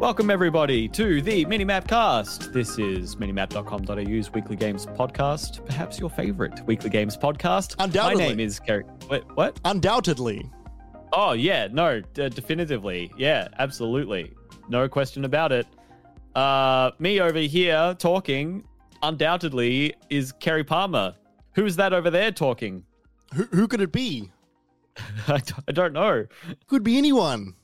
[0.00, 2.52] Welcome, everybody, to the Minimap Cast.
[2.52, 7.74] This is minimap.com.au's weekly games podcast, perhaps your favorite weekly games podcast.
[7.80, 8.22] Undoubtedly.
[8.24, 8.84] My name is Kerry.
[9.10, 9.58] Wait, what?
[9.64, 10.48] Undoubtedly.
[11.12, 13.10] Oh, yeah, no, d- definitively.
[13.16, 14.32] Yeah, absolutely.
[14.68, 15.66] No question about it.
[16.36, 18.62] Uh, me over here talking,
[19.02, 21.14] undoubtedly, is Kerry Palmer.
[21.54, 22.84] Who's that over there talking?
[23.34, 24.30] Who, who could it be?
[25.26, 26.26] I d- I don't know.
[26.68, 27.54] Could be anyone.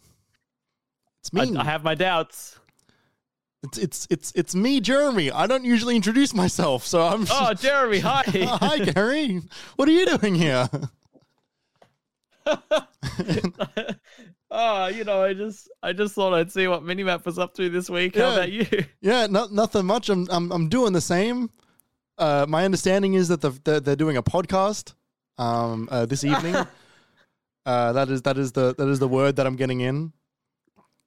[1.25, 1.57] It's me.
[1.57, 2.59] I have my doubts.
[3.63, 5.31] it's it's it's it's me, Jeremy.
[5.31, 7.27] I don't usually introduce myself, so I'm.
[7.31, 8.23] Oh, Jeremy, hi.
[8.29, 9.41] Hi, Gary.
[9.77, 10.69] What are you doing here?
[14.51, 17.71] oh, you know, I just I just thought I'd see what Minimap was up to
[17.71, 18.17] this week.
[18.17, 18.35] How Yeah.
[18.35, 18.85] about you?
[19.01, 20.11] Yeah, no, nothing much.
[20.11, 21.49] I'm I'm I'm doing the same.
[22.19, 24.93] Uh, my understanding is that the, they're, they're doing a podcast
[25.39, 26.55] um uh, this evening.
[27.65, 30.13] uh, that is that is the that is the word that I'm getting in.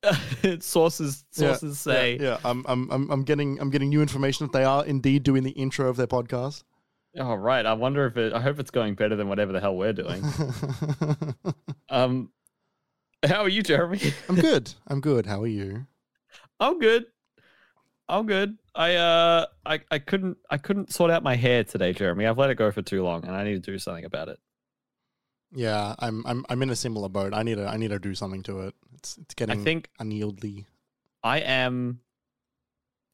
[0.59, 2.17] sources Yeah, sources say.
[2.17, 2.37] Yeah, yeah.
[2.43, 5.51] I'm, I'm I'm I'm getting I'm getting new information that they are indeed doing the
[5.51, 6.63] intro of their podcast.
[7.17, 7.65] Oh right.
[7.65, 10.23] I wonder if it I hope it's going better than whatever the hell we're doing.
[11.89, 12.31] um
[13.25, 13.99] how are you, Jeremy?
[14.29, 14.73] I'm good.
[14.87, 15.25] I'm good.
[15.25, 15.87] How are you?
[16.59, 17.05] I'm good.
[18.07, 18.57] I'm good.
[18.75, 22.27] I uh I, I couldn't I couldn't sort out my hair today, Jeremy.
[22.27, 24.39] I've let it go for too long and I need to do something about it.
[25.51, 27.33] Yeah, I'm I'm I'm in a similar boat.
[27.33, 28.75] I need to I need to do something to it.
[28.97, 30.65] It's it's I think unyieldly.
[31.23, 31.99] I am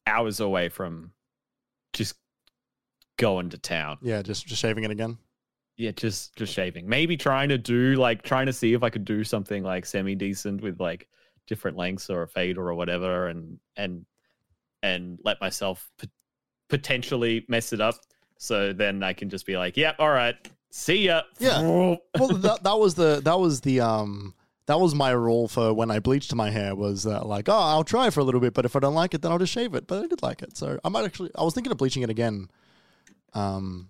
[0.06, 1.12] hours away from
[1.92, 2.16] just
[3.16, 3.98] going to town.
[4.02, 5.18] Yeah, just just shaving it again.
[5.76, 6.88] Yeah, just just shaving.
[6.88, 10.14] Maybe trying to do like trying to see if I could do something like semi
[10.14, 11.08] decent with like
[11.46, 14.06] different lengths or a fade or whatever, and and
[14.82, 16.08] and let myself p-
[16.68, 17.96] potentially mess it up.
[18.38, 20.36] So then I can just be like, "Yep, all right,
[20.70, 21.60] see ya." Yeah.
[22.18, 24.34] Well, that that was the that was the um
[24.66, 27.84] that was my rule for when I bleached my hair was that like oh I'll
[27.84, 29.74] try for a little bit, but if I don't like it, then I'll just shave
[29.74, 29.86] it.
[29.86, 31.30] But I did like it, so I might actually.
[31.36, 32.48] I was thinking of bleaching it again,
[33.34, 33.88] um,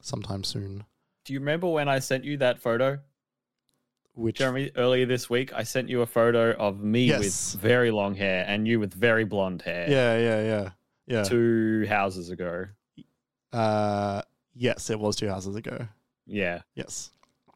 [0.00, 0.84] sometime soon.
[1.24, 2.98] Do you remember when I sent you that photo,
[4.14, 4.70] Which Jeremy?
[4.76, 7.54] Earlier this week, I sent you a photo of me Yes.
[7.54, 9.88] with very long hair and you with very blonde hair.
[9.90, 10.70] yeah yeah yeah
[11.06, 11.22] yeah.
[11.24, 12.66] Two houses ago.
[13.52, 14.22] Uh,
[14.54, 15.86] yes, it was two houses ago.
[16.26, 16.60] Yeah.
[16.74, 17.10] Yes.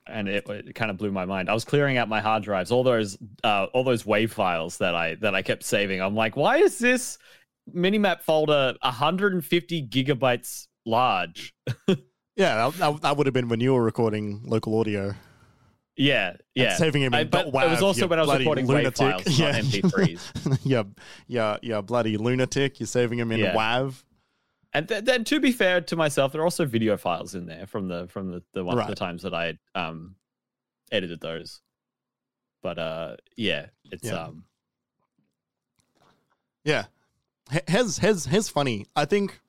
[0.08, 1.48] And it, it kind of blew my mind.
[1.48, 4.94] I was clearing out my hard drives, all those uh, all those wave files that
[4.94, 6.00] I that I kept saving.
[6.00, 7.18] I'm like, why is this
[7.74, 11.54] minimap folder 150 gigabytes large?
[12.36, 15.12] Yeah, that, that, would have been when you were recording local audio.
[15.96, 16.76] Yeah, And yeah.
[16.76, 19.26] saving him in I- but .wav, it was also when I was recording wave files,
[19.40, 20.58] not MP3s.
[20.62, 20.84] yeah,
[21.26, 22.78] yeah, yeah, bloody lunatic.
[22.78, 23.54] You're saving him in Yeah.
[23.56, 24.04] WAV.
[24.78, 27.66] And th- then, to be fair to myself, there are also video files in there
[27.66, 30.14] from the from the the, one, the times that I um
[30.92, 31.60] edited those.
[32.62, 34.22] But uh, yeah, it's Yeah.
[34.26, 34.44] um
[36.62, 36.84] Yeah,
[37.52, 38.86] H- Hez, Hez, Hez, funny.
[38.94, 39.40] I think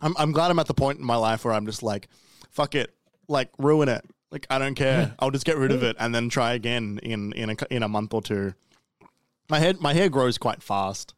[0.00, 2.06] I'm, I'm glad I'm at the point in my life where I'm just like,
[2.52, 2.94] fuck it,
[3.26, 4.04] like ruin it.
[4.30, 5.12] Like I don't care.
[5.18, 7.88] I'll just get rid of it and then try again in in a, in a
[7.88, 8.54] month or two.
[9.50, 11.14] My head, my hair grows quite fast.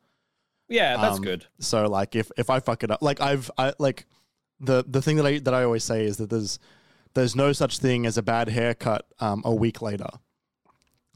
[0.69, 1.47] Yeah, that's Um, good.
[1.61, 4.07] So like if if I fuck it up, like I've I like
[4.61, 6.59] the the thing that I that I always say is that there's
[7.15, 10.09] there's no such thing as a bad haircut um a week later.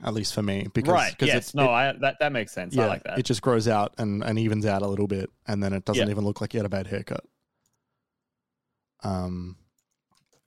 [0.04, 1.14] At least for me, because Right?
[1.20, 1.50] Yes.
[1.50, 2.76] it- no, it- I that that makes sense.
[2.76, 3.18] I like that.
[3.20, 6.06] It just grows out and, and evens out a little bit, and then it doesn't
[6.06, 6.10] Yeah.
[6.10, 7.24] even look like you had a bad haircut.
[9.04, 9.56] Um,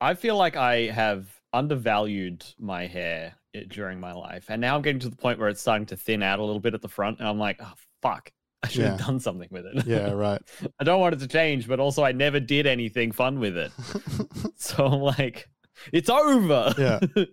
[0.02, 3.36] I feel like I have undervalued my hair
[3.70, 6.22] during my life, and now I'm getting to the point where it's starting to thin
[6.22, 8.32] out a little bit at the front, and I'm like, oh fuck,
[8.66, 9.86] I should have done something with it.
[9.86, 10.42] yeah, right.
[10.80, 13.72] I don't want it to change, but also I never did anything fun with it,
[14.56, 15.50] so I'm like,
[15.92, 16.74] it's over.
[16.78, 17.00] Yeah.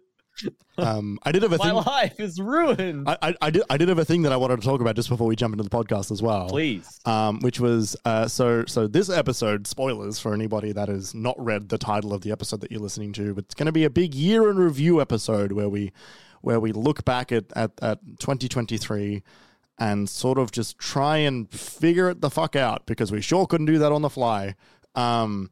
[0.79, 1.75] Um, I did have a my thing.
[1.75, 3.07] life is ruined.
[3.07, 4.97] I, I, I did I did have a thing that I wanted to talk about
[4.97, 6.49] just before we jump into the podcast as well.
[6.49, 7.01] Please.
[7.05, 11.69] Um, which was uh, so so this episode spoilers for anybody that has not read
[11.69, 13.91] the title of the episode that you're listening to, but it's going to be a
[13.91, 15.93] big year in review episode where we
[16.41, 19.23] where we look back at, at at 2023
[19.83, 23.67] and sort of just try and figure it the fuck out because we sure couldn't
[23.67, 24.55] do that on the fly.
[24.95, 25.51] Um,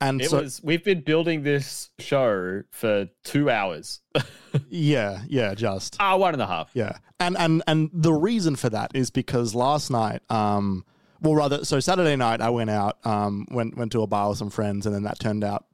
[0.00, 0.62] and It so was.
[0.64, 4.00] We've been building this show for two hours.
[4.70, 6.70] yeah, yeah, just Ah, one and a half.
[6.72, 10.86] Yeah, and and and the reason for that is because last night, um,
[11.20, 14.38] well, rather, so Saturday night I went out, um, went went to a bar with
[14.38, 15.66] some friends, and then that turned out,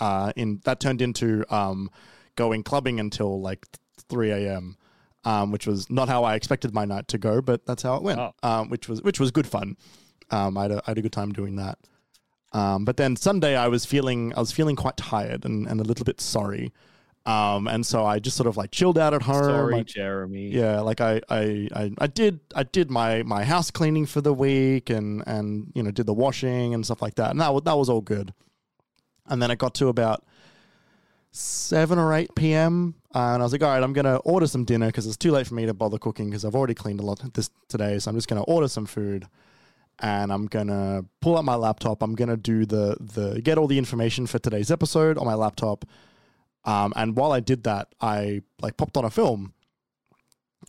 [0.00, 1.88] uh, in that turned into um,
[2.34, 3.64] going clubbing until like
[4.08, 4.76] three a.m.
[5.24, 8.02] Um, which was not how I expected my night to go, but that's how it
[8.02, 8.18] went.
[8.20, 8.32] Oh.
[8.42, 9.76] Um, which was which was good fun.
[10.30, 11.78] Um, I had a, I had a good time doing that.
[12.52, 15.84] Um, but then Sunday I was feeling I was feeling quite tired and, and a
[15.84, 16.72] little bit sorry.
[17.26, 19.44] Um, and so I just sort of like chilled out at home.
[19.44, 20.48] Sorry, I- Jeremy.
[20.48, 24.32] yeah, like I, I, I, I did, I did my my house cleaning for the
[24.32, 27.76] week, and and you know did the washing and stuff like that, and that that
[27.76, 28.32] was all good.
[29.26, 30.24] And then it got to about
[31.30, 32.94] seven or eight p.m.
[33.14, 35.32] Uh, and I was like, all right, I'm gonna order some dinner because it's too
[35.32, 38.08] late for me to bother cooking because I've already cleaned a lot this today, so
[38.10, 39.26] I'm just gonna order some food.
[40.02, 42.02] And I'm gonna pull out my laptop.
[42.02, 45.84] I'm gonna do the the get all the information for today's episode on my laptop.
[46.64, 49.54] Um, and while I did that, I like popped on a film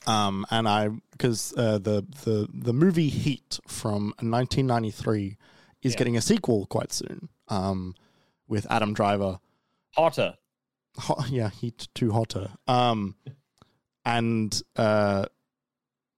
[0.07, 5.37] um, and I because uh, the the the movie Heat from 1993
[5.83, 5.97] is Yeah.
[5.97, 7.29] getting a sequel quite soon.
[7.49, 7.95] Um,
[8.47, 9.39] with Adam Driver.
[9.95, 10.35] Hotter.
[10.97, 12.49] Hot, yeah, Heat too Hotter.
[12.67, 13.15] Um,
[14.05, 15.25] and uh,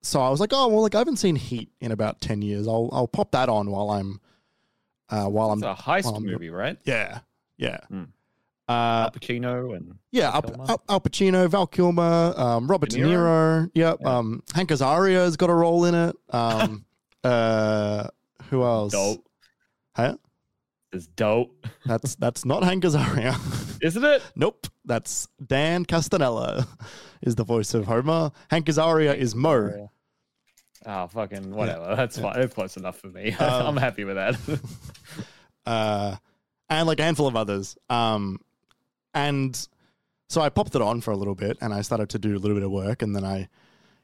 [0.01, 2.67] so I was like, oh well, like I haven't seen Heat in about ten years.
[2.67, 4.19] I'll I'll pop that on while I'm
[5.09, 6.77] uh, while It's I'm a heist I'm- movie, right?
[6.85, 7.19] yeah
[7.57, 7.77] yeah.
[7.89, 8.03] Hmm.
[8.69, 8.71] Uh,
[9.03, 10.65] Al Pacino and Yeah, Al?
[10.69, 13.69] Al, Al Pacino, Val Kilmer, um, Robert De De Niro.
[13.75, 13.97] Yep.
[14.01, 14.07] Yeah.
[14.17, 16.15] Um, Hank Azaria's got a role in it.
[16.29, 16.85] Um,
[17.25, 18.07] uh,
[18.49, 18.93] who else?
[18.93, 19.27] dope.
[19.97, 20.15] Huh?
[20.93, 23.35] It's dope, That's that's not Hank Azaria.
[23.81, 24.21] isn't it?
[24.35, 24.67] nope.
[24.85, 26.67] That's Dan Castellaneta
[27.21, 28.31] is the voice of Homer.
[28.49, 29.89] Hank Azaria is Moe.
[30.85, 31.95] Oh, fucking whatever.
[31.95, 32.33] That's fine.
[32.39, 33.31] That's close enough for me.
[33.39, 34.37] Um, I'm happy with that.
[35.65, 36.17] Uh,
[36.69, 37.77] and like a handful of others.
[37.89, 38.37] Um,
[39.13, 39.67] and
[40.27, 42.39] so I popped it on for a little bit, and I started to do a
[42.39, 43.47] little bit of work, and then I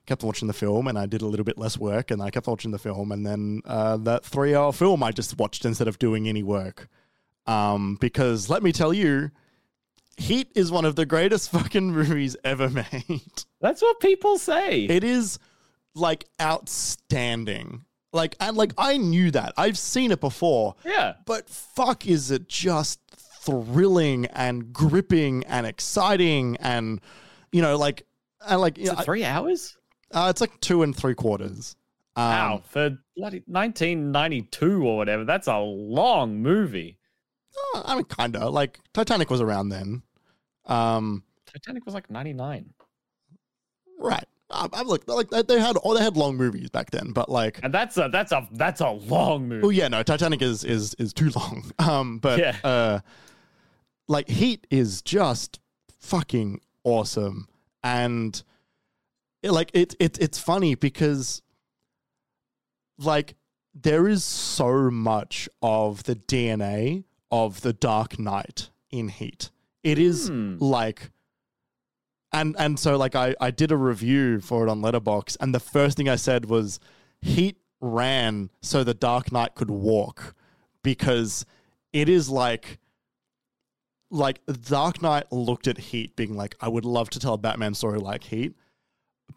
[0.10, 2.48] kept watching the film, and I did a little bit less work, and I kept
[2.48, 6.28] watching the film, and then uh, that three-hour film I just watched instead of doing
[6.28, 6.90] any work.
[7.46, 9.30] Um, because let me tell you,
[10.18, 13.44] Heat is one of the greatest fucking movies ever made.
[13.62, 14.86] That's what people say.
[14.86, 15.38] It is
[15.94, 17.86] like outstanding.
[18.12, 19.54] Like and like I knew that.
[19.56, 21.14] I've seen it before yeah.
[21.28, 27.00] but fuck is it just thrilling and gripping and exciting and
[27.52, 28.08] you know like
[28.48, 29.78] and like you know, it three hours?
[30.14, 31.76] Uh, it's like two and three quarters
[32.16, 32.62] um, Wow.
[32.66, 35.24] For bloody 1992 or whatever.
[35.26, 36.98] That's a long movie.
[37.76, 40.02] uh, i mean kind of like titanic was around then
[40.66, 42.74] um Titanic was like 99.
[44.00, 47.30] right I, I'm like like they- had oh they had long movies back then but
[47.30, 49.66] like And that's a that's a that's a long movie.
[49.66, 52.56] oh yeah no titanic is is is too long um but Yeah.
[52.64, 53.00] uh
[54.08, 55.60] like heat is just
[56.00, 57.48] fucking awesome
[57.84, 58.42] and
[59.44, 61.42] like it, it it's funny because
[62.98, 63.36] like
[63.74, 69.50] there is so much of the dna of the dark knight in heat
[69.84, 70.58] it is Hmm.
[70.60, 71.12] like
[72.34, 75.60] and and so like I I did a review for it on Letterboxd and the
[75.60, 76.80] first thing I said was
[77.22, 80.36] Heat ran so the Dark Knight could walk
[80.84, 81.46] because
[81.92, 82.78] it is like
[84.12, 87.74] like Dark Knight looked at Heat being like I would love to tell a Batman
[87.74, 88.54] story like Heat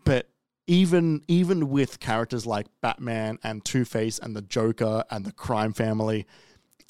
[0.04, 0.28] but
[0.66, 6.26] even even with characters like Batman and Two-Face and the Joker and the crime family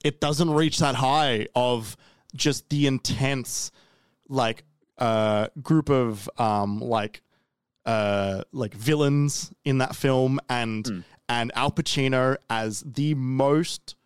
[0.05, 1.97] it doesn't reach that high of
[2.35, 3.71] just the intense
[4.29, 4.65] like
[4.99, 7.23] uh group of um like
[7.87, 11.01] uh like villains in that film and Hmm.
[11.29, 13.97] and Al Pacino as the most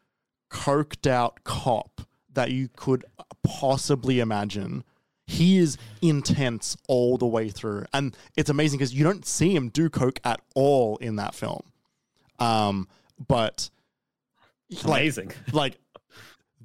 [0.51, 3.05] coked out cop that you could
[3.43, 4.85] possibly imagine.
[5.27, 7.87] He is intense all the way through.
[7.93, 11.63] And it's amazing because you don't see him do coke at all in that film.
[12.39, 12.89] Um
[13.27, 13.71] but
[14.71, 15.33] like Amazing.
[15.53, 15.79] like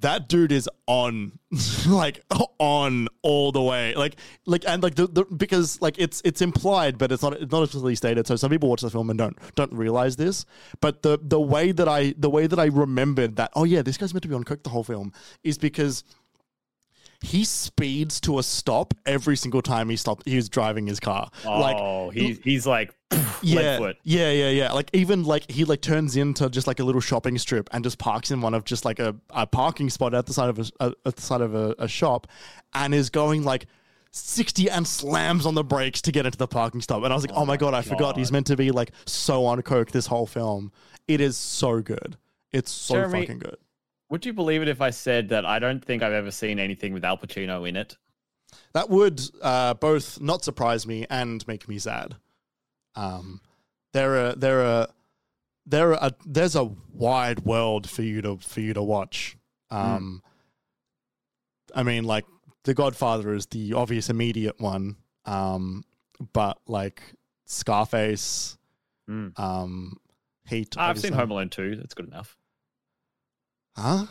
[0.02, 1.38] that dude is on
[1.88, 2.20] like
[2.58, 4.16] on all the way like
[4.46, 7.62] like and like the, the because like it's it's implied but it's not it's not
[7.62, 10.44] explicitly stated so some people watch the film and don't don't realize this
[10.80, 13.96] but the the way that i the way that i remembered that oh yeah this
[13.96, 16.04] guy's meant to be on coke the whole film is because
[17.22, 21.76] he speeds to a stop every single time he stopped he's driving his car like
[21.78, 22.92] oh, he's he's like
[23.42, 23.96] yeah, foot.
[24.02, 24.72] yeah, yeah, yeah.
[24.72, 27.98] Like even like he like turns into just like a little shopping strip and just
[27.98, 30.64] parks in one of just like a, a parking spot at the side of a,
[30.80, 32.26] a at the side of a, a shop,
[32.74, 33.66] and is going like.
[34.14, 37.02] 60 and slams on the brakes to get into the parking stop.
[37.02, 38.90] And I was like, oh, oh my God, I forgot he's meant to be like
[39.06, 40.70] so on coke this whole film.
[41.08, 42.18] It is so good.
[42.52, 43.56] It's so Jeremy- fucking good.
[44.12, 46.92] Would you believe it if I said that I don't think I've ever seen anything
[46.92, 47.96] with Al Pacino in it?
[48.74, 52.16] That would uh, both not surprise me and make me sad.
[52.94, 53.40] Um,
[53.94, 54.88] there are there are
[55.64, 59.38] there are there's a wide world for you to for you to watch.
[59.70, 60.22] Um,
[61.74, 62.26] I mean, like
[62.64, 65.84] The Godfather is the obvious immediate one, um,
[66.34, 67.02] but like
[67.46, 68.58] Scarface,
[69.08, 69.38] Mm.
[69.38, 69.96] um,
[70.46, 70.74] Heat.
[70.76, 71.14] Ah, I've seen.
[71.14, 71.76] Home Alone 2.
[71.76, 72.36] That's good enough.
[73.76, 74.06] Huh?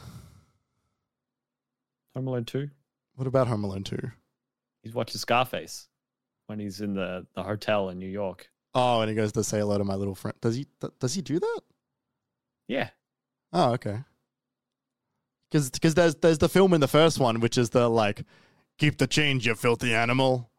[2.15, 2.69] Home Alone 2.
[3.15, 4.11] What about Home Alone Two?
[4.83, 5.87] He's watching Scarface
[6.47, 8.49] when he's in the, the hotel in New York.
[8.73, 10.35] Oh, and he goes to say hello to my little friend.
[10.41, 10.65] Does he?
[10.79, 11.59] th- does he do that?
[12.67, 12.89] Yeah.
[13.53, 13.99] Oh, okay.
[15.51, 18.23] Because because there's there's the film in the first one, which is the like,
[18.79, 20.49] keep the change, you filthy animal,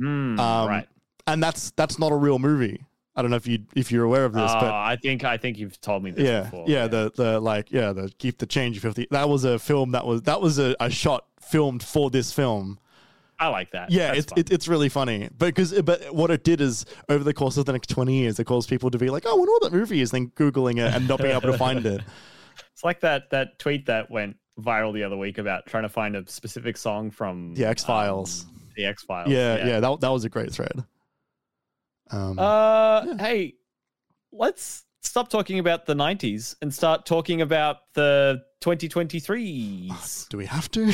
[0.00, 0.88] Mm, Um, right.
[1.26, 2.84] and that's that's not a real movie.
[3.16, 5.36] I don't know if you if you're aware of this, Oh, but I think I
[5.38, 6.64] think you've told me this yeah, before.
[6.68, 9.06] yeah, the the like yeah, the keep the change, filthy.
[9.10, 12.78] That was a film that was that was a, a shot filmed for this film.
[13.38, 13.90] I like that.
[13.90, 17.34] Yeah, That's it's it, it's really funny because but what it did is over the
[17.34, 19.52] course of the next twenty years, it caused people to be like, oh, I wonder
[19.52, 22.02] what that movie is, then googling it and not being able to find it.
[22.72, 26.14] It's like that that tweet that went viral the other week about trying to find
[26.16, 28.44] a specific song from The X-Files.
[28.44, 29.30] um, the X Files.
[29.30, 30.84] Yeah, yeah, that that was a great thread.
[32.10, 33.16] Um, Uh, Yeah.
[33.18, 33.54] hey,
[34.32, 40.28] let's stop talking about the '90s and start talking about the 2023s.
[40.28, 40.92] do we have to?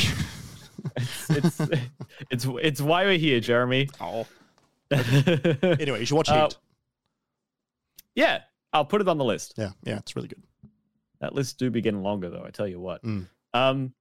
[1.30, 1.60] it's
[2.30, 3.88] it's it's why we're here, Jeremy.
[4.00, 4.26] oh.
[4.90, 6.48] Anyway, you should watch Uh,
[8.14, 8.40] Heat.
[8.74, 9.54] I'll put it on the list.
[9.58, 10.42] Yeah, yeah, it's really good.
[11.20, 12.42] That list do be getting longer though.
[12.44, 13.02] I tell you what.
[13.04, 13.28] Mm.
[13.54, 13.92] Um,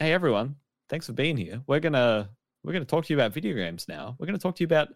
[0.00, 0.56] hey everyone,
[0.88, 1.62] thanks for being here.
[1.68, 2.28] We're gonna
[2.64, 4.16] we're gonna talk to you about video games now.
[4.18, 4.88] We're gonna talk to you about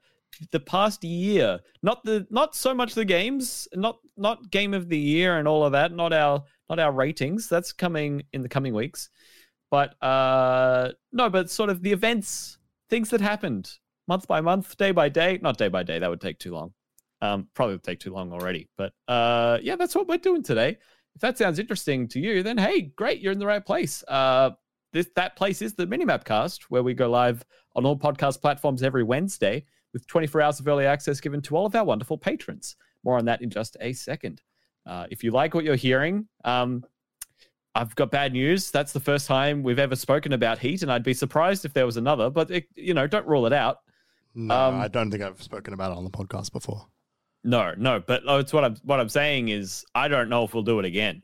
[0.50, 4.98] the past year, not the not so much the games, not not game of the
[4.98, 5.92] year and all of that.
[5.92, 7.48] Not our not our ratings.
[7.48, 9.08] That's coming in the coming weeks.
[9.70, 12.58] But uh no, but sort of the events,
[12.90, 13.70] things that happened
[14.08, 15.38] month by month, day by day.
[15.42, 15.98] Not day by day.
[15.98, 16.72] That would take too long.
[17.20, 18.68] Um, probably would take too long already.
[18.76, 20.78] But uh, yeah, that's what we're doing today
[21.14, 24.02] if that sounds interesting to you, then hey, great, you're in the right place.
[24.08, 24.50] Uh,
[24.92, 28.82] this that place is the Minimap Cast, where we go live on all podcast platforms
[28.82, 32.76] every Wednesday with 24 hours of early access given to all of our wonderful patrons.
[33.04, 34.40] More on that in just a second.
[34.87, 36.84] Uh, if you like what you're hearing, um,
[37.75, 38.70] I've got bad news.
[38.70, 41.87] That's the first time we've ever spoken about heat, and I'd be surprised if there
[41.87, 42.30] was another.
[42.30, 43.78] But it, you know, don't rule it out.
[44.34, 46.87] No, Um, I don't think I've spoken about it on the podcast before.
[47.44, 48.00] No, no.
[48.00, 50.78] But oh, it's what I'm what I'm saying is I don't know if we'll do
[50.78, 51.22] it again.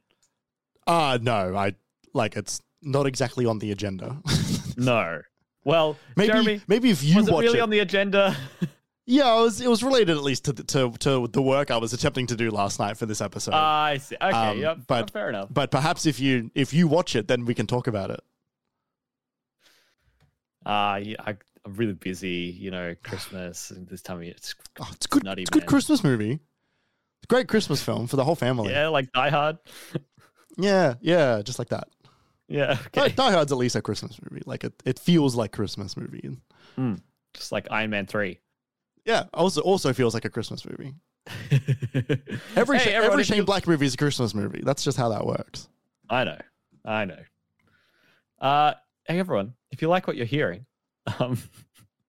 [0.86, 1.74] Uh no, I
[2.12, 4.20] like it's not exactly on the agenda.
[4.76, 5.20] No.
[5.68, 8.34] Well, maybe Jeremy, maybe if you was it really it, on the agenda?
[9.06, 11.76] yeah, it was it was related at least to the, to to the work I
[11.76, 13.52] was attempting to do last night for this episode.
[13.54, 14.16] Ah, I see.
[14.16, 14.78] Okay, Um, yep.
[14.86, 15.48] but- fair enough.
[15.52, 18.20] but perhaps if you if you watch it, then we can talk about it.
[20.64, 22.56] Ah, yeah, I, I'm really busy.
[22.58, 24.34] You know, Christmas and this time of year.
[24.36, 25.22] It's, Oh, it's good.
[25.24, 25.66] Nutty it's a good.
[25.66, 26.38] Christmas movie.
[27.28, 28.70] Great Christmas film for the whole family.
[28.72, 29.58] yeah, like Die Hard.
[30.56, 31.88] yeah, yeah, just like that.
[32.48, 33.14] Yeah, Die, okay.
[33.14, 34.42] Die Hard's at least a Christmas movie.
[34.46, 36.36] Like it, it feels like Christmas movie.
[37.34, 38.40] Just like Iron Man three.
[39.04, 40.94] Yeah, also also feels like a Christmas movie.
[42.56, 44.62] Every Hey, every Shane you- Black movie is a Christmas movie.
[44.64, 45.68] That's just how that works.
[46.08, 46.38] I know,
[46.84, 47.18] I know.
[48.40, 48.72] Uh,
[49.06, 50.64] hey everyone, if you like what you're hearing,
[51.18, 51.36] um,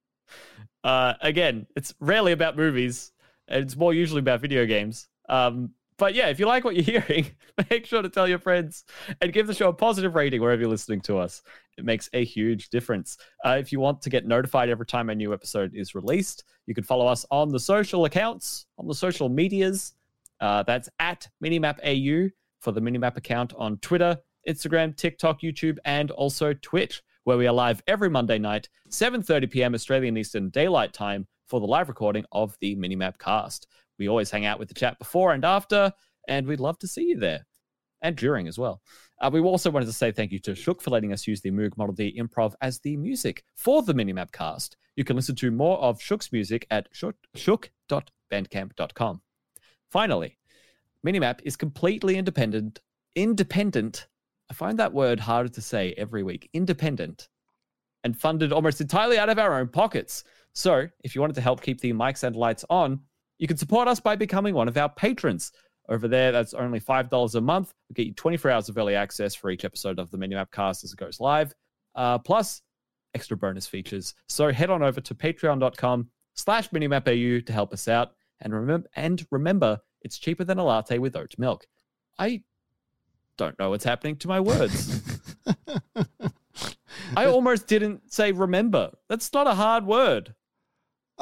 [0.83, 3.11] uh, again, it's rarely about movies.
[3.47, 5.07] It's more usually about video games.
[5.27, 7.27] Um, but yeah, if you like what you're hearing,
[7.69, 8.85] make sure to tell your friends
[9.21, 11.43] and give the show a positive rating wherever you're listening to us.
[11.77, 13.17] It makes a huge difference.
[13.45, 16.73] Uh, if you want to get notified every time a new episode is released, you
[16.73, 19.93] can follow us on the social accounts, on the social medias.
[20.39, 26.53] Uh, that's at MinimapAU for the Minimap account on Twitter, Instagram, TikTok, YouTube, and also
[26.53, 29.73] Twitch, where we are live every Monday night, 7:30 p.m.
[29.75, 33.67] Australian Eastern Daylight Time for the live recording of the Minimap cast.
[33.99, 35.91] We always hang out with the chat before and after,
[36.27, 37.45] and we'd love to see you there.
[38.01, 38.81] And during as well.
[39.21, 41.51] Uh, we also wanted to say thank you to Shook for letting us use the
[41.51, 44.77] Moog Model D Improv as the music for the Minimap cast.
[44.95, 49.21] You can listen to more of Shook's music at shook- shook.bandcamp.com.
[49.91, 50.37] Finally,
[51.05, 52.79] Minimap is completely independent.
[53.15, 54.07] Independent.
[54.49, 56.49] I find that word harder to say every week.
[56.53, 57.27] Independent.
[58.03, 60.23] And funded almost entirely out of our own pockets.
[60.53, 63.01] So, if you wanted to help keep the mics and lights on,
[63.39, 65.51] you can support us by becoming one of our patrons.
[65.87, 67.73] Over there, that's only $5 a month.
[67.89, 70.83] We get you 24 hours of early access for each episode of the Minimap cast
[70.83, 71.55] as it goes live,
[71.95, 72.61] uh, plus
[73.15, 74.13] extra bonus features.
[74.27, 78.11] So head on over to patreon.com slash minimapau to help us out.
[78.41, 81.65] And remember, and remember, it's cheaper than a latte with oat milk.
[82.17, 82.43] I
[83.37, 85.01] don't know what's happening to my words.
[87.17, 88.91] I almost didn't say remember.
[89.07, 90.35] That's not a hard word.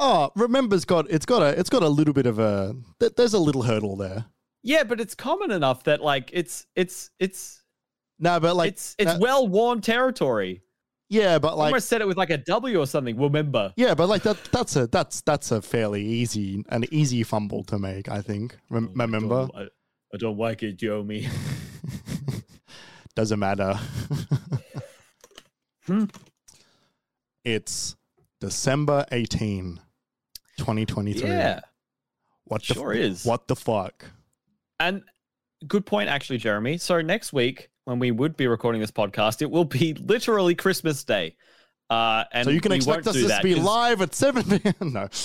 [0.00, 3.34] Oh, remember's got it's got a it's got a little bit of a th- there's
[3.34, 4.26] a little hurdle there.
[4.62, 7.62] Yeah, but it's common enough that like it's it's it's
[8.18, 10.62] No, but like it's it's uh, well worn territory.
[11.08, 13.18] yeah, but I like almost said it with like a W or something.
[13.18, 13.72] Remember?
[13.76, 17.78] yeah, but like that that's a that's that's a fairly easy an easy fumble to
[17.78, 18.08] make.
[18.08, 18.56] I think.
[18.70, 19.62] Rem- remember I don't, I,
[20.14, 21.28] I don't like it, Jomi.
[23.16, 23.78] doesn't matter.
[25.86, 26.04] Hmm.
[27.44, 27.96] It's
[28.40, 29.80] December 18,
[30.58, 31.28] 2023.
[31.28, 31.60] Yeah,
[32.44, 33.24] What the sure f- is.
[33.24, 34.04] What the fuck?
[34.80, 35.02] And
[35.66, 36.78] good point, actually, Jeremy.
[36.78, 41.02] So next week, when we would be recording this podcast, it will be literally Christmas
[41.04, 41.36] Day.
[41.90, 44.74] Uh, and so you can expect us to be 'cause- live at 7 p.m.
[44.92, 45.08] no.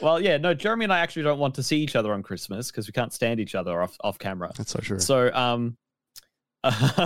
[0.00, 2.70] Well, yeah, no, Jeremy and I actually don't want to see each other on Christmas
[2.70, 4.50] because we can't stand each other off off camera.
[4.56, 4.98] That's so true.
[4.98, 5.76] So, um,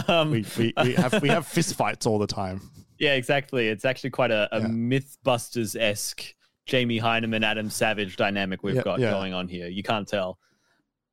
[0.06, 2.60] um we, we, we have we have fist fights all the time.
[3.00, 3.66] yeah, exactly.
[3.66, 4.66] It's actually quite a, a Yeah.
[4.68, 6.34] MythBusters esque
[6.68, 9.10] Jamie Hyneman, Adam Savage dynamic we've Yeah, got yeah.
[9.10, 9.66] going on here.
[9.66, 10.38] You can't tell,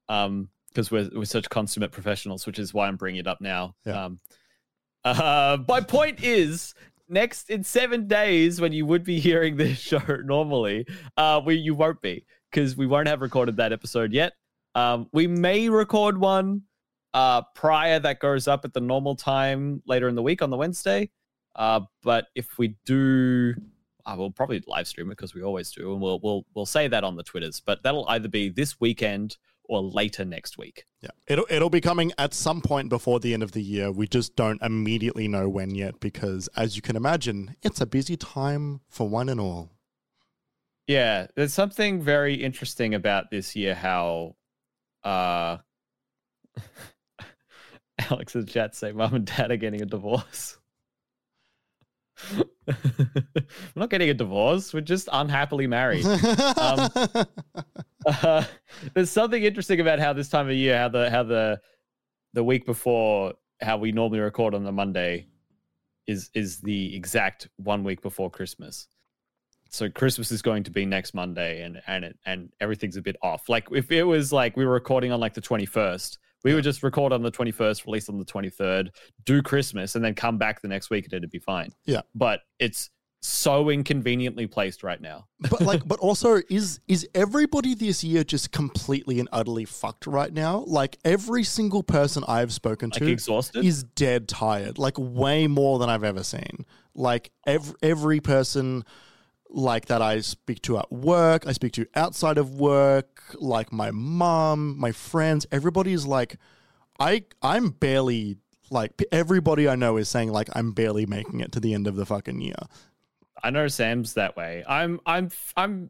[0.10, 3.74] um, because we're we're such consummate professionals, which is why I'm bringing it up now.
[3.86, 4.06] Yeah.
[4.06, 4.20] Um,
[5.04, 6.76] uh, my point is.
[7.08, 11.76] Next in seven days, when you would be hearing this show normally, uh, we you
[11.76, 14.34] won't be because we won't have recorded that episode yet.
[14.74, 16.64] Um, we may record one
[17.14, 20.58] uh, prior that goes up at the normal time later in the week on the
[20.58, 21.12] Wednesday.
[21.56, 23.54] Uh, but if we do,
[24.06, 26.88] I will probably live stream it because we always do, and we'll we'll we'll say
[26.88, 27.60] that on the twitters.
[27.60, 30.86] But that'll either be this weekend or later next week.
[31.02, 33.92] Yeah, it'll it'll be coming at some point before the end of the year.
[33.92, 38.18] We just don't immediately know when yet because, as you can imagine, it's a busy
[38.18, 39.72] time for one and all.
[40.88, 43.74] Yeah, there's something very interesting about this year.
[43.74, 44.36] How,
[45.04, 45.58] uh,
[48.10, 50.58] Alex the chat say, "Mom and Dad are getting a divorce."
[52.68, 53.46] We're
[53.76, 54.74] not getting a divorce.
[54.74, 56.06] We're just unhappily married.
[56.58, 56.90] Um,
[58.06, 58.44] uh,
[58.94, 61.60] there's something interesting about how this time of year, how the how the
[62.34, 65.28] the week before, how we normally record on the Monday,
[66.08, 68.88] is is the exact one week before Christmas.
[69.70, 73.16] So Christmas is going to be next Monday, and and it, and everything's a bit
[73.22, 73.50] off.
[73.50, 76.84] Like if it was like we were recording on like the 21st, we would just
[76.84, 78.90] record on the 21st, release on the 23rd,
[79.26, 81.72] do Christmas, and then come back the next week, and it'd be fine.
[81.86, 82.02] Yeah.
[82.14, 82.92] but it's
[83.24, 85.26] so inconveniently placed right now.
[85.50, 90.32] but like, but also, is is everybody this year just completely and utterly fucked right
[90.32, 90.64] now?
[90.68, 93.66] Like every single person I've spoken Like to exhausted.
[93.66, 96.68] is dead tired, like way more than I've ever seen.
[96.94, 98.84] Like every every person
[99.56, 103.90] like that I speak to at work, I speak to outside of work, like my
[103.92, 106.38] mom, my friends, everybody is like
[107.00, 108.38] I I'm barely
[108.70, 111.96] like everybody I know is saying like I'm barely making it to the end of
[111.96, 112.56] the fucking year.
[113.44, 114.64] I know Sam's that way.
[114.68, 115.90] I'm I'm I'm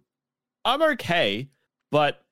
[0.63, 1.49] I'm okay,
[1.91, 2.23] but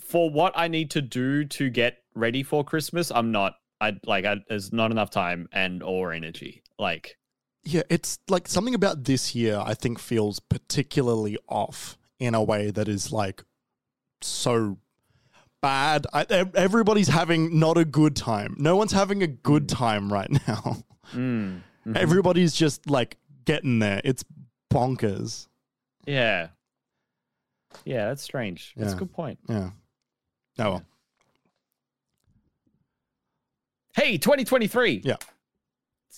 [0.00, 3.54] for what I need to do to get ready for Christmas, I'm not.
[3.80, 6.62] I like I, there's not enough time and or energy.
[6.78, 7.16] Like
[7.68, 12.70] Yeah, it's like something about this year I think feels particularly off in a way
[12.70, 13.44] that is like
[14.22, 14.78] so
[15.60, 16.06] bad.
[16.14, 18.56] I, everybody's having not a good time.
[18.58, 20.78] No one's having a good time right now.
[21.12, 21.94] mm, mhm.
[21.96, 24.00] Everybody's just like getting there.
[24.02, 24.24] It's
[24.72, 25.46] bonkers.
[26.06, 26.48] yeah,
[27.84, 28.72] yeah, that's strange.
[28.78, 29.40] That's a good point.
[29.46, 29.70] Yeah.
[30.58, 30.82] Oh well.
[33.94, 35.02] Hey, 2023.
[35.04, 35.16] Yeah.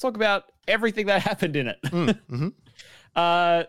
[0.00, 1.78] Talk about everything that happened in it.
[1.86, 2.52] Mm, mhm.
[3.16, 3.64] uh,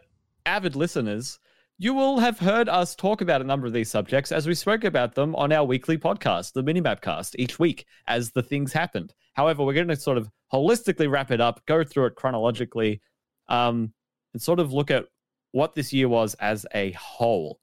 [0.45, 1.39] avid listeners,
[1.77, 4.83] you will have heard us talk about a number of these subjects as we spoke
[4.83, 9.13] about them on our weekly podcast, the Minimap Cast, each week as the things happened.
[9.33, 13.01] However, we're going to sort of holistically wrap it up, go through it chronologically,
[13.49, 13.91] um,
[14.33, 15.05] and sort of look at
[15.53, 17.59] what this year was as a whole.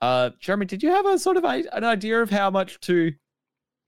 [0.00, 3.12] Uh, Jeremy, did you have a sort of i- an idea of how much to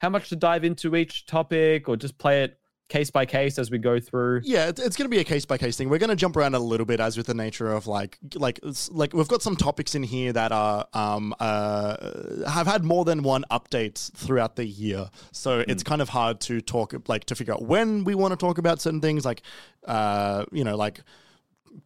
[0.01, 2.60] how much to dive into each topic, or just play it
[2.91, 4.43] case by case as we go through?
[4.45, 5.89] Yeah, it's, it's going to be a case by case thing.
[5.89, 8.61] We're going to jump around a little bit as with the nature of like like
[8.91, 13.23] like we've got some topics in here that are um uh have had more than
[13.23, 15.09] one updates throughout the year.
[15.33, 18.37] So it's kind of hard to talk like to figure out when we want to
[18.37, 19.43] talk about certain things like
[19.87, 21.01] uh you know like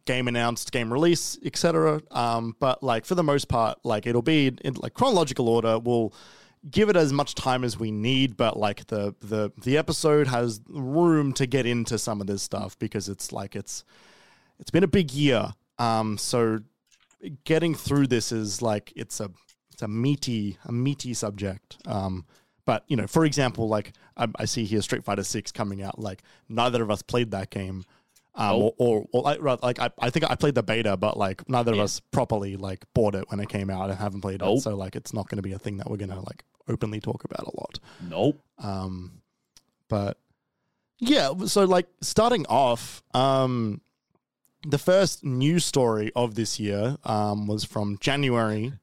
[0.05, 2.01] game announced, game release, etc.
[2.11, 5.79] Um, but like for the most part, like it'll be in like chronological order.
[5.79, 6.13] We'll
[6.69, 10.61] give it as much time as we need, but like the the the episode has
[10.67, 13.83] room to get into some of this stuff because it's like it's
[14.59, 15.53] it's been a big year.
[15.77, 16.59] Um, so
[17.43, 19.29] getting through this is like it's a
[19.71, 21.77] it's a meaty a meaty subject.
[21.85, 22.25] Um,
[22.65, 25.99] but you know, for example, like I, I see here Street Fighter Six coming out.
[25.99, 27.85] Like neither of us played that game.
[28.37, 28.75] Um, Nope.
[28.79, 31.71] or, or, or like, like I, I think I played the beta, but like neither
[31.71, 34.61] of us properly like bought it when it came out and haven't played it.
[34.61, 37.23] So like it's not going to be a thing that we're gonna like openly talk
[37.23, 37.79] about a lot.
[38.09, 38.39] Nope.
[38.57, 39.21] Um,
[39.89, 40.17] but
[40.99, 43.81] yeah, so like starting off, um,
[44.67, 48.73] the first news story of this year um, was from January.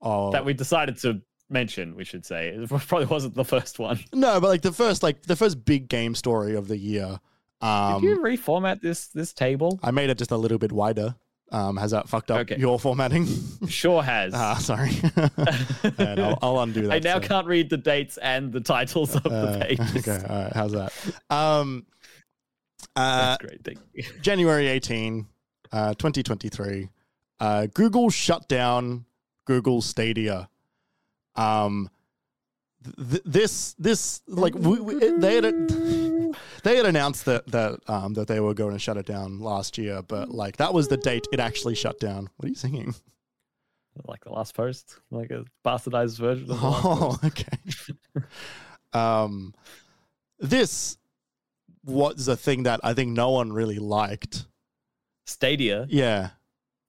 [0.00, 2.48] Of, that we decided to mention, we should say.
[2.48, 4.00] It probably wasn't the first one.
[4.12, 7.20] no, but like the first like the first big game story of the year.
[7.60, 9.80] Um, Did you reformat this this table?
[9.82, 11.16] I made it just a little bit wider.
[11.52, 12.56] Um, has that fucked up Okay.
[12.58, 13.26] your formatting?
[13.68, 14.32] Sure has.
[14.36, 14.90] ah, sorry.
[15.98, 16.92] and I'll, I'll undo that.
[16.92, 19.96] I now so- can't read the dates and the titles of uh, the pages.
[20.08, 20.52] Okay, all right.
[20.52, 20.92] How's that?
[21.30, 21.86] Um,
[22.96, 23.64] uh, That's great.
[23.64, 24.02] Thank you.
[24.22, 25.26] January 18,
[25.72, 26.88] uh, 2023.
[27.38, 29.04] Uh, Google shut down
[29.44, 30.48] Google Stadia.
[31.36, 31.90] Um,
[33.10, 35.44] th- this this like we, we, they had
[36.66, 39.78] they had announced that that um that they were going to shut it down last
[39.78, 42.28] year, but like that was the date it actually shut down.
[42.36, 42.94] What are you singing?
[44.04, 46.66] Like the last post, like a bastardized version of the.
[46.66, 48.24] Oh, okay.
[48.92, 49.54] um,
[50.38, 50.98] this
[51.82, 54.44] was a thing that I think no one really liked.
[55.24, 55.86] Stadia.
[55.88, 56.30] Yeah,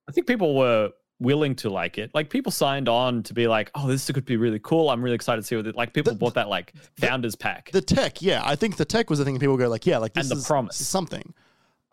[0.10, 2.12] I think people were willing to like it.
[2.14, 4.90] Like people signed on to be like, "Oh, this could be really cool.
[4.90, 7.72] I'm really excited to see what it." Like people The- bought that like founders pack.
[7.72, 8.22] the tech.
[8.22, 9.38] Yeah, I think the tech was the thing.
[9.40, 10.76] People go like, yeah, like this And the is promise.
[10.88, 11.34] something.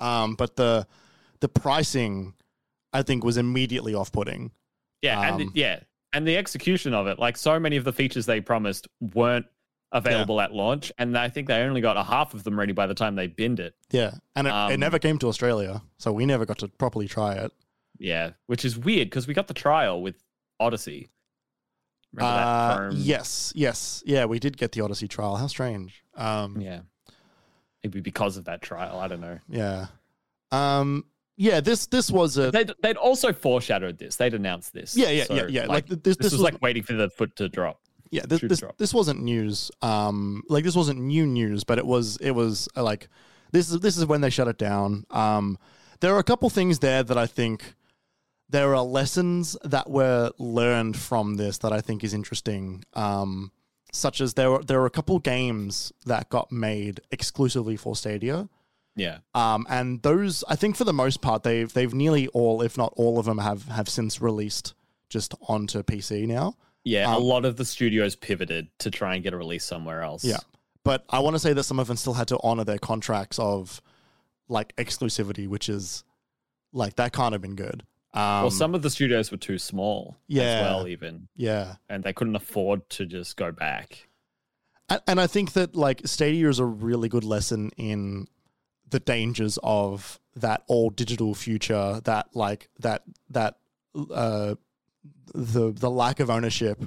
[0.01, 0.87] Um, but the
[1.41, 2.35] the pricing,
[2.93, 4.51] I think, was immediately off putting.
[5.03, 5.81] yeah, and um, the, yeah,
[6.13, 7.19] and the execution of it.
[7.19, 9.47] Like so many of the features they promised weren't
[9.93, 12.87] available at launch, and I think they only got a half of them ready by
[12.89, 13.75] the time they binned it.
[13.91, 17.07] Yeah, and it, it Um, never came to Australia, so we never got to properly
[17.09, 17.53] try it.
[17.99, 20.17] Yeah, which is weird because we got the trial with
[20.61, 21.11] Odyssey.
[22.13, 25.37] Remember Uh, yes, yes, yeah, we did get the Odyssey trial.
[25.37, 26.05] How strange.
[26.17, 26.81] Um, Yeah.
[27.83, 28.99] Maybe because of that trial.
[28.99, 29.39] I don't know.
[29.49, 29.89] yeah,
[30.53, 31.05] um,
[31.37, 31.61] yeah.
[31.61, 34.17] This this was a They'd, they'd also foreshadowed this.
[34.17, 34.97] They'd announced this.
[34.97, 35.61] Yeah, yeah, So, yeah, yeah.
[35.67, 37.81] Like, Like, this, this, this, was, was like waiting for the foot to drop.
[38.11, 38.23] yeah.
[38.27, 38.79] This this, drop.
[38.79, 39.71] this wasn't news.
[39.83, 43.09] Um, like this wasn't new news, but it was it was uh, like
[43.53, 45.05] this is this is when they shut it down.
[45.11, 45.59] Um,
[46.01, 47.75] there are a couple things there that I think
[48.49, 52.85] there are lessons that were learned from this that I think is interesting.
[52.95, 53.51] Um,
[53.93, 58.49] such as there were there are a couple games that got made exclusively for Stadia.
[58.97, 59.19] Yeah.
[59.35, 62.93] Um, and those, I think, for the most part, they've they've nearly all, if not
[62.97, 64.75] all of them, have have since released
[65.09, 66.57] just onto PC now.
[66.85, 67.13] Yeah.
[67.13, 70.25] a Um, lot of the studios pivoted to try and get a release somewhere else.
[70.25, 70.39] Yeah.
[70.85, 73.39] But I want to say that some of them still had to honor their contracts
[73.39, 73.81] of
[74.49, 76.05] like exclusivity, which is
[76.73, 77.85] like that can't have been good.
[78.15, 80.43] Um, well, some of the studios were too small Yeah.
[80.45, 81.29] as well, even.
[81.37, 84.09] yeah, And they couldn't afford to just go back.
[84.89, 88.29] and, and I think that like Stadia is a really good lesson in
[88.89, 93.57] the dangers of that all digital future, that like that that
[94.13, 94.55] uh
[95.35, 96.81] the the lack of ownership.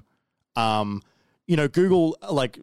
[0.56, 1.02] Um,
[1.46, 2.60] you know, Google like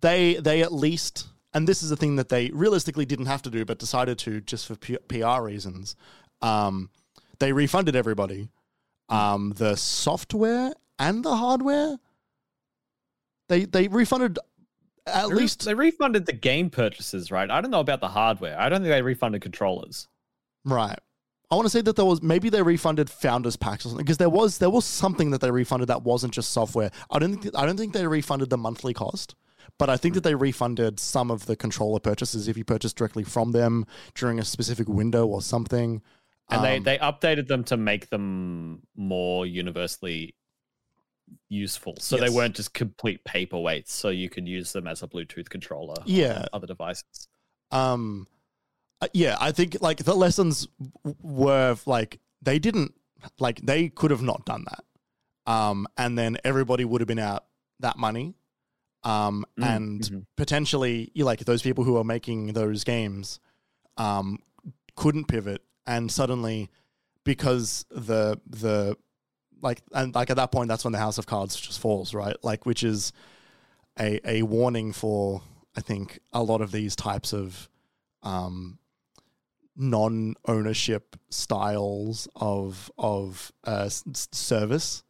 [0.00, 3.50] they they at least and this is a thing that they realistically didn't have to
[3.50, 5.96] do but decided to just for P- PR reasons.
[6.42, 6.90] Um,
[7.38, 8.48] they refunded everybody
[9.08, 11.96] um, the software and the hardware.
[13.48, 14.38] They they refunded
[15.06, 17.50] at They least they refunded the game purchases, right?
[17.50, 18.58] I don't know about the hardware.
[18.58, 20.08] I don't think they refunded controllers.
[20.64, 20.98] right.
[21.50, 24.16] I want to say that there was maybe they refunded founders packs or something because
[24.18, 26.90] there was there was something that they refunded that wasn't just software.
[27.10, 29.34] I don't think I don't think they refunded the monthly cost,
[29.78, 33.24] but I think that they refunded some of the controller purchases if you purchased directly
[33.24, 36.02] from them during a specific window or something.
[36.50, 40.34] And they, Um, they updated them to make them more universally
[41.48, 41.94] useful.
[42.00, 42.28] So Yes.
[42.30, 43.88] they weren't just complete paperweights.
[43.88, 46.46] So you could use them as a Bluetooth controller Yeah.
[46.52, 47.28] other devices.
[47.70, 48.26] um
[49.00, 50.68] uh, yeah i think like the lessons
[51.22, 52.94] were like they didn't
[53.40, 54.84] like they could have not done that
[55.50, 57.46] um and then everybody would have been out
[57.80, 58.34] that money
[59.02, 60.26] um Mm, and mhm.
[60.36, 63.40] potentially you like those people who are making those games
[63.96, 64.38] um
[64.94, 66.70] couldn't pivot and suddenly
[67.24, 68.96] because the the
[69.62, 72.36] like and like at that point that's when the house of cards just falls right?
[72.42, 73.12] Like which is
[73.98, 75.40] a a warning for
[75.76, 77.68] i think a lot of these types of
[78.22, 78.78] um
[79.76, 85.02] non-ownership styles of of uh, s- service.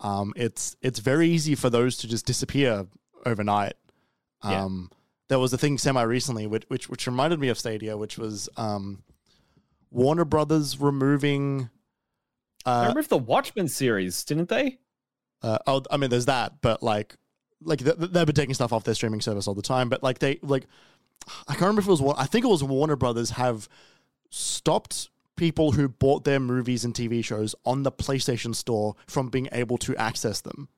[0.00, 2.86] Um it's it's very easy for those to just disappear
[3.26, 3.74] overnight.
[4.44, 4.64] Yeah.
[4.64, 4.90] um
[5.28, 8.48] there was a thing semi recently which, which which reminded me of Stadia which was
[8.56, 9.02] um
[9.90, 11.70] Warner Brothers removing
[12.66, 14.78] I uh, remember the Watchmen series, didn't they?
[15.42, 17.14] uh oh I mean there's that but like
[17.62, 20.02] like th- th- they've been taking stuff off their streaming service all the time but
[20.02, 20.66] like they like
[21.46, 23.68] I can't remember if it was I think it was Warner Brothers have
[24.30, 29.48] stopped people who bought their movies and TV shows on the PlayStation store from being
[29.52, 30.68] able to access them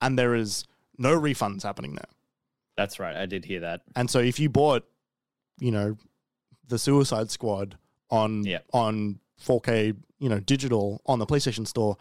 [0.00, 0.64] and there is
[0.96, 2.08] no refunds happening there
[2.78, 3.16] That's right.
[3.16, 3.82] I did hear that.
[3.96, 4.86] And so if you bought,
[5.58, 5.96] you know,
[6.66, 7.76] the Suicide Squad
[8.10, 8.58] on Yeah.
[8.72, 11.96] on 4K, you know, digital on the PlayStation Store,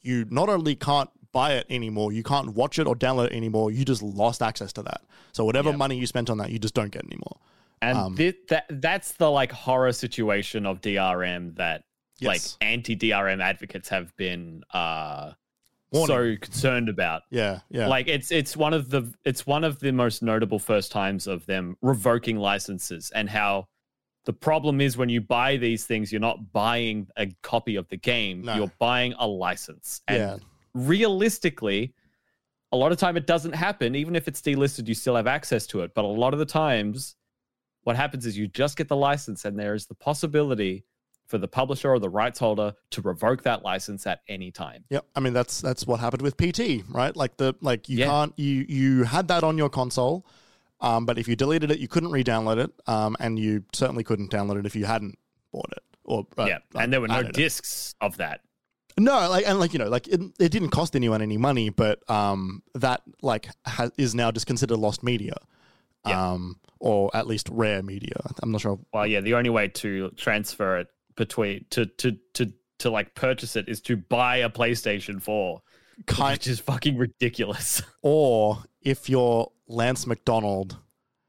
[0.00, 3.70] you not only can't buy it anymore, you can't watch it or download it anymore.
[3.70, 5.02] You just lost access to that.
[5.32, 5.76] So whatever Yeah.
[5.76, 7.38] money you spent on that, you just don't get anymore.
[7.82, 11.84] And Um, thi- that that's the like horror situation of DRM that
[12.18, 12.56] Yes.
[12.60, 15.32] like anti DRM advocates have been uh
[15.92, 16.08] Warning.
[16.08, 17.22] so concerned about.
[17.30, 20.90] yeah, yeah, Like it's it's one of the it's one of the most notable first
[20.90, 23.68] times of them revoking licenses and how
[24.28, 27.96] the problem is when you buy these things, you're not buying a copy of the
[27.96, 28.54] game, No.
[28.56, 30.02] you're buying a license.
[30.06, 30.36] And yeah,
[30.74, 31.94] realistically,
[32.70, 33.94] a lot of time it doesn't happen.
[33.94, 35.94] Even if it's delisted, you still have access to it.
[35.94, 37.16] But a lot of the times,
[37.84, 40.84] what happens is you just get the license, and there is the possibility
[41.26, 44.84] for the publisher or the rights holder to revoke that license at any time.
[44.90, 45.06] Yep.
[45.16, 47.14] I mean that's that's what happened with PT, right?
[47.14, 48.06] Like the like you Yeah.
[48.06, 50.24] can't you you had that on your console,
[50.80, 54.30] um, but if you deleted it, you couldn't re-download it, um, and you certainly couldn't
[54.30, 55.18] download it if you hadn't
[55.52, 57.34] bought it or uh, yeah, and there were no added it.
[57.34, 58.40] discs of that.
[58.98, 61.98] No, like and like you know, like it, it didn't cost anyone any money, but
[62.10, 65.34] um, that like ha- is now just considered lost media,
[66.06, 66.32] Yeah.
[66.32, 68.16] um, or at least rare media.
[68.42, 68.78] I'm not sure.
[68.92, 73.54] Well, yeah, the only way to transfer it between to to to to like purchase
[73.54, 75.60] it is to buy a PlayStation 4,
[76.06, 77.82] Kind which is fucking ridiculous.
[78.02, 80.76] or if you're Lance McDonald,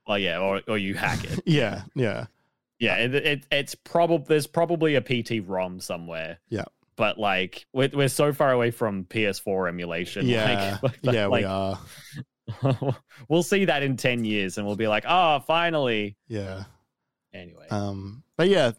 [0.08, 1.42] well, yeah, or or you hack it.
[1.46, 2.26] yeah, yeah,
[2.80, 6.40] Yeah, it, it, it's probably there's probably a PT ROM somewhere.
[6.50, 6.66] Yeah.
[6.96, 10.28] but like we're we're so far away from PS4 emulation.
[10.28, 11.26] yeah, like, yeah.
[11.28, 11.80] like, we are.
[13.30, 16.18] we'll see that in ten years, and we'll be like, oh, finally.
[16.28, 16.64] Yeah.
[17.32, 18.72] Anyway, Um, but yeah,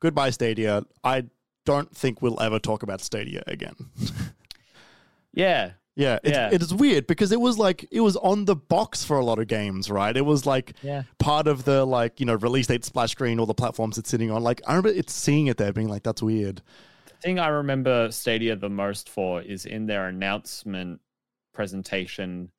[0.00, 0.82] goodbye Stadia.
[1.04, 1.24] I
[1.64, 3.76] don't think we'll ever talk about Stadia again.
[5.32, 6.50] yeah, yeah, it's, Yeah.
[6.52, 9.38] it is weird because it was like it was on the box for a lot
[9.38, 10.16] of games, right?
[10.16, 13.46] It was like yeah, part of the like you know release date splash screen, all
[13.46, 14.42] the platforms it's sitting on.
[14.42, 16.62] Like I remember it's seeing it there, being like, "That's weird."
[17.06, 21.00] the thing I remember Stadia the most for is in their announcement
[21.54, 22.50] presentation.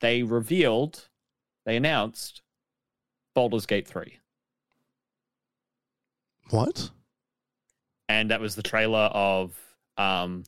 [0.00, 1.08] They revealed,
[1.66, 2.42] they announced
[3.34, 4.18] Baldur's Gate three.
[6.50, 6.90] What?
[8.08, 9.58] and that was the trailer of
[9.96, 10.44] um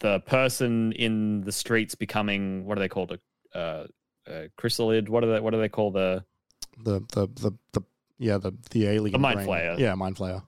[0.00, 3.86] the person in the streets becoming what are they called a uh,
[4.28, 6.24] uh chrysalid what are they what do they call the
[6.82, 7.82] The the the the
[8.18, 9.48] yeah the the alien The Mind brain.
[9.48, 9.78] Flayer.
[9.78, 10.42] Yeah, mind flayer.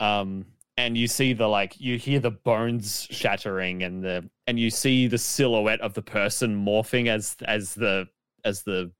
[0.00, 0.46] um
[0.78, 5.06] and you see the like you hear the bones shattering and the and you see
[5.06, 8.08] the silhouette of the person morphing as as the
[8.44, 8.90] as the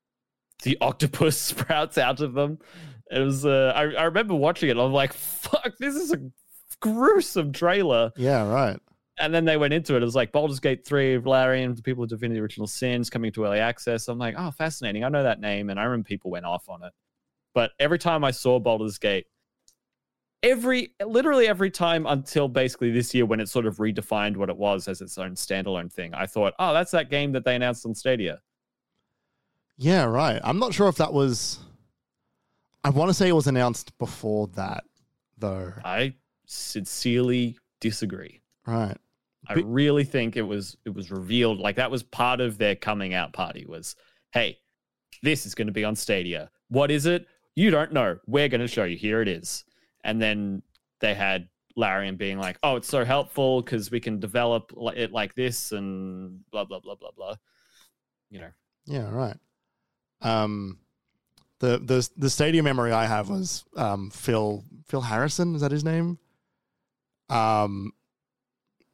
[0.64, 2.58] the octopus sprouts out of them
[3.10, 6.20] it was uh i, I remember watching it i'm like fuck this is a
[6.80, 8.78] gruesome trailer Yeah, right.
[9.22, 10.02] And then they went into it.
[10.02, 13.30] It was like Baldur's Gate 3, Larian, the people who defended the original sins coming
[13.32, 14.08] to early access.
[14.08, 15.04] I'm like, oh, fascinating.
[15.04, 15.70] I know that name.
[15.70, 16.92] And I remember people went off on it.
[17.54, 19.26] But every time I saw Baldur's Gate,
[20.42, 24.56] every literally every time until basically this year when it sort of redefined what it
[24.56, 27.86] was as its own standalone thing, I thought, oh, that's that game that they announced
[27.86, 28.40] on Stadia.
[29.78, 30.40] Yeah, right.
[30.42, 31.60] I'm not sure if that was.
[32.84, 34.82] I want to say it was announced before that,
[35.38, 35.72] though.
[35.84, 36.14] I
[36.46, 38.40] sincerely disagree.
[38.66, 38.96] Right.
[39.48, 43.12] I really think it was it was revealed like that was part of their coming
[43.14, 43.96] out party was
[44.32, 44.58] hey
[45.22, 47.26] this is going to be on Stadia what is it
[47.56, 49.64] you don't know we're going to show you here it is
[50.04, 50.62] and then
[51.00, 55.34] they had Larian being like oh it's so helpful because we can develop it like
[55.34, 57.34] this and blah blah blah blah blah
[58.30, 58.50] you know
[58.86, 59.36] Yeah, right.
[60.20, 60.78] Um,
[61.60, 65.54] the the the Stadia memory I have was um Phil Phil Harrison.
[65.54, 66.18] Is that his name?
[67.28, 67.92] Um,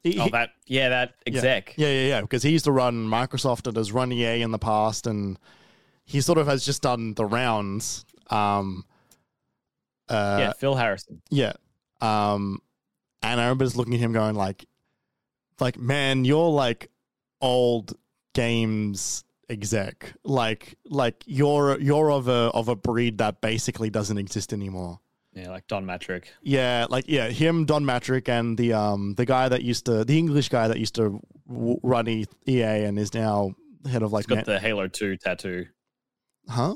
[0.03, 2.21] he- oh that yeah that exec yeah, yeah, yeah.
[2.21, 5.37] Because he used to run Microsoft and has run EA in the past, and
[6.05, 8.05] he sort of has just done the rounds.
[8.29, 8.85] Um,
[10.07, 11.53] uh, yeah Phil Harrison Yeah.
[12.01, 12.61] Um,
[13.21, 14.65] and I remember just looking at him going like,
[15.59, 16.89] like, man, you're like
[17.41, 17.93] old
[18.33, 20.13] games exec.
[20.23, 24.99] Like, like you're you're of a of a breed that basically doesn't exist anymore.
[25.33, 29.47] Yeah like Don Mattrick Yeah, like yeah, him, Don Mattrick, and the um the guy
[29.49, 33.13] that used to the English guy that used to w- run E- EA and is
[33.13, 33.53] now
[33.89, 35.65] head of like he's got the Halo 2 tattoo
[36.49, 36.75] huh?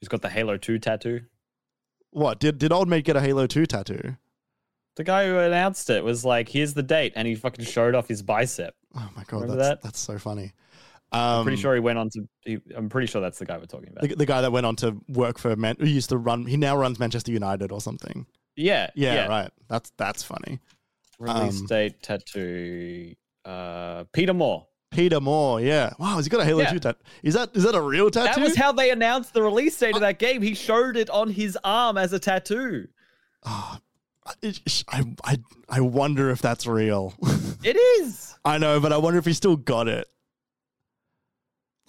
[0.00, 1.20] he's got the Halo 2 tattoo
[2.10, 4.16] What did did old mate get a Halo two tattoo?
[4.96, 8.08] The guy who announced it was like, "Here's the date," and he fucking showed off
[8.08, 8.74] his bicep.
[8.96, 9.82] Oh my god, Remember that's that?
[9.82, 10.54] that's so funny.
[11.10, 12.28] Um, I'm pretty sure he went on to.
[12.44, 14.08] He, I'm pretty sure that's the guy we're talking about.
[14.08, 16.44] the, the guy that went on to work for Man, who used to run.
[16.46, 18.26] He now runs Manchester United or something.
[18.56, 19.50] yeah, Yeah, right.
[19.68, 20.58] That's that's funny.
[21.18, 23.14] Release Um, date tattoo.
[23.44, 24.66] Uh, Peter Moore.
[24.90, 25.60] Peter Moore.
[25.60, 25.92] Yeah.
[25.98, 26.16] Wow.
[26.16, 26.72] Has he got a Halo Yeah.
[26.72, 26.98] two tattoo?
[27.22, 28.40] Is that is that a real tattoo?
[28.40, 30.42] That was how they announced the release date of that game.
[30.42, 32.88] He showed it on his arm as a tattoo.
[33.44, 33.78] Oh,
[34.42, 37.14] it- I I I wonder if that's real.
[37.64, 38.36] It is.
[38.44, 40.06] I know, but I wonder if he still got it.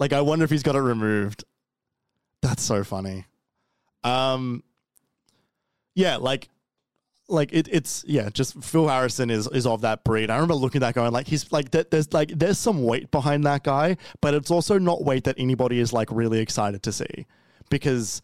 [0.00, 1.44] Like, I wonder if he's got it removed.
[2.42, 3.26] That's so funny.
[4.02, 4.64] Um,
[5.94, 6.48] yeah, like,
[7.28, 10.30] like it, it's yeah, just Phil Harrison is is of that breed.
[10.30, 13.10] I remember looking at that going like he's like there- there's like there's some weight
[13.12, 16.92] behind that guy, but it's also not weight that anybody is like really excited to
[16.92, 17.26] see
[17.68, 18.20] because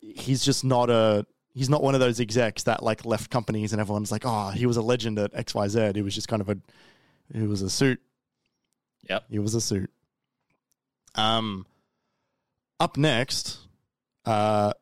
[0.00, 3.80] he's just not a he's not one of those execs that like left companies and
[3.80, 5.92] everyone's like oh he was a legend at X Y Z.
[5.94, 6.56] He was just kind of a
[7.34, 8.00] he was a suit.
[9.10, 9.24] Yep.
[9.28, 9.90] He was a suit.
[11.18, 11.66] Um,
[12.78, 13.58] up next,
[14.24, 14.72] uh,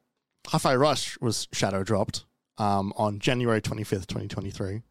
[0.47, 2.25] Hi-Fi Rush was shadow dropped
[2.59, 4.83] um, on January 25th, 2023.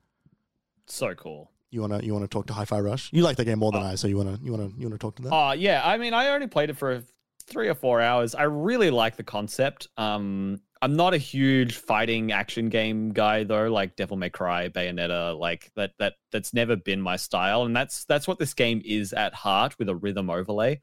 [0.87, 1.51] So cool.
[1.71, 3.09] You wanna you wanna talk to Hi-Fi Rush?
[3.11, 5.15] You like the game more than I, so you wanna you wanna you wanna talk
[5.17, 5.29] to that?
[5.33, 7.03] Oh yeah, I mean, I only played it for
[7.43, 8.33] three or four hours.
[8.33, 9.87] I really like the concept.
[9.97, 15.37] Um, I'm not a huge fighting action game guy though, like Devil May Cry, Bayonetta,
[15.37, 15.91] like that.
[15.99, 19.77] That that's never been my style, and that's that's what this game is at heart
[19.77, 20.79] with a rhythm overlay.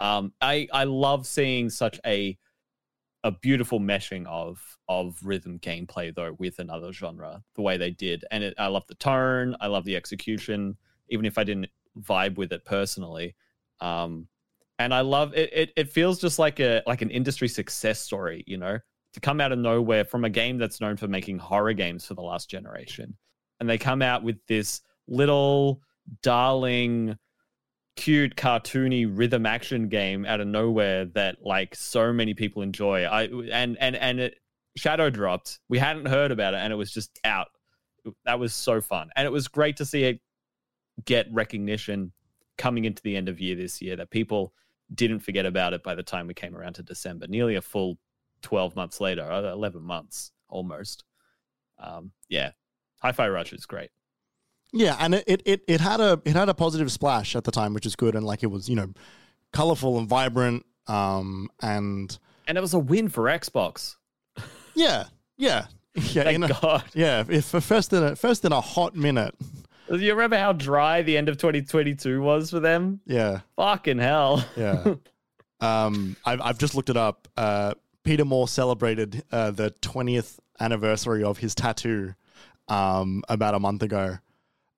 [0.00, 2.36] Um, I I love seeing such a
[3.22, 8.24] a beautiful meshing of of rhythm gameplay though with another genre the way they did.
[8.30, 9.56] And it, i love the tone.
[9.60, 10.76] I love the execution
[11.10, 11.66] even if i didn't
[12.00, 13.36] vibe with it personally.
[13.80, 14.26] Um
[14.78, 18.42] and i love it, it it feels just like a like an industry success story
[18.46, 18.78] you know
[19.12, 22.14] to come out of nowhere from a game that's known for making horror games for
[22.14, 23.16] the last generation.
[23.58, 25.82] And they come out with this little
[26.22, 27.16] darling
[27.96, 33.04] cute cartoony rhythm action game out of nowhere that like so many people enjoy.
[33.04, 34.36] I and and and it
[34.76, 35.58] shadow dropped.
[35.68, 37.48] We hadn't heard about it and it was just out.
[38.24, 39.10] That was so fun.
[39.16, 40.20] And it was great to see it
[41.04, 42.12] get recognition
[42.56, 44.52] coming into the end of year this year that people
[44.94, 47.26] didn't forget about it by the time we came around to december.
[47.26, 47.98] Nearly a full
[48.42, 51.04] 12 months later uh, 11 months almost.
[51.78, 52.52] Um yeah.
[53.02, 53.90] Hi-fi rush is great
[54.72, 57.74] Yeah, and it, it, it, had a it had a positive splash at the time,
[57.74, 58.92] which is good, and like it was you know
[59.52, 63.96] colorful and vibrant, um, and and it was a win for xbox
[64.74, 65.04] yeah,
[65.36, 67.24] yeah, yeah, thank in a- god yeah.
[67.28, 69.34] If for first in a first in a hot minute,
[69.88, 73.00] Do you remember how dry the end of 2022 was for them?
[73.06, 74.44] yeah, Fucking hell.
[74.56, 74.94] yeah.
[75.60, 77.26] um, I've I've just looked it up.
[77.36, 82.14] Uh, Peter Moore celebrated uh, the twentieth anniversary of his tattoo,
[82.68, 84.18] um, about a month ago.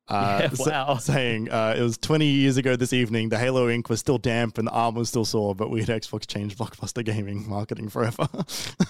[0.09, 0.97] Uh, Yeah, sa- wow.
[0.99, 3.29] saying uh, it was 20 years ago this evening.
[3.29, 5.88] The Halo ink was still damp and the arm was still sore, but we at
[5.88, 8.29] Xbox changed Blockbuster Gaming marketing forever.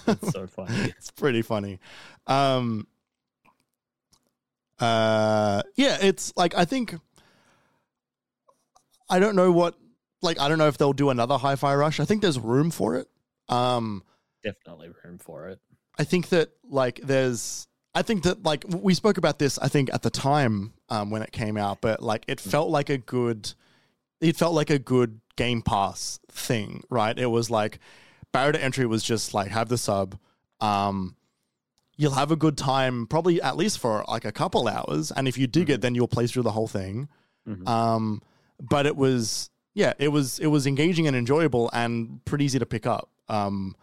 [0.07, 0.93] It's so funny.
[0.97, 1.79] it's pretty funny.
[2.27, 2.87] Um,
[4.79, 6.95] uh, yeah, it's like I think
[9.09, 9.75] I don't know what
[10.21, 11.99] like I don't know if they'll do another Hi-Fi Rush.
[11.99, 13.07] I think there's room for it.
[13.49, 14.03] Um,
[14.43, 15.59] Definitely room for it.
[15.97, 19.93] I think that like there's I think that like we spoke about this I think
[19.93, 23.53] at the time um, when it came out, but like it felt like a good
[24.21, 27.17] it felt like a good Game Pass thing, right?
[27.17, 27.79] It was like
[28.31, 30.17] barrier to entry was just like have the sub,
[30.61, 31.15] um,
[31.97, 35.37] you'll have a good time probably at least for like a couple hours, and if
[35.37, 37.09] you dig it, then you'll play through the whole thing.
[37.47, 37.67] Mhm.
[37.67, 38.21] Um,
[38.59, 42.65] but it was yeah, it was it was engaging and enjoyable and pretty easy to
[42.65, 43.09] pick up.
[43.27, 43.75] Um,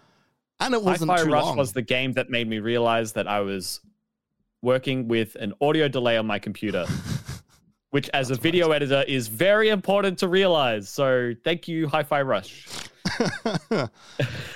[0.59, 1.57] and it wasn't Hi-Fi too Rush long.
[1.57, 3.81] was the game that made me realize that I was
[4.63, 6.87] working with an audio delay on my computer,
[7.91, 10.89] which as a video editor is very important to realize.
[10.89, 12.67] So thank you, Hi-Fi Rush.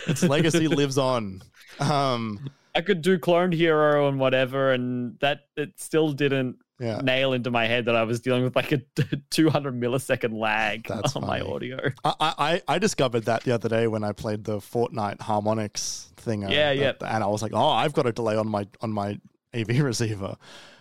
[0.07, 1.43] its legacy lives on.
[1.81, 7.33] Um, I could do Clone Hero and whatever, and that it still didn't yeah, nail
[7.33, 8.79] into my head that I was dealing with like a
[9.31, 11.79] 200 millisecond lag That's on my audio.
[12.05, 16.45] I, I I discovered that the other day when I played the Fortnite Harmonix thing.
[16.45, 16.93] uh, Yeah, yeah.
[17.01, 19.19] uh, And I was like, oh, I've got a delay on my on my
[19.55, 20.37] AV receiver.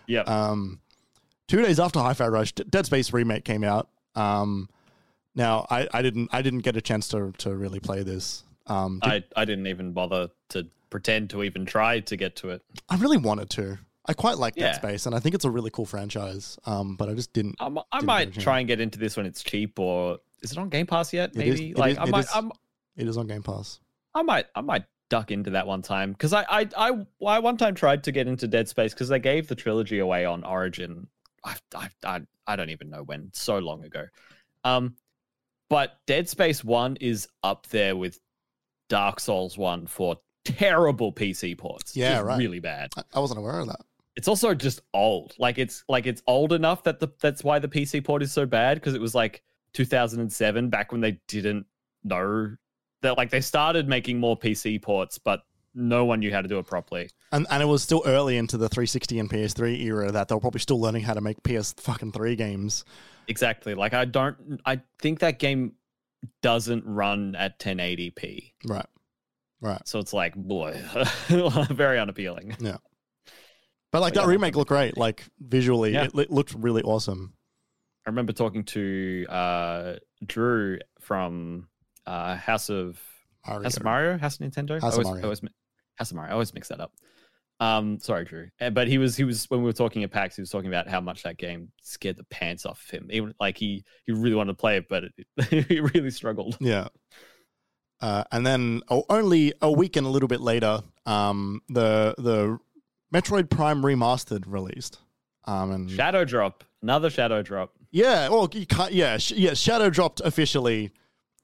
[0.06, 0.20] Yeah.
[0.22, 0.80] Um,
[1.48, 3.88] two days after Hi-Fi Rush, Dead Space remake came out.
[4.14, 4.68] Um,
[5.34, 8.44] now I, I didn't I didn't get a chance to to really play this.
[8.66, 12.50] Um, did- I, I didn't even bother to pretend to even try to get to
[12.50, 12.62] it.
[12.88, 13.78] I really wanted to.
[14.06, 16.58] I quite like Dead Space, and I think it's a really cool franchise.
[16.66, 17.56] Um, but I just didn't.
[17.58, 20.68] I Didn't might try and get into this when it's cheap, or is it on
[20.68, 21.30] Game Pass yet?
[21.34, 22.52] It is- Maybe it like is- I might, is- I'm,
[22.96, 23.80] It is on Game Pass.
[24.14, 24.84] I might, I might
[25.14, 28.26] duck into that one time because I, I, I, I one time tried to get
[28.26, 31.06] into Dead Space because they gave the trilogy away on Origin.
[31.44, 34.06] I, I, I, I don't even know when, so long ago.
[34.64, 34.96] Um,
[35.70, 38.18] but Dead Space One is up there with
[38.88, 41.96] Dark Souls One for terrible PC ports.
[41.96, 42.36] Yeah, right.
[42.36, 42.90] really bad.
[42.96, 43.82] I, I wasn't aware of that.
[44.16, 45.34] it's also just old.
[45.38, 48.46] Like it's like it's old enough that the that's why the PC port is so
[48.46, 49.44] bad because it was like
[49.74, 51.66] 2007 back when they didn't
[52.02, 52.56] know
[53.04, 55.42] that like they started making more PC ports, but
[55.74, 57.08] no one knew how to do it properly.
[57.32, 60.40] And and it was still early into the 360 and PS3 era that they were
[60.40, 62.84] probably still learning how to make PS fucking three games.
[63.28, 63.74] Exactly.
[63.74, 64.60] Like I don't.
[64.66, 65.72] I think that game
[66.42, 68.86] doesn't run at 1080p, Right.
[69.60, 69.80] Right.
[69.86, 70.80] so it's like boy,
[71.70, 72.56] very unappealing.
[72.60, 72.76] Yeah.
[73.92, 74.96] But like Oh, that yeah, remake looked great.
[74.96, 76.04] Like visually, Yeah.
[76.04, 77.34] it, it looked really awesome.
[78.06, 79.94] I remember talking to uh,
[80.26, 81.68] Drew from
[82.06, 83.00] uh, House of
[83.46, 83.62] Mario.
[83.64, 84.80] House of Mario, House of Nintendo.
[84.80, 85.20] House I of always, Mario.
[85.20, 85.40] I always,
[85.96, 86.30] House of Mario.
[86.30, 86.92] I always mix that up.
[87.60, 88.48] Um, sorry, Drew.
[88.60, 90.68] Uh, But he was he was when we were talking at PAX, he was talking
[90.68, 93.08] about how much that game scared the pants off of him.
[93.12, 96.56] Even like he he really wanted to play it, but it, he really struggled.
[96.60, 96.88] Yeah.
[98.00, 102.58] Uh, and then oh, only a week and a little bit later, um, the the
[103.14, 104.98] Metroid Prime remastered released.
[105.46, 107.72] Um, and Shadow drop, another shadow drop.
[107.92, 110.90] yeah, well, you can't, yeah, sh- yeah, Shadow dropped officially,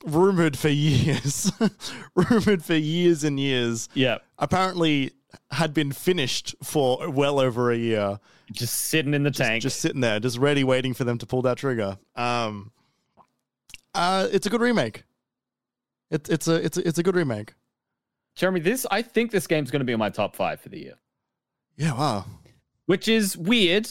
[0.05, 1.51] rumored for years,
[2.15, 3.89] rumored for years and years.
[3.95, 5.13] Yeah, Apparently,
[5.51, 8.19] had been finished for well over a year.
[8.53, 9.63] just sitting in the just, tank.
[9.63, 11.99] just sitting there, just ready, waiting for them to pull that trigger.
[12.17, 12.73] Um,
[13.95, 15.05] uh, it's a good remake.
[16.11, 17.55] It's it's a it's a, it's a good remake.
[18.37, 20.79] Jeremy, this I think this game's going to be in my top five for the
[20.79, 20.95] year,
[21.77, 22.25] Yeah, wow.
[22.87, 23.89] which is weird.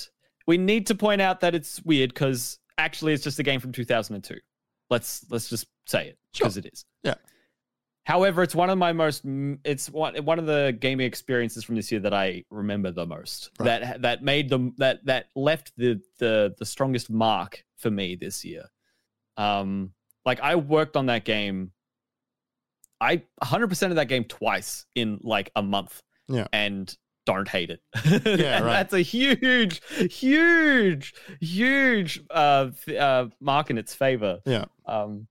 [0.48, 3.72] We need to point out that it's weird because actually it's just a game from
[3.72, 4.38] 2002.
[4.90, 6.86] Let's let's just say it because it is.
[7.04, 7.16] Yeah.
[8.06, 9.24] However, it's one of my most
[9.64, 13.52] it's one one of the gaming experiences from this year that I remember the most.
[13.60, 13.82] Right.
[13.82, 18.44] That that made them that that left the the the strongest mark for me this
[18.44, 18.66] year.
[19.38, 19.94] Um
[20.26, 21.72] like I worked on that game
[23.02, 26.02] I 100% of that game twice in like a month.
[26.28, 26.48] Yeah.
[26.52, 26.96] And
[27.36, 27.82] don't hate it.
[28.26, 28.74] Yeah, right.
[28.74, 34.40] That's a huge, huge, huge uh, th- uh, mark in its favor.
[34.46, 34.66] Yeah.
[34.86, 35.28] Um,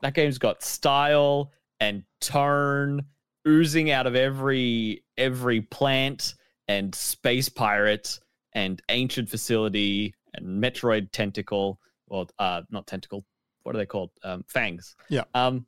[0.00, 3.04] that game's got style and tone
[3.46, 6.34] oozing out of every every plant
[6.68, 8.18] and space pirate
[8.54, 11.78] and ancient facility and Metroid tentacle.
[12.08, 13.24] Well, uh, not tentacle.
[13.62, 14.10] What are they called?
[14.24, 14.96] Um, fangs.
[15.08, 15.24] Yeah.
[15.34, 15.66] Um,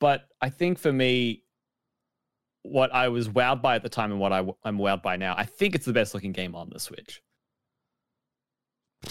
[0.00, 1.43] but I think for me,
[2.64, 5.34] what I was wowed by at the time and what I, I'm wowed by now,
[5.36, 7.22] I think it's the best looking game on the Switch.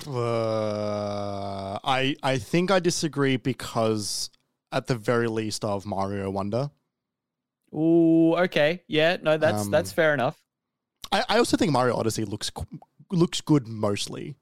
[0.08, 4.32] Uh, I I think I disagree because
[4.72, 6.72] at the very least of Mario Wonder.
[7.74, 10.44] Ooh, okay, yeah, no, that's Um, that's fair enough.
[11.12, 12.52] I, I also think Mario Odyssey looks
[13.12, 14.36] looks good mostly.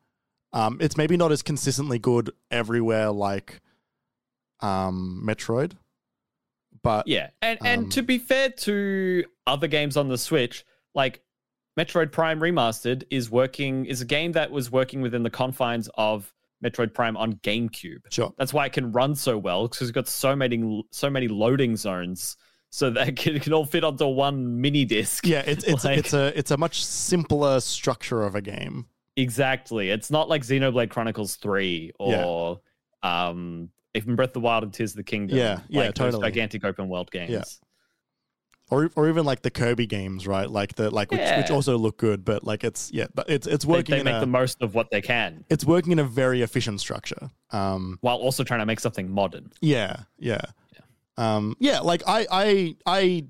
[0.53, 3.62] Um, it's maybe not as consistently good everywhere like
[4.62, 5.74] um, Metroid,
[6.84, 10.65] but Yeah, and um, and to be fair to other games on the Switch,
[10.95, 11.21] like
[11.79, 16.34] Metroid Prime Remastered is working is a game that was working within the confines of
[16.63, 18.01] Metroid Prime on GameCube.
[18.11, 18.34] sure.
[18.38, 21.75] That's why it can run so well because it's got so many so many loading
[21.75, 22.38] zones,
[22.69, 25.25] so that it can, it can all fit onto one mini disc.
[25.25, 28.86] Yeah, it's it's Like- it's a it's a much simpler structure of a game.
[29.17, 29.89] Exactly.
[29.89, 32.61] It's not like Xenoblade Chronicles 3 or
[33.03, 35.37] um even Breath of the Wild and Tears of the Kingdom.
[35.37, 36.29] Yeah, yeah, like those totally.
[36.29, 37.29] gigantic open world games.
[37.29, 37.43] Yeah.
[38.69, 40.49] Or, or even like the Kirby games, right?
[40.49, 43.65] Like the like which, which also look good, but like it's yeah, but it's it's
[43.65, 46.05] working they in make a, the most of what they can it's working in a
[46.05, 47.29] very efficient structure.
[47.51, 49.51] Um, while also trying to make something modern.
[49.59, 50.41] yeah, yeah,
[51.17, 51.79] um, yeah.
[51.79, 53.25] Like I, I, I,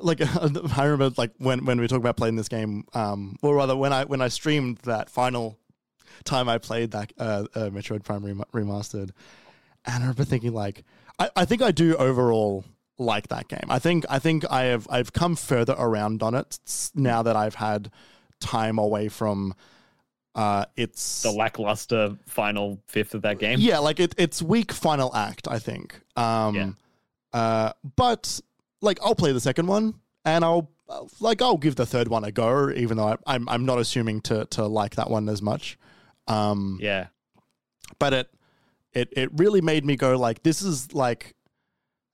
[0.00, 0.20] like
[0.76, 3.92] I remember like when when we talk about playing this game, um, or rather when
[3.92, 5.58] I when I streamed that final
[6.24, 9.10] time I played that uh, uh Metroid Prime rem- remastered,
[9.84, 10.84] and I remember thinking like,
[11.18, 12.64] I, I think I do overall
[12.98, 13.64] like that game.
[13.68, 16.58] I think I think I have I've come further around on it
[16.94, 17.90] now that I've had
[18.40, 19.54] time away from
[20.34, 23.58] uh its The lackluster final fifth of that game.
[23.60, 26.00] yeah, like it, it's weak final act, I think.
[26.16, 26.70] Um, Yeah.
[27.32, 28.40] uh, but
[28.80, 29.94] like I'll play the second one,
[30.24, 30.70] and I'll
[31.20, 34.20] like I'll give the third one a go, even though I, I'm I'm not assuming
[34.22, 35.78] to to like that one as much.
[36.28, 37.08] Um, Yeah.
[37.98, 38.30] but it
[38.92, 41.34] it it really made me go like this is like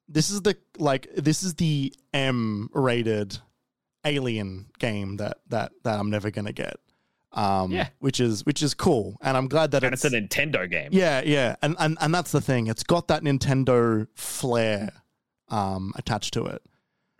[0.08, 3.38] this is the like this is the M rated
[4.04, 6.76] alien game that that that I'm never gonna get.
[7.32, 7.88] Um, Yeah.
[7.98, 10.90] which is which is cool, and I'm glad that And it's a Nintendo game.
[10.92, 12.68] yeah, yeah, and and and that's the thing.
[12.68, 14.92] It's got that Nintendo flair
[15.48, 16.62] um, attached to it,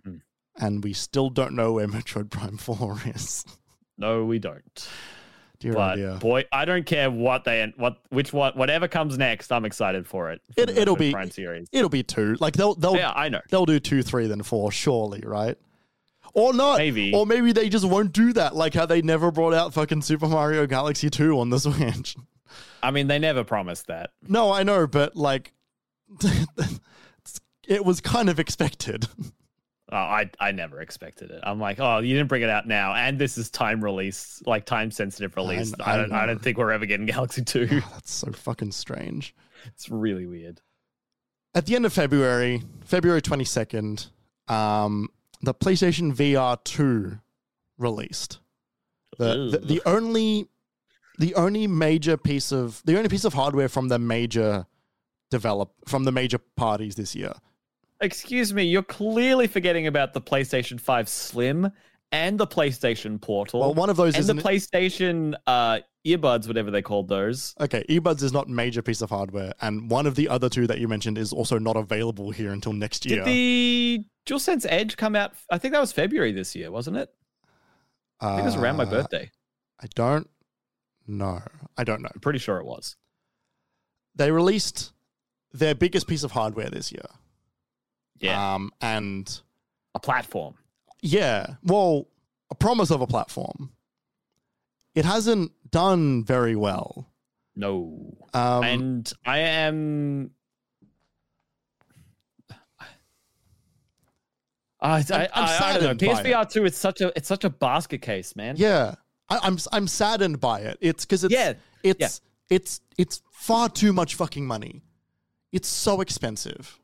[0.07, 0.21] Mm.
[0.57, 3.45] and we still don't know where Metroid Prime Four is.
[3.99, 4.89] No, we don't.
[5.65, 6.19] Dear but idea.
[6.21, 9.51] boy, I don't care what they what which one whatever comes next.
[9.51, 10.41] I'm excited for it.
[10.57, 11.69] it it'll Metroid be- Prime series.
[11.73, 12.37] It'll be two.
[12.41, 13.41] Like they'll they'll Yeah, I know.
[13.51, 15.57] they'll do two, three, then four, surely, right?
[16.35, 16.79] Or not.
[16.79, 17.15] Maybe.
[17.15, 20.27] Or maybe they just won't do that, like how they never brought out fucking Super
[20.27, 22.17] Mario Galaxy 2 on the Switch.
[22.83, 24.11] I mean, they never promised that.
[24.27, 25.53] No, I know, but like
[27.69, 29.07] it was kind of expected.
[29.95, 31.39] Oh, I I never expected it.
[31.45, 34.67] I'm like, oh, you didn't bring it out now, and this is time release, like
[34.67, 35.73] time sensitive release.
[35.79, 37.67] I I, don't I don't think we're ever getting Galaxy Two.
[37.67, 39.37] That's so fucking strange.
[39.67, 40.61] it's really weird.
[41.55, 44.11] At the end of February, February 22nd,
[44.49, 45.11] um,
[45.43, 47.21] the PlayStation VR 2
[47.79, 48.41] released.
[49.17, 50.49] The, the the only
[51.21, 54.67] the only major piece of the only piece of hardware from the major
[55.31, 57.35] develop from the major parties this year.
[58.01, 61.71] Excuse me, you're clearly forgetting about the PlayStation 5 Slim
[62.13, 63.61] and the PlayStation Portal.
[63.61, 67.55] Well, one of those and is the PlayStation uh, earbuds, whatever they called those.
[67.61, 70.79] Okay, earbuds is not major piece of hardware, and one of the other two that
[70.79, 73.25] you mentioned is also not available here until next year.
[73.25, 75.33] Did the DualSense Edge come out?
[75.51, 77.11] I think that was February this year, wasn't it?
[78.21, 79.31] I think it was around my Uh, birthday.
[79.81, 80.29] I don't
[81.07, 81.43] know.
[81.77, 82.09] I don't know.
[82.15, 82.97] I'm pretty sure it was.
[84.15, 84.93] They released
[85.53, 87.07] their biggest piece of hardware this year.
[88.25, 89.41] Yeah, Um, and
[89.95, 90.55] a platform.
[91.03, 92.09] yeah, well,
[92.51, 93.71] a promise of a platform.
[94.95, 97.11] It hasn't done very well.
[97.57, 100.31] No, Um, and I am.
[104.81, 105.47] I, I, I'm I, I don't know.
[105.59, 106.25] saddened by it.
[106.27, 106.65] PSVR two.
[106.67, 108.57] It's such a it's such a basket case, man.
[108.59, 108.95] yeah,
[109.29, 110.79] I, I'm I'm saddened by it.
[110.81, 112.21] It's because it's Yeah, it's
[112.51, 114.83] it's it's far too much fucking money.
[115.53, 116.79] It's so expensive.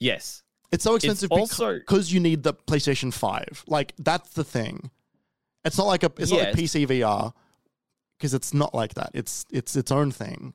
[0.00, 0.42] Yes.
[0.72, 3.64] It's so expensive also- because you need the PlayStation 5.
[3.66, 4.90] Like that's the thing.
[5.64, 7.32] It's not like a it's not like PC VR
[8.18, 9.10] because it's not like that.
[9.14, 10.54] It's it's its own thing.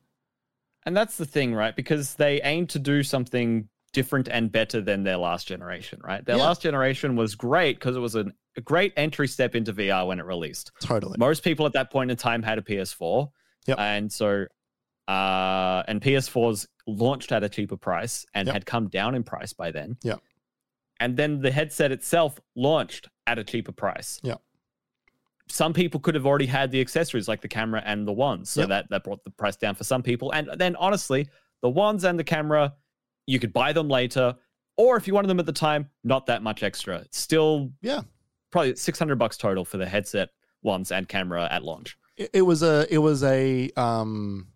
[0.86, 1.76] And that's the thing, right?
[1.76, 6.26] Because they aim to do something different and better than their last generation, right?
[6.26, 6.43] Their Yeah.
[6.45, 10.18] last generation was great because it was an, a great entry step into VR when
[10.20, 10.72] it released.
[10.82, 11.18] Totally.
[11.20, 13.30] Most people at that point in time had a PS4.
[13.68, 13.78] Yep.
[13.80, 14.45] And so,
[15.08, 18.54] uh, and PS4s launched at a cheaper price and Yep.
[18.54, 19.97] had come down in price by then.
[20.04, 20.16] Yeah.
[20.99, 24.20] And then the headset itself launched at a cheaper price.
[24.24, 24.36] Yeah.
[25.47, 28.49] Some people could have already had the accessories like the camera and the wands.
[28.49, 28.70] So Yep.
[28.70, 30.32] that, that brought the price down for some people.
[30.32, 31.28] And then honestly,
[31.62, 32.74] the wands and the camera,
[33.28, 34.36] you could buy them later.
[34.78, 36.99] Or if you wanted them at the time, not that much extra.
[36.99, 38.02] It's still Yeah.
[38.52, 40.30] probably 600 bucks total for the headset,
[40.62, 41.97] wands, and camera at launch.
[42.16, 44.47] It, it was a it was a um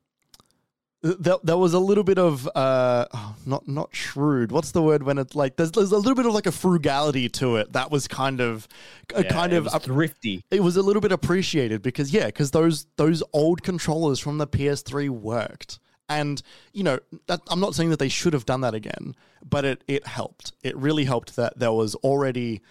[1.19, 5.03] there, there was a little bit of uh oh, not not shrewd what's the word
[5.03, 7.91] when it's like there's, there's a little bit of like a frugality to it that
[7.91, 8.67] was kind of
[9.15, 10.43] a Yeah, kind of thrifty.
[10.49, 14.47] it was a little bit appreciated because yeah, because those those old controllers from the
[14.47, 15.79] PS3 worked,
[16.09, 16.41] and
[16.73, 19.15] you know that, I'm not saying that they should have done that again,
[19.47, 20.53] but it it helped.
[20.63, 22.61] It really helped that there was already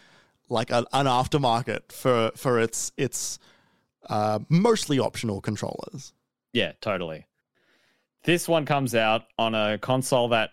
[0.48, 3.38] like a, an aftermarket for for its its
[4.08, 6.12] uh, mostly optional controllers.
[6.52, 7.26] Yeah, totally.
[8.24, 10.50] This one comes out on a console that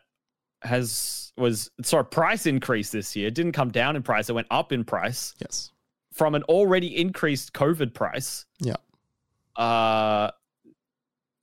[0.62, 3.28] has was sorry price increase this year.
[3.28, 5.72] It didn't come down in price; it went up in price Yes.
[6.14, 8.46] from an already increased COVID price.
[8.60, 8.76] Yeah.
[9.56, 10.32] Uh,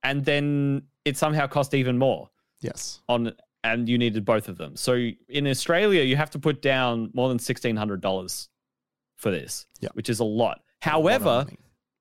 [0.03, 3.01] and then it somehow cost even more Yes.
[3.09, 3.33] on,
[3.65, 4.77] and you needed both of them.
[4.77, 8.49] So in Australia, you have to put down more than sixteen hundred dollars
[9.17, 9.89] for this, Yeah.
[9.95, 10.59] which is a lot.
[10.59, 10.63] A lot
[10.93, 11.47] However,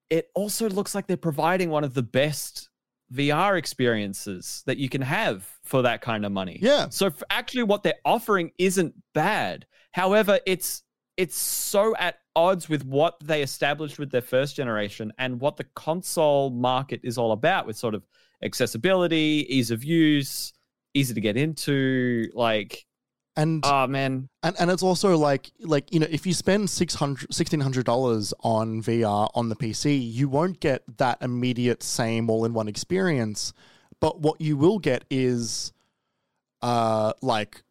[0.09, 2.69] it also looks like they're providing one of the best
[3.13, 6.59] VR experiences that you can have for that kind of money.
[6.61, 9.65] yeah, So f actually, what they're offering isn't bad.
[9.91, 10.83] However, it's
[11.15, 15.63] it's so at odds with what they established with their first generation and what the
[15.75, 18.05] console market is all about, with sort of
[18.43, 20.53] accessibility, ease of use,
[20.93, 22.29] easy to get into.
[22.33, 22.85] Like,
[23.37, 27.29] and oh man, And and it's also like like you know if you spend 600
[27.29, 32.53] 1600 dollars on VR on the PC, you won't get that immediate same all in
[32.53, 33.53] one experience.
[34.01, 35.71] But what you will get is
[36.63, 37.61] uh like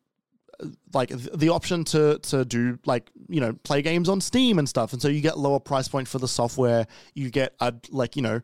[0.94, 4.92] like the option to to do like you know play games on Steam and stuff,
[4.92, 6.86] and so you get lower price point for the software.
[7.14, 8.40] You get a like you know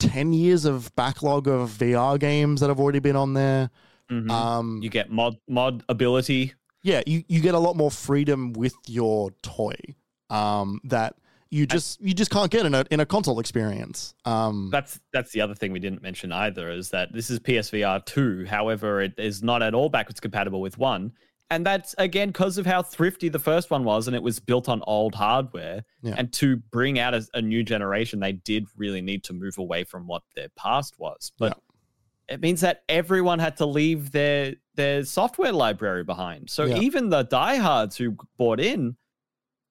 [0.00, 3.70] ten years of backlog of VR games that have already been on there.
[4.10, 4.30] Mhm.
[4.30, 6.52] Um, you get mod mod ability.
[6.82, 9.74] yeah, you, you get a lot more freedom with your toy
[10.30, 11.16] um, that
[11.50, 14.14] you just you just can't get in a in a console experience.
[14.24, 18.04] Um, That's that's the other thing we didn't mention either is that this is PSVR
[18.04, 18.44] two.
[18.46, 21.12] However, it is not at all backwards compatible with one,
[21.50, 24.68] and that's again because of how thrifty the first one was, and it was built
[24.68, 25.84] on old hardware.
[26.02, 26.14] Yeah.
[26.18, 29.84] And to bring out a, a new generation, they did really need to move away
[29.84, 31.30] from what their past was.
[31.38, 31.58] But
[32.28, 36.50] it means that everyone had to leave their their software library behind.
[36.50, 36.78] So Yeah.
[36.80, 38.96] even the diehards who bought in,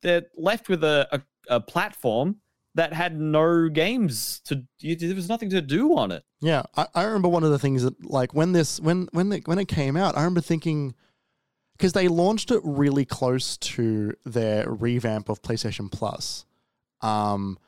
[0.01, 1.21] they're left with a, a,
[1.55, 2.37] a platform
[2.73, 4.63] that had no games to.
[4.79, 6.23] you- There was nothing to do on it.
[6.41, 9.47] yeah, I, I remember one of the things that like when this when when it,
[9.47, 10.95] when it came out, I remember thinking
[11.77, 16.45] because they launched it really close to their revamp of PlayStation Plus.
[17.01, 17.59] Um,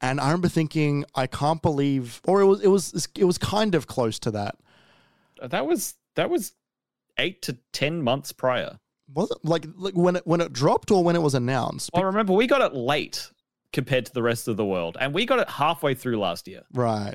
[0.00, 3.74] and I remember thinking, I can't believe, or it was it was it was kind
[3.74, 4.56] of close to that.
[5.42, 6.52] That was that was
[7.18, 8.78] eight to ten months prior.
[9.12, 11.90] Was it like, like when it when it dropped or when it was announced?
[11.92, 13.30] Well, remember we got it late
[13.72, 16.62] compared to the rest of the world, and we got it halfway through last year.
[16.72, 17.14] Right.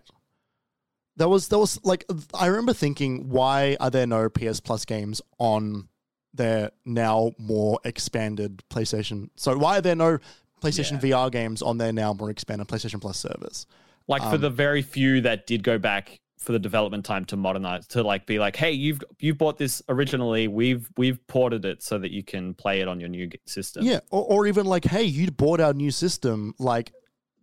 [1.17, 5.21] There was there was like I remember thinking, why are there no PS Plus games
[5.39, 5.87] on
[6.33, 9.29] their now more expanded PlayStation?
[9.37, 10.19] So why are there no
[10.61, 13.65] PlayStation VR games on their now more expanded PlayStation Plus service?
[14.07, 17.35] Like for Um, the very few that did go back for the development time to
[17.35, 21.81] modernize, to like be like, hey, you've you've bought this originally, we've we've ported it
[21.81, 23.83] so that you can play it on your new system.
[23.83, 26.53] Yeah, or, or even like, hey, you bought our new system.
[26.59, 26.91] Like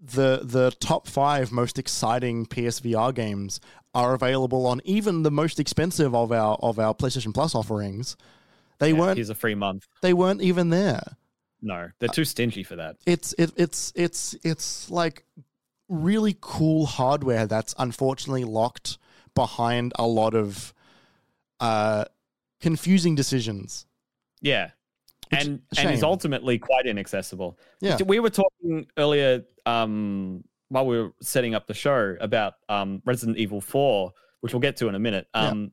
[0.00, 3.60] the the top five most exciting PSVR games
[3.94, 8.16] are available on even the most expensive of our of our PlayStation Plus offerings.
[8.78, 9.86] They Yeah, weren't Here's a free month.
[10.00, 11.16] they weren't even there.
[11.62, 12.96] No, they're too stingy for that.
[13.06, 15.24] It's it, it's it's it's like
[15.88, 18.98] really cool hardware that's unfortunately locked
[19.34, 20.74] behind a lot of
[21.60, 22.04] uh
[22.60, 23.86] confusing decisions.
[24.40, 24.70] Yeah.
[25.30, 27.58] Which- And and is ultimately quite inaccessible.
[27.80, 27.96] Yeah.
[28.04, 33.38] We were talking earlier um while we were setting up the show about um Resident
[33.38, 35.28] Evil 4, which we'll get to in a minute.
[35.34, 35.48] Yeah.
[35.48, 35.72] Um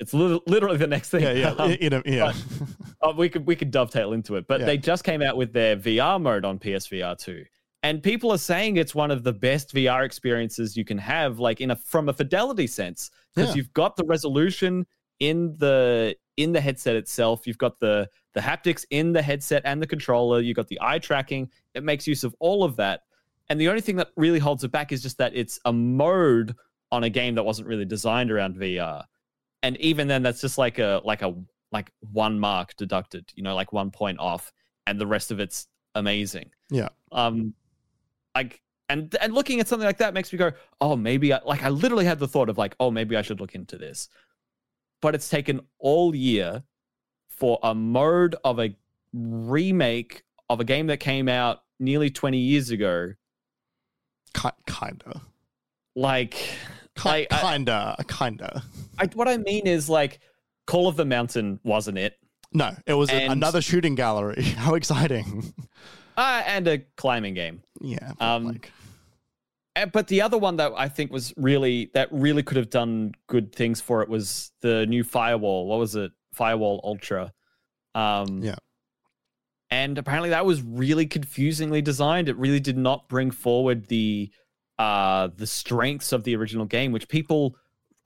[0.00, 1.22] it's lit- literally the next thing.
[1.22, 2.32] Yeah, yeah, Um, in a, yeah.
[3.00, 4.66] Oh, we could we could dovetail into it, but Yeah.
[4.66, 7.44] they just came out with their VR mode on PSVR two,
[7.82, 11.60] and people are saying it's one of the best VR experiences you can have, like
[11.60, 13.56] in a from a fidelity sense, because Yeah.
[13.56, 14.84] you've got the resolution
[15.20, 19.80] in the in the headset itself, you've got the the haptics in the headset and
[19.82, 21.50] the controller, you've got the eye tracking.
[21.74, 23.02] It makes use of all of that,
[23.48, 26.54] and the only thing that really holds it back is just that it's a mode
[26.90, 29.04] on a game that wasn't really designed around VR,
[29.62, 31.34] and even then, that's just like a like a
[31.72, 34.52] like one mark deducted, you know, like one point off,
[34.86, 36.50] and the rest of it's amazing.
[36.70, 36.88] Yeah.
[37.12, 37.54] Um,
[38.34, 41.62] like and and looking at something like that makes me go, oh, maybe I like
[41.62, 44.08] I literally had the thought of like, oh, maybe I should look into this,
[45.02, 46.62] but it's taken all year
[47.28, 48.74] for a mode of a
[49.12, 53.12] remake of a game that came out nearly 20 years ago.
[54.66, 55.22] Kinda.
[55.96, 58.62] Like, Ki- I- I- kinda, kinda.
[58.98, 60.20] I, what I mean is like,
[60.68, 62.14] Call of the Mountain wasn't it,
[62.52, 64.42] No, it was And- another shooting gallery.
[64.56, 65.52] How exciting!
[66.16, 67.62] uh, and a climbing game.
[67.80, 68.70] Yeah, but Um, like,
[69.76, 73.12] Uh, but the other one that I think was really that really could have done
[73.28, 75.66] good things for it was the new firewall.
[75.66, 76.12] What was it?
[76.34, 77.32] Firewall Ultra.
[77.94, 78.56] Um, Yeah.
[79.70, 82.28] And apparently that was really confusingly designed.
[82.28, 84.30] It really did not bring forward the
[84.78, 87.56] uh the strengths of the original game, which people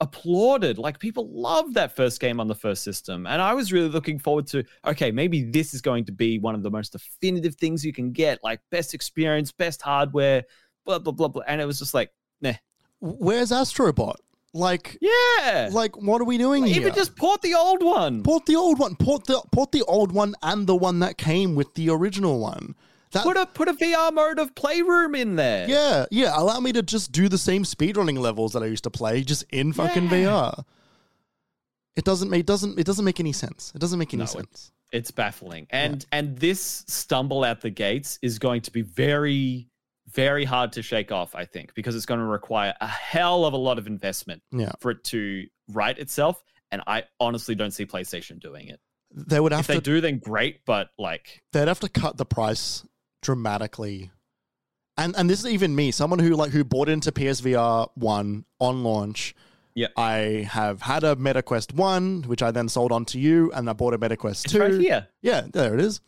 [0.03, 0.79] applauded.
[0.79, 3.27] Like people loved that first game on the first system.
[3.27, 6.55] And I was really looking forward to, okay, maybe this is going to be one
[6.57, 10.43] of the most definitive things you can get, like best experience, best hardware,
[10.85, 11.45] blah blah blah blah.
[11.47, 12.55] And it was just like, nah.
[13.01, 14.17] where's Astrobot?
[14.55, 15.71] Like, Yeah.
[15.73, 16.83] like what are we doing here?
[16.83, 18.23] Even just port the old one.
[18.23, 18.97] port the old one.
[18.97, 22.75] Port the port the old one and the one that came with the original one.
[23.13, 25.69] That, Put a put a VR mode of Playroom in there.
[25.69, 26.33] yeah, yeah.
[26.35, 29.45] Allow me to just do the same speedrunning levels that I used to play, just
[29.51, 30.11] in fucking Yeah.
[30.11, 30.65] VR.
[31.95, 33.73] It doesn't make doesn't it doesn't make any sense.
[33.75, 34.73] It doesn't make any No, it- sense.
[34.93, 35.67] It's baffling.
[35.71, 39.69] And and this stumble out the gates is going to be very
[40.09, 43.55] very hard to shake off, I think, because it's going to require a hell of
[43.55, 44.73] a lot of investment Yeah.
[44.81, 46.43] for it to right itself.
[46.71, 48.81] And I honestly don't see PlayStation doing it.
[49.15, 50.65] They would have If they do, then great.
[50.67, 52.83] But like, they'd have to cut the price
[53.23, 54.11] dramatically.
[54.99, 58.85] And and this is even me, someone who like who bought into PSVR one on
[58.85, 59.35] launch.
[59.75, 59.87] Yeah.
[59.97, 63.73] I have had a MetaQuest one, which I then sold on to you, and I
[63.73, 64.61] bought a MetaQuest it's two.
[64.61, 65.09] right here.
[65.23, 66.03] Yeah, there it is.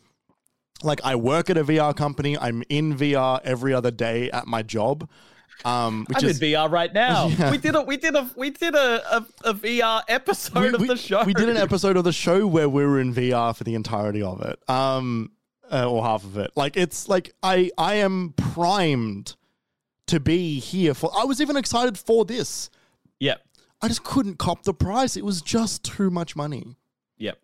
[0.83, 2.37] Like I work at a VR company.
[2.37, 5.09] I'm in VR every other day at my job.
[5.63, 7.27] Um, which I'm is in VR right now.
[7.39, 7.49] Yeah.
[7.49, 10.81] We did a we did a we did a a, a VR episode we, of
[10.81, 11.23] we- the show.
[11.23, 14.21] we did an episode of the show where we were in VR for the entirety
[14.21, 14.59] of it.
[14.69, 15.31] Um,
[15.71, 16.51] uh, or half of it.
[16.55, 19.35] Like it's like I I am primed
[20.07, 21.11] to be here for.
[21.17, 22.69] I was even excited for this.
[23.19, 23.41] Yep.
[23.81, 25.15] I just couldn't cop the price.
[25.17, 26.75] It was just too much money.
[27.17, 27.37] Yep.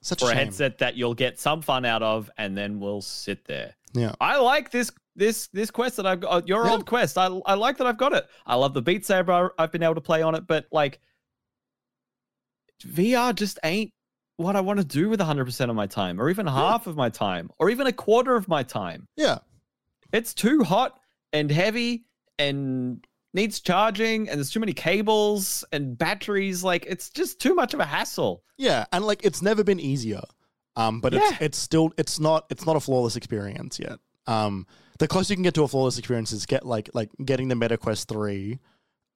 [0.00, 3.00] Such For a a headset that you'll get some fun out of, and then we'll
[3.02, 3.74] sit there.
[3.94, 4.12] Yeah.
[4.20, 6.28] I like this this this quest that I've got.
[6.30, 6.72] uh, Your Yeah.
[6.72, 7.16] old quest.
[7.16, 8.26] I I like that I've got it.
[8.46, 10.98] I love the Beat Saber I've been able to play on it, but like
[12.86, 13.92] VR just ain't
[14.36, 17.08] what I want to do with 100% of my time, or even half of my
[17.08, 19.06] time, or even a quarter of my time.
[19.16, 19.38] Yeah.
[20.12, 20.98] It's too hot
[21.32, 22.04] and heavy
[22.38, 26.62] and needs charging, and there's too many cables and batteries.
[26.64, 28.42] Like it's just too much of a hassle.
[28.56, 30.20] Yeah, and like it's never been easier.
[30.76, 31.38] Um, but it's Yeah.
[31.40, 33.98] it's still it's not it's not a flawless experience yet.
[34.26, 34.66] Um,
[34.98, 37.54] the closest you can get to a flawless experience is get like like getting the
[37.56, 38.58] MetaQuest three,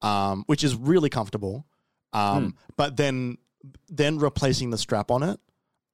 [0.01, 1.65] um, which is really comfortable.
[2.13, 3.37] Um, but then
[3.89, 5.39] then replacing the strap on it,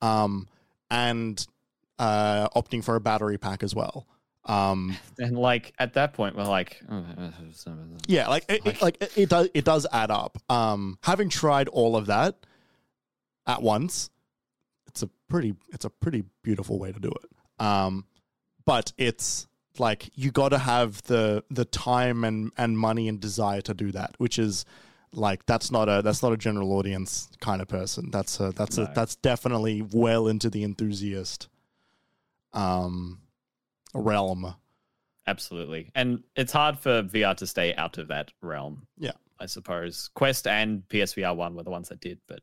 [0.02, 0.48] um,
[0.90, 1.46] and
[2.00, 4.06] uh, opting for a battery pack as well.
[4.46, 7.04] Um, And like at that point, we're like, oh,
[8.08, 10.38] yeah, like it, it- like it, it does it does add up.
[10.50, 12.46] Um, having tried all of that
[13.48, 14.10] at once,
[14.88, 17.64] it's a pretty it's a pretty beautiful way to do it.
[17.66, 18.06] Um,
[18.66, 19.48] but it's
[19.80, 23.92] like you got to have the the time and and money and desire to do
[23.94, 24.66] that, which is
[25.16, 28.12] like that's not a that's not a general audience kind of person.
[28.12, 31.48] That's a that's a that's definitely well into the enthusiast
[32.54, 33.22] um
[33.94, 34.56] realm.
[35.28, 35.92] absolutely.
[35.96, 38.88] And it's hard for VR to stay out of that realm.
[38.98, 39.14] Yeah.
[39.40, 42.40] I suppose Quest and PSVR one were the ones that did, but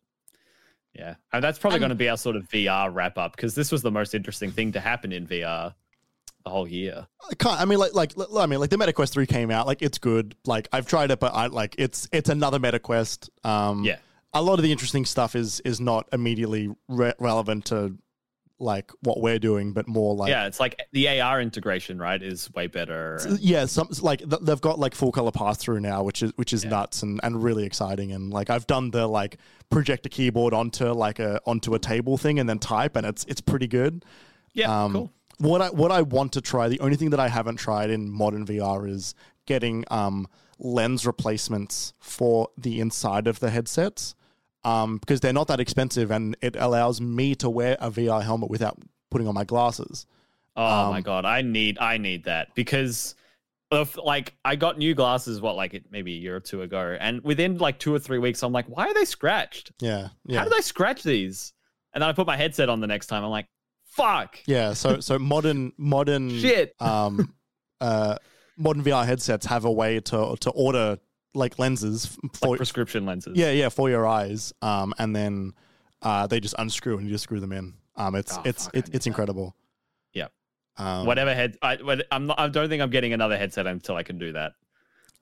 [0.94, 3.72] yeah, and that's probably going to be our sort of VR wrap up because this
[3.72, 5.74] was the most interesting thing to happen in VR
[6.44, 7.06] the whole year.
[7.30, 7.60] I can't.
[7.60, 9.66] I mean, like, like, I mean, like, the MetaQuest three came out.
[9.66, 10.34] Like, it's good.
[10.46, 13.28] Like, I've tried it, but I like it's it's another MetaQuest.
[13.44, 13.96] Um, Yeah.
[14.34, 17.96] A lot of the interesting stuff is is not immediately re- relevant to
[18.58, 22.50] like what we're doing, but more like yeah, it's like the AR integration, right, is
[22.54, 23.16] way better.
[23.26, 26.32] and- yeah, some like th- they've got like full color pass through now, which is
[26.36, 26.70] which is Yeah.
[26.70, 28.12] nuts and, and really exciting.
[28.12, 29.36] And like I've done the like
[29.70, 33.24] project a keyboard onto like a onto a table thing and then type, and it's
[33.28, 34.04] it's pretty good.
[34.54, 35.12] yeah, Um, cool.
[35.42, 38.08] What I what I want to try, the only thing that I haven't tried in
[38.08, 40.28] modern VR is getting um,
[40.60, 44.14] lens replacements for the inside of the headsets,
[44.62, 48.50] um, because they're not that expensive, and it allows me to wear a VR helmet
[48.50, 48.78] without
[49.10, 50.06] putting on my glasses.
[50.54, 53.16] Oh my um, god, I need I need that because
[53.72, 57.20] of like I got new glasses what like maybe a year or two ago, and
[57.24, 59.72] within like two or three weeks, I'm like, why are they scratched?
[59.80, 61.52] Yeah, yeah, How did I scratch these?
[61.94, 63.24] And then I put my headset on the next time.
[63.24, 63.48] I'm like,
[63.92, 64.72] fuck, yeah.
[64.72, 66.74] So so modern modern shit.
[66.80, 67.34] um,
[67.80, 68.16] uh,
[68.56, 70.98] modern VR headsets have a way to to order
[71.34, 73.36] like lenses for like prescription lenses.
[73.36, 74.52] Yeah, yeah, for your eyes.
[74.62, 75.54] Um, and then
[76.02, 77.74] uh, they just unscrew and you just screw them in.
[77.96, 79.56] Um, it's Oh, it's fuck, I it's incredible.
[80.14, 80.32] Yep.
[80.78, 81.78] Um, Whatever head, I,
[82.10, 82.38] I'm not.
[82.40, 84.52] I don't think I'm getting another headset until I can do that.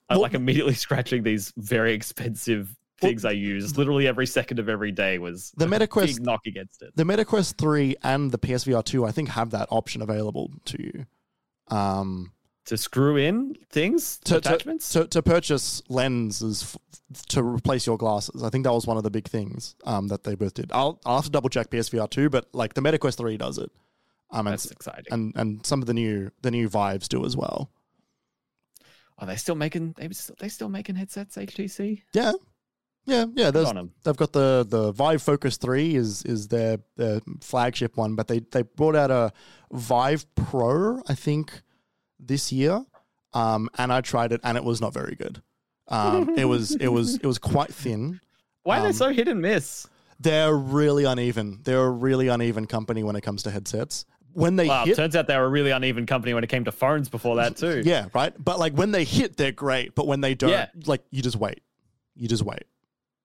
[0.09, 3.77] I'm like immediately scratching these very expensive things I use.
[3.77, 6.95] Literally every second of every day was The a MetaQuest, big knock against it.
[6.95, 11.05] the MetaQuest three and the PSVR two, I think, have that option available to you.
[11.75, 12.31] Um,
[12.65, 14.89] To screw in things, to, to, attachments.
[14.93, 18.43] to to purchase lenses f- to replace your glasses.
[18.43, 20.71] I think that was one of the big things um, that they both did.
[20.73, 23.71] I'll I'll have to double check PSVR two, but like the MetaQuest three does it.
[24.33, 25.05] Um, and, That's exciting.
[25.11, 27.69] and and some of the new the new Vives do as well.
[29.17, 29.93] Are they still making?
[29.97, 31.35] They still, they still making headsets?
[31.35, 32.01] HTC.
[32.13, 32.31] Yeah,
[33.05, 33.45] yeah, yeah.
[33.45, 33.91] Good There's on 'em.
[34.03, 38.39] they've got the the Vive Focus Three is is their their flagship one, but they
[38.51, 39.31] they brought out a
[39.71, 41.61] Vive Pro, I think,
[42.19, 42.83] this year.
[43.33, 45.41] Um, and I tried it, and it was not very good.
[45.87, 48.19] Um, it was it was it was quite thin.
[48.63, 49.87] Why are they Um, so hit and miss?
[50.19, 51.61] They're really uneven.
[51.63, 54.05] They're a really uneven company when it comes to headsets.
[54.33, 56.63] When they Wow, hit, turns out they were a really uneven company when it came
[56.65, 57.81] to phones before that too.
[57.83, 58.33] yeah, right.
[58.37, 59.95] But like when they hit, they're great.
[59.95, 60.67] But when they don't, Yeah.
[60.85, 61.61] like you just wait.
[62.15, 62.63] You just wait.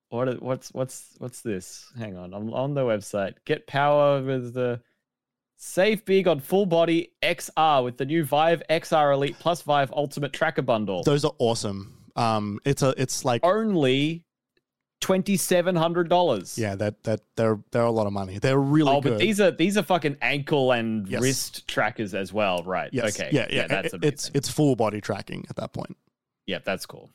[0.09, 0.41] What?
[0.43, 1.87] What's what's what's this?
[1.99, 3.35] Hang on, I'm on the website.
[3.45, 4.81] Get power with the
[5.57, 10.33] save big on full body XR with the new Vive XR Elite plus Vive Ultimate
[10.33, 11.03] Tracker Bundle.
[11.03, 12.05] Those are awesome.
[12.15, 14.25] Um, it's a it's like Only
[15.01, 16.57] twenty seven hundred dollars.
[16.57, 18.39] Yeah, that that they're they're a lot of money.
[18.39, 19.11] They're really Oh, good.
[19.15, 21.21] but these are these are fucking ankle and Yes.
[21.21, 22.91] wrist trackers as well, right?
[22.93, 23.31] yes, Okay.
[23.33, 23.67] yeah, yeah.
[23.67, 24.13] that's it- amazing.
[24.13, 25.97] it's it's full body tracking at that point.
[26.47, 27.11] yeah, that's cool.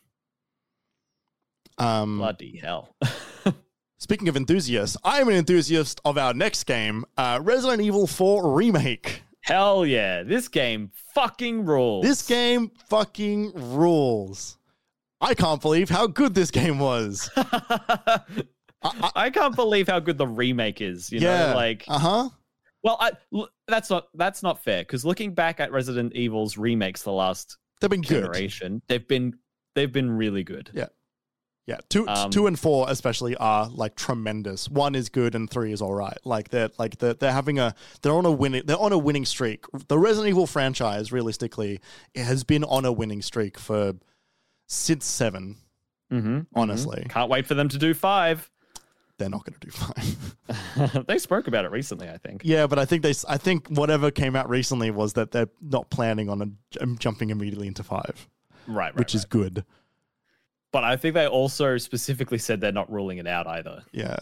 [1.78, 2.96] Um, Bloody hell.
[3.98, 9.24] speaking of enthusiasts, I'm an enthusiast of our next game, uh, Resident Evil 4 remake.
[9.42, 10.24] hell yeah.
[10.24, 12.06] This game fucking rules.
[12.06, 14.58] This game fucking rules.
[15.20, 17.30] I can't believe how good this game was.
[17.36, 18.20] I-
[19.16, 21.12] I can't believe how good the remake is.
[21.12, 22.30] You yeah, know, like uh huh.
[22.84, 27.04] Well, I, l- that's not that's not fair because looking back at Resident Evil's remakes
[27.04, 28.22] the last They've been good.
[28.24, 29.38] generation, they've been
[29.76, 30.72] they've been really good.
[30.74, 30.88] Yeah.
[31.68, 34.68] Yeah, two, Um, two and four especially are like tremendous.
[34.68, 36.18] One is good and three is all right.
[36.26, 39.26] Like they're like they're, they're having a they're on a winning they're on a winning
[39.26, 39.66] streak.
[39.88, 41.80] The Resident Evil franchise, realistically,
[42.16, 43.94] it has been on a winning streak for
[44.68, 45.58] since seven.
[46.12, 47.06] Mm-hmm, Honestly.
[47.10, 48.50] can't wait for them to do five.
[49.18, 51.06] They're not going to do five.
[51.08, 52.42] they spoke about it recently, I think.
[52.44, 55.90] yeah, but I think they I think whatever came out recently was that they're not
[55.92, 58.28] planning on a, um, jumping immediately into five,
[58.68, 58.96] Right, right.
[58.96, 59.64] which is good.
[60.72, 63.84] But I think they also specifically said they're not ruling it out either.
[63.92, 64.18] Yeah,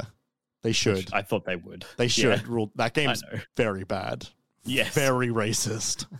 [0.63, 1.13] they which should.
[1.13, 1.85] I thought they would.
[1.97, 2.71] They Yeah, should rule.
[2.75, 3.23] That I game's
[3.55, 4.27] very bad.
[4.65, 4.93] Yes.
[4.93, 6.05] very racist.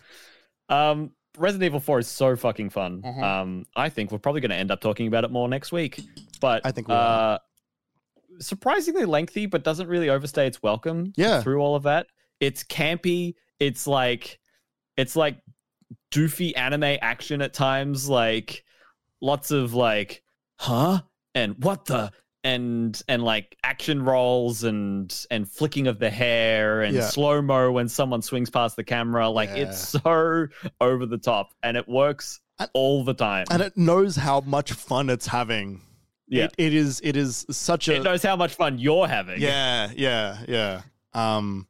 [0.70, 3.02] Um, Resident Evil 4 is so fucking fun.
[3.02, 3.24] Mhm.
[3.24, 6.00] Um, I think we're probably going to end up talking about it more next week.
[6.40, 7.40] But I think we uh,
[8.40, 11.12] surprisingly lengthy, but doesn't really overstay its welcome.
[11.16, 11.42] Yeah.
[11.42, 12.06] Through all of that,
[12.40, 13.34] it's campy.
[13.60, 14.40] It's like,
[14.96, 15.38] it's like
[16.12, 18.08] doofy anime action at times.
[18.08, 18.64] Like
[19.22, 20.24] lots of like,
[20.58, 21.02] huh,
[21.36, 22.12] and what the,
[22.44, 27.08] and and like action rolls and and flicking of the hair and Yeah.
[27.10, 29.30] slow mo when someone swings past the camera.
[29.30, 30.48] Like it's so
[30.80, 33.46] over the top, and it works And- all the time.
[33.52, 35.82] and it knows how much fun it's having.
[36.28, 36.46] yeah.
[36.46, 39.42] It, it is it is such a it knows how much fun you're having.
[39.42, 40.82] Yeah, yeah, yeah.
[41.14, 41.68] Um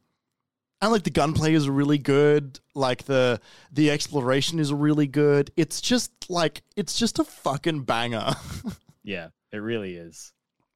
[0.82, 2.58] and like the gunplay is really good.
[2.74, 3.40] Like the
[3.72, 5.50] the exploration is really good.
[5.56, 8.32] It's just like it's just a fucking banger.
[9.02, 10.32] Yeah, it really is.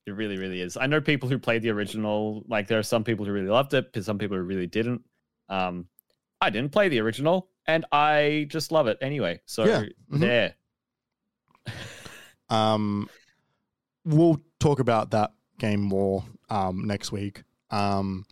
[0.07, 0.79] It really, really is.
[0.79, 2.43] I know people who played the original.
[2.49, 5.03] Like there are some people who really loved it, but some people who really didn't.
[5.51, 5.87] Um,
[6.41, 9.41] I didn't play the original, and I just love it anyway.
[9.45, 10.21] So Yeah, mhm.
[10.21, 10.55] there.
[12.49, 13.09] um
[14.05, 17.43] we'll talk about that game more um next week.
[17.71, 18.25] Um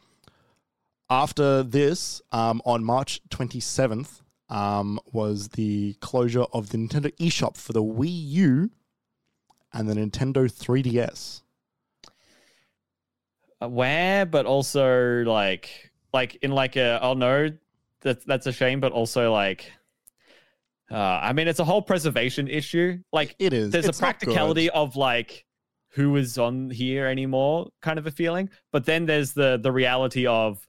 [1.13, 7.73] after this, um on March 27th, um was the closure of the Nintendo eShop for
[7.73, 8.71] the Wii U
[9.73, 11.43] and the Nintendo 3DS.
[13.61, 17.51] Where, but also like like in like a oh no,
[18.01, 19.71] that's that's a shame, but also like
[20.91, 22.99] uh I mean it's a whole preservation issue.
[23.13, 23.71] Like It is.
[23.71, 25.45] there's It's a practicality of like
[25.95, 28.49] who is on here anymore kind of a feeling.
[28.73, 30.67] But then there's the the reality of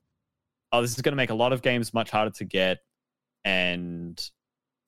[0.74, 2.80] oh this is gonna make a lot of games much harder to get
[3.46, 4.32] and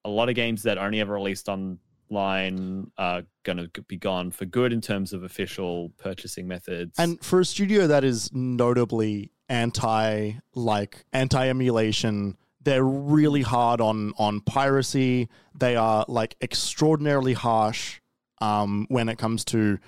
[0.04, 4.72] a lot of games that only ever released online are gonna be gone for good
[4.74, 6.94] in terms of official purchasing methods.
[7.00, 14.14] And for a studio that is notably anti like anti emulation, they're really hard on
[14.18, 15.30] on piracy.
[15.58, 18.00] They are like extraordinarily harsh
[18.42, 19.80] um, when it comes to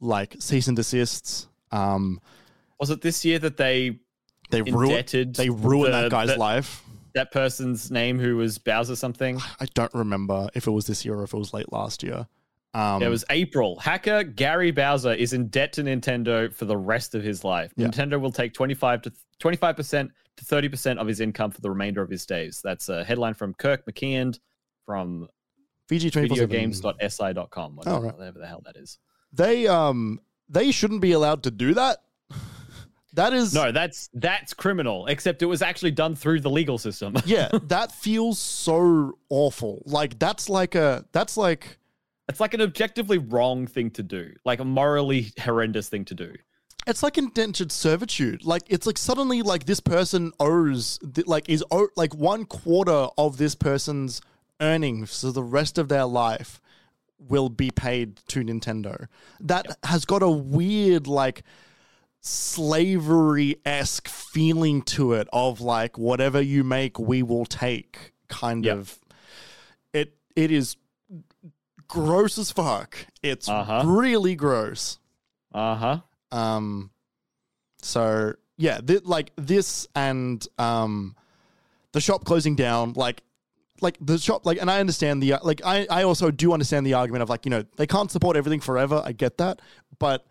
[0.00, 1.48] like cease and desists.
[1.70, 2.20] Um,
[2.80, 3.98] was it this year that they
[4.50, 6.82] they ruin indebted they ruin the- that guy's the- life.
[7.14, 9.40] that person's name who was Bowser something?
[9.60, 12.26] I don't remember if it was this year or if it was late last year.
[12.74, 13.78] Um, it was April.
[13.80, 17.72] Hacker Gary Bowser is in debt to Nintendo for the rest of his life.
[17.76, 17.86] Yeah.
[17.86, 22.10] Nintendo will take 25 to 25% to 30% of his income for the remainder of
[22.10, 22.60] his days.
[22.62, 24.40] That's a headline from Kirk McKeand
[24.84, 25.26] from
[25.90, 28.18] VG videogames.si.com, whatever, Oh, right.
[28.18, 28.98] whatever the hell that is.
[29.32, 31.98] They um they shouldn't be allowed to do that.
[33.16, 37.16] That is No, that's that's criminal, except it was actually done through the legal system.
[37.26, 39.82] yeah, that feels so awful.
[39.86, 41.78] Like that's like a that's like
[42.28, 46.34] it's like an objectively wrong thing to do, like a morally horrendous thing to do.
[46.86, 48.44] it's like indentured servitude.
[48.44, 53.38] Like it's like suddenly like this person owes like is o- like one quarter of
[53.38, 54.20] this person's
[54.60, 56.60] earnings for the rest of their life
[57.18, 59.06] will be paid to Nintendo.
[59.40, 61.42] That has got a weird like
[62.20, 68.76] slavery esque feeling to it of like whatever you make we will take kind Yep.
[68.78, 68.98] of
[69.92, 70.76] it it is
[71.88, 72.96] gross as fuck.
[73.22, 73.82] It's Uh-huh.
[73.86, 74.98] really gross.
[75.54, 76.00] Uh huh.
[76.32, 76.90] Um,
[77.80, 81.14] so yeah, th- like this and um,
[81.92, 83.22] the shop closing down, like
[83.82, 86.94] like the shop, like, and I understand the like I I also do understand the
[86.94, 89.00] argument of like you know they can't support everything forever.
[89.04, 89.60] I get that,
[89.98, 90.26] but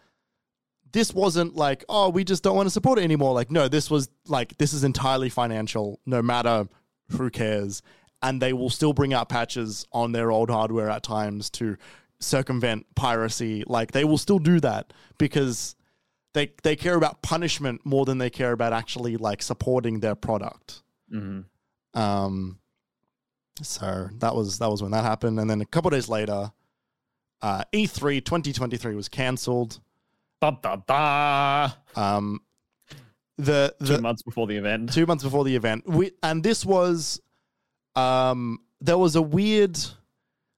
[0.95, 3.33] this wasn't like oh we just don't want to support it anymore.
[3.33, 5.99] Like no, this was like this is entirely financial.
[6.05, 6.69] No matter
[7.11, 7.81] who cares,
[8.21, 11.75] and they will still bring out patches on their old hardware at times to
[12.21, 13.65] circumvent piracy.
[13.67, 15.75] Like they will still do that because
[16.33, 20.81] they they care about punishment more than they care about actually like supporting their product.
[21.11, 21.41] hmm
[21.93, 22.59] Um,
[23.61, 26.53] so that was that was when that happened, and then a couple days later,
[27.41, 29.81] uh, E3 2023 was cancelled.
[30.41, 31.75] Ba ba ba.
[31.95, 32.41] Um,
[33.37, 34.93] the Two the months before the event.
[34.93, 37.19] two months before the event, we and this was,
[37.95, 39.77] um, there was a weird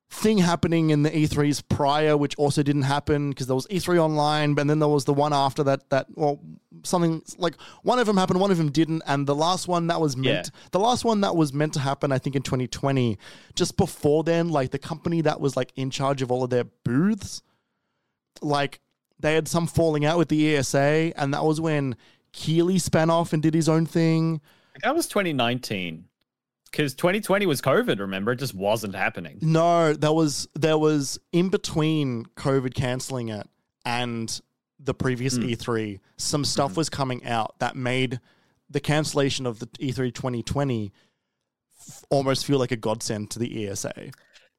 [0.09, 4.53] thing happening in the E3s prior, which also didn't happen because there was E3 online,
[4.53, 5.89] but then there was the one after that.
[5.89, 6.39] That well,
[6.83, 9.99] something like one of them happened, one of them didn't, and the last one that
[9.99, 13.17] was meant, the last one that was meant to happen, I think in 2020.
[13.55, 16.63] Just before then, like the company that was like in charge of all of their
[16.63, 17.41] booths,
[18.41, 18.79] like
[19.19, 21.95] they had some falling out with the ESA, and that was when
[22.33, 24.41] Keighley span off and did his own thing.
[24.83, 26.05] That was 2019.
[26.69, 28.33] Because 2020 was COVID, remember?
[28.33, 29.39] It just wasn't happening.
[29.41, 33.47] No, there was there was in between COVID canceling it
[33.85, 34.39] and
[34.79, 35.49] the previous Mm.
[35.55, 38.19] E3, some stuff was coming out that made
[38.69, 40.91] the cancellation of the E E3 2020
[41.79, 44.11] f- almost feel like a godsend to the ESA.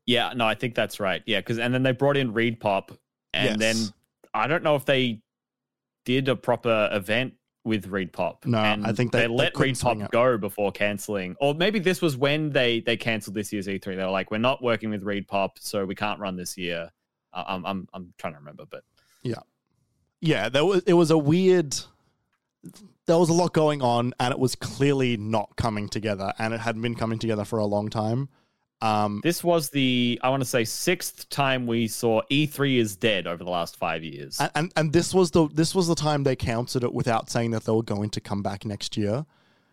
[0.06, 1.22] Yeah, no, I think that's right.
[1.26, 2.96] Yeah, because and then they brought in ReedPop,
[3.34, 3.76] and Yes.
[3.76, 3.94] then
[4.34, 5.20] I don't know if they
[6.04, 8.46] did a proper event with ReedPop.
[8.46, 12.00] No, and I think they- they let couldn't ReedPop go before canceling, or maybe this
[12.00, 13.96] was when they they canceled this year's E3.
[13.96, 16.90] They were like, "We're not working with ReedPop, so we can't run this year."
[17.32, 18.84] Uh, I'm I'm I'm trying to remember, but
[19.22, 19.40] yeah,
[20.20, 21.76] yeah, there was it was a weird.
[23.06, 26.60] There was a lot going on, and it was clearly not coming together, and it
[26.60, 28.28] hadn't been coming together for a long time.
[28.80, 33.26] Um, this was the I want to say sixth time we saw E3 is dead
[33.26, 34.40] over the last five years.
[34.40, 37.50] and, and and this was the this was the time they counted it without saying
[37.52, 39.26] that they were going to come back next year.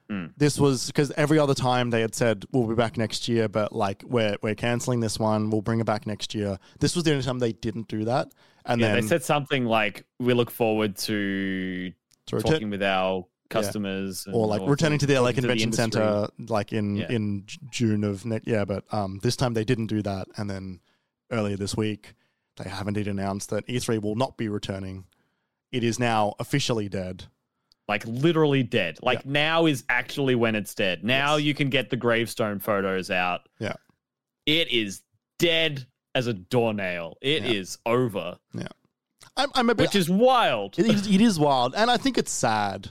[0.09, 0.33] Mm.
[0.37, 3.73] This was because every other time they had said we'll be back next year, but
[3.73, 6.57] like we're we're canceling this one, we'll bring it back next year.
[6.79, 8.29] This was the only time they didn't do that,
[8.65, 11.91] and yeah, then they said something like, "We look forward to
[12.27, 16.27] to talking with our customers," or and- like returning to the LA Convention industry." Center
[16.49, 17.11] like in Yeah.
[17.11, 20.79] in June of next yeah, but um this time they didn't do that, and then
[21.31, 22.13] earlier this week
[22.57, 25.05] they have indeed announced that E3 will not be returning.
[25.71, 27.25] It is now officially dead.
[27.87, 28.97] like literally dead.
[29.03, 31.03] Like now is actually when it's dead.
[31.03, 31.45] Now Yes.
[31.45, 33.47] you can get the gravestone photos out.
[33.59, 33.75] Yeah.
[34.47, 35.03] It is
[35.37, 35.85] dead
[36.15, 37.17] as a doornail.
[37.21, 37.51] It Yeah.
[37.51, 38.39] is over,
[39.37, 39.83] I'm, I'm a bit.
[39.89, 40.79] which is wild.
[40.79, 42.89] it, is, it is wild, and I think it's sad.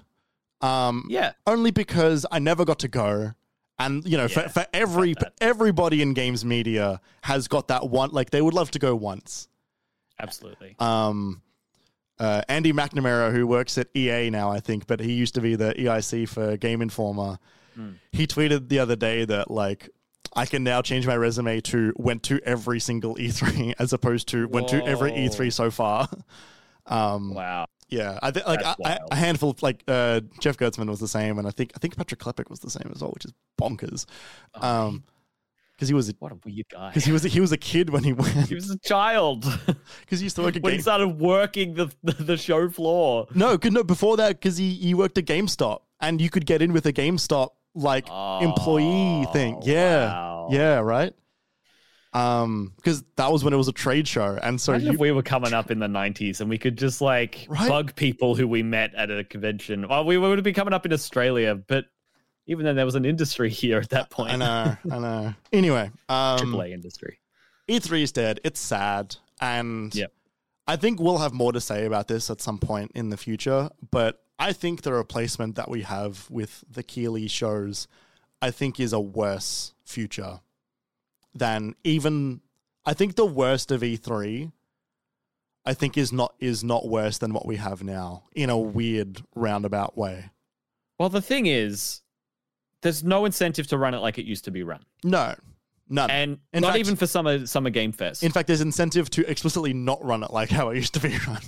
[0.65, 1.33] Um, yeah.
[1.47, 3.33] only because I never got to go.
[3.79, 8.11] And you know, Yeah, for, for every everybody in games media has got that one.
[8.11, 9.49] Like they would love to go once.
[10.21, 10.77] Absolutely.
[10.79, 11.43] Um,
[12.19, 15.57] uh, Andy McNamara, who works at EA now, I think, but he used to be
[15.57, 17.39] the EIC for Game Informer.
[17.77, 17.97] Mm.
[18.13, 19.91] He tweeted the other day that like
[20.37, 24.47] I can now change my resume to went to every single E3 as opposed to
[24.47, 26.09] went to every E3 so far.
[26.87, 27.67] Um, Wow.
[27.95, 31.39] Yeah, I think like That's a, handful of like uh, Jeff Gerstmann was the same,
[31.39, 34.07] and I think I think Patrick Klepek was the same as well, which is bonkers.
[34.55, 35.05] Oh, Um,
[35.75, 36.89] because he was what a weird guy.
[36.91, 39.43] because he was he was a kid when he went He was a child
[40.01, 43.27] because he used to work at when he started working the, the, the show floor.
[43.35, 46.73] no, no before that because he he worked at GameStop and you could get in
[46.73, 49.57] with a GameStop like employee thing.
[49.57, 50.49] Oh, Yeah, wow.
[50.51, 51.13] yeah, right.
[52.15, 55.11] Um, because that was when it was a trade show, and so you if we
[55.11, 57.69] were coming up in the 90s and we could just like Right?
[57.69, 59.89] bug people who we met at a convention.
[59.89, 61.87] Well, we would have been coming up in Australia, but
[62.47, 64.31] even then there was an industry here at that point.
[64.33, 65.35] I know, I know.
[65.53, 67.19] Anyway, um, AAA industry.
[67.69, 68.39] E3 is dead.
[68.45, 69.17] It's sad.
[69.41, 70.13] And Yep.
[70.67, 73.71] I think we'll have more to say about this at some point in the future.
[73.91, 77.89] But I think the replacement that we have with the Keighley shows,
[78.41, 80.41] I think, is a worse future
[81.35, 82.41] than even.
[82.87, 84.53] I think the worst of E3.
[85.67, 89.23] I think is not is not worse than what we have now in a weird
[89.35, 90.31] roundabout way.
[90.99, 92.03] Well, the thing is,
[92.83, 94.85] there's no incentive to run it like it used to be run.
[95.03, 95.35] No,
[95.89, 96.11] none.
[96.11, 98.23] And In not fact- even for summer summer game fest.
[98.23, 101.17] in fact, there's incentive to explicitly not run it like how it used to be
[101.27, 101.41] run.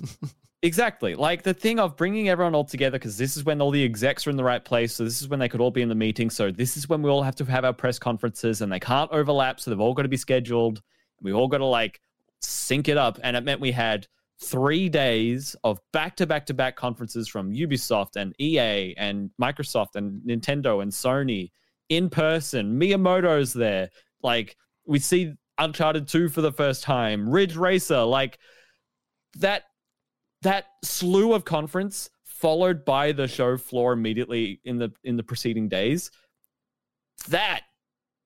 [0.63, 1.15] Exactly.
[1.15, 4.27] Like the thing of bringing everyone all together because this is when all the execs
[4.27, 4.95] are in the right place.
[4.95, 6.31] So this is when they could all be in the meeting.
[6.31, 9.11] So this is when we all have to have our press conferences and they can't
[9.13, 9.61] overlap.
[9.61, 10.83] So they've all got to be scheduled.
[11.21, 12.01] We've all got to like
[12.41, 13.19] sync it up.
[13.23, 14.07] And it meant we had
[14.43, 19.95] three days of back to back to back conferences from Ubisoft and EA and Microsoft
[19.95, 21.51] and Nintendo and Sony
[21.91, 22.79] in person.
[22.79, 23.91] Miyamoto's there.
[24.23, 28.03] Like we see Uncharted 2 for the first time, Ridge Racer.
[28.03, 28.39] Like
[29.39, 29.65] that
[30.47, 35.69] that slew of conference followed by the show floor immediately in the in the preceding
[35.69, 36.11] days
[37.29, 37.63] that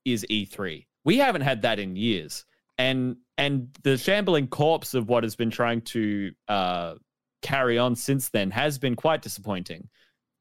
[0.05, 2.45] is E3 we haven't had that in years.
[2.79, 6.95] And and the shambling corpse of what has been trying to uh
[7.43, 9.89] carry on since then has been quite disappointing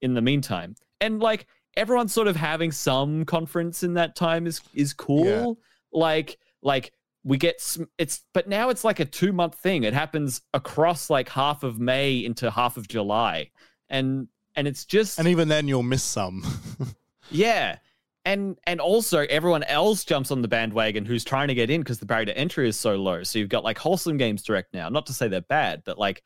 [0.02, 0.76] in the meantime.
[1.02, 5.26] And like everyone's sort of having some conference in that time is is cool.
[5.26, 5.54] Yeah.
[5.92, 6.92] like like
[7.24, 9.84] we get it's but now it's like a two month thing.
[9.84, 13.52] It happens across like half of may into half of july.
[13.90, 16.44] And and it's just and even then, you'll miss some.
[17.32, 17.78] yeah.
[18.26, 22.00] And and also everyone else jumps on the bandwagon who's trying to get in because
[22.00, 23.24] the barrier to entry is so low.
[23.24, 24.90] So you've got like wholesome games direct now.
[24.90, 26.24] Not to say they're bad but like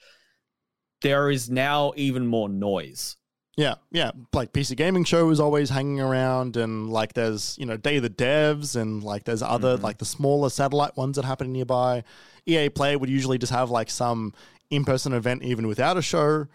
[1.01, 3.17] there is now even more noise
[3.55, 4.11] Yeah, yeah.
[4.33, 8.03] Like PC Gaming Show is always hanging around, and like there's you know Day of
[8.03, 9.83] the Devs, and like there's other Mhm.
[9.83, 12.03] like the smaller satellite ones that happen nearby.
[12.47, 14.33] EA Play would usually just have like some
[14.71, 16.47] in-person event even without a show.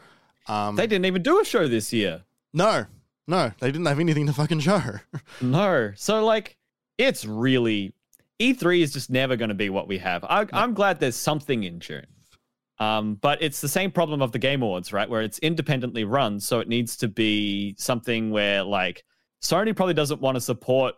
[0.49, 2.23] Um, they didn't even do a show this year
[2.55, 2.87] no,
[3.27, 4.81] no, they didn't have anything to fucking show.
[5.43, 5.93] No.
[5.95, 6.57] So like
[6.97, 7.93] it's really
[8.41, 10.25] E3 is just never going to be what we have.
[10.25, 12.07] I, I'm glad there's something in June.
[12.81, 15.09] Um, but it's the same problem of the Game Awards, right?
[15.09, 19.05] Where it's independently run, so it needs to be something where like
[19.43, 20.95] Sony probably doesn't want to support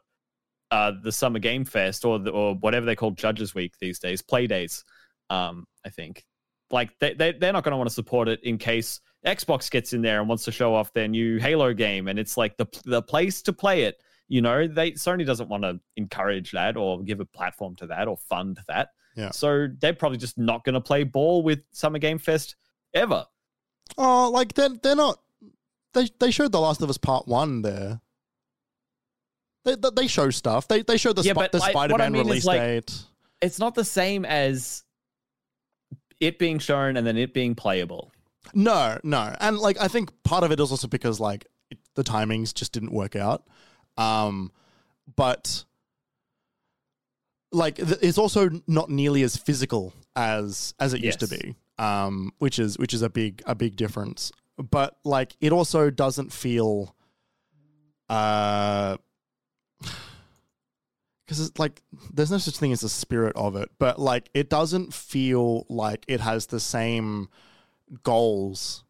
[0.70, 4.22] uh, the Summer Game Fest or the, or whatever they call Judges Week these days,
[4.22, 4.84] Play Days.
[5.30, 6.24] Um, I think
[6.70, 9.92] like they, they they're not going to want to support it in case Xbox gets
[9.92, 12.66] in there and wants to show off their new Halo game, and it's like the
[12.84, 14.02] the place to play it.
[14.28, 18.06] You know, they Sony doesn't want to encourage that or give a platform to that
[18.06, 18.90] or fund that.
[19.16, 19.30] Yeah.
[19.30, 22.56] So they're probably just not going to play ball with Summer Game Fest
[22.94, 23.26] ever.
[23.98, 25.20] Oh, like they're they're not.
[25.94, 28.00] They they showed The Last of Us Part One there.
[29.64, 30.68] They they, show stuff.
[30.68, 33.02] They they showed the Yeah, Sp- the I- I Spider Man mean release like, date.
[33.42, 34.84] It's not the same as
[36.20, 38.12] it being shown and then it being playable.
[38.54, 42.04] No, no, and like I think part of it is also because like it, the
[42.04, 43.46] timings just didn't work out.
[43.98, 44.50] Um,
[45.16, 45.64] but
[47.52, 51.56] like th- it's also not nearly as physical as as it used to be.
[51.78, 54.32] Um, which is which is a big a big difference.
[54.58, 56.94] But like it also doesn't feel,
[58.10, 58.98] uh,
[61.26, 61.82] because it's like
[62.12, 66.04] there's no such thing as the spirit of it, but like it doesn't feel like
[66.08, 67.28] it has the same
[68.02, 68.84] goals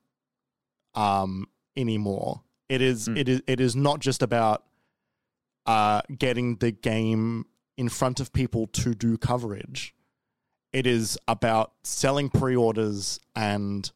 [0.95, 1.47] um
[1.77, 2.43] anymore.
[2.69, 3.19] It is Mm.
[3.19, 4.65] it is it is not just about
[5.67, 7.47] uh getting the game
[7.77, 9.95] in front of people to do coverage.
[10.73, 13.91] It is about selling pre-orders and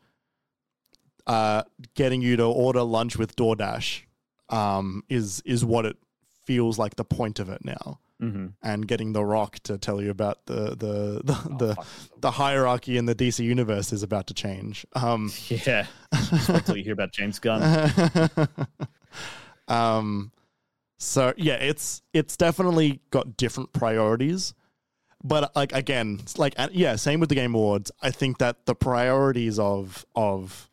[1.27, 1.62] uh
[1.95, 4.03] getting you to order lunch with DoorDash
[4.51, 5.97] um is is what it
[6.45, 8.47] feels like the point of it now Mm-hmm.
[8.62, 11.77] and getting the rock to tell you about the the the, Oh, the,
[12.20, 14.87] the hierarchy in the DC universe is about to change.
[14.95, 15.87] Um, yeah.
[16.49, 17.91] Until you hear about James Gunn.
[19.68, 20.31] um,
[20.99, 24.55] so yeah, it's it's definitely got different priorities,
[25.22, 27.90] but like again, like yeah, same with the Game Awards.
[28.03, 30.70] I think that the priorities of of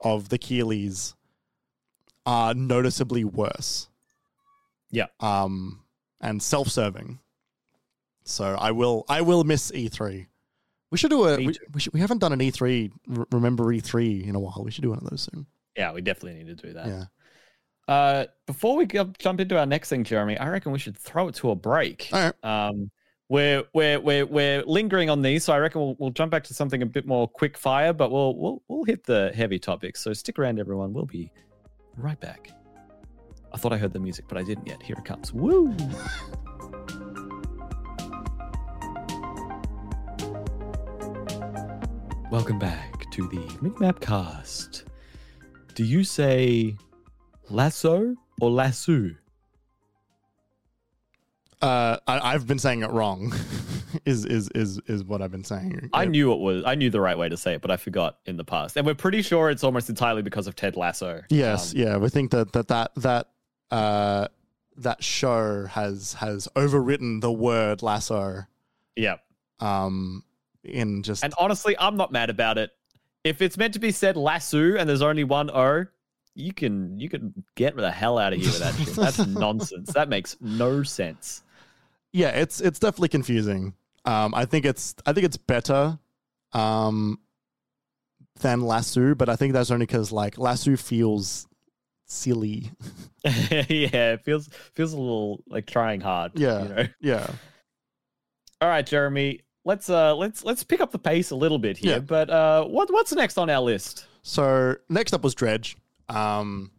[0.00, 1.14] of the Keighleys
[2.26, 3.88] are noticeably worse.
[4.90, 5.06] Yeah.
[5.20, 5.80] Um,
[6.20, 7.18] and self-serving.
[8.24, 10.26] So I will I will miss E3.
[10.90, 12.92] We should do a we, we, should, we haven't done an E3
[13.32, 14.62] remember E3 in a while.
[14.62, 15.46] We should do one of those soon.
[15.76, 16.86] Yeah, we definitely need to do that.
[16.86, 17.04] Yeah.
[17.88, 21.34] Uh, before we jump into our next thing, Jeremy, I reckon we should throw it
[21.36, 22.08] to a break.
[22.12, 22.44] All right.
[22.68, 22.90] Um,
[23.28, 26.54] we're we're we're we're lingering on these, so I reckon we'll, we'll jump back to
[26.54, 30.00] something a bit more quick fire, but we'll we'll we'll hit the heavy topics.
[30.00, 30.92] So stick around, everyone.
[30.92, 31.32] We'll be
[31.96, 32.50] right back.
[33.52, 34.82] I thought I heard the music, but I didn't yet.
[34.82, 35.32] Here it comes.
[35.32, 35.74] Woo!
[42.30, 44.84] Welcome back to the Minimap Cast.
[45.74, 46.76] Do you say
[47.50, 49.10] lasso or lasso?
[51.60, 53.32] Uh, I, I've been saying it wrong.
[54.04, 55.90] is is is is what I've been saying.
[55.92, 56.08] I Yeah.
[56.08, 56.64] knew it was.
[56.66, 58.76] I knew the right way to say it, but I forgot in the past.
[58.76, 61.22] And we're pretty sure it's almost entirely because of Ted Lasso.
[61.28, 61.96] Yes, Um, yeah.
[61.98, 63.28] We think that that that that
[63.70, 64.26] uh
[64.78, 68.40] that show has has overwritten the word lasso
[68.96, 69.16] yeah.
[69.60, 70.24] um
[70.64, 72.70] in just And honestly, I'm not mad about it.
[73.22, 75.84] If it's meant to be said lasso and there's only one O,
[76.34, 78.94] you can you can get the hell out of here with that shit.
[78.94, 79.92] That's nonsense.
[79.92, 81.42] That makes no sense.
[82.12, 83.74] yeah, it's it's definitely confusing.
[84.04, 85.98] Um, I think it's I think it's better,
[86.52, 87.18] um,
[88.40, 91.46] than lasso, but I think that's only because like lasso feels
[92.06, 92.70] silly.
[93.24, 96.32] yeah, it feels feels a little like trying hard.
[96.34, 96.62] Yeah.
[96.62, 96.86] You know?
[97.00, 97.26] yeah,
[98.60, 99.40] All right, Jeremy.
[99.64, 101.94] Let's uh let's let's pick up the pace a little bit here.
[101.94, 101.98] Yeah.
[102.00, 104.06] But uh what what's next on our list?
[104.22, 105.76] So next up was Dredge.
[106.12, 106.70] Um,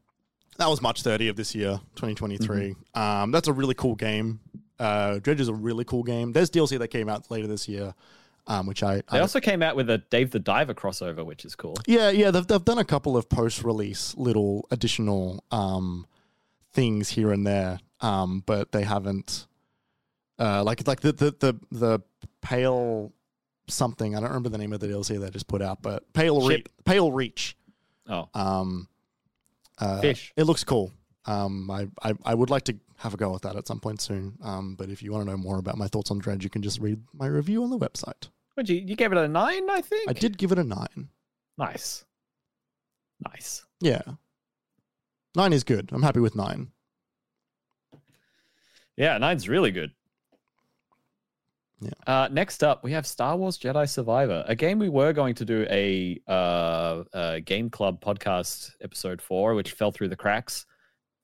[0.58, 2.76] that was March 30 of this year, 2023.
[2.94, 4.40] Um, that's a really cool game.
[4.80, 6.32] Uh, Dredge is a really cool game.
[6.32, 7.94] There's DLC that came out later this year,
[8.48, 11.46] um, which I, They I also came out with a Dave the Diver crossover, which
[11.46, 11.76] is cool.
[11.88, 16.06] yeah yeah they've they've done a couple of post release little additional um
[16.74, 17.80] things here and there.
[18.02, 19.48] Um, but they haven't
[20.40, 22.00] uh like like the the the, the
[22.42, 23.14] pale
[23.70, 26.46] something I don't remember the name of the DLC they just put out, but pale
[26.46, 27.56] Re- pale reach.
[28.10, 28.90] Oh, Um,
[29.84, 30.34] uh, Fish.
[30.36, 30.92] It looks cool.
[31.26, 34.02] Um, I, I I would like to have a go at that at some point
[34.02, 34.38] soon.
[34.42, 36.62] Um, but if you want to know more about my thoughts on Dredge, you can
[36.62, 38.30] just read my review on the website.
[38.58, 40.10] you you gave it a nine, I think.
[40.10, 41.10] I did give it a nine.
[41.58, 42.06] Nice,
[43.20, 43.66] nice.
[43.80, 44.02] Yeah,
[45.36, 45.90] nine is good.
[45.94, 46.72] I'm happy with nine.
[48.98, 49.92] Yeah, nine's really good.
[51.84, 51.92] Yeah.
[52.14, 55.46] Uh, next up, we have Star Wars Jedi Survivor, a game we were going to
[55.46, 60.66] do a, uh, uh game club podcast episode for, which fell through the cracks.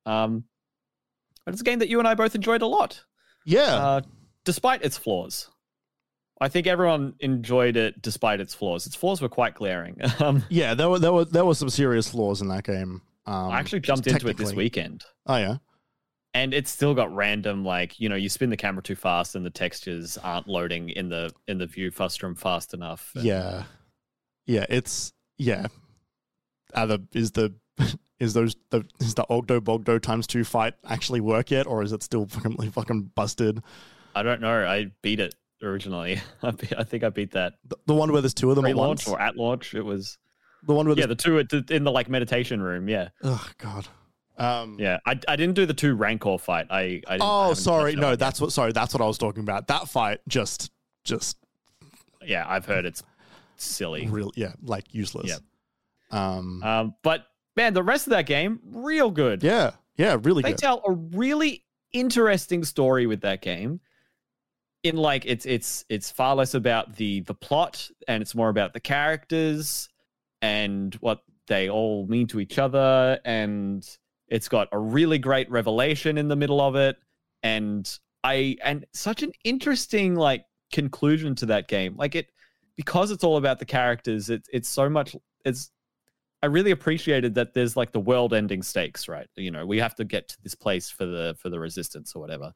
[0.06, 0.44] Um,
[1.46, 3.04] but it's a game that you and I both enjoyed a lot,
[3.46, 4.02] Yeah, uh,
[4.46, 5.50] despite its flaws.
[6.42, 8.88] I think everyone enjoyed it despite its flaws.
[8.88, 9.98] Its flaws were quite glaring.
[10.20, 10.74] um, yeah.
[10.74, 13.02] There were there were there were some serious flaws in that game.
[13.26, 15.04] Um, I actually jumped into it this weekend.
[15.28, 15.58] Oh yeah,
[16.34, 19.46] and it's still got random like you know you spin the camera too fast and
[19.46, 23.64] the textures aren't loading in the in the view frustum fast enough and- yeah,
[24.46, 24.66] yeah.
[24.70, 25.68] It's yeah.
[26.74, 27.54] are the is the
[28.20, 31.92] is those the is the Oggdo Bogdo times two fight actually work yet, or is
[31.94, 33.62] it still fucking fucking busted?
[34.16, 34.66] I don't know.
[34.66, 36.20] I beat it originally.
[36.44, 38.66] I, be- I think I beat that The, the one where there's two of them
[38.66, 39.08] at once.
[39.08, 39.74] or at launch.
[39.74, 40.18] It was
[40.64, 41.38] The one where yeah, the two
[41.70, 42.90] in the like meditation room.
[42.90, 43.88] Yeah, oh god.
[44.40, 45.00] Um, yeah.
[45.06, 46.68] I, I didn't do the two Rancor fight.
[46.70, 47.96] I, I I Oh, haven't sorry.
[47.96, 48.52] that No, that's what.
[48.52, 49.68] Sorry, that's what I was talking about.
[49.68, 50.72] That fight just,
[51.04, 51.38] just
[52.26, 52.46] yeah.
[52.48, 53.04] I've heard it's
[53.58, 54.08] silly.
[54.08, 54.32] real.
[54.36, 55.40] Yeah, like useless.
[56.12, 56.64] Um.
[56.64, 57.26] Um, but
[57.56, 59.44] man, the rest of that game real good.
[59.44, 59.72] yeah.
[59.98, 60.18] Yeah.
[60.22, 60.58] Really they good.
[60.60, 63.80] tell a really interesting story with that game
[64.84, 68.72] in like it's it's it's far less about the the plot and it's more about
[68.74, 69.90] the characters
[70.42, 73.86] and what they all mean to each other and
[74.30, 76.98] it's got a really great revelation in the middle of it
[77.44, 82.28] and i and such an interesting like conclusion to that game like it
[82.76, 85.16] because it's all about the characters it's it's so much
[85.46, 85.72] it's
[86.42, 89.28] I really appreciated that there's like the world ending stakes, right?
[89.36, 92.22] You know, we have to get to this place for the for the resistance or
[92.22, 92.54] whatever.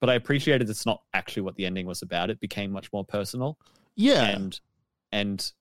[0.00, 2.30] But I appreciated it's not actually what the ending was about.
[2.30, 3.58] It became much more personal
[3.94, 4.24] yeah.
[4.24, 4.58] and
[5.12, 5.52] and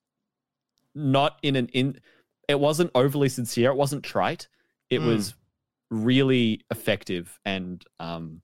[0.94, 2.00] not in an in
[2.48, 4.48] it wasn't overly sincere, it wasn't trite.
[4.90, 5.08] It Mm.
[5.08, 5.34] was
[5.90, 8.42] really effective and um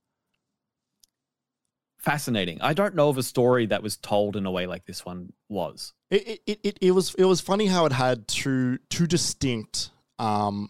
[1.99, 2.59] fascinating.
[2.61, 5.33] I don't know of a story that was told in a way like this one
[5.49, 5.93] was.
[6.09, 10.69] It, it, it, it was it was funny how it had two two distinct um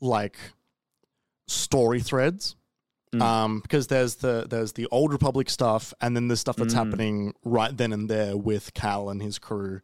[0.00, 0.36] like
[1.46, 2.56] story threads.
[3.14, 3.22] Mm.
[3.22, 6.84] Um, because there's the there's the old Republic stuff, and then the stuff that's Mm.
[6.84, 9.80] happening right then and there with Cal and his crew.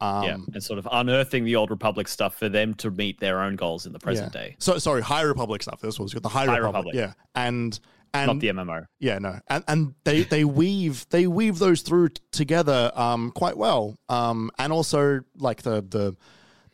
[0.00, 3.40] Um, yeah, and sort of unearthing the old Republic stuff for them to meet their
[3.40, 4.40] own goals in the present yeah.
[4.42, 5.80] day, So sorry, High Republic stuff.
[5.80, 6.94] This was the High, High Republic.
[6.94, 6.94] Republic.
[6.94, 7.78] Yeah, and
[8.12, 8.86] and not the MMO.
[8.98, 13.56] Yeah, no, and and they they weave they weave those through t- together um quite
[13.56, 13.96] well.
[14.10, 16.14] Um, and also like the the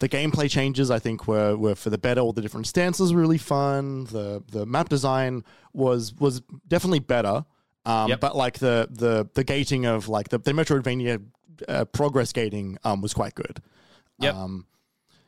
[0.01, 2.20] the gameplay changes I think were were for the better.
[2.20, 4.05] All the different stances were really fun.
[4.07, 7.44] The the map design was was definitely better.
[7.85, 8.20] Um, Yep.
[8.20, 11.23] but like the the the gating of like the the Metroidvania
[11.68, 13.60] uh, progress gating um was quite good.
[14.18, 14.34] Yep.
[14.34, 14.66] Um,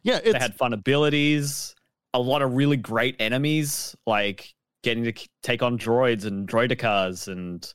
[0.03, 1.75] yeah, it's They had fun abilities,
[2.13, 7.73] a lot of really great enemies, like getting to take on droids and droidekas and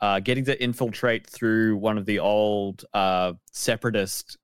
[0.00, 4.38] uh, getting to infiltrate through one of the old uh, separatist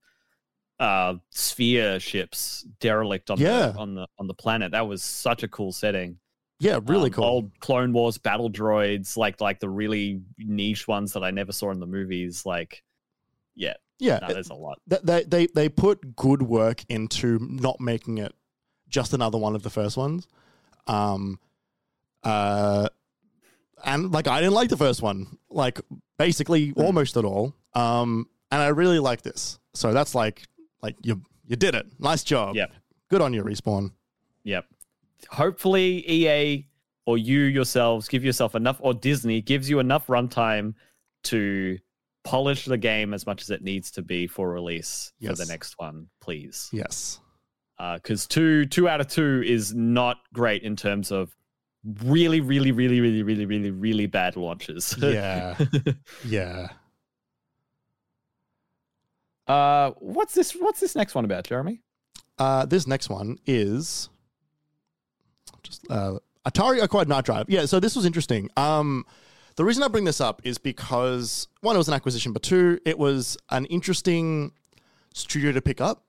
[0.80, 3.68] uh, sphere ships derelict on Yeah.
[3.68, 4.72] the on the on the planet.
[4.72, 6.18] That was such a cool setting.
[6.60, 7.24] yeah really Um, cool.
[7.24, 11.70] Old Clone Wars battle droids, like like the really niche ones that I never saw
[11.70, 12.44] in the movies.
[12.46, 12.82] Like,
[13.58, 14.80] yeah, yeah, no, there's a lot.
[14.88, 18.32] Th- they they they put good work into not making it
[18.88, 20.26] just another one of the first ones.
[20.86, 21.38] Um,
[22.22, 22.88] uh,
[23.84, 25.80] and like I didn't like the first one, like
[26.18, 26.80] basically Hmm.
[26.82, 27.54] almost at all.
[27.74, 30.46] Um, and I really like this, so that's like
[30.82, 31.86] like you you did it.
[31.98, 32.56] Nice job.
[32.56, 32.72] Yep.
[33.10, 33.92] Good on you, respawn.
[34.44, 34.64] Yep.
[35.30, 36.66] Hopefully, EA
[37.06, 40.74] or you yourselves give yourself enough, or Disney gives you enough runtime
[41.24, 41.78] to
[42.28, 45.78] polish the game as much as it needs to be for release for the next
[45.78, 46.68] one, please.
[46.72, 47.20] Yes.
[47.94, 51.34] Because two two out of two is not great in terms of
[52.04, 54.94] really, really, really, really, really, really, really bad launches.
[55.00, 55.56] Yeah.
[56.26, 56.68] yeah.
[59.46, 60.52] uh, what's this?
[60.52, 61.80] What's this next one about, Jeremy?
[62.36, 64.10] Uh, this next one is
[65.62, 67.46] just uh, Atari acquired Nightdive.
[67.48, 68.50] Yeah, so this was interesting.
[68.56, 69.06] Um,
[69.58, 72.78] the reason I bring this up is because one, it was an acquisition, but two,
[72.86, 74.52] it was an interesting
[75.12, 76.04] studio to pick up.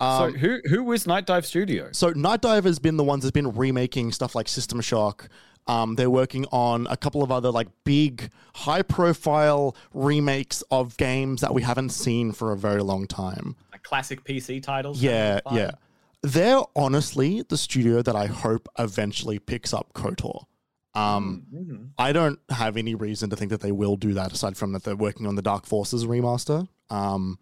[0.00, 1.90] Um, so who who was Nightdive Studio?
[1.92, 5.28] so Nightdive has been the ones that's been remaking stuff like System Shock.
[5.68, 11.54] Um, they're working on a couple of other like big, high-profile remakes of games that
[11.54, 13.54] we haven't seen for a very long time.
[13.70, 15.00] Like classic PC titles.
[15.00, 15.72] Yeah, yeah.
[16.22, 20.46] They're honestly the studio that I hope eventually picks up KOTOR.
[20.98, 21.88] Um, Mhm.
[21.98, 24.82] I don't have any reason to think that they will do that aside from that
[24.84, 26.68] they're working on the Dark Forces remaster.
[26.90, 27.38] Um,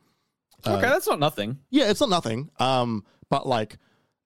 [0.66, 1.58] Okay, that's not nothing.
[1.70, 2.50] yeah, it's not nothing.
[2.58, 3.78] Um, but like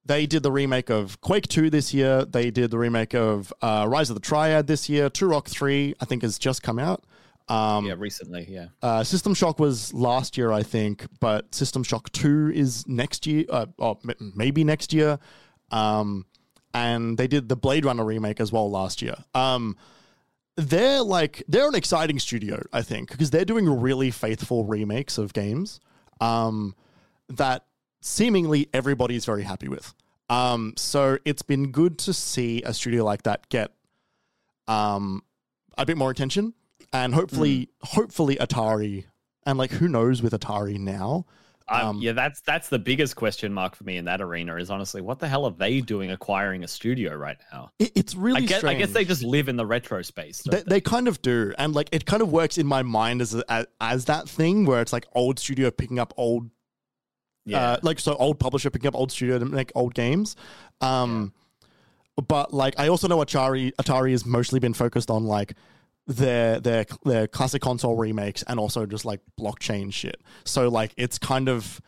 [0.06, 2.24] they did the remake of Quake 2 this year.
[2.24, 5.10] They did the remake of uh, Rise of the Triad this year.
[5.10, 7.04] Turok 3, I think, has just come out.
[7.48, 8.68] Um, yeah, recently, yeah.
[8.80, 13.44] uh, System Shock was last year, I think, but System Shock 2 is next year,
[13.50, 13.98] uh, or
[14.34, 15.18] maybe next year.
[15.70, 16.26] Um,
[16.74, 19.16] and they did the Blade Runner remake as well last year.
[19.34, 19.76] Um,
[20.56, 25.32] they're like, they're an exciting studio, I think, because they're doing really faithful remakes of
[25.32, 25.80] games
[26.20, 26.74] um,
[27.28, 27.64] that
[28.00, 29.94] seemingly everybody is very happy with.
[30.28, 33.72] Um, so it's been good to see a studio like that get
[34.68, 35.22] um,
[35.76, 36.54] a bit more attention
[36.92, 39.04] and hopefully hopefully Atari
[39.44, 41.26] and like who knows with Atari now
[41.70, 44.56] Um, yeah, that's that's the biggest question mark for me in that arena.
[44.56, 47.70] Is honestly, what the hell are they doing acquiring a studio right now?
[47.78, 50.42] It, it's really I guess I guess they just live in the retro space.
[50.42, 53.22] don't They, they kind of do, and like it kind of works in my mind
[53.22, 56.50] as a, as, as that thing where it's like old studio picking up old,
[57.44, 60.34] yeah, uh, like so old publisher picking up old studio to make old games.
[60.80, 61.32] Um,
[62.28, 65.54] but like I also know Atari Atari has mostly been focused on like
[66.10, 70.20] their their their classic console remakes and also just like blockchain shit.
[70.44, 71.80] So like it's kind of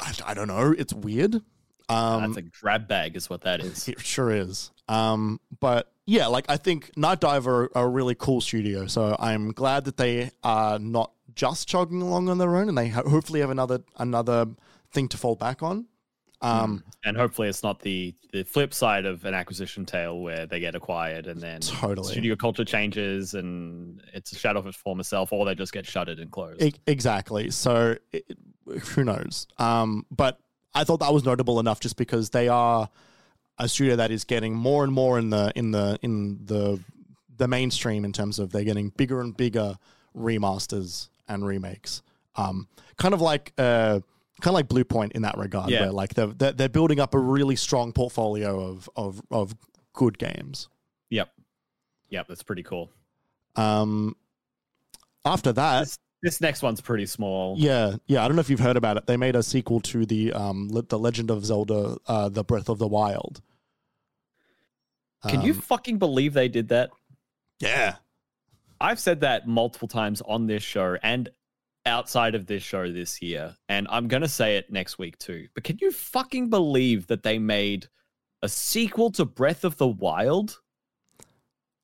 [0.00, 1.36] I, I don't know, it's weird.
[1.88, 3.88] Um, that's a grab bag, is what that is.
[3.88, 4.70] it sure is.
[4.88, 9.52] Um, but yeah, like I think Night Diver are a really cool studio, so I'm
[9.52, 13.40] glad that they are not just chugging along on their own, and they ho- hopefully
[13.40, 14.46] have another another
[14.90, 15.86] thing to fall back on.
[16.40, 20.60] Um, and hopefully, it's not the the flip side of an acquisition tale where they
[20.60, 22.12] get acquired and then Totally.
[22.12, 25.86] studio culture changes and it's a shadow of its former self, or they just get
[25.86, 26.62] shuttered and closed.
[26.62, 27.50] e- exactly.
[27.50, 28.24] So it,
[28.66, 29.46] who knows?
[29.58, 30.38] Um, but
[30.74, 32.88] I thought that was notable enough just because they are
[33.58, 36.78] a studio that is getting more and more in the in the in the
[37.36, 39.76] the mainstream in terms of they're getting bigger and bigger
[40.16, 42.02] remasters and remakes.
[42.36, 44.00] Um, kind of like uh,
[44.40, 45.80] kind of like Bluepoint in that regard, Yeah.
[45.82, 49.54] where like they're, they're they're building up a really strong portfolio of of of
[49.92, 50.68] good games.
[51.10, 51.28] Yep,
[52.10, 52.90] yep, that's pretty cool.
[53.56, 54.14] Um,
[55.24, 57.56] after that, This, this next one's pretty small.
[57.58, 58.24] Yeah, yeah.
[58.24, 59.06] I don't know if you've heard about it.
[59.06, 62.78] They made a sequel to the um the Legend of Zelda, uh, the Breath of
[62.78, 63.40] the Wild.
[65.26, 66.90] Can you Um, fucking believe they did that?
[67.58, 67.96] Yeah,
[68.80, 71.28] I've said that multiple times on this show and
[71.88, 75.48] outside of this show this year, and I'm gonna say it next week too.
[75.54, 77.88] But can you fucking believe that they made
[78.42, 80.60] a sequel to Breath of the Wild?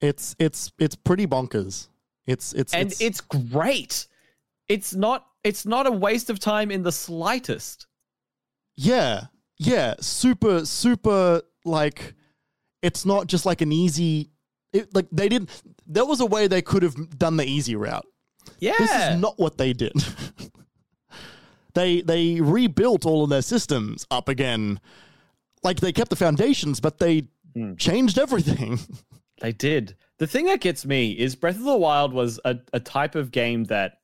[0.05, 1.89] it's it's it's pretty bonkers.
[2.26, 4.06] It's it's and it's, it's, great.
[4.68, 7.86] It's not it's not a waste of time in the slightest.
[8.76, 9.26] yeah
[9.56, 12.14] yeah super super like
[12.82, 14.31] it's not just like an easy.
[14.72, 15.62] It, like they didn't.
[15.86, 18.06] There was a way they could have done the easy route.
[18.58, 18.74] Yeah.
[18.78, 19.92] This is not what they did.
[21.74, 24.80] they they rebuilt all of their systems up again.
[25.62, 27.74] Like they kept the foundations, but they Hmm.
[27.76, 28.78] changed everything.
[29.40, 29.96] They did.
[30.18, 33.32] The thing that gets me is Breath of the Wild was a, a type of
[33.32, 33.98] game that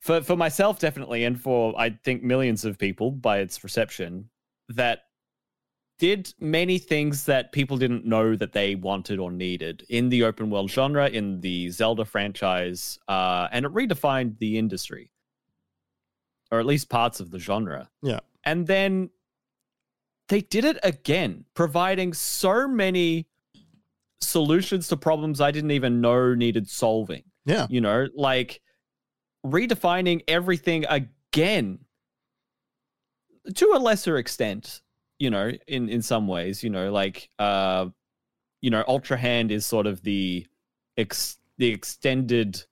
[0.00, 4.28] for for myself definitely and for I think millions of people by its reception
[4.68, 5.02] that
[6.00, 10.48] did many things that people didn't know that they wanted or needed in the open
[10.48, 15.10] world genre in the Zelda franchise uh, and it redefined the industry
[16.50, 17.90] or at least parts of the genre.
[18.02, 18.20] Yeah.
[18.44, 19.10] And then
[20.30, 23.26] they did it again, providing so many
[24.22, 27.24] solutions to problems I didn't even know needed solving.
[27.44, 27.66] yeah.
[27.68, 28.62] You know, like
[29.44, 31.80] redefining everything again
[33.54, 34.80] to a lesser extent,
[35.20, 37.86] you know, in in some ways, you know, like uh
[38.60, 40.46] you know, Ultra Hand is sort of the
[40.98, 42.62] ex- the extended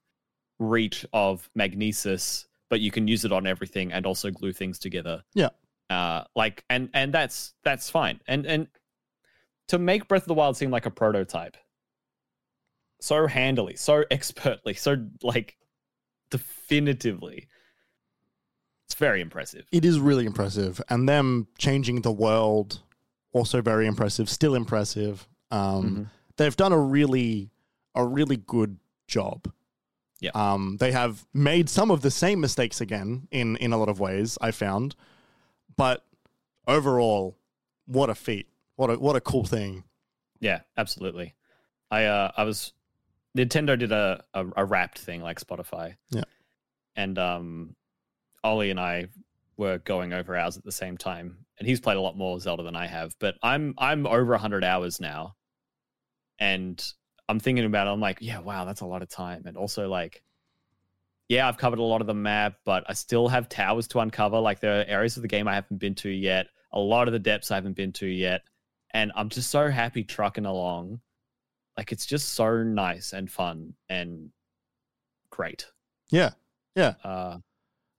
[0.59, 5.23] reach of magnesis, but you can use it on everything and also glue things together.
[5.35, 5.51] Yeah.
[5.89, 8.21] Uh like and and that's that's fine.
[8.27, 8.69] And and
[9.69, 11.57] to make Breath of the Wild seem like a prototype
[13.01, 15.57] so handily, so expertly, so like
[16.31, 17.49] definitively.
[18.89, 19.67] It's very impressive.
[19.71, 22.81] It is really impressive, and them changing the world
[23.33, 24.31] also very impressive.
[24.31, 25.29] Still impressive.
[25.51, 26.11] Um, Mhm.
[26.39, 27.51] They've done a really
[27.95, 29.53] a really good job.
[30.21, 30.31] Yeah.
[30.35, 34.01] Um, they have made some of the same mistakes again in in a lot of
[34.01, 34.39] ways.
[34.41, 34.95] I found,
[35.77, 36.07] but
[36.67, 37.37] overall,
[37.87, 38.49] what a feat!
[38.77, 39.85] What a what a cool thing.
[40.41, 41.35] Yeah, absolutely.
[41.91, 42.73] I uh I was
[43.37, 45.97] Nintendo did a, a a wrapped thing like Spotify.
[46.11, 46.25] Yeah.
[46.97, 47.75] And um
[48.45, 49.09] Ollie and I
[49.57, 51.45] were going over ours at the same time.
[51.59, 54.63] And he's played a lot more Zelda than I have, but I'm I'm over 100
[54.63, 55.35] hours now.
[56.39, 56.83] And
[57.29, 59.43] I'm thinking about it, I'm like, yeah, wow, that's a lot of time.
[59.47, 60.23] And also like
[61.29, 64.39] yeah, I've covered a lot of the map, but I still have towers to uncover.
[64.39, 66.47] Like there are areas of the game I haven't been to yet.
[66.73, 68.43] A lot of the depths I haven't been to yet
[68.93, 71.01] and I'm just so happy trucking along.
[71.77, 74.31] Like it's just so nice and fun and
[75.31, 75.67] great.
[76.11, 76.31] Yeah,
[76.75, 76.95] yeah.
[77.05, 77.39] Uh,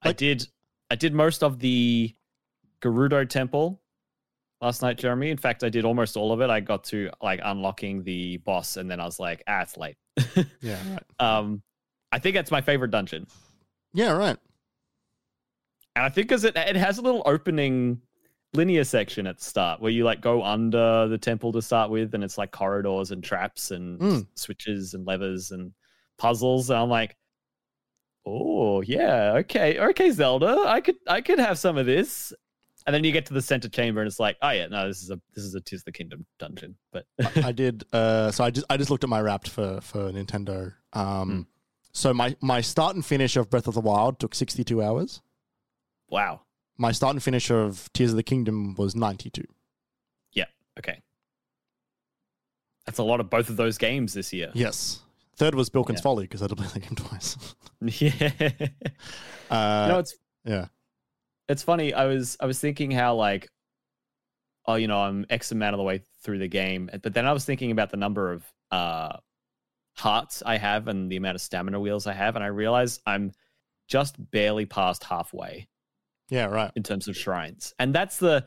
[0.02, 0.48] I did
[0.90, 2.14] I did most of the
[2.82, 3.82] Gerudo Temple
[4.62, 5.30] last night, Jeremy.
[5.30, 6.50] In fact, I did almost all of it.
[6.50, 9.98] I got to like unlocking the boss, and then I was like, ah, it's late.
[10.62, 11.04] Yeah, right.
[11.38, 11.62] um,
[12.12, 13.28] I think that's my favorite dungeon,
[13.94, 14.38] Yeah, right.
[15.96, 18.02] and I think because it it has a little opening
[18.54, 22.14] linear section at the start where you like go under the temple to start with,
[22.16, 24.28] and it's like corridors and traps and Mm.
[24.36, 25.72] switches and levers and
[26.18, 26.70] puzzles.
[26.70, 27.16] And I'm like,
[28.30, 32.34] oh yeah, okay, okay, Zelda, I could I could have some of this.
[32.88, 35.04] And then you get to the center chamber, and it's like, oh yeah, no, this
[35.04, 36.76] is a this is a Tis the Kingdom dungeon.
[36.92, 37.06] But
[37.44, 37.84] I did.
[37.94, 40.74] Uh, so I just I just looked at my Wrapped for for Nintendo.
[40.94, 41.46] Um, Mm.
[41.92, 45.22] so my my start and finish of Breath of the Wild took sixty two hours.
[46.10, 46.42] wow,
[46.78, 49.46] My start and finish of Tears of the Kingdom was ninety two.
[50.32, 50.46] Yeah.
[50.80, 51.02] okay,
[52.86, 54.52] that's a lot of both of those games this year.
[54.56, 55.02] Yes.
[55.36, 56.04] Third was Bilkin's Yeah.
[56.04, 57.38] Folly because I had to play the game twice.
[58.00, 58.32] yeah,
[59.50, 60.16] Uh, you know, it's
[60.46, 60.66] yeah.
[61.48, 61.94] it's funny.
[61.94, 63.50] I was I was thinking how like,
[64.68, 67.32] oh, you know, I'm X amount of the way through the game, but then I
[67.32, 69.18] was thinking about the number of uh
[69.98, 73.32] hearts I have and the amount of stamina wheels I have, and I realized I'm
[73.88, 75.68] just barely past halfway
[76.30, 76.46] Yeah.
[76.46, 76.72] Right.
[76.76, 78.46] in terms of shrines, and that's the.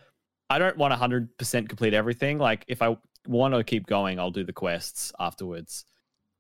[0.50, 2.36] I don't want 100% complete everything.
[2.38, 2.96] Like if I
[3.26, 5.86] want to keep going, I'll do the quests afterwards.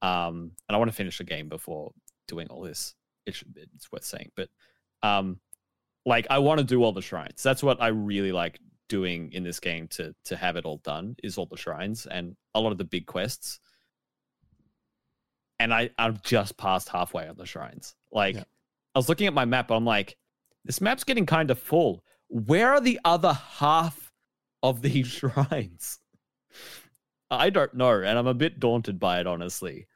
[0.02, 1.92] Um, and I want to finish the game before
[2.28, 2.94] doing all this.
[3.26, 4.48] It should, it's worth saying, but
[5.02, 5.38] um,
[6.04, 7.42] like I want to do all the shrines.
[7.42, 8.58] That's what I really like
[8.88, 12.36] doing in this game to to have it all done is all the shrines and
[12.54, 13.60] a lot of the big quests.
[15.58, 17.94] And I I'm just past halfway on the shrines.
[18.10, 18.44] Like Yeah.
[18.94, 20.18] I was looking at my map, I'm like,
[20.64, 22.04] this map's getting kind of full.
[22.28, 24.12] Where are the other half
[24.62, 25.98] of these shrines?
[27.30, 29.86] I don't know, and I'm a bit daunted by it, honestly.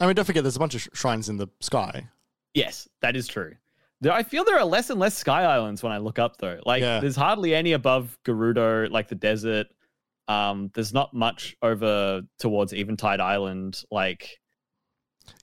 [0.00, 2.08] I mean, don't forget, there's a bunch of sh- shrines in the sky.
[2.54, 3.54] Yes, that is true.
[4.00, 6.60] There, I feel there are less and less sky islands when I look up, though.
[6.66, 7.00] Like, Yeah.
[7.00, 9.68] there's hardly any above Gerudo, like the desert.
[10.26, 13.82] Um, there's not much over towards Eventide Island.
[13.90, 14.40] Like,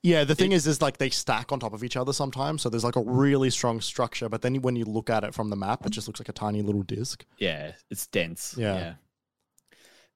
[0.03, 2.61] Yeah, the thing is, is like they stack on top of each other sometimes.
[2.61, 5.49] So there's like a really strong structure, but then when you look at it from
[5.49, 7.25] the map, it just looks like a tiny little disc.
[7.39, 8.55] yeah, it's dense.
[8.57, 8.95] Yeah.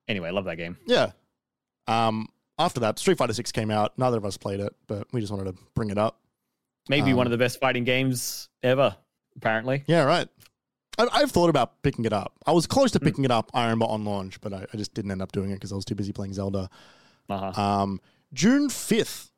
[0.07, 0.77] Anyway, love that game.
[0.85, 1.11] Yeah.
[1.87, 2.27] Um.
[2.57, 3.97] After that, Street Fighter Six came out.
[3.97, 6.19] Neither of us played it, but we just wanted to bring it up.
[6.87, 8.95] Maybe one Um, of the best fighting games ever,
[9.35, 9.83] apparently.
[9.87, 10.27] Yeah, right.
[10.97, 12.33] I, I've thought about picking it up.
[12.45, 13.03] I was close to Mm.
[13.03, 15.51] picking it up, I remember, on launch, but I, I just didn't end up doing
[15.51, 16.69] it because I was too busy playing Zelda.
[17.27, 17.61] Uh-huh.
[17.61, 17.99] Um,
[18.33, 19.31] June 5th,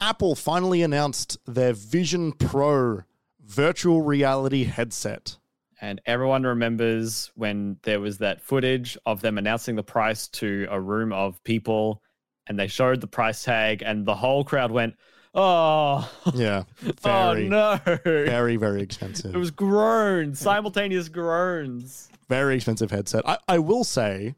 [0.00, 3.02] Apple finally announced their Vision Pro
[3.44, 5.36] virtual reality headset.
[5.80, 10.80] And everyone remembers when there was that footage of them announcing the price to a
[10.80, 12.02] room of people
[12.46, 14.94] and they showed the price tag and the whole crowd went,
[15.34, 17.78] Oh, Yeah, oh very, no.
[17.84, 19.34] very, very expensive.
[19.34, 22.08] It was groans, simultaneous groans.
[22.28, 23.28] very expensive headset.
[23.28, 24.34] I, I will say,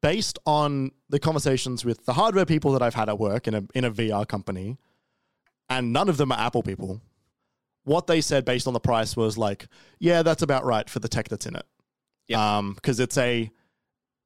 [0.00, 3.64] based on the conversations with the hardware people that I've had at work in a
[3.74, 4.76] in a VR company,
[5.68, 7.00] and none of them are Apple people.
[7.84, 9.66] What they said based on the price was like,
[9.98, 11.66] yeah, that's about right for the tech that's in it.
[12.28, 12.38] Yep.
[12.38, 13.50] Um, because it's a,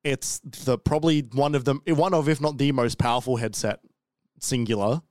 [0.06, 3.80] it's the probably one of them, one of if not the most powerful headset,
[4.40, 5.02] singular.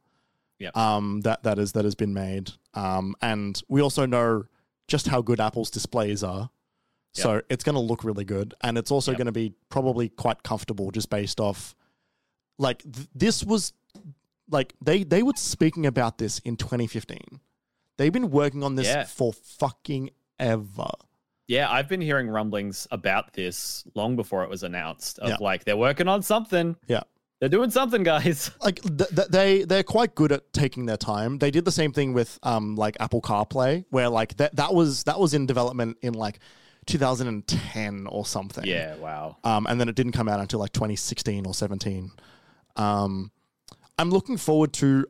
[0.60, 0.76] Yep.
[0.78, 2.52] Um, that that is that has been made.
[2.74, 4.46] Um, and we also know
[4.88, 6.50] just how good Apple's displays are.
[7.12, 9.18] So it's going to look really good, and it's also Yep.
[9.18, 11.74] going to be probably quite comfortable, just based off.
[12.58, 13.72] Like th- this was,
[14.50, 17.40] like they they were speaking about this in 2015.
[17.98, 19.06] They've been working on this Yeah.
[19.06, 20.10] for fucking
[20.40, 20.90] ever.
[21.48, 25.20] Yeah, I've been hearing rumblings about this long before it was announced.
[25.20, 25.38] Of Yeah.
[25.40, 26.76] like they're working on something.
[26.88, 27.04] Yeah.
[27.40, 28.50] They're doing something, guys.
[28.64, 31.38] Like th- th- they they're quite good at taking their time.
[31.38, 35.04] They did the same thing with um like Apple CarPlay, where like that that was
[35.04, 36.40] that was in development in like
[36.88, 38.64] 2010 or something.
[38.66, 39.38] Yeah, wow.
[39.44, 42.12] um, and then it didn't come out until like 2016 or 17.
[42.76, 43.32] Um,
[43.98, 45.06] I'm looking forward to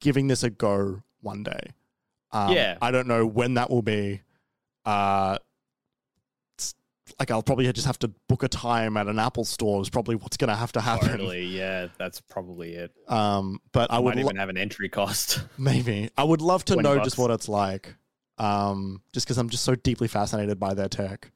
[0.00, 1.60] giving this a go one day.
[2.32, 2.78] Um, Yeah.
[2.80, 4.22] I don't know when that will be.
[4.84, 5.38] Uh,
[7.18, 9.82] like I'll probably just have to book a time at an Apple store.
[9.82, 11.08] Is probably what's going to have to happen.
[11.08, 11.44] Totally.
[11.44, 12.92] Yeah, that's probably it.
[13.08, 15.42] Um, but I I would lo- even have an entry cost.
[15.58, 17.06] maybe I would love to know bucks.
[17.06, 17.94] just what it's like.
[18.38, 21.30] Um, just because I'm just so deeply fascinated by their tech.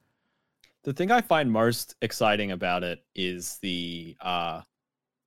[0.83, 4.61] The thing I find most exciting about it is the uh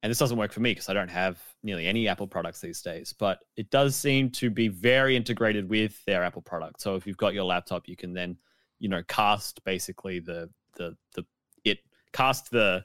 [0.02, 2.80] and this doesn't work for me because I don't have nearly any Apple products these
[2.82, 6.80] days, but it does seem to be very integrated with their Apple product.
[6.80, 8.36] So if you've got your laptop, you can then,
[8.78, 11.24] you know, cast basically the the the
[11.64, 11.78] it
[12.12, 12.84] cast the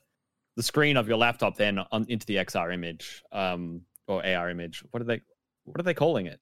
[0.56, 4.84] the screen of your laptop then on into the XR image um or AR image.
[4.92, 5.22] What are they
[5.66, 6.40] what are they calling it?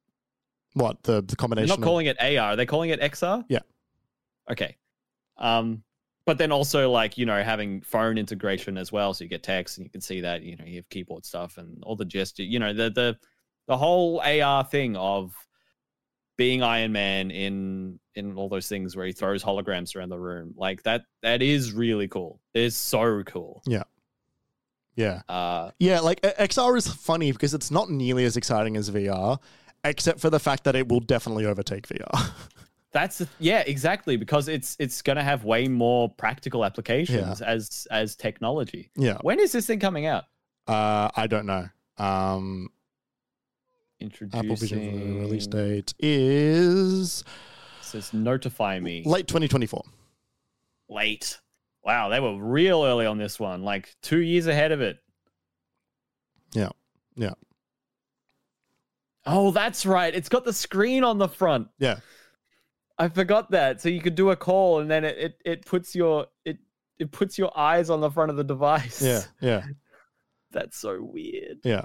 [0.74, 2.52] What the the They're not of- calling it AR.
[2.52, 3.44] Are they calling it XR?
[3.50, 3.60] Yeah.
[4.50, 4.78] Okay.
[5.38, 5.84] Um,
[6.26, 9.78] but then also like you know having phone integration as well, so you get text
[9.78, 12.44] and you can see that you know you have keyboard stuff and all the gesture.
[12.44, 13.18] You know the the
[13.68, 15.34] the whole AR thing of
[16.38, 20.54] being Iron Man in in all those things where he throws holograms around the room.
[20.56, 22.40] Like that that is really cool.
[22.54, 23.62] It's so cool.
[23.66, 23.84] yeah.
[24.96, 25.22] Yeah.
[25.30, 29.40] Uh, Yeah, like XR is funny because it's not nearly as exciting as VR,
[29.84, 32.32] except for the fact that it will definitely overtake VR.
[32.94, 37.88] That's the- yeah, exactly because it's it's going to have way more practical applications as
[37.92, 38.92] as technology.
[38.98, 39.18] yeah.
[39.22, 40.26] When is this thing coming out?
[40.68, 41.68] Uh, I don't know.
[41.98, 42.70] Um,
[44.00, 47.24] Introducing Apple Vision release date is
[47.82, 49.84] says notify me late 2024.
[50.90, 51.40] late.
[51.84, 54.98] Wow, they were real early on this one, like two years ahead of it.
[56.54, 56.70] Yeah.
[57.16, 57.34] Yeah.
[59.26, 60.14] Oh, that's right.
[60.14, 61.68] It's got the screen on the front.
[61.80, 62.00] Yeah.
[63.02, 63.82] I forgot that.
[63.82, 66.60] So you could do a call and then it it, it puts your it
[67.00, 69.02] it puts your eyes on the front of the device.
[69.02, 69.24] Yeah.
[69.42, 69.64] Yeah.
[70.52, 71.58] That's so weird.
[71.64, 71.82] Yeah.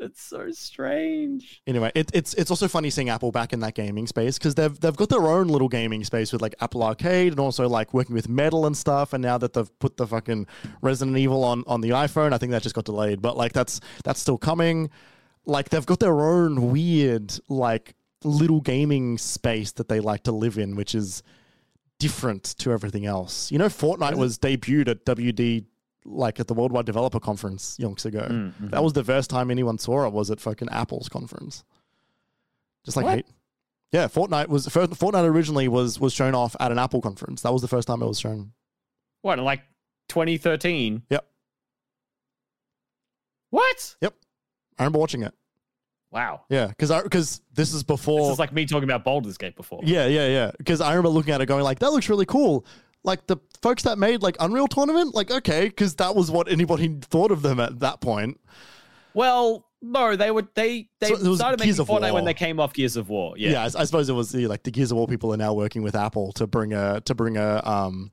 [0.00, 1.62] It's so strange.
[1.66, 4.78] Anyway, it, it's it's also funny seeing Apple back in that gaming space because they've
[4.80, 8.14] they've got their own little gaming space with like Apple Arcade and also like working
[8.14, 9.12] with Metal and stuff.
[9.12, 10.46] And now that they've put the fucking
[10.82, 13.22] Resident Evil on on the iPhone, I think that just got delayed.
[13.22, 14.90] But like that's that's still coming.
[15.46, 20.58] Like they've got their own weird like little gaming space that they like to live
[20.58, 21.22] in, which is
[21.98, 23.50] different to everything else.
[23.50, 25.64] You know, Fortnite was debuted at WD
[26.04, 28.26] like at the Worldwide Developer Conference yonks ago.
[28.30, 28.70] Mm, mhm.
[28.70, 30.12] That was the first time anyone saw it.
[30.12, 31.64] Was at fucking Apple's conference.
[32.84, 33.26] Just like hate.
[33.92, 37.42] Yeah, Fortnite was first, Fortnite originally was was shown off at an Apple conference.
[37.42, 38.52] That was the first time it was shown.
[39.22, 39.62] What, like
[40.08, 41.02] 2013?
[41.10, 41.26] Yep.
[43.50, 43.96] What?
[44.00, 44.14] Yep.
[44.78, 45.34] I remember watching it.
[46.10, 46.42] Wow.
[46.48, 48.20] Yeah, because because this is before.
[48.20, 49.80] This is like me talking about Baldur's Gate before.
[49.84, 50.50] yeah, yeah, yeah.
[50.56, 52.64] Because I remember looking at it, going like, "That looks really cool."
[53.04, 56.88] Like the folks that made like Unreal Tournament, like okay, because that was what anybody
[57.02, 58.40] thought of them at that point.
[59.14, 62.58] Well, no, they would they they So started Gears making of Fortnite when they came
[62.58, 63.34] off Gears of War.
[63.36, 63.60] Yeah, Yeah.
[63.62, 65.82] I, I suppose it was the, like the Gears of War people are now working
[65.82, 68.10] with Apple to bring a to bring a um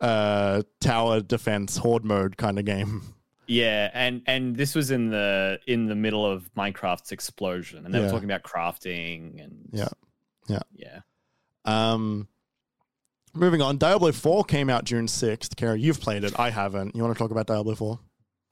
[0.00, 3.02] uh tower defense horde mode kind of game.
[3.50, 7.98] Yeah, and and this was in the in the middle of Minecraft's explosion, and they
[7.98, 8.04] Yeah.
[8.04, 9.88] were talking about crafting and Yeah.
[10.48, 10.62] Yeah.
[10.72, 11.00] yeah.
[11.64, 12.28] Um,
[13.34, 15.56] moving on, Diablo Four came out June sixth.
[15.56, 16.38] Kara, you've played it.
[16.38, 16.94] I haven't.
[16.94, 17.98] You want to talk about Diablo Four?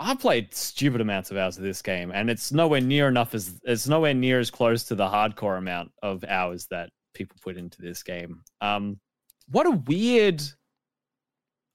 [0.01, 3.61] I played stupid amounts of hours of this game, and it's nowhere near enough as
[3.65, 7.81] it's nowhere near as close to the hardcore amount of hours that people put into
[7.83, 8.43] this game.
[8.61, 8.99] Um,
[9.49, 10.43] what a weird,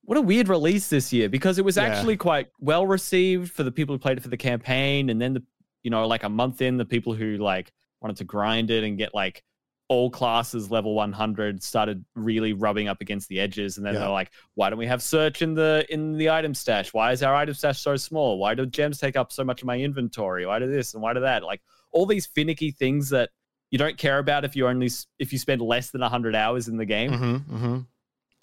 [0.03, 1.83] what a weird release this year because it was Yeah.
[1.83, 5.33] actually quite well received for the people who played it for the campaign, and then
[5.33, 5.43] the
[5.83, 7.71] you know like a month in, the people who like
[8.01, 9.43] wanted to grind it and get like
[9.89, 13.99] all classes level 100 started really rubbing up against the edges and then Yeah.
[14.01, 17.21] they're like why don't we have search in the in the item stash why is
[17.21, 20.45] our item stash so small why do gems take up so much of my inventory
[20.45, 21.61] why do this and why do that like
[21.91, 23.29] all these finicky things that
[23.71, 24.89] you don't care about if you only
[25.19, 27.77] if you spend less than 100 hours in the game Mm-hmm, mm-hmm.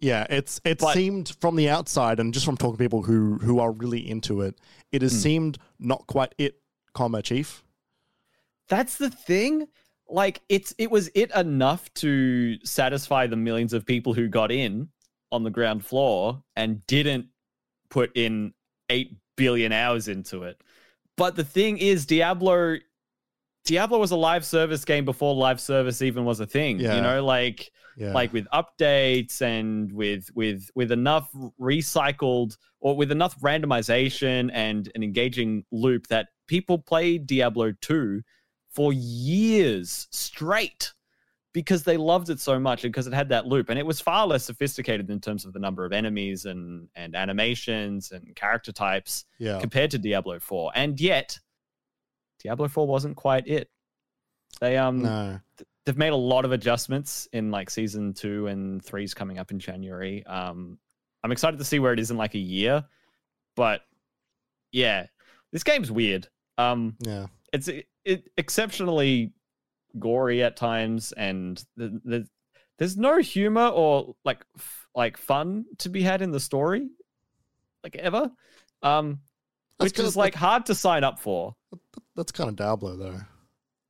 [0.00, 3.34] Yeah, it's it But- seemed from the outside and just from talking to people who
[3.38, 4.58] who are really into it,
[4.92, 5.18] it has Hmm.
[5.18, 6.60] seemed not quite it,
[6.94, 7.62] comma chief.
[8.68, 9.66] that's the thing
[10.08, 14.88] like it's it was it enough to satisfy the millions of people who got in
[15.32, 17.26] on the ground floor and didn't
[17.88, 18.54] put in
[18.88, 20.60] 8 billion hours into it
[21.16, 22.76] but the thing is diablo
[23.64, 26.96] diablo was a live service game before live service even was a thing Yeah.
[26.96, 31.28] you know like Yeah, like with updates and with with with enough
[31.60, 38.22] recycled or with enough randomization and an engaging loop that people played Diablo 2
[38.70, 40.92] for years straight
[41.52, 43.68] because they loved it so much and because it had that loop.
[43.68, 47.14] And it was far less sophisticated in terms of the number of enemies and and
[47.16, 51.38] animations and character types yeah, compared to Diablo 4 and yet
[52.42, 53.70] Diablo 4 wasn't quite it
[54.60, 55.40] they um no,
[55.84, 59.58] they've made a lot of adjustments in like season two and three's coming up in
[59.58, 60.24] January.
[60.26, 60.78] Um,
[61.22, 62.84] I'm excited to see where it is in like a year,
[63.56, 63.82] but
[64.72, 65.06] yeah,
[65.52, 66.28] this game's weird.
[66.58, 69.32] Um, yeah, it's it, it exceptionally
[69.98, 72.28] gory at times, and the, the,
[72.78, 76.88] there's no humor or like f- like fun to be had in the story,
[77.82, 78.30] like ever.
[78.82, 79.20] Um,
[79.78, 81.56] which is like hard to sign up for.
[82.16, 83.20] That's kind of Diablo though.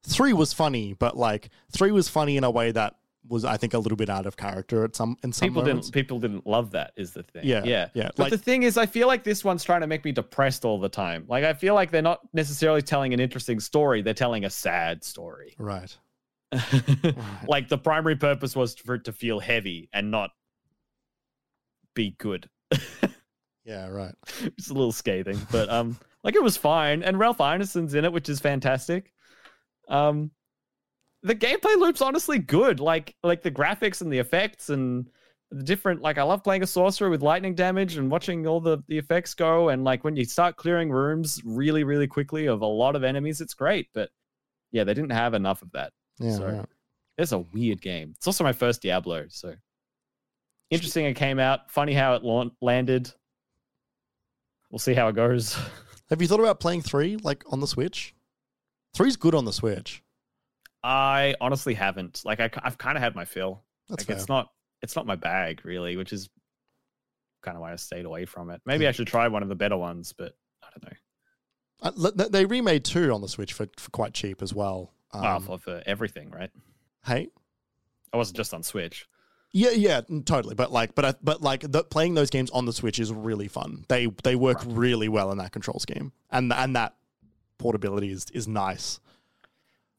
[0.06, 2.96] Three was funny, but like three was funny in a way that
[3.28, 5.88] was, I think, a little bit out of character at some in some people moments.
[5.90, 8.62] didn't people didn't love that is the thing Yeah, yeah yeah, but like- the thing
[8.62, 11.44] is i feel like this one's trying to make me depressed all the time like
[11.44, 15.54] i feel like they're not necessarily telling an interesting story they're telling a sad story
[15.58, 15.94] Right.
[17.46, 20.30] like the primary purpose was for it to feel heavy and not
[21.94, 22.48] be good
[23.66, 23.88] Yeah.
[23.88, 24.14] Right.
[24.56, 28.12] it's a little scathing but um like it was fine and ralph ineson's in it
[28.12, 29.12] which is fantastic
[29.88, 30.30] um
[31.22, 35.06] the gameplay loop's honestly good like like the graphics and the effects and
[35.50, 38.78] the different like i love playing a sorcerer with lightning damage and watching all the
[38.88, 42.66] the effects go and like when you start clearing rooms really really quickly of a
[42.66, 44.08] lot of enemies it's great but
[44.72, 45.92] yeah, they didn't have enough of that.
[46.20, 46.66] Yeah, So- right.
[47.18, 48.12] It's a weird game.
[48.16, 49.56] It's also my first Diablo, so
[50.70, 51.06] interesting.
[51.06, 51.72] It came out.
[51.72, 53.12] Funny how it laun- landed.
[54.70, 55.58] We'll see how it goes.
[56.10, 58.14] Have you thought about playing three, like on the Switch?
[58.94, 60.02] Three's good on the Switch.
[60.82, 62.22] I honestly haven't.
[62.24, 63.62] Like, I, have kind of had my fill.
[63.88, 64.16] That's like, fair.
[64.16, 64.50] it's not.
[64.82, 66.30] It's not my bag really, which is
[67.42, 68.60] kind of why I stayed away from it.
[68.64, 70.32] Maybe I should try one of the better ones, but
[70.62, 70.96] I don't know.
[71.82, 74.92] Uh, they- they remade two on the Switch for, for quite cheap as well.
[75.12, 76.50] Um, Wow, for, for everything, right?
[77.04, 77.28] hey,
[78.12, 79.06] I wasn't just on Switch.
[79.52, 80.54] Yeah, yeah, totally.
[80.54, 83.48] But like, but I, but like, the, playing those games on the Switch is really
[83.48, 83.84] fun.
[83.88, 84.76] They they work Right.
[84.76, 86.94] really well in that control scheme, and and that
[87.58, 89.00] portability is is nice.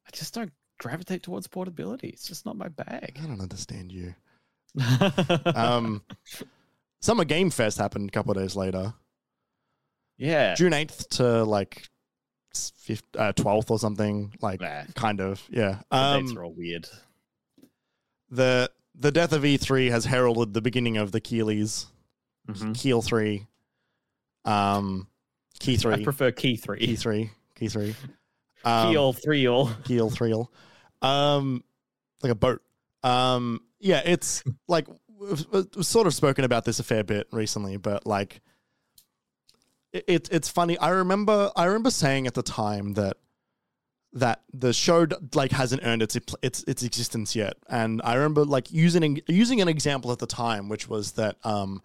[0.07, 2.09] I just don't gravitate towards portability.
[2.09, 3.19] It's just not my bag.
[3.21, 4.15] I don't understand you.
[5.55, 6.01] Um,
[7.01, 8.93] Summer Game Fest happened a couple of days later,
[10.17, 10.53] yeah.
[10.55, 11.89] June eighth to like
[13.17, 14.33] uh, 12th or something.
[14.41, 15.79] Like, Nah, kind of, yeah.
[15.91, 16.87] the dates Um, are all weird.
[18.29, 18.69] the
[19.01, 21.87] the death of E3 has heralded the beginning of the Keighleys.
[22.49, 22.75] Mhm.
[22.75, 23.47] Keel three,
[24.45, 25.07] um,
[25.59, 26.79] Key I prefer key three.
[26.79, 27.95] Key three, Key three,
[28.63, 29.69] um, Keel three all.
[29.83, 30.33] Keel three,
[31.01, 31.63] um,
[32.23, 32.61] like a boat.
[33.03, 37.77] Um, yeah, it's like we've, we've sort of spoken about this a fair bit recently,
[37.77, 38.41] but like
[39.93, 40.77] it it's funny.
[40.79, 43.17] I remember I remember saying at the time that
[44.13, 48.71] that the show like hasn't earned its its its existence yet, and I remember like
[48.71, 51.81] using using an example at the time, which was that um.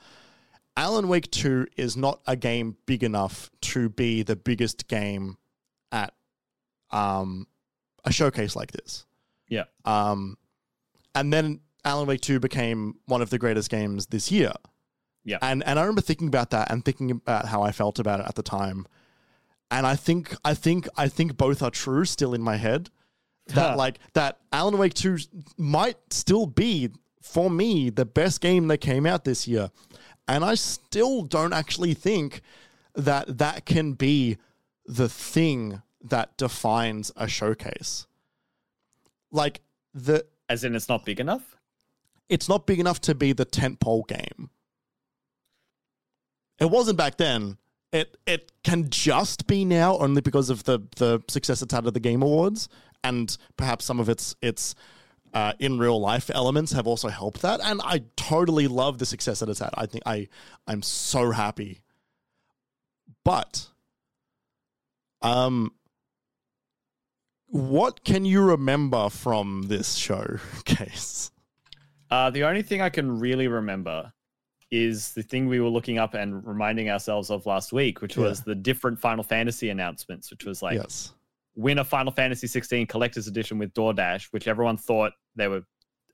[0.79, 5.39] Alan Wake 2 is not a game big enough to be the biggest game
[5.91, 6.13] at
[6.91, 7.47] um,
[8.05, 9.07] a showcase like this.
[9.49, 9.65] Yeah.
[9.85, 10.37] Um,
[11.15, 14.53] and then Alan Wake 2 became one of the greatest games this year.
[15.25, 15.39] Yeah.
[15.43, 18.27] And and I remember thinking about that and thinking about how I felt about it
[18.29, 18.87] at the time.
[19.71, 22.91] And I think I think I think both are true still in my head.
[23.49, 25.19] That like that Alan Wake 2
[25.57, 26.91] might still be
[27.23, 29.71] for me the best game that came out this year.
[30.29, 32.41] And I still don't actually think
[32.95, 34.39] that that can be
[34.87, 38.07] the thing that defines a showcase.
[39.31, 39.61] Like
[39.95, 41.57] the As in, it's not big enough.
[42.29, 44.51] it's not big enough to be the tentpole game.
[46.59, 47.59] It wasn't back then.
[47.97, 51.95] It it can just be now only because of the the success it's had at
[51.95, 52.69] the Game Awards
[53.03, 54.75] and perhaps some of its its
[55.33, 57.61] uh, in real life elements have also helped that.
[57.63, 59.71] And I totally love the success that it's had.
[59.75, 60.29] I think I
[60.67, 61.81] I'm so happy.
[63.25, 63.69] But
[65.23, 65.73] um
[67.49, 71.31] what can you remember from this showcase?
[72.09, 74.13] Uh, the only thing I can really remember
[74.71, 78.43] is the thing we were looking up and reminding ourselves of last week, which was
[78.43, 81.13] the different Final Fantasy announcements, which was like yes.
[81.55, 85.63] win a Final Fantasy 16 collector's edition with DoorDash, which everyone thought they were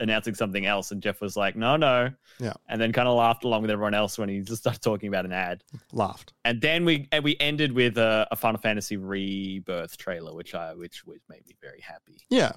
[0.01, 2.11] announcing something else, and Jeff was like, "No, no,"
[2.41, 2.55] Yeah.
[2.69, 5.25] and then kind of laughed along with everyone else when he just started talking about
[5.25, 5.63] an ad.
[5.93, 6.33] Laughed.
[6.45, 10.75] And then we and we ended with a, a Final Fantasy Rebirth trailer, which I
[10.75, 12.23] which which made me very happy.
[12.29, 12.53] Yeah.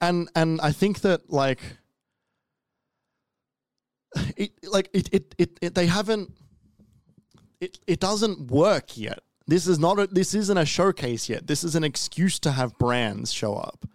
[0.00, 1.60] And and I think that like
[4.36, 6.32] it like it it, it, it they haven't
[7.60, 9.20] it it doesn't work yet.
[9.46, 11.46] This is not a this isn't a showcase yet.
[11.46, 13.86] This is an excuse to have brands show up.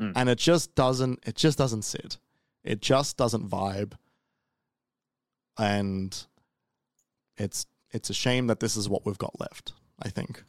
[0.00, 0.12] Mm.
[0.16, 2.18] And it just doesn't it just doesn't sit.
[2.64, 3.92] It just doesn't vibe.
[5.58, 6.16] And
[7.36, 10.44] it's it's a shame that this is what we've got left, I think.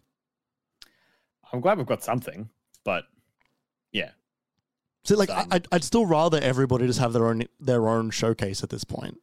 [1.52, 2.50] I'm glad we've got something,
[2.84, 3.06] but
[3.92, 4.12] yeah,
[5.04, 5.48] So like Done.
[5.52, 8.84] I, I'd, I'd still rather everybody just have their own their own showcase at this
[8.84, 9.18] point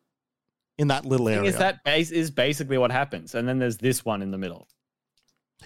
[0.77, 1.49] in that little area.
[1.49, 4.69] is that base is basically what happens, and then there's this one in the middle.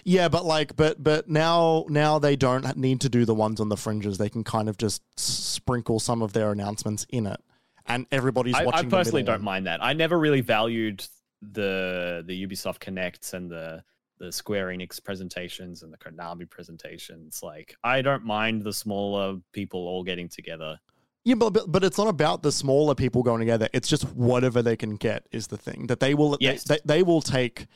[0.03, 3.69] yeah, but like but but now now they don't need to do the ones on
[3.69, 4.17] the fringes.
[4.17, 7.39] They can kind of just sprinkle some of their announcements in it,
[7.87, 8.87] and everybody's I, watching.
[8.87, 9.45] I personally don't one.
[9.45, 9.83] mind that.
[9.83, 11.05] I never really valued
[11.41, 13.83] the the Ubisoft Connects and the
[14.23, 17.41] the Square Enix presentations and the Konami presentations.
[17.43, 20.79] Like, I don't mind the smaller people all getting together.
[21.25, 23.67] Yeah, but, but but it's not about the smaller people going together.
[23.73, 26.37] It's just whatever they can get is the thing that they will.
[26.39, 26.63] Yes.
[26.63, 27.67] They, they, they will take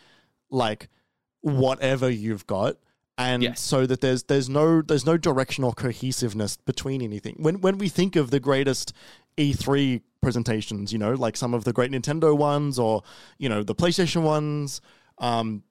[0.50, 0.90] like
[1.42, 2.78] whatever you've got,
[3.18, 3.62] and Yes.
[3.62, 7.36] so that there's there's no there's no direction or cohesiveness between anything.
[7.40, 8.94] When when we think of the greatest
[9.38, 13.04] E3 presentations, you know, like some of the great Nintendo ones or
[13.38, 14.82] you know the PlayStation ones,
[15.20, 15.64] um,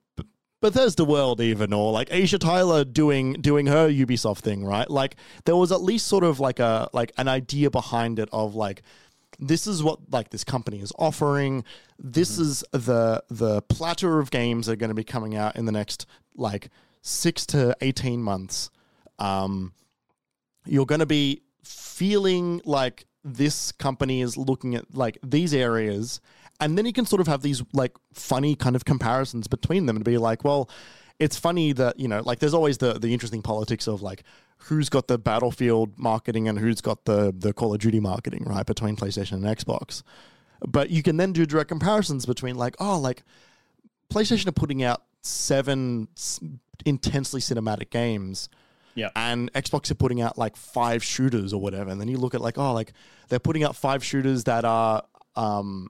[0.59, 4.89] Bethesda World even or like Aisha Tyler doing doing her Ubisoft thing, right?
[4.89, 5.15] Like
[5.45, 8.81] there was at least sort of like a like an idea behind it of like
[9.39, 11.63] this is what like this company is offering.
[11.99, 15.65] This is the the platter of games that are going to be coming out in
[15.65, 16.69] the next like
[17.03, 18.71] 6 to 18 months.
[19.19, 19.73] Um
[20.65, 26.19] you're going to be feeling like this company is looking at like these areas
[26.59, 29.95] and then you can sort of have these like funny kind of comparisons between them
[29.95, 30.69] and be like well
[31.19, 34.23] it's funny that you know like there's always the the interesting politics of like
[34.59, 38.65] who's got the battlefield marketing and who's got the the call of duty marketing right
[38.65, 40.03] between playstation and xbox
[40.67, 43.23] but you can then do direct comparisons between like oh like
[44.11, 46.39] playstation are putting out seven s-
[46.85, 48.49] intensely cinematic games
[48.95, 49.09] Yeah.
[49.15, 52.41] and Xbox are putting out like five shooters or whatever, and then you look at
[52.41, 52.93] like, oh, like
[53.29, 55.03] they're putting out five shooters that are
[55.35, 55.89] um,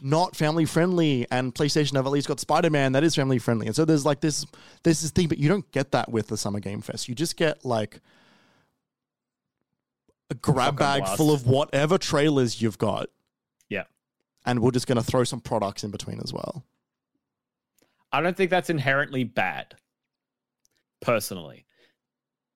[0.00, 3.66] not family friendly, and PlayStation have at least got Spider Man that is family friendly,
[3.66, 4.46] and so there's like this
[4.82, 7.08] there's this thing, but you don't get that with the Summer Game Fest.
[7.08, 8.00] You just get like
[10.30, 11.16] a grab bag blast.
[11.16, 13.08] full of whatever trailers you've got.
[13.68, 13.84] Yeah.
[14.46, 16.64] and we're just going to throw some products in between as well.
[18.12, 19.74] I don't think that's inherently bad.
[21.00, 21.66] Personally,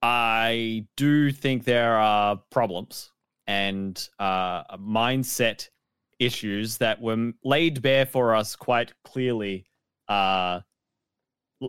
[0.01, 3.11] I do think there are problems
[3.47, 5.69] and uh, mindset
[6.19, 9.65] issues that were laid bare for us quite clearly
[10.07, 10.59] uh,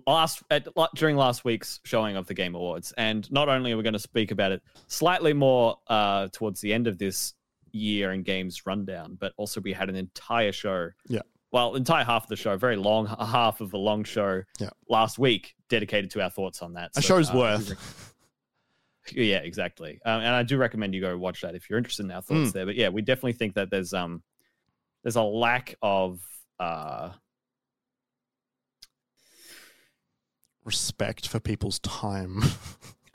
[0.06, 2.92] last at, during last week's showing of the Game Awards.
[2.96, 6.72] And not only are we going to speak about it slightly more uh, towards the
[6.74, 7.34] end of this
[7.72, 10.90] year in games rundown, but also we had an entire show.
[11.08, 11.20] Yeah.
[11.52, 14.70] Well, entire half of the show, very long half of a long show Yeah.
[14.88, 16.90] last week dedicated to our thoughts on that.
[16.96, 18.12] A So, show's uh, worth.
[19.12, 20.00] yeah, exactly.
[20.04, 22.50] Um, and I do recommend you go watch that if you're interested in our thoughts
[22.50, 22.52] Mm.
[22.54, 22.66] there.
[22.66, 24.22] But yeah, we definitely think that there's um
[25.04, 26.20] there's a lack of
[26.58, 27.10] uh
[30.64, 32.42] Respect for people's time.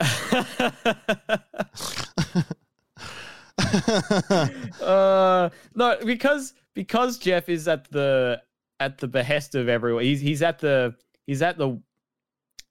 [4.80, 8.40] uh no because because Jeff is at the
[8.78, 10.04] at the behest of everyone.
[10.04, 10.94] He's he's at the
[11.26, 11.82] he's at the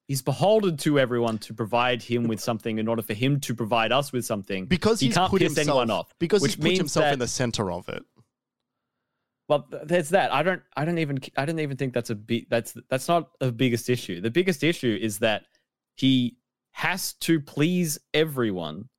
[0.07, 3.91] he's beholden to everyone to provide him with something in order for him to provide
[3.91, 4.65] us with something.
[4.65, 7.19] because He he's can't put piss himself anyone off, because which he's put himself in
[7.19, 8.03] the center of it.
[9.49, 10.31] Well, th- there's that.
[10.31, 10.61] I don't.
[10.77, 11.19] I don't even.
[11.35, 12.49] I don't even think that's a big.
[12.49, 14.21] That's that's not the biggest issue.
[14.21, 15.43] The biggest issue is that
[15.95, 16.37] he
[16.71, 18.89] has to please everyone,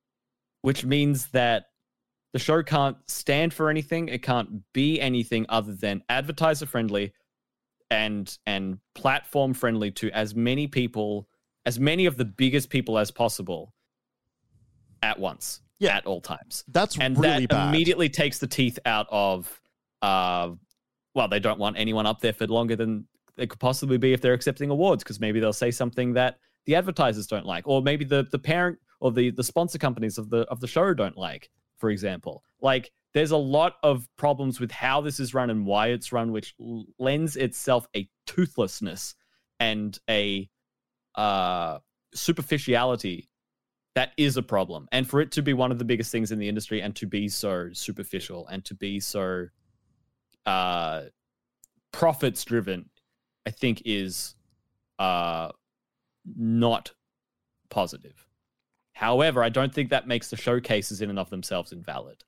[0.61, 1.67] which means that
[2.33, 4.09] the show can't stand for anything.
[4.09, 7.13] It can't be anything other than advertiser friendly,
[7.89, 11.29] and and platform friendly to as many people,
[11.65, 13.73] as many of the biggest people as possible,
[15.01, 15.61] at once.
[15.79, 15.95] Yeah.
[15.95, 17.69] At all times That's and really that bad.
[17.69, 19.60] immediately takes the teeth out of
[20.01, 20.49] uh
[21.13, 23.05] well they don't want anyone up there for longer than
[23.35, 26.75] they could possibly be if they're accepting awards because maybe they'll say something that the
[26.75, 30.41] advertisers don't like or maybe the the parent or the the sponsor companies of the
[30.49, 31.49] of the show don't like
[31.81, 32.43] for example.
[32.61, 36.31] Like there's a lot of problems with how this is run and why it's run
[36.31, 36.53] which
[36.97, 39.15] lends itself a toothlessness
[39.59, 40.47] and a
[41.15, 41.79] uh
[42.13, 43.27] superficiality
[43.95, 44.87] that is a problem.
[44.93, 47.05] And for it to be one of the biggest things in the industry and to
[47.05, 49.47] be so superficial and to be so
[50.45, 51.03] uh
[51.91, 52.89] profits driven
[53.45, 54.35] i think is
[54.99, 55.49] uh
[56.35, 56.91] not
[57.69, 58.27] positive.
[58.93, 62.23] However i don't think that makes the showcases in and of themselves invalid.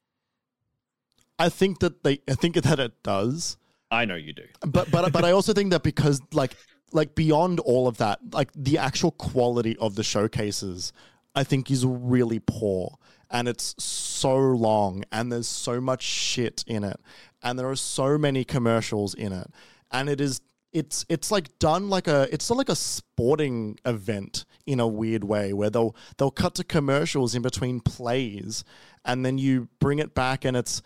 [1.40, 3.57] I think that they I think that it does.
[3.91, 4.45] i know you do.
[4.65, 6.56] But but but I also think that because like
[6.91, 10.94] like beyond all of that, like the actual quality of the showcases
[11.35, 12.98] I think is really poor
[13.34, 16.99] and it's so long and there's so much shit in it
[17.41, 19.47] and there are so many commercials in it
[19.91, 20.39] and it is
[20.72, 25.51] it's it's like done like a it's like a sporting event in a weird way
[25.51, 28.64] where they'll they'll cut to commercials in between plays
[29.03, 30.81] and then you bring it back and it's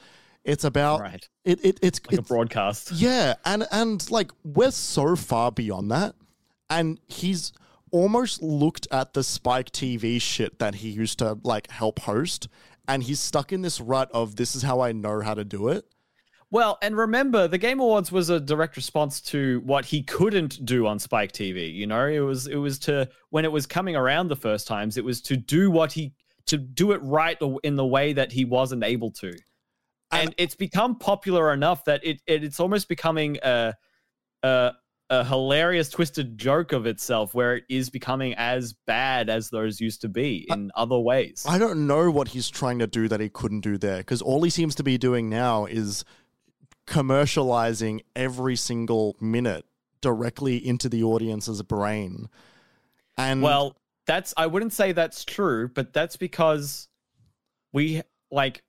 [0.47, 1.27] it's about right.
[1.43, 2.93] it, it it's like a it's, broadcast.
[2.93, 6.15] Yeah, and and like we're so far beyond that,
[6.69, 7.51] and he's
[7.91, 12.47] almost looked at the Spike TV shit that he used to like help host,
[12.88, 15.69] and he's stuck in this rut of this is how I know how to do
[15.69, 15.85] it.
[16.49, 20.88] Well, and remember, the Game Awards was a direct response to what he couldn't do
[20.88, 21.73] on Spike TV.
[21.73, 24.97] You know, it was it was to when it was coming around the first times,
[24.97, 26.14] it was to do what he
[26.45, 29.30] to do it right in the way that he wasn't able to.
[30.11, 33.73] And, And- it's become popular enough that it, it it's almost becoming a,
[34.43, 34.72] a
[35.09, 40.01] a hilarious twisted joke of itself where it is becoming as bad as those used
[40.01, 41.45] to be in other ways.
[41.47, 44.43] I don't know what he's trying to do that he couldn't do there because all
[44.43, 46.03] he seems to be doing now is
[46.88, 49.65] commercializing every single minute
[50.01, 52.27] directly into the audience's brain.
[53.17, 56.89] And Well, that's I wouldn't say that's true, but that's because
[57.71, 58.61] we like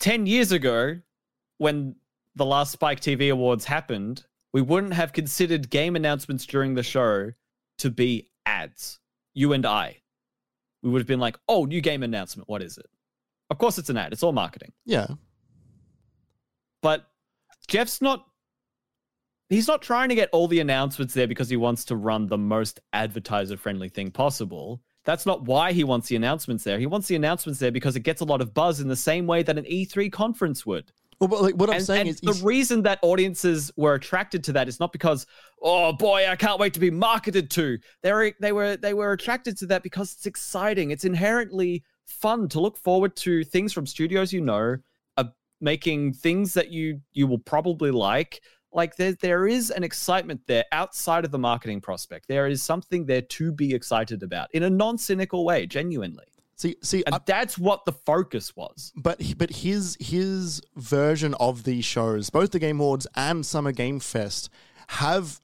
[0.00, 1.00] 10 years ago
[1.58, 1.96] when
[2.36, 7.32] the last Spike TV Awards happened, we wouldn't have considered game announcements during the show
[7.78, 9.00] to be ads.
[9.34, 10.00] you and I,
[10.82, 12.48] we would have been like, "Oh, new game announcement.
[12.48, 12.86] What is it?"
[13.50, 14.12] Of course, it's an ad.
[14.12, 14.72] It's all marketing.
[14.84, 15.08] Yeah.
[16.82, 17.06] But
[17.66, 18.26] Jeff's not.
[19.48, 22.38] He's not trying to get all the announcements there because he wants to run the
[22.38, 24.82] most advertiser friendly thing possible.
[25.04, 26.78] That's not why he wants the announcements there.
[26.78, 29.26] He wants the announcements there because it gets a lot of buzz in the same
[29.26, 30.92] way that an E3 conference would.
[31.20, 33.94] Well, but like what I'm and, saying and is, the he's- reason that audiences were
[33.94, 35.26] attracted to that is not because
[35.62, 37.78] oh boy I can't wait to be marketed to.
[38.02, 40.90] They were they were they were attracted to that because it's exciting.
[40.90, 44.76] It's inherently fun to look forward to things from studios you know,
[45.16, 45.24] uh,
[45.60, 48.40] making things that you you will probably like.
[48.72, 52.26] Like there there is an excitement there outside of the marketing prospect.
[52.26, 56.24] There is something there to be excited about in a non cynical way, genuinely.
[56.56, 58.92] See, see, And I- that's what the focus was.
[58.96, 64.00] but but his his version of these shows, both the Game Awards and Summer Game
[64.00, 64.48] Fest,
[64.88, 65.40] have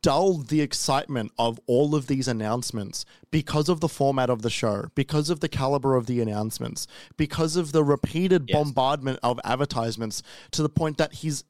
[0.00, 4.84] dulled the excitement of all of these announcements because of the format of the show,
[4.94, 8.56] because of the caliber of the announcements, because of the repeated Yes.
[8.56, 10.22] bombardment of advertisements
[10.52, 11.44] to the point that he's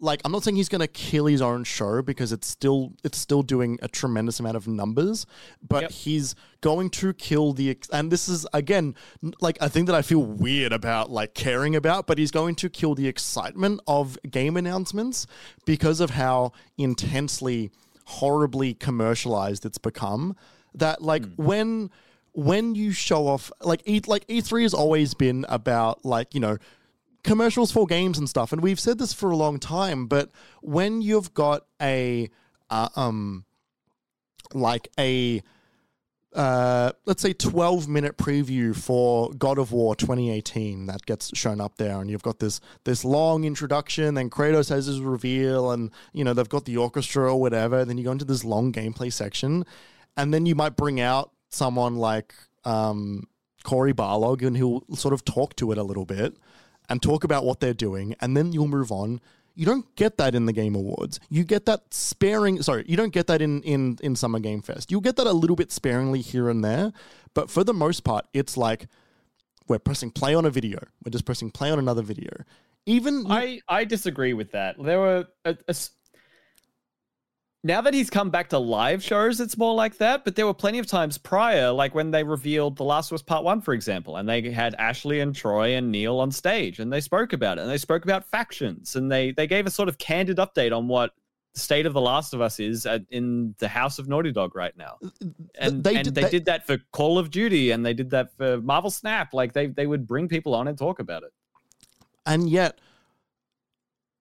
[0.00, 3.18] like I'm not saying he's going to kill his own show because it's still it's
[3.18, 5.26] still doing a tremendous amount of numbers,
[5.66, 5.90] but Yep.
[5.92, 8.94] he's going to kill the and this is again
[9.40, 12.70] like a thing that I feel weird about like caring about, but he's going to
[12.70, 15.26] kill the excitement of game announcements
[15.64, 17.70] because of how intensely
[18.06, 20.34] horribly commercialized it's become
[20.74, 21.44] that like hmm.
[21.44, 21.90] when
[22.32, 26.58] when you show off like E like E3 has always been about like you know
[27.22, 30.30] commercials for games and stuff and we've said this for a long time but
[30.62, 32.28] when you've got a
[32.70, 33.44] uh, um
[34.54, 35.42] like a
[36.32, 41.76] uh, let's say 12 minute preview for God of War 2018 that gets shown up
[41.76, 46.22] there and you've got this this long introduction then Kratos has his reveal and you
[46.22, 49.64] know they've got the orchestra or whatever then you go into this long gameplay section
[50.16, 52.32] and then you might bring out someone like
[52.64, 53.26] um,
[53.64, 56.36] Cory Barlog and he'll sort of talk to it a little bit
[56.90, 59.20] and talk about what they're doing and then you'll move on.
[59.54, 61.20] You don't get that in the game awards.
[61.28, 64.90] You get that sparing sorry you don't get that in in in summer game fest.
[64.90, 66.92] You'll get that a little bit sparingly here and there
[67.32, 68.86] but for the most part it's like
[69.68, 70.78] we're pressing play on a video.
[71.04, 72.30] We're just pressing play on another video.
[72.86, 74.76] Even I I disagree with that.
[74.82, 75.90] There were uh, a, a s-
[77.62, 80.24] now that he's come back to live shows, it's more like that.
[80.24, 83.22] But there were plenty of times prior, like when they revealed The Last of Us
[83.22, 86.90] Part One, for example, and they had Ashley and Troy and Neil on stage, and
[86.92, 89.88] they spoke about it, and they spoke about factions, and they they gave a sort
[89.90, 91.12] of candid update on what
[91.52, 94.54] the state of The Last of Us is at, in the House of Naughty Dog
[94.54, 94.96] right now.
[95.58, 98.08] And they and did- they, they- did that for Call of Duty, and they did
[98.10, 99.34] that for Marvel Snap.
[99.34, 101.32] Like they they would bring people on and talk about it.
[102.24, 102.78] and yet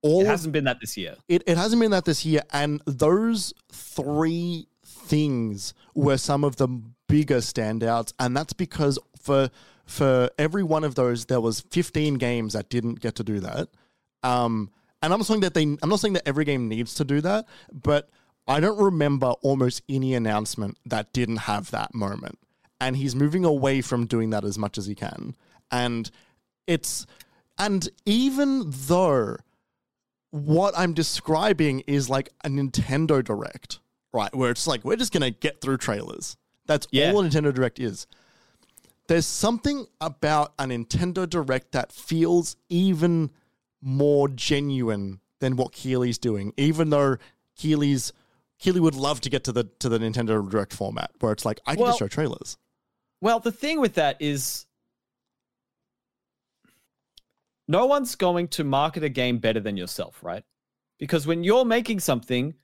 [0.01, 1.15] all It hasn't been that this year.
[1.27, 6.67] It, it hasn't been that this year, and those three things were some of the
[7.07, 9.49] bigger standouts, and that's because for
[9.85, 13.69] for every one of those, there was 15 games that didn't get to do that.
[14.21, 14.69] Um,
[15.01, 17.21] and I'm not saying that they, I'm not saying that every game needs to do
[17.21, 18.07] that, but
[18.47, 22.37] I don't remember almost any announcement that didn't have that moment.
[22.79, 25.35] And he's moving away from doing that as much as he can,
[25.71, 26.09] and
[26.67, 27.05] it's,
[27.57, 29.37] and even though
[30.31, 33.79] what I'm describing is like a Nintendo Direct,
[34.13, 34.33] right?
[34.35, 36.37] Where it's like we're just gonna get through trailers.
[36.65, 37.11] That's Yeah.
[37.11, 38.05] all a Nintendo Direct is.
[39.07, 43.31] There's something about a Nintendo Direct that feels even
[43.81, 47.17] more genuine than what Keighley's doing, even though
[47.55, 48.13] Keighley's
[48.59, 51.59] Keighley would love to get to the to the Nintendo Direct format where it's like
[51.65, 52.57] I can just show trailers.
[53.21, 54.65] Well, the thing with that is
[57.69, 60.43] no one's going to market a game better than yourself, right?
[60.97, 62.55] Because when you're making something,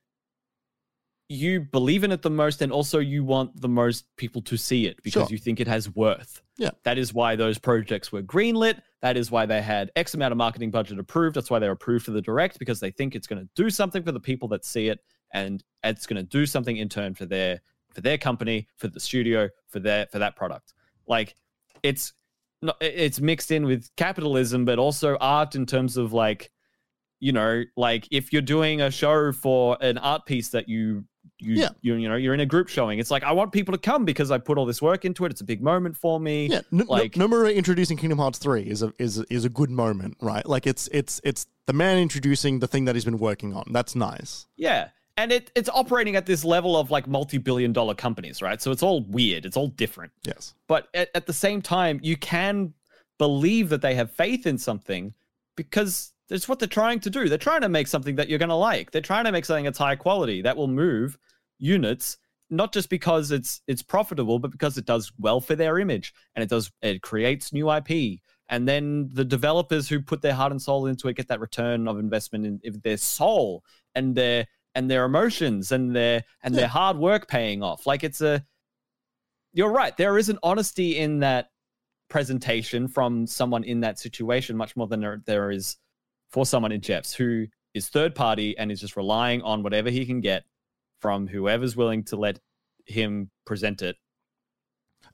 [1.30, 4.88] you believe in it the most, and also you want the most people to see
[4.88, 5.32] it because Sure.
[5.32, 6.42] you think it has worth.
[6.58, 6.72] Yeah.
[6.84, 8.82] That is why those projects were greenlit.
[9.02, 11.36] That is why they had X amount of marketing budget approved.
[11.36, 13.70] That's why they were approved for the direct because they think it's going to do
[13.70, 15.00] something for the people that see it,
[15.34, 17.62] and it's going to do something in turn for their
[17.94, 20.74] for their company, for the studio, for their for that product.
[21.08, 21.36] Like
[21.84, 22.14] it's
[22.66, 26.52] not it's mixed in with capitalism, but also art in terms of like,
[27.20, 31.06] you know, like if you're doing a show for an art piece that you
[31.40, 31.70] you Yeah.
[31.82, 34.06] you, you know you're in a group showing, it's like I want people to come
[34.06, 35.32] because I put all this work into it.
[35.32, 36.48] It's a big moment for me.
[36.48, 39.50] Yeah, N- like- N- Nomura introducing Kingdom Hearts three is a is a- is a
[39.50, 40.46] good moment, right?
[40.46, 43.66] Like it's it's it's the man introducing the thing that he's been working on.
[43.72, 44.46] That's nice.
[44.56, 44.90] Yeah.
[45.18, 48.62] And it, it's operating at this level of like multi-billion dollar companies, right?
[48.62, 49.46] So it's all weird.
[49.46, 50.12] It's all different.
[50.24, 50.54] Yes.
[50.68, 52.74] but at, at the same time you can
[53.18, 55.14] believe that they have faith in something
[55.56, 58.50] because it's what they're trying to do they're trying to make something that you're going
[58.50, 61.18] to like they're trying to make something that's high quality that will move
[61.60, 62.18] units
[62.50, 66.44] not just because it's it's profitable, but because it does well for their image and
[66.44, 68.20] it does it creates new IP.
[68.50, 71.88] And then the developers who put their heart and soul into it get that return
[71.88, 73.64] of investment in, in their soul
[73.96, 74.46] and their
[74.76, 76.62] and their emotions and their and Yeah.
[76.62, 77.88] their hard work paying off.
[77.88, 78.46] Like it's a
[79.54, 79.96] you're right.
[79.96, 81.50] There is an honesty in that
[82.10, 85.78] presentation from someone in that situation, much more than there, there is
[86.30, 90.06] for someone in Jeff's who is third party and is just relying on whatever he
[90.06, 90.44] can get
[91.00, 92.40] from whoever's willing to let
[92.86, 93.96] him present it.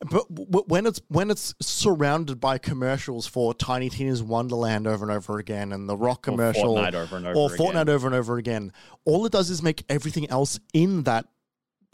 [0.10, 0.26] But
[0.68, 5.72] when it's when it's surrounded by commercials for Tiny Tina's Wonderland over and over again,
[5.72, 7.58] and the Rock or commercial, Fortnite over and over or again.
[7.58, 8.74] Fortnite over and over again,
[9.06, 11.28] all it does is make everything else in that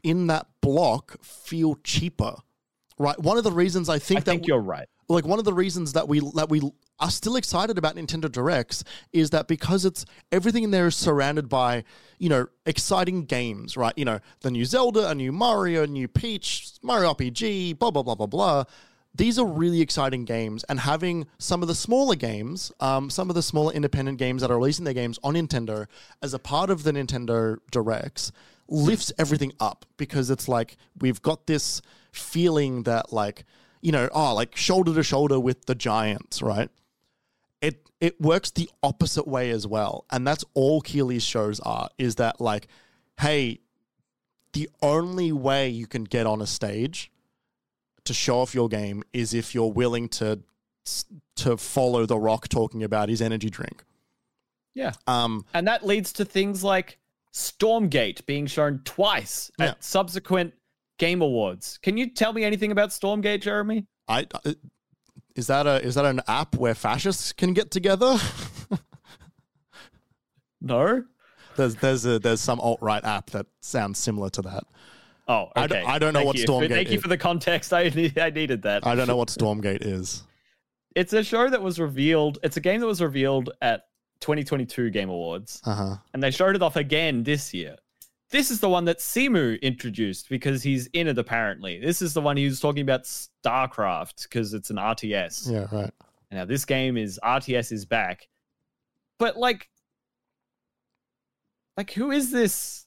[0.04, 2.36] in that block feel cheaper.
[2.98, 3.20] Right.
[3.20, 4.88] One of the reasons I think I that think you're right.
[5.10, 6.62] Like one of the reasons that we that we
[7.00, 11.48] are still excited about Nintendo Directs is that because it's everything in there is surrounded
[11.50, 11.84] by
[12.20, 13.94] you know exciting games, right?
[13.96, 18.04] You know the new Zelda, a new Mario, a new Peach, Mario RPG, blah blah
[18.04, 18.64] blah blah blah.
[19.16, 23.36] These are really exciting games, and having some of the smaller games, um, some of
[23.36, 25.88] the smaller independent games that are releasing their games on Nintendo
[26.22, 28.32] as a part of the Nintendo Directs
[28.70, 31.82] lifts everything up because it's like we've got this
[32.12, 33.46] feeling that like
[33.82, 36.70] you know oh like shoulder to shoulder with the giants right
[37.62, 42.16] it it works the opposite way as well and that's all Keighley's shows are is
[42.16, 42.68] that like
[43.20, 43.60] hey
[44.54, 47.12] the only way you can get on a stage
[48.06, 50.40] to show off your game is if you're willing to
[51.36, 53.84] to follow the rock talking about his energy drink
[54.74, 54.94] Yeah.
[55.06, 56.98] um And that leads to things like
[57.34, 59.68] Stormgate being shown twice Yeah.
[59.68, 60.54] at subsequent
[60.98, 61.78] game awards.
[61.82, 63.86] Can you tell me anything about Stormgate, Jeremy?
[64.08, 64.54] i uh,
[65.36, 68.18] is that a is that an app where fascists can get together
[70.62, 71.04] No.
[71.56, 74.64] There's there's a there's some alt right app that sounds similar to that.
[75.28, 75.82] Oh, I okay.
[75.82, 76.46] don't- I don't know Thank what you.
[76.48, 77.74] Stormgate Thank you for the context.
[77.74, 78.86] I need, I needed that.
[78.88, 80.24] I don't know what Stormgate is.
[80.96, 82.40] It's a show that was revealed.
[82.44, 83.84] It's a game that was revealed at
[84.22, 85.96] 2022 Game Awards, Uh huh.
[86.14, 87.76] and they showed it off again this year.
[88.30, 91.80] This is the one that Simu introduced because he's in it apparently.
[91.80, 95.50] This is the one he was talking about StarCraft because it's an RTS.
[95.52, 95.68] Yeah.
[95.72, 95.92] Right.
[96.32, 98.28] Now this game is RTS is back.
[99.18, 99.70] But like
[101.78, 102.86] like who is this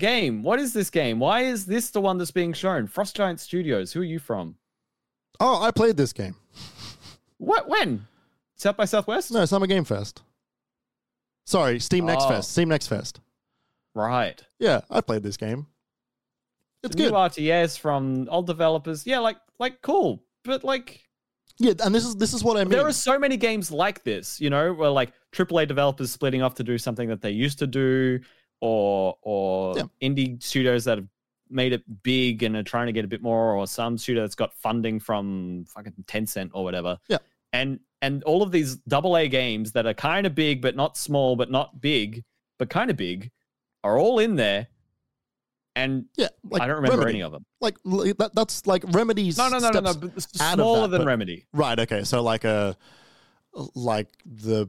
[0.00, 0.42] game?
[0.42, 1.20] What is this game?
[1.20, 2.88] Why is this the one that's being shown?
[2.88, 3.92] Frost Giant Studios.
[3.92, 4.56] Who are you from?
[5.38, 6.34] Oh, I played this game.
[7.38, 8.06] What when?
[8.56, 9.32] South by Southwest?
[9.32, 10.22] No, Summer Game Fest.
[11.46, 12.28] Sorry, Steam Next Oh.
[12.28, 12.50] Fest.
[12.52, 13.20] Steam Next Fest.
[13.94, 14.42] Right.
[14.58, 15.66] Yeah, I played this game.
[16.82, 17.12] It's new good.
[17.14, 19.06] RTS from old developers.
[19.06, 20.22] Yeah, like like cool.
[20.44, 21.00] But like
[21.58, 22.70] Yeah, and this is this is what I mean.
[22.70, 26.54] there are so many games like this, you know, where like AAA developers splitting off
[26.56, 28.18] to do something that they used to do,
[28.60, 29.84] or or Yeah.
[30.02, 31.08] indie studios that have
[31.50, 34.34] made it big and are trying to get a bit more, or some studio that's
[34.34, 36.98] got funding from fucking Tencent or whatever.
[37.08, 37.18] Yeah.
[37.52, 40.96] And and all of these double A games that are kind of big but not
[40.96, 42.24] small, but not big,
[42.58, 43.30] but kind of big,
[43.84, 44.68] are all in there.
[45.74, 47.18] And yeah, like I don't remember Remedy.
[47.18, 47.46] any of them.
[47.60, 49.38] Like that, that's like Remedies.
[49.38, 49.90] No, no, no, no, no.
[49.92, 51.46] steps- but it's out of Smaller that, than but- Remedy.
[51.54, 51.78] Right.
[51.78, 52.04] Okay.
[52.04, 52.76] So like a
[53.74, 54.68] like the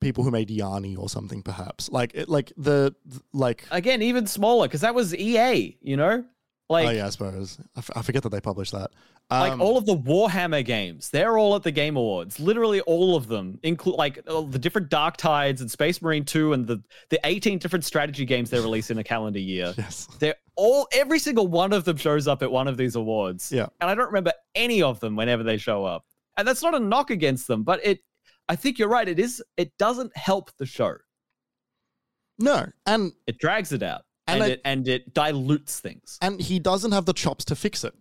[0.00, 1.88] people who made Yanni or something, perhaps.
[1.90, 2.94] Like it, like the
[3.32, 3.64] like.
[3.70, 5.76] Again, even smaller because that was EA.
[5.80, 8.72] You know, oh, like oh yeah, I suppose I, f- I forget that they published
[8.72, 8.90] that.
[9.28, 12.38] Like Um, all of the Warhammer games, they're all at the Game Awards.
[12.38, 16.64] Literally all of them, include like all the different Darktides and Space Marine 2 and
[16.64, 16.80] the
[17.10, 19.74] the 18 different strategy games they release in a calendar year.
[19.78, 20.06] yes.
[20.20, 23.50] They're all every single one of them shows up at one of these awards.
[23.50, 23.66] Yeah.
[23.80, 26.04] And I don't remember any of them whenever they show up.
[26.36, 27.98] And that's not a knock against them, but it
[28.48, 29.08] I think you're right.
[29.08, 30.94] It is it doesn't help the show.
[32.38, 34.02] No, and It drags it out.
[34.28, 36.18] And And, I- it and it dilutes things.
[36.22, 37.94] and he doesn't have the chops to fix it.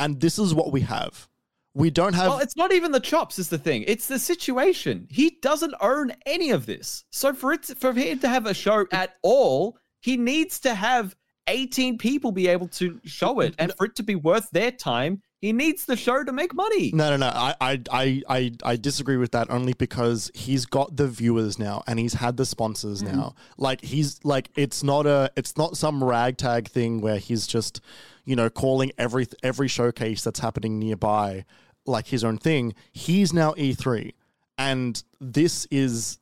[0.00, 1.28] And this is what we have.
[1.74, 2.28] We don't have.
[2.28, 3.84] Well, it's not even the chops is the thing.
[3.86, 5.06] It's the situation.
[5.08, 7.04] He doesn't own any of this.
[7.10, 11.14] So for it for him to have a show at all, he needs to have
[11.46, 13.54] 18 people be able to show it.
[13.58, 16.90] And for it to be worth their time, he needs the show to make money.
[16.92, 17.26] no, no, no.
[17.28, 21.82] I, I, I, I, I disagree with that only because he's got the viewers now
[21.86, 23.16] and he's had the sponsors Mm-hmm.
[23.16, 23.34] now.
[23.56, 27.80] Like he's like it's not a it's not some ragtag thing where he's just
[28.24, 31.44] you know calling every every showcase that's happening nearby
[31.86, 32.74] like his own thing.
[32.92, 34.12] He's now E3,
[34.58, 36.18] and this is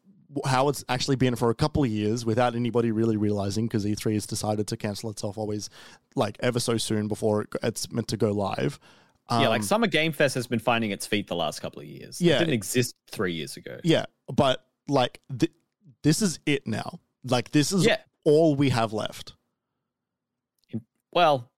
[0.47, 4.15] how it's actually been for a couple of years without anybody really realizing because E3
[4.15, 5.69] has decided to cancel itself always
[6.15, 8.79] like ever so soon before it's meant to go live.
[9.31, 11.87] Yeah, like Um, Summer Game Fest has been finding its feet the last couple of
[11.87, 12.21] years.
[12.21, 12.37] Yeah.
[12.37, 13.79] It didn't exist three years ago.
[13.85, 15.53] Yeah, but like th-
[16.03, 17.01] this is it now.
[17.25, 17.99] Like this is Yeah.
[18.25, 19.35] all we have left.
[21.13, 21.51] Well,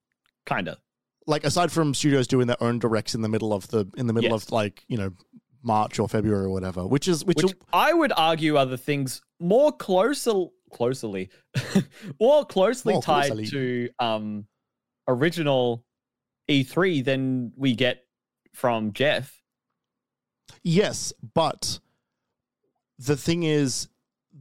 [0.47, 0.79] kind of.
[1.27, 4.13] Like aside from studios doing their own directs in the middle of the in the
[4.13, 4.45] middle Yes.
[4.47, 5.13] of like you know
[5.63, 9.21] March or February or whatever, which is which, Which I would argue are the things
[9.39, 11.29] more closer, closely,
[12.21, 13.47] more closely More tied closely.
[13.49, 14.47] to um,
[15.07, 15.85] original
[16.51, 18.05] E3 than we get
[18.53, 19.41] from Jeff.
[20.63, 21.79] Yes, but
[22.99, 23.89] the thing is,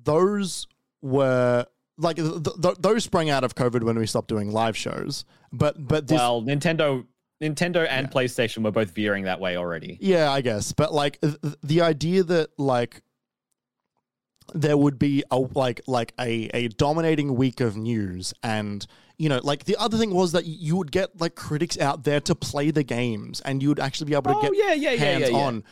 [0.04, 0.68] those
[1.02, 1.66] were
[1.98, 5.24] like th- th- those sprang out of COVID when we stopped doing live shows.
[5.54, 7.06] But but this, well, Nintendo,
[7.42, 8.12] Nintendo and Yeah.
[8.14, 9.98] PlayStation were both veering that way already.
[10.02, 10.72] yeah, I guess.
[10.74, 13.02] But like th- th- the idea that like
[14.54, 18.86] there would be a like like a a dominating week of news and
[19.20, 22.20] you know like the other thing was that you would get like critics out there
[22.22, 24.92] to play the games and you would actually be able to Oh get yeah, yeah,
[24.92, 25.38] yeah, yeah, yeah.
[25.38, 25.64] on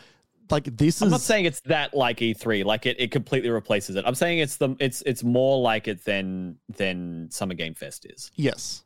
[0.52, 3.96] like this is I'm not saying it's that like E3, like it, it completely replaces
[3.98, 4.06] it.
[4.06, 8.32] I'm saying it's the it's it's more like it than than Summer Game Fest is.
[8.36, 8.84] yes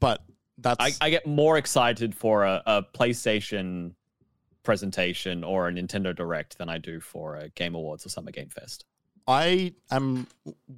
[0.00, 0.22] but
[0.58, 3.92] that's I, I get more excited for a, a PlayStation
[4.62, 8.48] presentation or a Nintendo Direct than I do for a Game Awards or Summer Game
[8.48, 8.84] Fest.
[9.26, 10.26] I am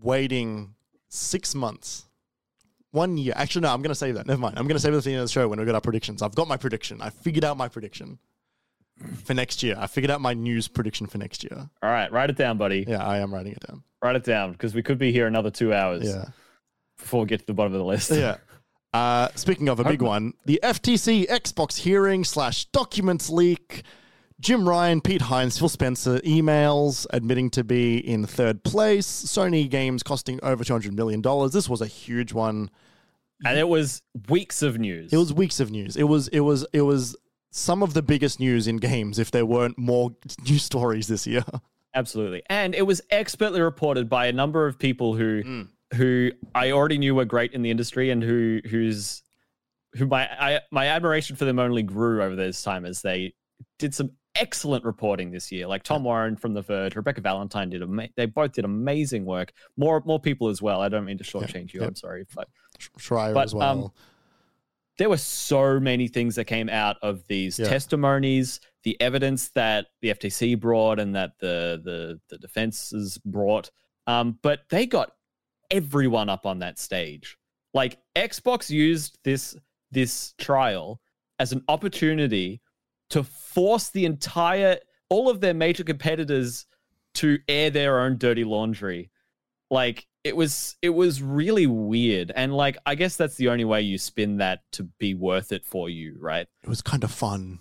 [0.02, 0.74] waiting
[1.08, 2.06] six months,
[2.92, 3.32] one year.
[3.36, 4.26] Actually, no, I'm going to save that.
[4.26, 4.58] Never mind.
[4.58, 5.80] I'm going to save it at the end of the show when we got our
[5.80, 6.22] predictions.
[6.22, 7.02] I've got my prediction.
[7.02, 8.18] I figured out my prediction
[9.24, 9.74] for next year.
[9.78, 11.68] I figured out my news prediction for next year.
[11.82, 12.84] All right, write it down, buddy.
[12.86, 13.82] Yeah, I am writing it down.
[14.02, 16.26] Write it down because we could be here another two hours Yeah.
[16.98, 18.10] before we get to the bottom of the list.
[18.10, 18.36] Yeah.
[18.92, 23.84] Uh, speaking of a big one, the FTC Xbox hearing slash documents leak.
[24.42, 29.06] Jim Ryan, Pete Hines, Phil Spencer emails admitting to be in third place.
[29.06, 31.22] Sony games costing over $200 million.
[31.50, 32.68] This was a huge one.
[33.46, 35.12] and it was weeks of news.
[35.12, 35.96] It was weeks of news.
[35.96, 37.16] It was it was it was
[37.52, 40.10] some of the biggest news in games if there weren't more
[40.48, 41.44] news stories this year.
[41.94, 42.42] Absolutely.
[42.50, 45.68] And it was expertly reported by a number of people who Mm.
[45.94, 49.22] who I already knew were great in the industry and who who's
[49.94, 53.34] who my I, my admiration for them only grew over this time as they
[53.78, 55.66] did some excellent reporting this year.
[55.66, 59.52] Like Tom Warren from The Verge, Rebekah Valentine did ama- they both did amazing work.
[59.76, 60.80] More more people as well.
[60.80, 61.80] I don't mean to shortchange you.
[61.80, 61.86] yeah.
[61.88, 62.48] I'm sorry, but
[62.98, 63.84] Schreier But, as well.
[63.86, 63.92] um,
[64.98, 67.68] there were so many things that came out of these Yeah.
[67.68, 73.70] testimonies, the evidence that the FTC brought and that the the the defenses brought.
[74.06, 75.12] Um, but they got
[75.70, 77.36] everyone up on that stage.
[77.74, 79.56] Like Xbox used this
[79.90, 81.00] this trial
[81.38, 82.60] as an opportunity
[83.12, 84.78] to force the entire
[85.08, 86.66] all of their major competitors
[87.14, 89.10] to air their own dirty laundry
[89.70, 93.80] like it was it was really weird and like i guess that's the only way
[93.82, 97.58] you spin that to be worth it for you right it was kind of fun.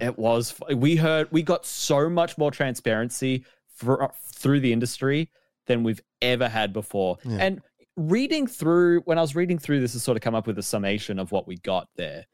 [0.00, 3.44] it was we heard we got so much more transparency
[3.76, 5.30] for, through the industry
[5.66, 7.38] than we've ever had before Yeah.
[7.40, 7.62] and
[7.96, 10.62] reading through when i was reading through this to sort of come up with a
[10.64, 12.26] summation of what we got there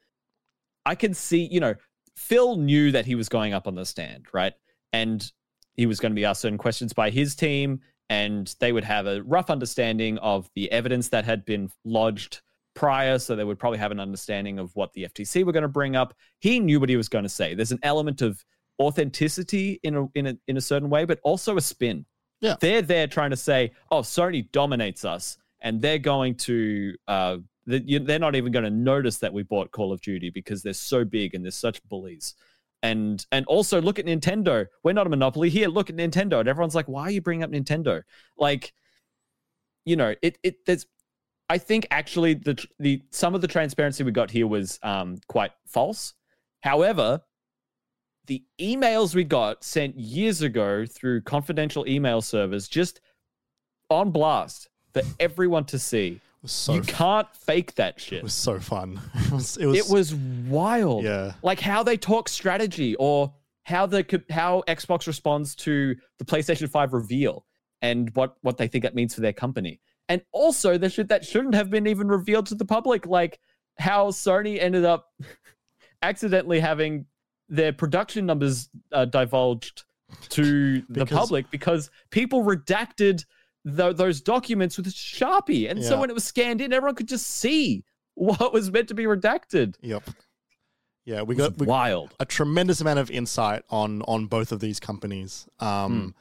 [0.87, 1.75] i can see you know
[2.15, 4.53] phil knew that he was going up on the stand right?
[4.93, 5.31] And
[5.75, 7.79] he was going to be asked certain questions by his team
[8.09, 12.41] and they would have a rough understanding of the evidence that had been lodged
[12.73, 15.69] prior so they would probably have an understanding of what the ftc were going to
[15.69, 16.13] bring up.
[16.39, 17.55] He knew what he was going to say.
[17.55, 18.43] There's an element of
[18.79, 22.05] authenticity in a in a in a certain way but also a spin.
[22.41, 22.55] Yeah.
[22.59, 27.87] they're there trying to say oh sony dominates us and they're going to uh that
[27.87, 30.73] you- they're not even going to notice that we bought call of duty because they're
[30.73, 32.35] so big and they're such bullies
[32.83, 34.65] and and also look at Nintendo.
[34.83, 35.67] We're not a monopoly here.
[35.67, 38.01] Look at Nintendo, and everyone's like, "Why are you bringing up Nintendo?"
[38.37, 38.73] Like,
[39.85, 40.85] you know, it it there's.
[41.49, 45.51] I think actually the the some of the transparency we got here was um quite
[45.67, 46.13] false.
[46.61, 47.21] However,
[48.27, 53.01] the emails we got sent years ago through confidential email servers just
[53.89, 56.19] on blast for everyone to see.
[56.41, 58.19] Was so you can't fake that shit.
[58.19, 58.99] it was so fun.
[59.15, 61.33] It was it was, It was wild yeah.
[61.43, 66.93] like how they talk strategy or how the how Xbox responds to the PlayStation 5
[66.93, 67.45] reveal
[67.81, 69.79] and what what they think that means for their company.
[70.09, 73.39] And also the shit that shouldn't have been even revealed to the public like
[73.77, 75.09] how Sony ended up
[76.01, 77.05] accidentally having
[77.49, 79.83] their production numbers uh, divulged
[80.29, 83.25] to the public because people redacted
[83.65, 85.69] tho- those documents with Sharpie.
[85.69, 87.83] And so when it was scanned in everyone could just see
[88.15, 89.75] what was meant to be redacted.
[89.81, 90.09] Yep.
[91.03, 92.13] Yeah, we got we, wild.
[92.19, 95.47] a tremendous amount of insight on on both of these companies.
[95.59, 96.13] Um,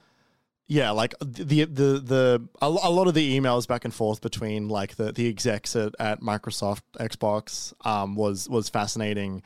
[0.69, 4.95] yeah, like the the the a, lot of the emails back and forth between like
[4.95, 9.43] the the execs at, at Microsoft Xbox um, was was fascinating.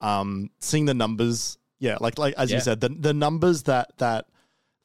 [0.00, 4.28] Um, seeing the numbers, yeah, like like as you said, the the numbers that that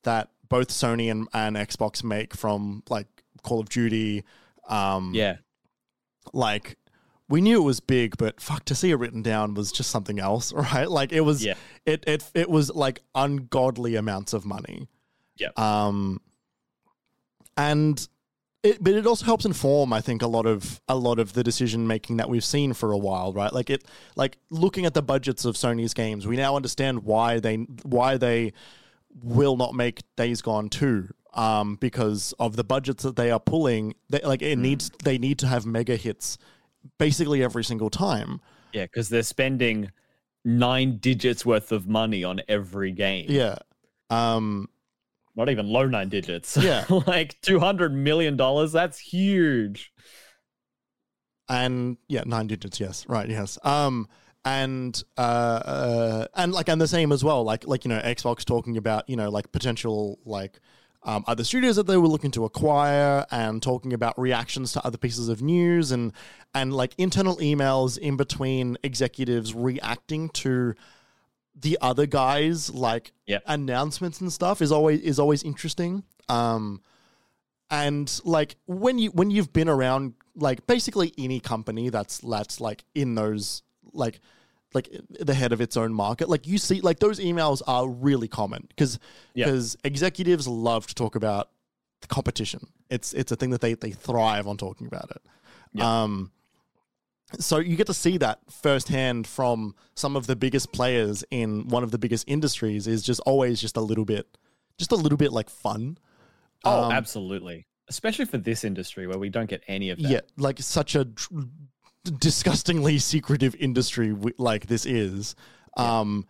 [0.04, 3.08] that both Sony and, and Xbox make from like
[3.44, 4.24] Call of Duty,
[4.70, 5.38] um, Yeah.
[6.34, 6.78] like
[7.28, 10.20] we knew it was big, but fuck to see it written down was just something
[10.20, 10.90] else, right?
[10.90, 11.56] Like it was Yeah.
[11.86, 14.88] it it it was like ungodly amounts of money.
[15.38, 15.50] Yeah.
[15.58, 16.22] Um
[17.58, 18.08] and
[18.64, 21.44] it, but it also helps inform, I think, a lot of a lot of the
[21.44, 23.54] decision making that we've seen for a while, right?
[23.54, 23.84] Like it,
[24.16, 28.54] like looking at the budgets of Sony's games, we now understand why they why they
[29.22, 33.96] will not make Days Gone two, um, because of the budgets that they are pulling.
[34.10, 36.38] They, like it needs, they need to have mega hits,
[37.00, 38.42] basically every single time.
[38.74, 39.92] Yeah, because they're spending
[40.44, 43.26] nine digits worth of money on every game.
[43.30, 43.56] Yeah.
[44.10, 44.70] Um,
[45.36, 46.56] Not even low nine digits.
[46.62, 46.86] Yeah.
[47.08, 48.72] like two hundred million dollars.
[48.72, 49.92] That's huge.
[51.50, 52.80] and yeah, nine digits.
[52.80, 53.30] Yes, right.
[53.30, 53.58] Yes.
[53.64, 54.08] Um,
[54.46, 57.44] and uh, uh, and like and the same as well.
[57.44, 60.60] Like like you know, Xbox talking about you know like potential like.
[61.08, 64.98] Um, other studios that they were looking to acquire and talking about reactions to other
[64.98, 66.12] pieces of news and
[66.56, 70.74] and like internal emails in between executives reacting to
[71.56, 73.44] the other guys like Yep.
[73.46, 76.82] announcements and stuff is always is always interesting um
[77.70, 82.84] and like when you when you've been around like basically any company that's that's like
[82.96, 83.62] in those
[83.96, 84.20] like
[84.74, 84.90] like
[85.20, 88.66] the head of its own market like you see like those emails are really common
[88.70, 89.00] because
[89.34, 89.46] Yeah.
[89.46, 91.50] because executives love to talk about
[92.02, 95.22] the competition it's it's a thing that they they thrive on talking about it
[95.74, 96.04] Yeah.
[96.04, 96.32] um
[97.40, 101.84] so you get to see that firsthand from some of the biggest players in one
[101.84, 104.38] of the biggest industries is just always just a little bit
[104.78, 105.98] just a little bit like fun
[106.68, 107.68] Oh, Um, absolutely.
[107.88, 110.10] Especially for this industry where we don't get any of that.
[110.10, 111.08] yeah like such a
[112.20, 115.36] disgustingly secretive industry wi- like this is
[115.78, 116.26] um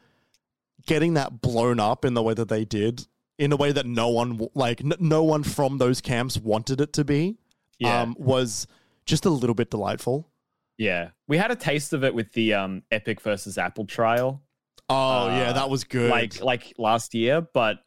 [0.86, 3.08] getting that blown up in the way that they did
[3.38, 6.80] in a way that no one w- like n- no one from those camps wanted
[6.82, 7.38] it to be
[7.80, 8.02] Yeah.
[8.02, 8.68] um was
[9.06, 10.30] just a little bit delightful
[10.78, 11.10] Yeah.
[11.28, 14.42] We had a taste of it with the um Epic versus Apple trial.
[14.90, 17.78] oh yeah Uh, that was good like like last year, but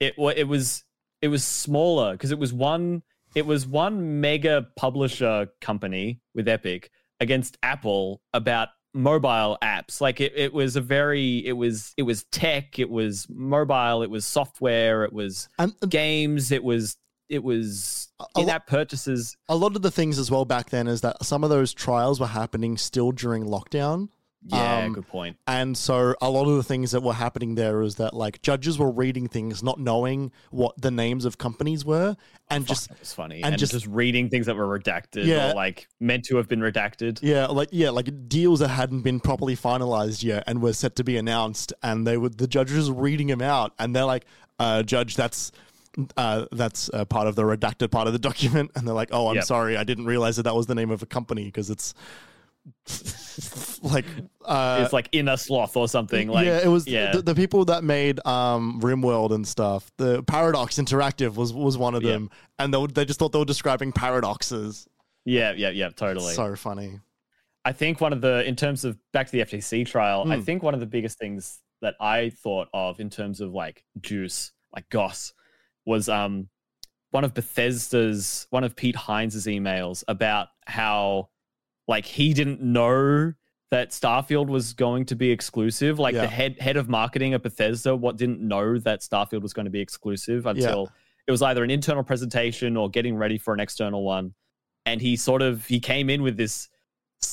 [0.00, 0.84] it wa- it was
[1.22, 3.02] it was smaller because it was one
[3.34, 6.90] it was one mega publisher company with Epic
[7.20, 10.00] against Apple about mobile apps.
[10.00, 14.10] Like it, it was a very it was it was tech, it was mobile, it
[14.10, 16.96] was software, it was and um, games, it was
[17.28, 19.36] it was A- a in-app purchases.
[19.48, 22.18] a lot of the things as well back then is that some of those trials
[22.18, 24.08] were happening still during lockdown
[24.46, 25.36] Yeah, Um, good point.
[25.46, 28.78] And so a lot of the things that were happening there is that like judges
[28.78, 32.16] were reading things not knowing what the names of companies were
[32.48, 33.36] and Fuck, just was funny.
[33.42, 35.50] and And, just- just, reading things that were redacted Yeah.
[35.50, 37.18] or like meant to have been redacted.
[37.22, 41.04] yeah, like yeah, like deals that hadn't been properly finalized yet and were set to
[41.04, 44.24] be announced and they were the judges were reading them out and they're like,
[44.58, 45.52] uh, judge, that's
[46.16, 49.28] uh, that's uh, part of the redacted part of the document and they're like, "Oh,
[49.28, 49.44] I'm Yep.
[49.44, 49.76] sorry.
[49.76, 51.92] I didn't realize that that was the name of a company because it's
[53.82, 54.04] like
[54.44, 56.28] uh it's like Innersloth or something.
[56.28, 57.12] Like yeah, it was yeah.
[57.12, 59.90] The, the people that made um, RimWorld and stuff.
[59.96, 62.12] The Paradox Interactive was was one of Yeah.
[62.12, 64.86] them, and they, they just thought they were describing paradoxes.
[65.24, 66.34] yeah, yeah, yeah, totally.
[66.34, 67.00] So funny.
[67.64, 70.42] I think one of the in terms of back to the FTC trial, I Hmm.
[70.42, 74.52] think one of the biggest things that I thought of in terms of like juice,
[74.74, 75.32] like goss,
[75.86, 76.48] was um
[77.10, 81.28] one of Bethesda's one of Pete Hines' emails about how
[81.90, 83.34] like he didn't know
[83.70, 85.98] that Starfield was going to be exclusive.
[85.98, 86.22] Like Yeah.
[86.22, 89.70] the head head of marketing at Bethesda, what didn't know that Starfield was going to
[89.70, 90.90] be exclusive until
[91.26, 94.34] it was either an internal presentation or getting ready for an external one.
[94.86, 96.68] And he sort of he came in with this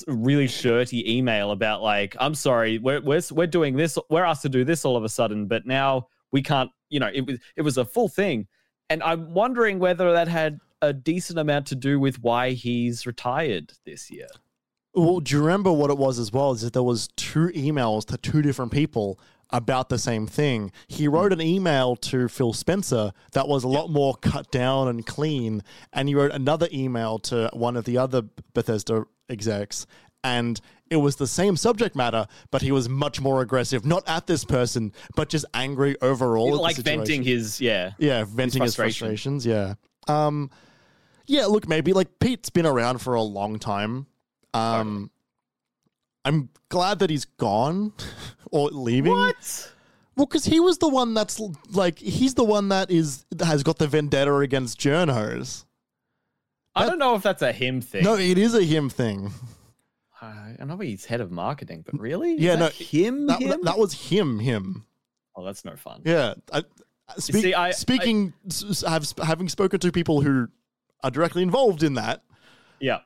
[0.07, 4.49] really shirty email about like, I'm sorry, we're we're we're doing this, we're asked to
[4.49, 6.69] do this all of a sudden, but now we can't.
[6.89, 8.47] You know, it was it was a full thing,
[8.89, 13.73] and I'm wondering whether that had a decent amount to do with why he's retired
[13.85, 14.27] this year.
[14.97, 16.53] Well, do you remember what it was as well?
[16.53, 19.19] Is that there was two emails to two different people
[19.51, 20.71] about the same thing.
[20.87, 25.05] He wrote an email to Phil Spencer that was a lot more cut down and
[25.05, 25.61] clean,
[25.93, 28.23] and he wrote another email to one of the other
[28.55, 29.85] Bethesda execs,
[30.23, 30.59] and
[30.89, 34.45] it was the same subject matter, but he was much more aggressive, not at this
[34.45, 36.57] person, but just angry overall.
[36.59, 37.91] like venting his yeah.
[37.99, 39.09] Yeah, venting his, frustration.
[39.09, 39.45] frustrations.
[39.45, 39.75] Yeah.
[40.07, 40.49] Um,
[41.27, 41.45] yeah.
[41.45, 44.07] Look, maybe like Pete's been around for a long time.
[44.53, 45.11] Um,
[46.25, 47.93] I'm glad that he's gone
[48.51, 49.11] or leaving.
[49.13, 49.73] What?
[50.15, 51.39] Well, because he was the one that's
[51.71, 55.65] like he's the one that is has got the vendetta against journos.
[56.75, 58.03] I That- don't know if that's a him thing.
[58.03, 59.31] No, it is a him thing.
[60.21, 63.27] I I know he's head of marketing, but really, Is Yeah, that no, him.
[63.27, 63.61] That, him?
[63.63, 64.39] that, was him.
[64.39, 64.85] Him.
[65.35, 66.01] oh, that's no fun.
[66.03, 66.33] Yeah.
[66.51, 66.63] I,
[67.07, 70.47] I- speak, see, I- speaking, s- s- have, having spoken to people who
[71.03, 72.23] are directly involved in that,
[72.79, 72.99] Yeah.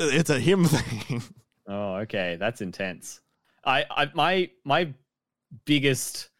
[0.00, 1.22] It's a him thing.
[1.66, 3.20] Oh, okay, that's intense.
[3.64, 4.92] I, I my my
[5.64, 6.30] biggest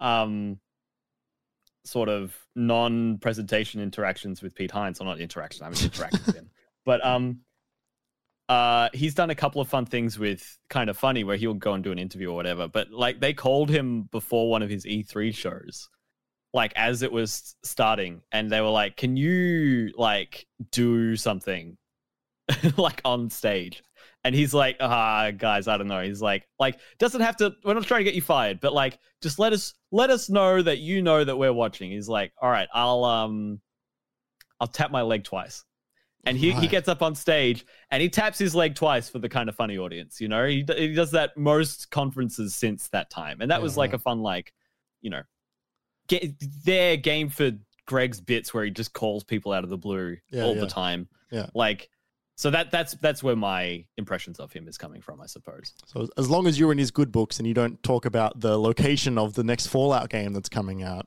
[0.00, 0.58] um
[1.84, 6.50] sort of non-presentation interactions with Pete Hines, or not interaction, I haven't interacted with him,
[6.84, 7.40] but um
[8.48, 11.72] uh he's done a couple of fun things with kind of funny where he'll go
[11.72, 14.84] and do an interview or whatever but like they called him before one of his
[14.84, 15.88] e3 shows
[16.52, 21.78] like as it was starting and they were like can you like do something
[22.76, 23.82] like on stage.
[24.26, 26.02] And he's like ah guys i don't know.
[26.02, 28.98] He's like like doesn't have to we're not trying to get you fired but like
[29.22, 31.90] just let us let us know that you know that we're watching.
[31.90, 33.60] He's like all right i'll um
[34.60, 35.64] i'll tap my leg twice.
[36.26, 39.28] And he, he gets up on stage and he taps his leg twice for the
[39.28, 40.46] Kinda Funny audience you know?
[40.46, 43.42] He, he does that most conferences since that time.
[43.42, 43.96] And that was like yeah.
[43.96, 44.54] a fun like
[45.02, 45.20] you know
[46.08, 46.32] get
[46.64, 47.50] their game for
[47.86, 50.60] greg's bits where he just calls people out of the blue Yeah, all yeah.
[50.62, 51.08] the time.
[51.30, 51.46] Yeah.
[51.54, 51.90] like
[52.36, 56.08] so that that's that's where my impressions of him is coming from i suppose So
[56.16, 59.18] as long as you're in his good books and you don't talk about the location
[59.18, 61.06] of the next Fallout game that's coming out,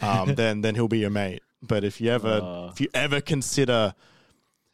[0.00, 1.42] um, then then he'll be your mate.
[1.62, 2.70] But if you ever Uh.
[2.72, 3.94] if you ever consider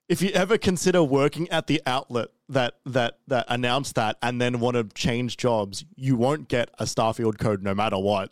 [0.09, 4.61] if you ever consider working at the outlet that that that announced that and then
[4.61, 8.31] want to change jobs, you won't get a Starfield code no matter what.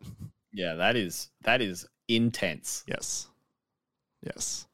[0.53, 3.27] yeah that is that is intense Yes.
[4.23, 4.66] Yes.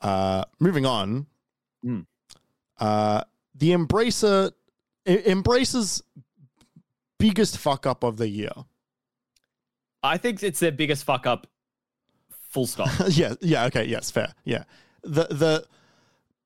[0.00, 1.26] Uh, moving on.
[1.82, 2.00] Hmm.
[2.78, 3.22] Uh,
[3.54, 4.52] the Embracer
[5.06, 6.02] Embracer's
[7.18, 8.52] biggest fuck up of the year.
[10.02, 11.46] i think it's their biggest fuck up
[12.52, 14.34] full stop yeah, yeah, okay, yes, fair.
[14.44, 14.64] Yeah.
[15.02, 15.66] The the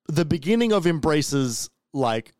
[0.09, 2.33] the beginning of Embracer's like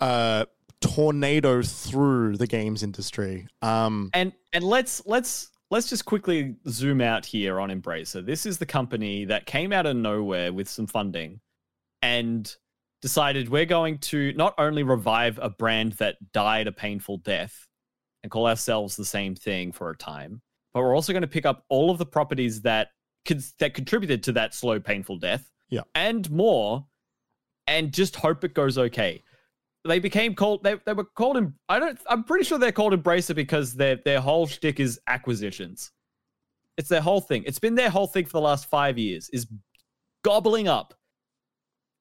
[0.00, 0.46] uh
[0.80, 3.46] tornado through the games industry.
[3.62, 8.24] Um and and let's let's let's just quickly zoom out here on Embracer.
[8.24, 11.40] This is the company that came out of nowhere with some funding
[12.04, 12.54] and
[13.00, 17.66] decided we're going to not only revive a brand that died a painful death
[18.22, 20.40] and call ourselves the same thing for a time,
[20.74, 22.88] but we're also going to pick up all of the properties that
[23.58, 25.80] that contributed to that slow painful death Yeah.
[25.94, 26.84] and more
[27.66, 29.22] and just hope it goes okay
[29.86, 32.92] they became called they, they were called in I don't I'm pretty sure they're called
[32.92, 35.90] Embracer because their their whole shtick is acquisitions.
[36.76, 37.44] It's their whole thing.
[37.46, 39.46] It's been their whole thing for the last five years, is
[40.22, 40.92] gobbling up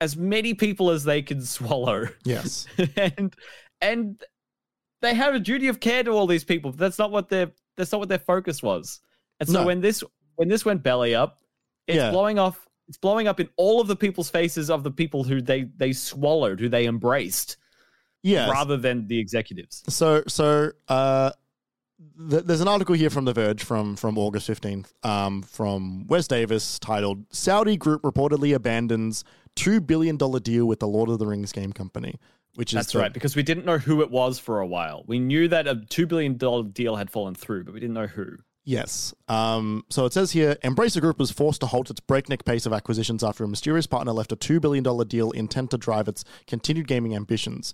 [0.03, 2.07] as many people as they can swallow.
[2.25, 2.67] yes.
[2.97, 3.33] and
[3.81, 4.21] and
[5.01, 6.71] they have a duty of care to all these people.
[6.71, 8.99] But that's not what their that's not what their focus was.
[9.39, 9.65] And so No.
[9.65, 10.03] when this
[10.35, 11.41] when this went belly up,
[11.87, 12.11] it's Yeah.
[12.11, 15.41] blowing off it's blowing up in all of the people's faces of the people who
[15.41, 17.57] they they swallowed, who they embraced
[18.23, 18.49] Yeah.
[18.49, 19.83] rather than the executives.
[19.87, 21.31] So, so uh,
[22.17, 26.77] there's an article here from The Verge from from August 15th um, from Wes Davis
[26.79, 29.23] titled "Saudi Group reportedly abandons
[29.55, 32.19] two billion dollar deal with the Lord of the Rings game company,"
[32.55, 35.03] which is That's the- right, because we didn't know who it was for a while.
[35.07, 38.07] We knew that a two billion dollar deal had fallen through, but we didn't know
[38.07, 38.37] who.
[38.65, 39.13] Yes.
[39.27, 42.71] Um, so it says here Embracer Group was forced to halt its breakneck pace of
[42.71, 46.87] acquisitions after a mysterious partner left a $2 billion deal intent to drive its continued
[46.87, 47.73] gaming ambitions.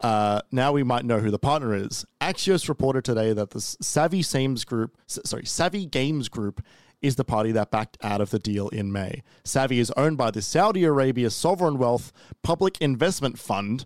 [0.00, 2.06] Uh, now we might know who the partner is.
[2.22, 6.62] Axios reported today that the Savvy Games Group, sorry, Savvy Games Group
[7.02, 9.22] is the party that backed out of the deal in May.
[9.44, 12.12] Savvy is owned by the Saudi Arabia Sovereign Wealth
[12.42, 13.84] Public Investment Fund,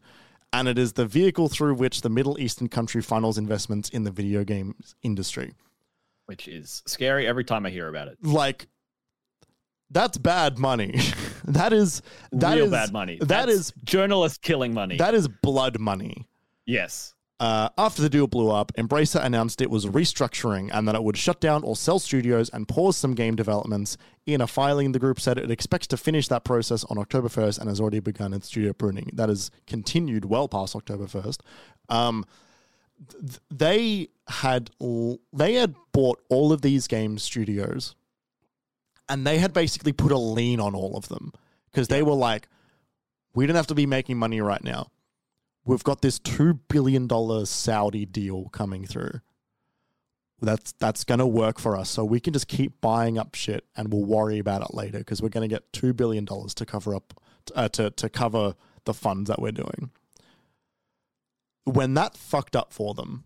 [0.52, 4.10] and it is the vehicle through which the Middle Eastern country funnels investments in the
[4.10, 5.52] video games industry
[6.26, 8.18] Which is scary every time I hear about it.
[8.22, 8.68] like
[9.90, 10.98] that's bad money.
[11.44, 12.02] that is
[12.32, 13.18] that is Real bad money.
[13.20, 14.96] That That's is journalist killing money.
[14.98, 16.26] that is blood money.
[16.66, 17.14] yes.
[17.38, 21.18] Uh, after the deal blew up, Embracer announced it was restructuring and that it would
[21.18, 23.98] shut down or sell studios and pause some game developments.
[24.24, 27.58] In a filing, the group said it expects to finish that process on October 1st
[27.58, 29.10] and has already begun its studio pruning.
[29.12, 31.40] That has continued well past October 1st.
[31.90, 32.24] Um,
[33.20, 37.94] th- they had l- they had bought all of these game studios
[39.08, 41.32] and they had basically put a lien on all of them
[41.70, 42.48] because they were like
[43.34, 44.90] we don't have to be making money right now
[45.66, 47.08] we've got this $2 billion
[47.46, 49.20] saudi deal coming through.
[50.40, 51.88] That's that's going to work for us.
[51.88, 55.22] So we can just keep buying up shit and we'll worry about it later because
[55.22, 57.20] we're going to get $2 billion to cover up
[57.54, 59.90] uh, to, to cover the funds that we're doing.
[61.64, 63.24] When that fucked up for them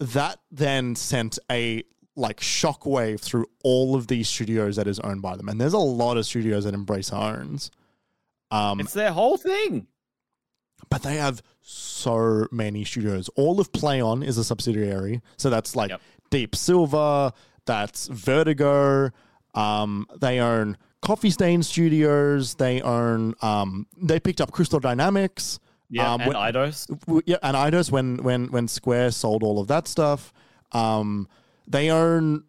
[0.00, 1.82] that then sent a
[2.16, 5.48] like shockwave through all of these studios that is owned by them.
[5.48, 7.70] And there's a lot of studios that embrace owns.
[8.50, 9.86] Um, It's their whole thing.
[10.90, 13.28] But they have so many studios.
[13.36, 16.00] All of Plaion is a subsidiary, so that's like Yep.
[16.30, 17.32] Deep Silver,
[17.66, 19.10] that's Vertigo.
[19.54, 22.54] Um, they own Coffee Stain Studios.
[22.54, 23.34] They own.
[23.42, 25.58] Um, they picked up Crystal Dynamics.
[25.90, 26.86] Yeah, Um, and when- Eidos.
[27.06, 30.32] w- yeah, and Eidos when when when Square sold all of that stuff,
[30.72, 31.28] um,
[31.66, 32.44] they own,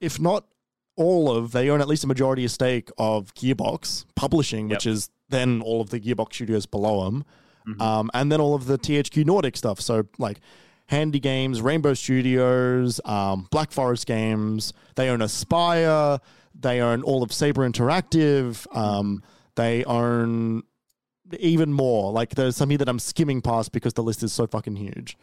[0.00, 0.46] if not
[0.96, 5.08] all of, they own at least a majority of stake of Gearbox Publishing, which is
[5.28, 7.24] then all of the Gearbox studios below them,
[7.66, 7.80] Mhm.
[7.80, 9.80] um, and then all of the THQ Nordic stuff.
[9.80, 10.40] So like.
[10.86, 14.74] Handy Games, Rainbow Studios, um, Black Forest Games.
[14.94, 16.18] They own Aspyr.
[16.60, 18.66] They own all of Saber Interactive.
[18.76, 19.22] Um,
[19.54, 20.64] they own
[21.38, 22.12] even more.
[22.12, 25.16] Like there's something that I'm skimming past because the list is so fucking huge.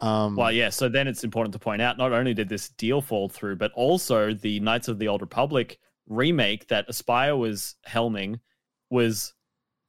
[0.00, 0.68] Um, Well, yeah.
[0.68, 3.72] So then it's important to point out not only did this deal fall through, but
[3.72, 8.40] also the Knights of the Old Republic remake that Aspyr was helming
[8.90, 9.32] was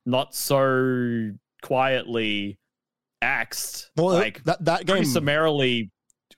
[0.06, 1.32] not so
[1.65, 2.57] quietly
[3.21, 3.91] axed.
[3.95, 5.11] well, like that that pretty game.
[5.11, 5.91] summarily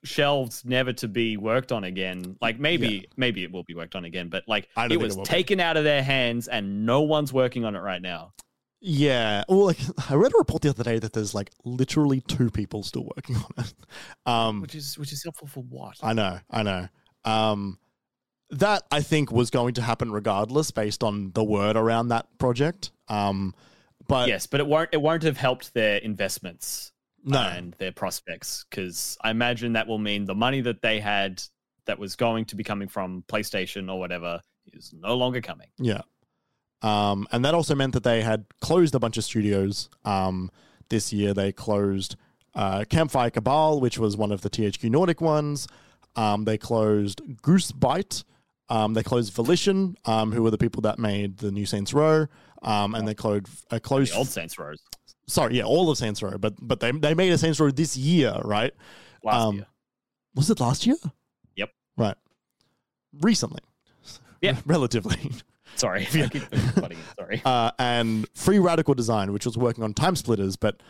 [0.04, 2.36] shelved, never to be worked on again.
[2.40, 5.18] Like maybe maybe it will be worked on again, but like I it was it
[5.18, 5.28] will be.
[5.28, 8.32] taken out of their hands and no one's working on it right now.
[8.80, 9.44] yeah.
[9.48, 9.80] Well, like
[10.10, 13.36] I read a report the other day that there's like literally two people still working
[13.36, 13.74] on it.
[14.24, 15.96] Um, Which is which is helpful for what?
[16.02, 16.88] I know, I know.
[17.24, 17.78] Um,
[18.50, 22.92] that I think was going to happen regardless, based on the word around that project.
[23.08, 23.54] Um,
[24.08, 26.92] but yes, but it won't it won't have helped their investments
[27.24, 31.42] no, and their prospects because I imagine that will mean the money that they had
[31.86, 34.40] that was going to be coming from PlayStation or whatever
[34.72, 35.68] is no longer coming.
[35.78, 36.02] Yeah.
[36.82, 40.50] Um, and that also meant that they had closed a bunch of studios um,
[40.90, 41.34] this year.
[41.34, 42.16] They closed
[42.54, 45.66] uh, Campfire Cabal, which was one of the THQ Nordic ones.
[46.14, 48.24] Um, they closed Goose Bite.
[48.70, 52.26] Um, they closed Volition, um, who were the people that made the new Saints Row.
[52.62, 54.80] Um, and they closed, uh, closed The old Saints Rows
[55.28, 57.96] sorry, yeah, all of Saints Row, but but they they made a Saints Row this
[57.96, 58.72] year, right?
[59.22, 59.66] last Um, year.
[60.34, 60.96] Was it last year?
[61.56, 61.70] Yep.
[61.96, 62.16] Right.
[63.20, 63.60] Recently.
[64.40, 64.56] Yeah.
[64.66, 65.30] Relatively.
[65.76, 67.42] Sorry, I keep putting it, sorry.
[67.44, 70.82] uh, and Free Radical Design, which was working on Time Splitters, but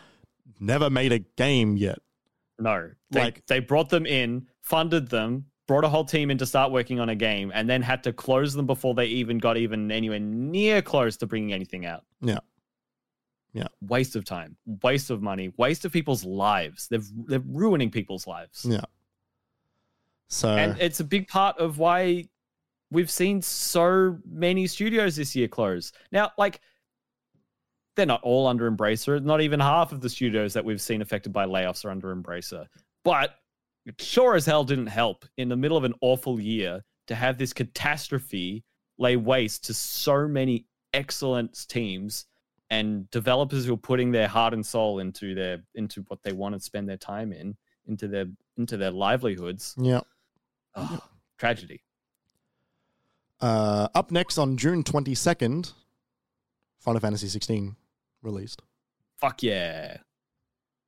[0.59, 1.99] never made a game yet.
[2.57, 6.47] No, they, Like- they brought them in, funded them, brought a whole team in to
[6.47, 9.55] start working on a game, and then had to close them before they even got
[9.55, 12.05] even anywhere near close to bringing anything out.
[12.21, 12.39] Yeah.
[13.53, 13.67] Yeah.
[13.79, 16.87] Waste of time, waste of money, waste of people's lives.
[16.87, 18.65] They're they're ruining people's lives.
[18.67, 18.85] Yeah.
[20.27, 22.25] So and it's a big part of why
[22.89, 25.91] we've seen so many studios this year close.
[26.11, 26.61] Now, like
[27.95, 29.21] they're not all under Embracer.
[29.23, 32.65] Not even half of the studios that we've seen affected by layoffs are under Embracer.
[33.03, 33.35] But
[33.97, 37.53] sure as hell didn't help in the middle of an awful year to have this
[37.53, 38.63] catastrophe
[38.97, 42.25] lay waste to so many excellent teams
[42.69, 46.53] and developers who are putting their heart and soul into their into what they want
[46.53, 47.55] to spend their time in
[47.87, 48.25] into their
[48.57, 50.01] into their livelihoods yeah.
[50.75, 50.99] Oh,
[51.37, 51.81] tragedy.
[53.41, 55.73] Uh, up next on June twenty second,
[56.79, 57.75] Final Fantasy sixteen
[58.21, 58.61] released.
[59.17, 59.97] Fuck yeah.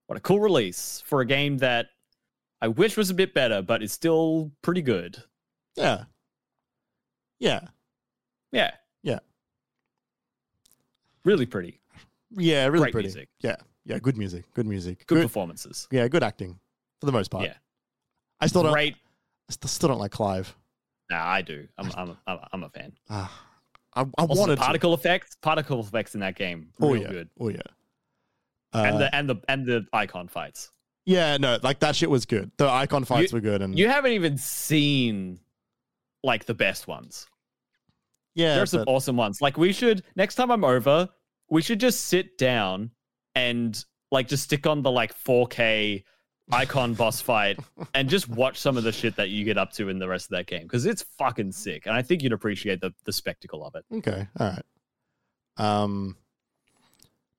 [0.08, 1.88] What a cool release for a game that
[2.62, 5.22] I wish was a bit better, but it's still pretty good.
[5.76, 6.04] Yeah.
[7.40, 7.62] Yeah.
[8.52, 8.72] Yeah.
[9.04, 9.20] Yeah.
[11.24, 11.80] Really pretty.
[12.32, 13.08] Yeah, really Great pretty.
[13.08, 13.30] music.
[13.42, 13.56] Yeah.
[13.86, 14.46] Yeah, good music.
[14.54, 15.00] Good music.
[15.08, 15.88] Good Good, performances.
[15.92, 16.60] yeah, good acting
[17.00, 17.46] for the most part.
[17.46, 17.56] Yeah.
[18.40, 18.96] I still don't Great.
[19.50, 20.56] I still- don't like Clive.
[21.10, 21.68] Nah, I do.
[21.78, 22.94] I'm I'm I'm, I'm a fan.
[23.10, 23.44] Ah,
[23.94, 24.62] I, I Also, wanted the to.
[24.62, 27.10] particle effects, particle effects in that game, Oh yeah.
[27.10, 27.30] good.
[27.40, 27.60] Oh yeah.
[28.74, 30.72] Uh, and the and the and the icon fights.
[31.06, 32.52] Yeah, no, like that shit was good.
[32.58, 35.40] The icon fights were good, and You haven't even seen
[36.24, 37.28] like the best ones.
[38.36, 39.42] yeah, there are some but- awesome ones.
[39.42, 41.10] Like we should next time I'm over,
[41.50, 42.92] we should just sit down
[43.36, 46.04] and like just stick on the like 4K
[46.52, 47.58] icon boss fight
[47.94, 50.26] and just watch some of the shit that you get up to in the rest
[50.26, 53.66] of that game because it's fucking sick, and I think you'd appreciate the the spectacle
[53.66, 53.86] of it.
[53.98, 54.64] Okay, all right.
[55.58, 56.16] Um,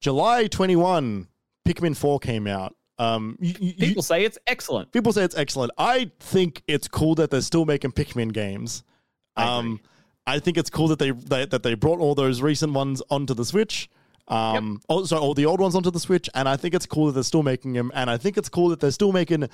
[0.01, 1.29] July twenty one,
[1.67, 2.75] Pikmin four came out.
[3.03, 4.93] Um, you, you- People say it's excellent.
[4.93, 5.73] people say it's excellent.
[5.79, 8.85] I think it's cool that they're still making Pikmin games.
[9.37, 9.45] I.
[9.59, 9.81] Um,
[10.25, 13.35] I think it's cool that they, they that they brought all those recent ones onto
[13.35, 13.91] the Switch.
[14.29, 17.13] Um, also all the old ones onto the Switch, and I think it's cool that
[17.13, 17.91] they're still making them.
[17.93, 19.49] And I think it's cool that they're still making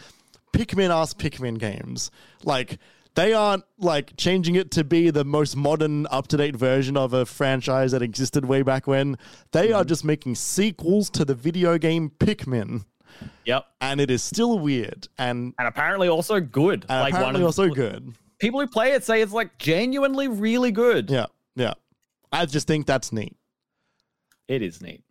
[0.53, 2.11] Pikmin ass Pikmin games.
[2.45, 2.79] Like
[3.15, 7.15] they aren't like changing it to be the most modern, up to date version of
[7.15, 9.17] a franchise that existed way back when.
[9.53, 12.85] They are just making sequels to the video game Pikmin,
[13.45, 16.85] Yep, and it is still weird and, and apparently also good.
[16.89, 18.13] and like apparently one also good.
[18.39, 21.11] people who play it say it's like genuinely really good.
[21.11, 21.27] Yeah,
[21.57, 21.75] yeah.
[22.31, 23.35] I just think that's neat.
[24.49, 25.03] It is neat.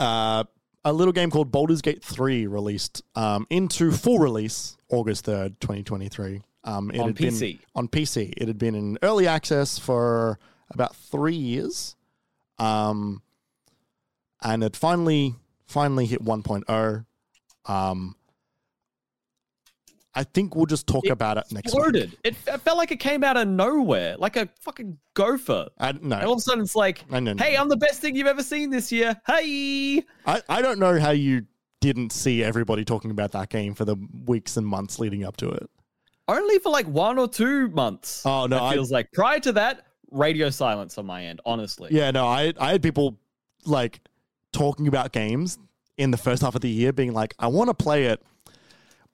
[0.00, 0.44] uh,
[0.84, 6.42] a little game called Baldur's Gate 3 released um, into full release August 3rd, 2023.
[6.64, 7.60] Um, it On had been- PC.
[7.76, 8.34] on PC.
[8.36, 10.40] It had been in early access for
[10.70, 11.94] about three years.
[12.58, 13.22] Um,
[14.42, 15.36] and it finally
[15.66, 17.06] finally hit 1.0.
[17.66, 18.16] Um,
[20.14, 21.84] I think we'll just talk It about it next week.
[21.86, 22.18] Exploded.
[22.22, 25.68] It, it felt like it came out of nowhere, like a fucking gopher.
[25.78, 27.34] I, And no, all of a sudden, it's like, I know.
[27.38, 29.18] hey, I'm the best thing you've ever seen this year.
[29.26, 30.04] Hey.
[30.26, 31.46] I, I don't know how you
[31.80, 35.48] didn't see everybody talking about that game for the weeks and months leading up to
[35.50, 35.68] it.
[36.28, 38.22] Only for like one or two months.
[38.24, 41.88] Oh no, it I, feels like prior to that, radio silence on my end, honestly.
[41.90, 43.18] yeah, no, I I had people
[43.64, 44.00] like
[44.52, 45.58] talking about games
[45.98, 48.22] in the first half of the year, being like, I want to play it,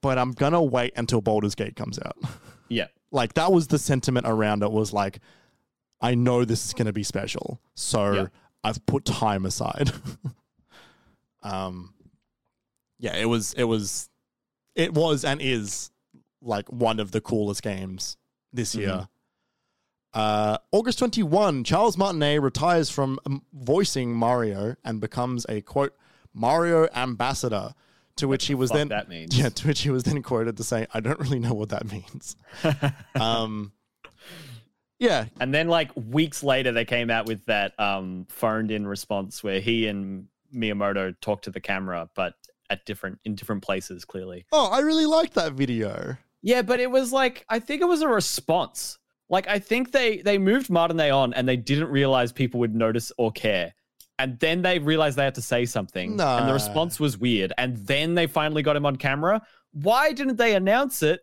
[0.00, 2.16] but I'm gonna wait until Baldur's Gate comes out.
[2.70, 2.88] Yeah.
[3.10, 4.70] like that was the sentiment around it.
[4.70, 5.20] Was like,
[6.02, 8.26] I know this is gonna be special, so Yeah.
[8.62, 9.90] I've put time aside.
[11.42, 11.94] um,
[12.98, 14.10] yeah, it was it was
[14.74, 15.90] it was and is
[16.42, 18.16] like one of the coolest games
[18.52, 18.80] this Mhm.
[18.80, 19.08] year.
[20.14, 25.94] Uh, August 21, Charles Martinet retires from um, voicing Mario and becomes a quote
[26.34, 27.74] Mario ambassador.
[28.16, 29.38] To which he was then that means.
[29.38, 31.88] yeah, to which he was then quoted to say, "I don't really know what that
[31.88, 32.34] means."
[33.14, 33.70] um,
[34.98, 39.44] yeah, And then like weeks later, they came out with that um, phoned in response
[39.44, 42.34] where he and Miyamoto talked to the camera, but
[42.70, 44.46] at different in different places, clearly.
[44.50, 46.16] Oh, I really liked that video.
[46.42, 48.98] Yeah, but it was like I think it was a response.
[49.28, 53.12] Like I think they they moved Martinet on and they didn't realize people would notice
[53.18, 53.74] or care.
[54.18, 56.16] And then they realized they had to say something.
[56.40, 57.52] And the response was weird.
[57.56, 59.42] And then they finally got him on camera.
[59.72, 61.20] Why didn't they announce it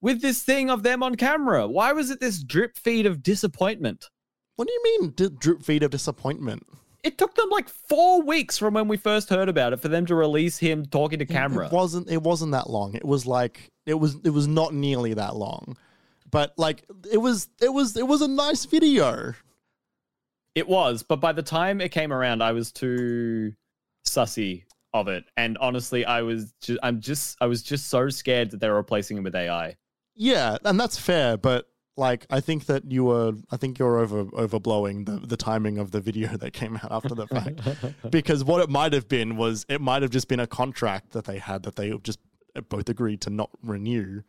[0.00, 1.66] with this thing of them on camera?
[1.66, 4.08] Why was it this drip feed of disappointment?
[4.54, 6.62] What do you mean, d- drip feed of disappointment?
[7.02, 10.06] It took them like four weeks from when we first heard about it for them
[10.06, 11.66] to release him talking to camera.
[11.66, 12.10] It wasn't.
[12.10, 12.94] It wasn't that long.
[12.94, 14.16] It was like it was.
[14.24, 15.76] It was not nearly that long,
[16.32, 17.48] but like it was.
[17.60, 17.96] It was.
[17.96, 19.34] It was a nice video.
[20.56, 23.52] It was, but by the time it came around, I was too
[24.06, 24.64] sussy
[24.94, 26.54] of it, and honestly, I was.
[26.62, 27.36] Just, I'm just.
[27.42, 29.76] I was just so scared that they were replacing him with AI.
[30.14, 31.68] Yeah, and that's fair, but
[31.98, 33.34] like I think that you were.
[33.50, 37.14] I think you're over overblowing the the timing of the video that came out after
[37.14, 37.60] the fact.
[38.10, 41.26] because what it might have been was it might have just been a contract that
[41.26, 42.18] they had that they just
[42.56, 44.22] uh, both agreed to not renew,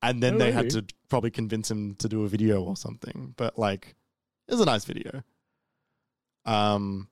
[0.00, 3.34] and then Oh, they had to probably convince him to do a video or something.
[3.36, 3.96] But like,
[4.46, 5.24] it was a nice video.
[6.50, 7.08] Um,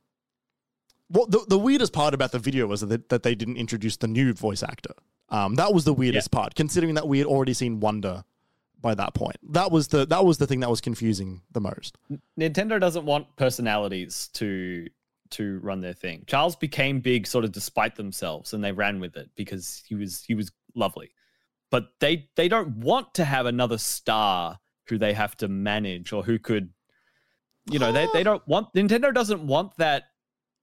[1.08, 4.08] what the the weirdest part about the video was that that they didn't introduce the
[4.08, 4.94] new voice actor.
[5.30, 8.24] Um, that was the weirdest part, considering that we had already seen Wonder
[8.80, 9.36] by that point.
[9.50, 11.96] That was the that was the thing that was confusing the most.
[12.38, 14.86] Nintendo doesn't want personalities to
[15.30, 16.24] to run their thing.
[16.26, 20.24] Charles became big sort of despite themselves, and they ran with it because he was
[20.26, 21.10] he was lovely.
[21.70, 24.58] But they they don't want to have another star
[24.88, 26.70] who they have to manage or who could,
[27.70, 30.04] you know, they they don't want Nintendo doesn't want that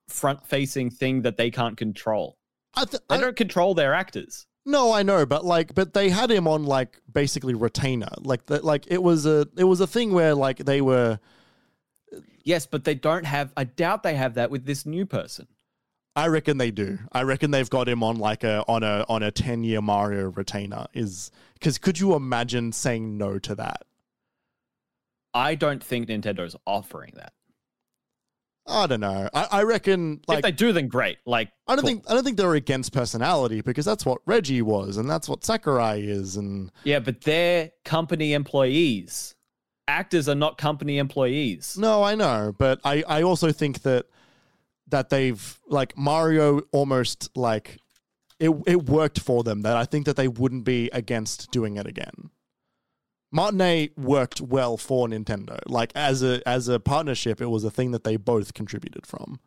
[0.08, 2.38] front facing thing that they can't control.
[2.76, 4.46] I, th- They I don't control their actors.
[4.66, 8.64] No, I know, but like, but they had him on like basically retainer, like that.
[8.64, 11.20] Like it was a it was a thing where like they were.
[12.44, 13.54] Yes, but they don't have.
[13.58, 15.48] I doubt they have that with this new person.
[16.16, 17.00] I reckon they do.
[17.12, 20.32] I reckon they've got him on like a on a on a ten year Mario
[20.32, 20.88] retainer.
[20.94, 23.84] Is because could you imagine saying no to that?
[25.36, 27.34] I don't think Nintendo's offering that.
[28.68, 29.30] I don't know.
[29.34, 31.20] I, I reckon if like they do, then great.
[31.26, 31.90] Like I don't cool.
[31.90, 35.44] think I don't think they're against personality because that's what Reggie was and that's what
[35.46, 39.36] Sakurai is and Yeah, but they're company employees.
[39.88, 41.78] Actors are not company employees.
[41.78, 44.08] No, I know, but I, I also think that
[44.88, 47.78] that they've like Mario almost like
[48.40, 51.86] it it worked for them that I think that they wouldn't be against doing it
[51.86, 52.32] again.
[53.36, 55.60] Martinet worked well for Nintendo.
[55.68, 59.40] Like as a as a partnership, it was a thing that they both contributed from.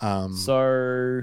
[0.00, 1.22] Um So,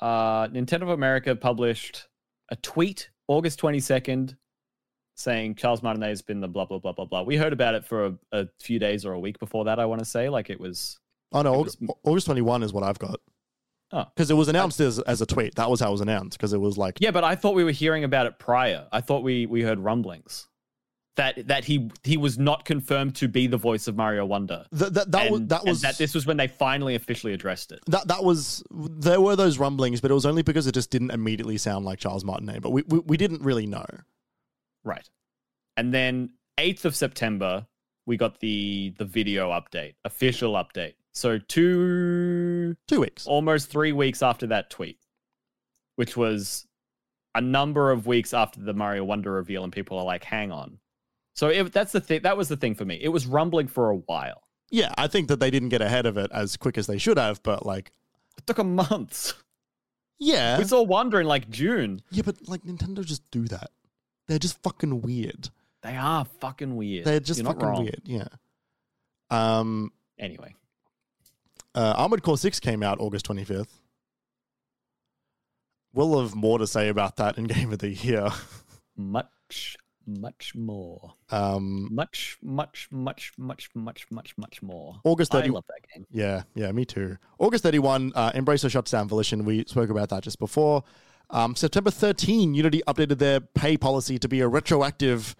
[0.00, 2.06] uh, Nintendo of America published
[2.50, 4.36] a tweet August 22nd
[5.16, 7.22] saying Charles Martinet has been the blah, blah, blah, blah, blah.
[7.22, 9.84] We heard about it for a, a few days or a week before that, I
[9.84, 10.28] want to say.
[10.28, 10.98] Like it was.
[11.32, 13.18] oh no, August, was- August twenty one is what I've got.
[13.92, 14.04] Oh.
[14.14, 15.56] Because it was announced as, as a tweet.
[15.56, 16.38] That was how it was announced.
[16.38, 18.86] Because it was like Yeah, but I thought we were hearing about it prior.
[18.92, 20.46] I thought we, we heard rumblings.
[21.16, 24.64] That, that he he was not confirmed to be the voice of Mario Wonder.
[24.74, 27.80] th- that that was that was that this was when they finally officially addressed it.
[27.88, 31.10] that that was there were those rumblings, but it was only because it just didn't
[31.10, 32.62] immediately sound like Charles Martinet.
[32.62, 33.84] But we we, we didn't really know.
[34.82, 35.06] Right.
[35.76, 37.66] And then 8th of September,
[38.06, 40.94] we got the the video update, official update.
[41.12, 43.26] So two Two weeks.
[43.26, 44.98] almost 3 weeks after that tweet,
[45.96, 46.66] which was
[47.34, 50.78] a number of weeks after the Mario Wonder reveal and people are like, "Hang on.
[51.34, 52.22] So it, that's the thing.
[52.22, 52.98] That was the thing for me.
[53.00, 54.42] It was rumbling for a while.
[54.70, 57.18] Yeah, I think that they didn't get ahead of it as quick as they should
[57.18, 57.92] have, but like,
[58.38, 59.32] It took a month.
[60.18, 62.02] yeah, We saw Wonder in like June.
[62.10, 63.70] yeah, but like Nintendo just do that.
[64.28, 65.50] They're just fucking weird.
[65.82, 67.04] They are fucking weird.
[67.04, 67.82] They're just You're not fucking wrong.
[67.84, 68.02] weird.
[68.04, 68.28] Yeah.
[69.30, 70.54] Um, Anyway,
[71.74, 73.80] uh, Armored Core Six came out August twenty fifth.
[75.92, 78.28] We'll have more to say about that in Game of the Year.
[78.96, 79.76] much,
[80.06, 81.14] much more.
[81.30, 85.00] Um, Much, much, much, much, much, much, much more.
[85.04, 86.06] August I 30, love that game.
[86.10, 87.16] Yeah, yeah, me too.
[87.38, 89.44] August 31, uh, Embracer shuts down Volition.
[89.44, 90.84] We spoke about that just before.
[91.28, 95.34] Um, September 13, Unity updated their pay policy to be a retroactive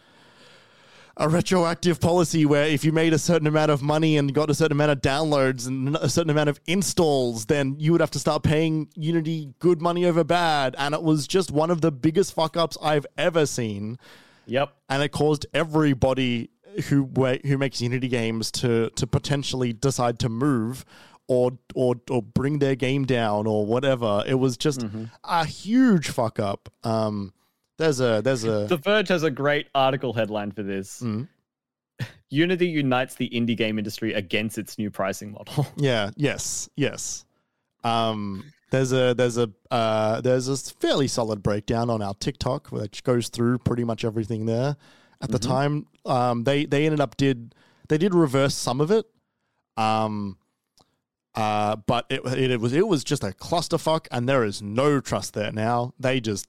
[1.21, 4.55] a retroactive policy where if you made a certain amount of money and got a
[4.55, 8.19] certain amount of downloads and a certain amount of installs, then you would have to
[8.19, 10.75] start paying Unity good money over bad.
[10.79, 13.99] And it was just one of the biggest fuck ups I've ever seen
[14.47, 14.73] Yep.
[14.89, 16.51] and it caused everybody
[16.89, 17.05] who
[17.45, 20.85] who makes Unity games to to potentially decide to move
[21.29, 24.25] or or or bring their game down or whatever.
[24.27, 24.85] It was just
[25.25, 26.69] a huge fuck up.
[26.83, 27.33] Um,
[27.81, 31.01] there's a there's a The Verge has a great article headline for this.
[31.01, 31.29] Mm.
[32.31, 35.67] Unity unites the indie game industry against its new pricing model.
[35.77, 37.25] yeah yes yes.
[37.83, 43.03] Um, there's a there's a uh, there's a fairly solid breakdown on our TikTok which
[43.03, 44.77] goes through pretty much everything there.
[45.23, 47.55] At the time, um, they they ended up did
[47.89, 49.07] they did reverse some of it,
[49.77, 50.39] um,
[51.35, 55.01] uh, but it, it it was it was just a clusterfuck, and there is no
[55.01, 55.93] trust there now.
[55.99, 56.47] They just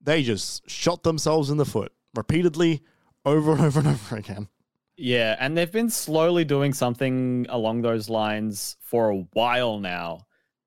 [0.00, 2.82] they just shot themselves in the foot repeatedly,
[3.24, 4.48] over and over and over again.
[4.96, 10.26] Yeah, and they've been slowly doing something along those lines for a while now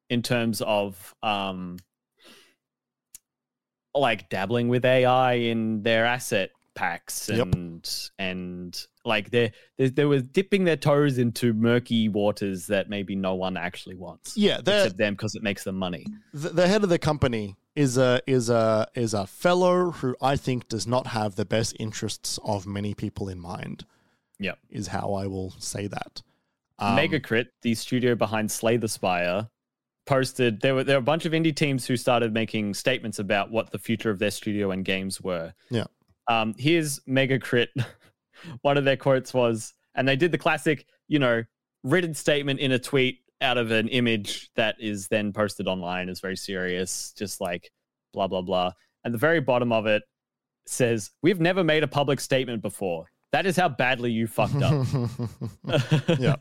[0.10, 1.78] in terms of um
[3.96, 7.54] like dabbling with AI in their asset packs Yep.
[7.54, 13.16] and and like they they they were dipping their toes into murky waters that maybe
[13.16, 14.36] no one actually wants.
[14.36, 16.08] Yeah, Except them because it makes them money.
[16.34, 20.36] the, the head of the company is a is a is a fellow who I
[20.36, 23.86] think does not have the best interests of many people in mind.
[24.40, 24.60] Yep.
[24.70, 26.22] is how I will say that.
[26.80, 29.48] Um, Megacrit, the studio behind Slay the Spire,
[30.06, 33.52] posted there were there were a bunch of indie teams who started making statements about
[33.52, 35.54] what the future of their studio and games were.
[35.70, 35.86] Yeah.
[36.28, 37.68] Um, here's Megacrit.
[38.62, 41.44] One of their quotes was, and they did the classic, you know,
[41.84, 46.20] written statement in a tweet out of an image that is then posted online is
[46.20, 47.72] very serious, just like
[48.14, 48.72] blah blah blah.
[49.04, 50.04] And the very bottom of it
[50.66, 53.06] says, "We've never made a public statement before.
[53.32, 54.88] That is how badly you fucked up."
[56.20, 56.36] Yeah.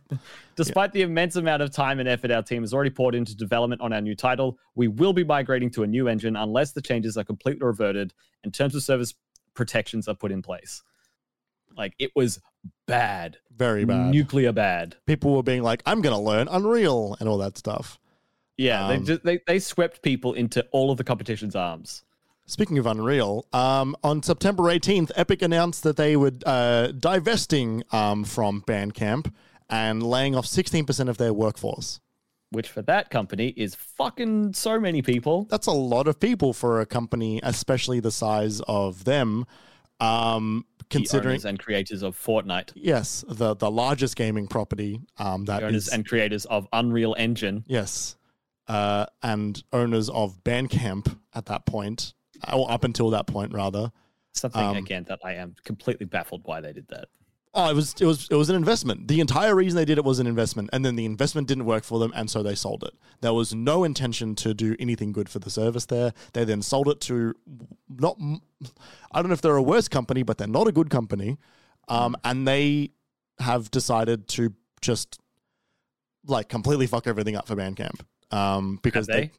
[0.57, 3.81] Despite the immense amount of time and effort our team has already poured into development
[3.81, 7.17] on our new title, we will be migrating to a new engine unless the changes
[7.17, 8.13] are completely reverted
[8.45, 9.15] and terms of service
[9.55, 10.83] protections are put in place.
[11.77, 12.41] Like it was
[12.87, 14.11] bad, Very bad.
[14.11, 14.97] nuclear bad.
[15.07, 17.99] People were being like, "I'm going to learn Unreal" and all that stuff.
[18.57, 22.05] Yeah, they Um, just they, they swept people into all of the competition's arms.
[22.47, 28.25] Speaking of Unreal, um, on September 18th, Epic announced that they were uh, divesting um,
[28.25, 29.33] from Bandcamp
[29.71, 32.01] and laying off 16% of their workforce.
[32.51, 35.47] Which for that company is fucking so many people.
[35.49, 39.47] That's a lot of people for a company, especially the size of them.
[40.01, 45.63] Um, considering, owners and creators of Fortnite, yes, the the largest gaming property um, that
[45.63, 47.65] owners is and creators of Unreal Engine.
[47.67, 48.17] yes,
[48.69, 52.15] uh, and owners of Bandcamp at that point,
[52.53, 53.93] or up until that point, rather.
[54.35, 57.09] Something Um, again that I am completely baffled why they did that.
[57.55, 59.09] Oh, it was it was it was an investment.
[59.09, 61.85] The entire reason they did it was an investment, and then the investment didn't work
[61.85, 62.95] for them, and so they sold it.
[63.21, 66.15] There was no intention to do anything good for the service there.
[66.33, 67.35] They then sold it to
[67.91, 68.17] not.
[69.13, 71.37] I don't know if they're a worse company, but they're not a good company,
[71.89, 72.93] um, and they
[73.39, 75.19] have decided to just
[76.27, 78.01] like completely fuck everything up for Bandcamp.
[78.31, 79.31] Um, because Have they?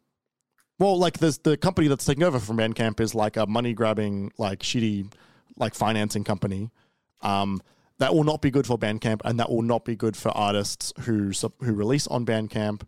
[0.77, 4.31] well, like there's the company that's taking over from Bandcamp is like a money grabbing,
[4.37, 5.11] like shitty,
[5.57, 6.69] like financing company.
[7.21, 7.61] Um,
[7.99, 10.93] that will not be good for Bandcamp, and that will not be good for artists
[11.01, 12.81] who who release on Bandcamp.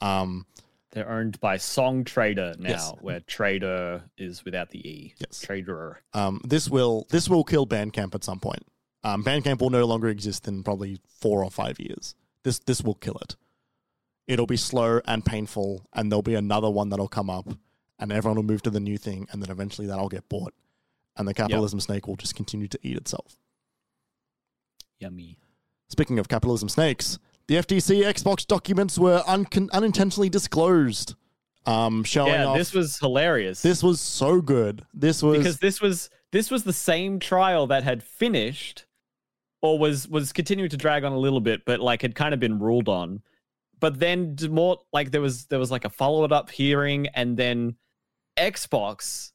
[0.00, 0.46] Um,
[0.92, 2.92] They're owned by Songtradr now, Yes.
[3.00, 5.14] where trader is without the E.
[5.18, 5.40] Yes.
[5.40, 6.00] Trader.
[6.14, 8.62] um, this will this will kill Bandcamp at some point.
[9.04, 12.14] Um, Bandcamp will no longer exist in probably four or five years.
[12.42, 13.36] This this will kill it.
[14.26, 17.46] It'll be slow and painful, and there'll be another one that'll come up,
[17.98, 20.52] and everyone will move to the new thing, and then eventually that'll get bought,
[21.16, 23.36] and the capitalism snake will just continue to eat itself.
[25.00, 25.38] Yummy.
[25.88, 27.18] Speaking of capitalism snakes,
[27.48, 31.14] the FTC Xbox documents were uncon- unintentionally disclosed,
[31.64, 32.56] um, showing yeah, off.
[32.56, 33.62] this was hilarious.
[33.62, 34.84] this was so good.
[34.92, 38.86] This was because this was this was the same trial that had finished
[39.62, 42.40] or was was continuing to drag on a little bit, but like had kind of
[42.40, 43.22] been ruled on.
[43.78, 47.76] But then more like there was there was like a followed up hearing, and then
[48.36, 49.32] Xbox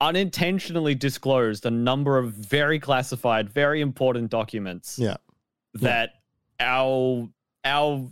[0.00, 4.98] unintentionally disclosed a number of very classified, very important documents.
[4.98, 5.16] Yeah.
[5.74, 6.10] That
[6.60, 7.28] our
[7.64, 8.08] our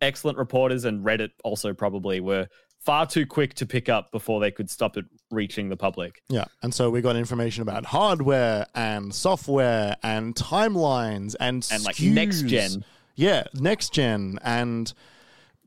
[0.00, 2.46] excellent reporters and Reddit also probably were
[2.80, 6.22] far too quick to pick up before they could stop it reaching the public.
[6.28, 6.44] Yeah.
[6.62, 12.42] And so we got information about hardware and software and timelines and And like next
[12.42, 12.84] gen.
[13.16, 14.92] Yeah, next gen and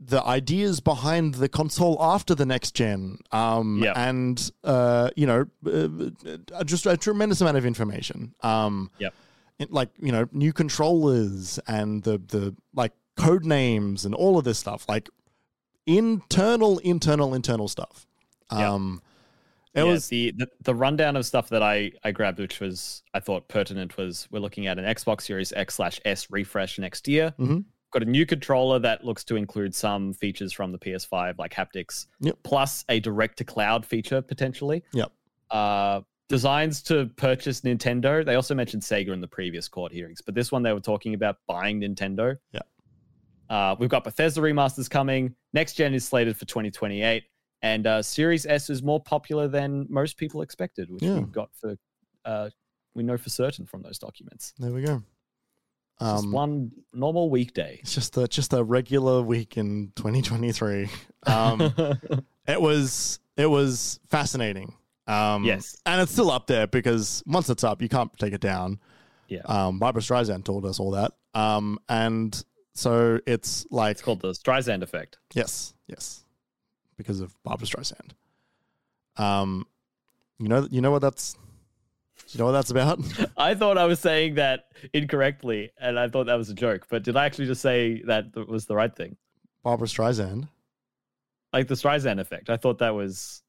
[0.05, 3.19] the ideas behind the console after the next gen.
[3.31, 3.97] Um Yep.
[3.97, 6.09] and uh you know uh,
[6.53, 8.33] uh, just a tremendous amount of information.
[8.41, 9.13] Um Yep.
[9.59, 14.43] it- like, you know, new controllers and the the like code names and all of
[14.43, 14.85] this stuff.
[14.89, 15.09] Like
[15.85, 18.05] internal internal internal stuff.
[18.51, 18.59] Yep.
[18.59, 19.01] Um
[19.75, 23.01] it yeah, was the, the the rundown of stuff that I I grabbed, which was
[23.13, 27.07] I thought pertinent, was we're looking at an Xbox Series X slash S refresh next
[27.07, 27.33] year.
[27.39, 27.63] Mhm.
[27.93, 32.07] Got a new controller that looks to include some features from the PS5, like haptics,
[32.21, 32.39] Yep.
[32.43, 34.83] plus a direct to cloud feature potentially.
[34.93, 35.11] Yep.
[35.51, 38.25] Uh, designs to purchase Nintendo.
[38.25, 41.13] They also mentioned Sega in the previous court hearings, but this one they were talking
[41.13, 42.35] about buying Nintendo.
[42.51, 42.61] Yeah.
[43.47, 45.35] Uh, we've got Bethesda remasters coming.
[45.53, 47.23] Next gen is slated for 2028,
[47.61, 51.15] and uh, Series S is more popular than most people expected, which Yeah.
[51.19, 51.75] we've got for
[52.25, 52.49] uh,
[52.95, 54.53] we know for certain from those documents.
[54.57, 55.03] there we go.
[55.99, 57.79] Just Um, one normal weekday.
[57.81, 60.89] It's just a just a regular week in 2023.
[61.25, 61.73] Um,
[62.45, 64.75] it was it was fascinating.
[65.07, 65.77] Um, Yes.
[65.85, 68.79] and it's still up there because once it's up, you can't take it down.
[69.29, 69.41] Yeah.
[69.45, 71.13] Um, Barbra Streisand told us all that.
[71.33, 75.17] Um, and so it's like it's called the Streisand effect.
[75.33, 76.25] yes, yes,
[76.97, 78.11] because of Barbra Streisand.
[79.15, 79.65] Um,
[80.39, 81.37] you know you know what that's
[82.33, 82.99] you know what that's about.
[83.37, 86.87] I thought I was saying that incorrectly, and I thought that was a joke.
[86.89, 89.15] But did I actually just say that th- was the right thing?
[89.63, 90.47] Barbra Streisand.
[91.51, 92.49] Like the Streisand effect.
[92.49, 93.43] I thought that was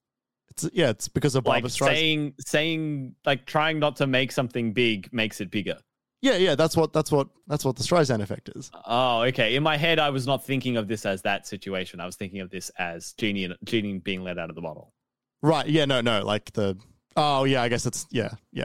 [0.50, 1.94] It's yeah, it's because of like Barbra Streisand.
[1.94, 5.78] saying saying like trying not to make something big makes it bigger.
[6.20, 8.70] Yeah, yeah, that's what that's what that's what the Streisand effect is.
[8.86, 9.56] Oh, okay.
[9.56, 12.00] In my head, I was not thinking of this as that situation.
[12.00, 14.92] I was thinking of this as genie genie being let out of the bottle.
[15.42, 15.66] Right.
[15.66, 15.84] Yeah.
[15.84, 16.00] No.
[16.00, 16.24] No.
[16.24, 16.78] Like the.
[17.16, 17.62] Oh yeah.
[17.62, 18.30] I guess it's yeah.
[18.52, 18.64] Yeah.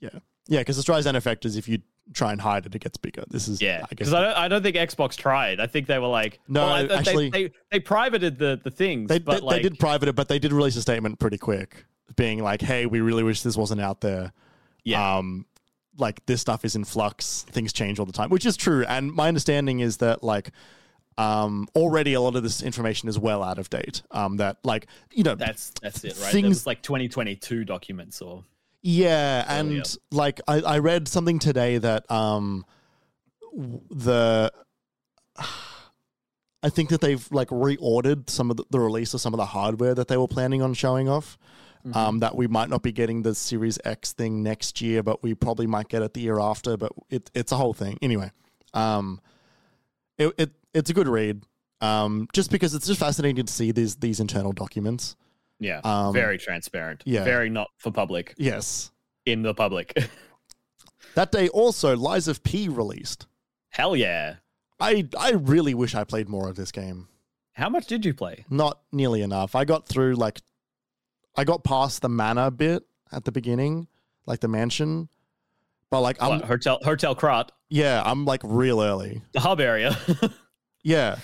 [0.00, 0.10] Yeah.
[0.48, 0.60] Yeah.
[0.60, 1.78] Because the Streisand effect is if you
[2.12, 3.22] try and hide it, it gets bigger.
[3.30, 3.88] This is Yeah, I guess.
[3.90, 5.60] because I, don't, I don't think Xbox tried.
[5.60, 8.70] I think they were like, No, well, I- they- actually- they, they privated the the
[8.70, 11.18] things, they, but they, like they did private it, but they did release a statement
[11.20, 11.86] pretty quick,
[12.16, 14.32] being like, "Hey, we really wish this wasn't out there.
[14.84, 15.46] yeah, Um,
[15.96, 17.44] like this stuff is in flux.
[17.50, 18.84] Things change all the time, which is true.
[18.86, 20.50] And my understanding is that like."
[21.18, 24.02] Um, already a lot of this information is well out of date.
[24.10, 26.32] Um, that like you know that's that's it, right?
[26.32, 28.44] things- like 2022 documents or
[28.80, 32.64] Yeah, and like I, I read something today that um
[33.90, 34.52] the
[36.62, 39.46] I think that they've like reordered some of the, the release of some of the
[39.46, 41.38] hardware that they were planning on showing off.
[41.84, 41.98] Mm-hmm.
[41.98, 45.34] Um, that we might not be getting the Series X thing next year, but we
[45.34, 46.76] probably might get it the year after.
[46.76, 48.30] But it, it's a whole thing anyway.
[48.72, 49.20] Um,
[50.16, 51.42] it, it it's a good read.
[51.80, 55.16] Um, just because it's just fascinating to see these these internal documents.
[55.58, 57.24] yeah, Um, very transparent, yeah.
[57.24, 58.92] very not for public Yes,
[59.26, 59.92] in the public.
[61.14, 63.26] that day also Lies of P released.
[63.70, 64.36] Hell yeah!
[64.78, 67.08] I I really wish I played more of this game.
[67.54, 68.44] How much did you play?
[68.48, 69.54] Not nearly enough.
[69.56, 70.40] I got through like
[71.36, 73.88] I got past the manor bit at the beginning,
[74.26, 75.08] like the mansion.
[75.90, 79.22] But like I'm What, Hotel Hotel Krat, yeah, I'm like real early.
[79.32, 79.96] the hub area.
[80.82, 81.18] Yeah.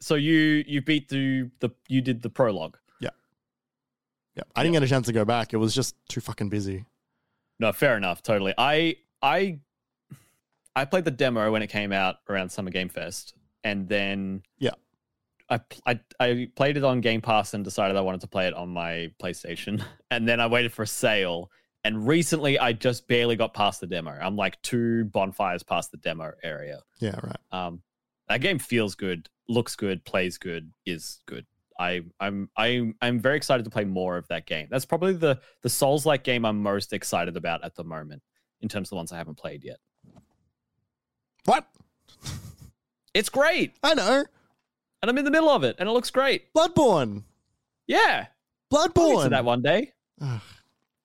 [0.00, 2.76] so you you beat the the you did the prologue.
[3.00, 3.10] Yeah.
[4.36, 4.44] Yeah.
[4.56, 5.52] I didn't get a chance to go back.
[5.52, 6.84] It was just too fucking busy.
[7.60, 8.22] No, fair enough.
[8.22, 8.54] Totally.
[8.56, 9.58] I I
[10.76, 13.34] I played the demo when it came out around Summer Game Fest,
[13.64, 14.74] and then Yeah.
[15.50, 18.54] I, I I played it on Game Pass and decided I wanted to play it
[18.54, 21.50] on my PlayStation, and then I waited for a sale.
[21.84, 24.10] And recently, I just barely got past the demo.
[24.10, 26.80] I'm like two bonfires past the demo area.
[27.00, 27.36] Yeah, right.
[27.50, 27.82] Um,
[28.28, 31.46] that game feels good, looks good, plays good, is good.
[31.80, 34.66] I I'm I'm I'm very excited to play more of that game.
[34.70, 38.22] That's probably the the Souls like game I'm most excited about at the moment
[38.60, 39.78] in terms of the ones I haven't played yet.
[41.44, 41.66] What?
[43.14, 44.24] It's great, I know.
[45.02, 46.52] and I'm in the middle of it, and it looks great.
[46.52, 47.22] Bloodborne.
[47.86, 48.26] Yeah,
[48.72, 49.30] I'll get to Bloodborne.
[49.30, 49.92] that one day.
[50.20, 50.40] Ugh.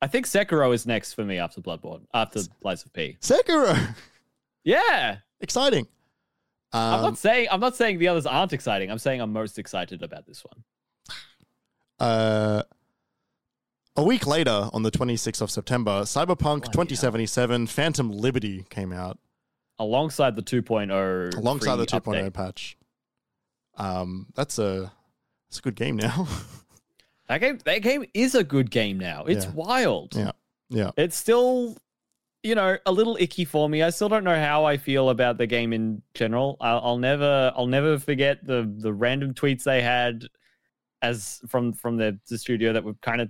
[0.02, 3.18] I think Sekiro is next for me after Bloodborne, after Lies of P.
[3.22, 3.96] Sekiro.
[4.66, 5.88] Yeah, Exciting.
[6.74, 8.90] I'm Um, not saying I'm not saying the others aren't exciting.
[8.92, 10.64] I'm saying I'm most excited about this one.
[12.00, 12.64] uh,
[13.96, 19.20] a week later, on the 26th of September, Cyberpunk Bloody 2077 Phantom Liberty came out.
[19.80, 22.34] alongside the 2.0 alongside the 2.0 update.
[22.34, 22.78] patch.
[23.78, 24.92] Um, that's a
[25.50, 26.28] that's a good game now.
[27.30, 29.24] That game that game is a good game now.
[29.24, 29.52] It's Yeah.
[29.52, 30.14] wild.
[30.14, 30.32] Yeah.
[30.70, 31.78] yeah, It's still
[32.44, 33.82] you know, a little icky for me.
[33.82, 36.58] I still don't know how I feel about the game in general.
[36.60, 40.26] I'll, I'll never, I'll never forget the the random tweets they had
[41.02, 43.30] as from from the, the studio that were kind of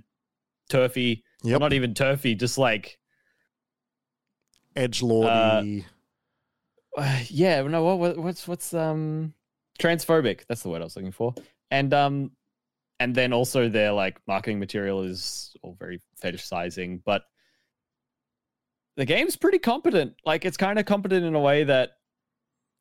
[0.68, 1.22] turfy.
[1.44, 1.60] Yep.
[1.60, 2.98] Not even turfy, just like
[4.74, 5.84] edge lordy.
[6.96, 7.62] uh, yeah.
[7.62, 9.32] No, what, what what's what's um
[9.78, 10.40] transphobic?
[10.48, 11.34] That's the word I was looking for.
[11.70, 12.32] And um,
[12.98, 17.22] and then also their like marketing material is all very fetishizing, but
[18.96, 20.14] the game's pretty competent.
[20.24, 21.92] Like it's kind of competent in a way that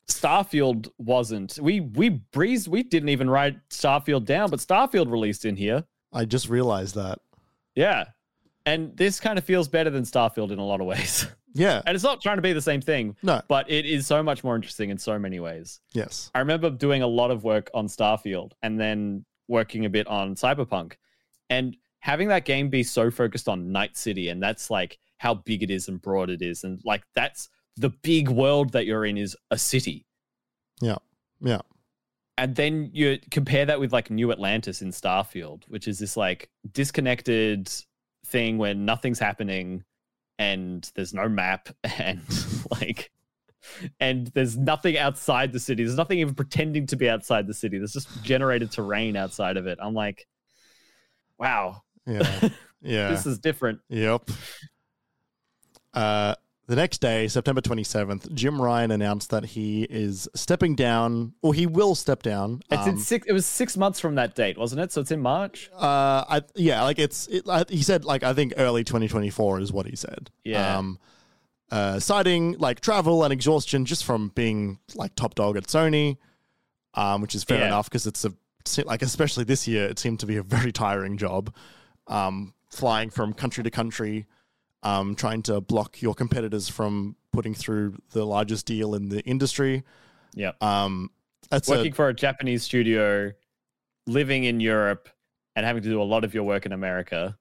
[0.09, 1.58] Starfield wasn't.
[1.61, 2.67] We we breezed.
[2.67, 5.83] We didn't even write Starfield down, but Starfield released in here.
[6.11, 7.19] I just realized that.
[7.75, 8.06] Yeah,
[8.66, 11.27] and this kind of feels better than Starfield in a lot of ways.
[11.56, 11.83] Yeah.
[11.85, 13.40] and it's not trying to be the same thing, No.
[13.48, 15.82] but it is so much more interesting in so many ways.
[15.93, 16.32] Yes.
[16.33, 20.33] I remember doing a lot of work on Starfield and then working a bit on
[20.33, 20.93] Cyberpunk
[21.51, 25.64] and having that game be so focused on Night City and that's like how big
[25.64, 29.18] it is and broad it is and like that's the big world that you're in
[29.18, 30.06] is a city.
[30.82, 30.98] Yeah.
[31.42, 31.61] Yeah.
[32.38, 36.50] And then you compare that with like New Atlantis in Starfield, which is this like
[36.72, 37.72] disconnected
[38.26, 39.84] thing where nothing's happening
[40.40, 42.22] and there's no map and
[42.82, 43.11] like
[44.00, 45.84] and there's nothing outside the city.
[45.84, 47.77] There's nothing even pretending to be outside the city.
[47.77, 49.80] There's just generated terrain outside of it.
[49.82, 50.27] I'm like,
[51.40, 52.50] wow, Yeah.
[52.85, 53.10] Yeah.
[53.11, 53.80] this is different.
[53.88, 54.30] Yep.
[55.93, 56.35] Uh,
[56.67, 61.65] the next day, September 27th, Jim Ryan announced that he is stepping down, or he
[61.65, 62.61] will step down.
[62.72, 63.27] It's in um, six.
[63.27, 64.91] It was six months from that date, wasn't it?
[64.93, 65.69] So it's in March.
[65.75, 69.73] uh, I, yeah, like it's, it, I, he said, like, I think early 2024 is
[69.73, 70.31] what he said.
[70.45, 70.77] Yeah.
[70.77, 70.99] Um,
[71.69, 76.17] uh, citing like travel and exhaustion just from being like top dog at Sony,
[76.93, 77.67] um, which is fair Yeah.
[77.67, 78.33] enough because it's a
[78.85, 81.53] like especially this year it seemed to be a very tiring job,
[82.07, 84.27] um, flying from country to country,
[84.84, 89.84] um, trying to block your competitors from putting through the largest deal in the industry.
[90.36, 90.52] Yeah.
[90.62, 91.10] Um,
[91.50, 93.32] that's Working a, for a Japanese studio,
[94.08, 95.10] living in Europe,
[95.56, 97.38] and having to do a lot of your work in America.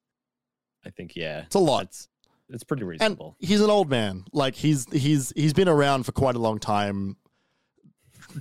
[0.85, 1.85] I think yeah, it's a lot.
[1.85, 2.09] that's
[2.49, 3.37] it's pretty and reasonable.
[3.39, 4.25] he's an old man.
[4.33, 7.17] Like he's he's he's been around for quite a long time.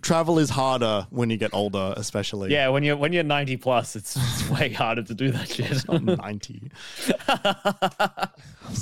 [0.01, 2.51] Travel is harder when you get older, especially.
[2.51, 5.87] yeah, when you're when you're 90 plus, it's, it's way harder to do that shit.
[5.87, 6.71] Not 90.
[7.27, 8.29] I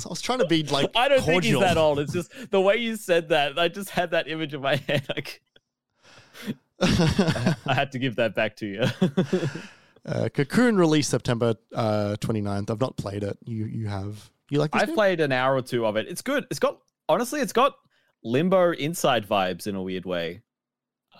[0.08, 1.98] was trying to be like I don't think he's that old.
[1.98, 3.58] It's just the way you said that.
[3.58, 5.06] I just had that image in my head.
[5.08, 5.42] Like,
[6.80, 8.84] I had to give that back to you.
[10.06, 12.70] uh, Cocoon released September uh, 29th.
[12.70, 13.38] I've not played it.
[13.44, 14.30] You you have.
[14.50, 14.94] You like I've game?
[14.94, 16.06] played an hour or two of it.
[16.08, 16.46] It's good.
[16.50, 17.74] It's got honestly, it's got
[18.22, 20.42] limbo inside vibes in a weird way.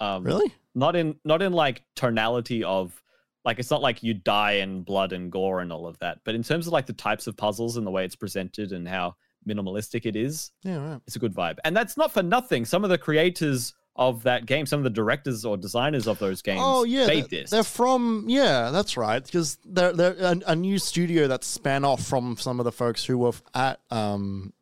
[0.00, 0.52] Um, Really?
[0.74, 3.00] Not in not in like tonality of
[3.44, 6.34] like it's not like you die in blood and gore and all of that, but
[6.34, 9.16] in terms of like the types of puzzles and the way it's presented and how
[9.48, 11.00] minimalistic it is, Yeah, right.
[11.06, 11.56] it's a good vibe.
[11.64, 12.64] And that's not for nothing.
[12.66, 16.40] Some of the creators of that game, some of the directors or designers of those
[16.42, 17.50] games, Oh yeah, made they're, this.
[17.50, 19.24] they're from yeah, that's right.
[19.24, 23.04] Because they're they're a, a new studio that span off from some of the folks
[23.04, 24.52] who were at um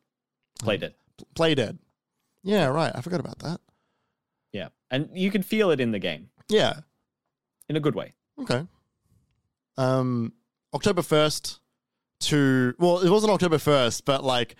[0.59, 0.95] played it.
[1.35, 1.77] Playdead.
[2.43, 2.91] Yeah, right.
[2.95, 3.59] I forgot about that.
[4.53, 6.81] Yeah, and you can feel it in the game Yeah.
[7.67, 8.13] in a good way.
[8.41, 8.65] Okay.
[9.77, 10.33] Um,
[10.73, 11.59] October first
[12.21, 14.55] to well, it wasn't October first, but like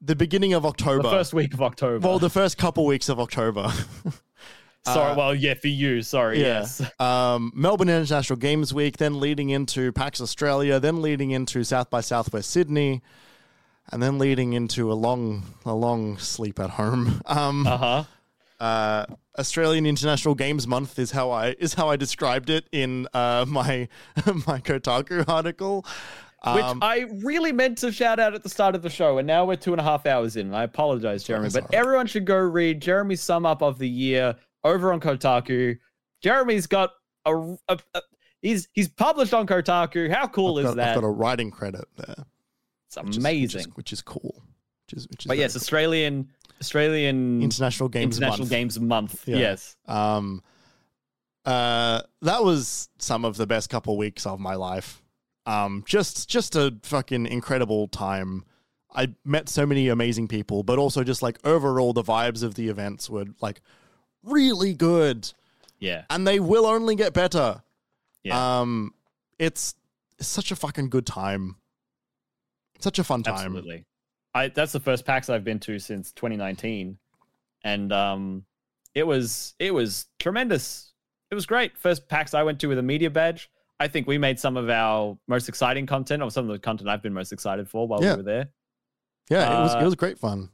[0.00, 1.02] the beginning of October.
[1.02, 2.06] The first week of October.
[2.06, 3.70] well, the first couple weeks of October.
[4.84, 6.02] sorry, uh, well, yeah, for you.
[6.02, 6.60] Sorry, yeah.
[6.60, 6.82] yes.
[7.00, 12.00] um, Melbourne International Games Week, then leading into PAX Australia, then leading into South by
[12.00, 13.02] Southwest Sydney,
[13.92, 17.20] and then leading into a long, a long sleep at home.
[17.26, 18.04] Um, Uh huh.
[18.64, 19.06] Uh,
[19.38, 23.88] Australian International Games Month is how I is how I described it in uh, my
[24.46, 25.84] my Kotaku article.
[26.46, 29.26] Which Um, I really meant to shout out at the start of the show, and
[29.26, 30.52] now we're two and a half hours in.
[30.54, 31.74] I apologize, Jeremy, but right.
[31.74, 35.78] everyone should go read Jeremy's sum up of the year over on Kotaku.
[36.22, 36.90] Jeremy's got
[37.24, 37.34] a,
[37.68, 38.02] a, a-
[38.42, 40.10] he's he's published on Kotaku.
[40.12, 40.88] How cool I've is got, that?
[40.96, 42.24] I've got a writing credit there.
[42.88, 43.58] it's which is- amazing.
[43.60, 44.42] which is, which is cool.
[44.86, 45.60] Which is, which is but yes, cool.
[45.60, 46.28] Australian
[46.64, 48.50] Australian International Games International Month.
[48.50, 49.28] Games Month.
[49.28, 49.36] Yeah.
[49.36, 49.76] Yes.
[49.86, 50.42] Um,
[51.44, 55.02] uh, that was some of the best couple weeks of my life.
[55.46, 58.44] Um, just just a fucking incredible time.
[58.94, 62.68] I met so many amazing people, but also just like overall the vibes of the
[62.68, 63.60] events were like
[64.22, 65.30] really good,
[65.80, 66.04] Yeah.
[66.08, 67.62] and they will only get better.
[68.22, 68.60] Yeah.
[68.60, 68.94] Um,
[69.38, 69.74] it's,
[70.18, 71.56] it's such a fucking good time.
[72.78, 73.34] Such a fun time.
[73.34, 73.84] Absolutely.
[74.34, 76.98] I that's the first PAX I've been to since 2019,
[77.62, 78.44] and um,
[78.94, 80.92] it was it was tremendous.
[81.30, 81.76] It was great.
[81.78, 83.50] First PAX I went to with a media badge.
[83.80, 86.88] I think we made some of our most exciting content, or some of the content
[86.88, 88.12] I've been most excited for while Yeah.
[88.12, 88.48] we were there.
[89.30, 90.50] Yeah, it was Uh, it was great fun.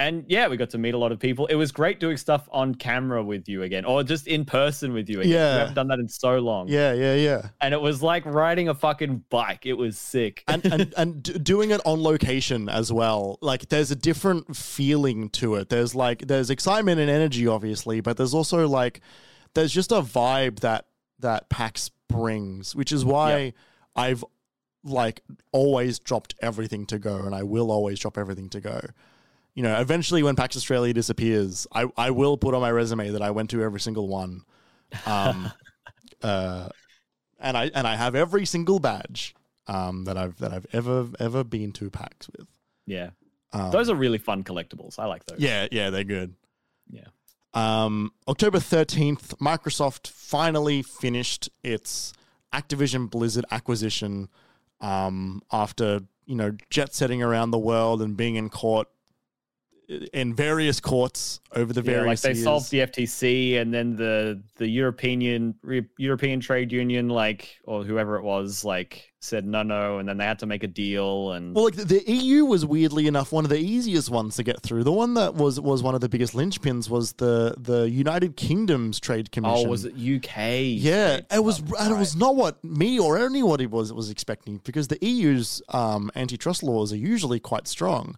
[0.00, 1.46] And yeah, we got to meet a lot of people.
[1.46, 5.08] It was great doing stuff on camera with you again, or just in person with
[5.08, 5.32] you again.
[5.32, 5.54] Yeah.
[5.54, 6.68] we haven't done that in so long.
[6.68, 7.48] Yeah, yeah, yeah.
[7.60, 9.66] and it was like riding a fucking bike.
[9.66, 10.44] It was sick.
[10.46, 15.28] and and and d- doing it on location as well like there's a different feeling
[15.30, 19.00] to it there's like there's excitement and energy obviously but there's also like
[19.54, 20.86] there's just a vibe that
[21.18, 23.52] that pax brings which is why
[23.96, 24.24] i've
[24.84, 28.80] like always dropped everything to go and i will always drop everything to go
[29.58, 33.22] you know eventually when pax australia disappears i i will put on my resume that
[33.22, 34.42] i went to every single one
[35.06, 35.50] um
[36.22, 36.68] uh
[37.40, 39.34] and I and I have every single badge
[39.66, 42.46] um, that I've that I've ever ever been to PAX with.
[42.86, 43.10] yeah,
[43.52, 44.98] Um, those are really fun collectibles.
[44.98, 45.38] I like those.
[45.38, 46.34] yeah, yeah, they're good.
[46.90, 47.06] Yeah.
[47.54, 52.12] Um, October thirteenth, Microsoft finally finished its
[52.52, 54.28] Activision Blizzard acquisition.
[54.80, 58.88] Um, after you know jet setting around the world and being in court
[60.12, 62.44] in various courts over the Yeah, various like they years.
[62.44, 68.16] solved the FTC and then the the European Re- European Trade Union, like or whoever
[68.16, 71.32] it was, like said no, no, and then they had to make a deal.
[71.32, 74.42] And Well, like the, the EU was weirdly enough one of the easiest ones to
[74.42, 74.84] get through.
[74.84, 79.00] The one that was was one of the biggest linchpins was the the United Kingdom's
[79.00, 79.66] Trade Commission.
[79.66, 80.36] oh, was it UK?
[80.36, 84.88] Yeah, it was, and it was not what me or anybody was was expecting because
[84.88, 88.16] the EU's um, antitrust laws are usually quite strong,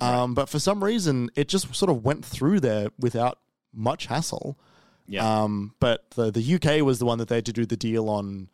[0.00, 3.38] um, but for some reason it just sort of went through there without
[3.72, 4.58] much hassle.
[5.06, 5.42] Yeah.
[5.42, 8.08] Um, but the the UK was the one that they had to do the deal
[8.08, 8.48] on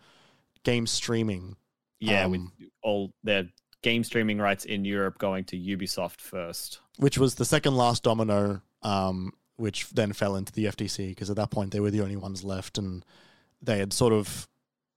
[0.64, 1.56] game streaming.
[2.00, 3.48] yeah, um, with all their
[3.82, 6.80] game streaming rights in Europe going to Ubisoft first.
[6.98, 11.36] which was the second last domino, um, which then fell into the FTC because at
[11.36, 13.04] that point they were the only ones left, and
[13.62, 14.48] they had sort of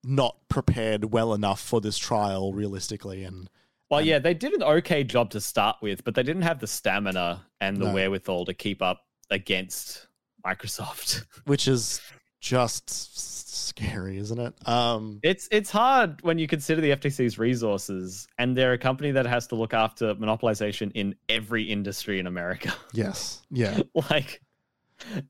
[0.04, 3.50] not prepared well enough for this trial realistically, and
[3.94, 6.68] Well, yeah, they did an okay job to start with, but they didn't have the
[6.68, 7.94] stamina and the No.
[7.94, 10.08] wherewithal to keep up against
[10.46, 11.26] Microsoft.
[11.46, 12.02] which is
[12.42, 14.54] just scary, isn't it?
[14.68, 19.26] Um, It's it's hard when you consider the FTC's resources, and they're a company that
[19.26, 22.74] has to look after monopolization in every industry in America.
[22.94, 24.42] yes, yeah, like,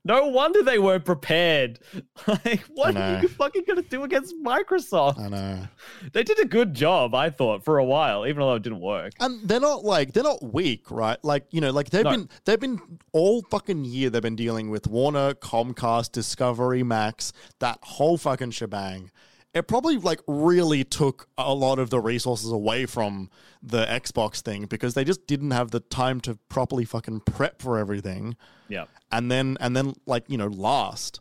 [0.04, 1.78] no wonder they weren't prepared.
[2.26, 5.18] Like, what are you fucking gonna do against Microsoft?
[5.18, 5.68] I know.
[6.12, 9.12] They did a good job, I thought, for a while, even though it didn't work.
[9.20, 11.18] And they're not like they're not weak, right?
[11.22, 12.10] Like you know, like they've No.
[12.12, 12.80] been they've been
[13.12, 19.10] all fucking year they've been dealing with Warner, Comcast, Discovery, Max, that whole fucking shebang.
[19.54, 23.30] It probably like really took a lot of the resources away from
[23.62, 27.78] the Xbox thing because they just didn't have the time to properly fucking prep for
[27.78, 28.36] everything,
[28.68, 31.20] Yeah, and then and then like you know last.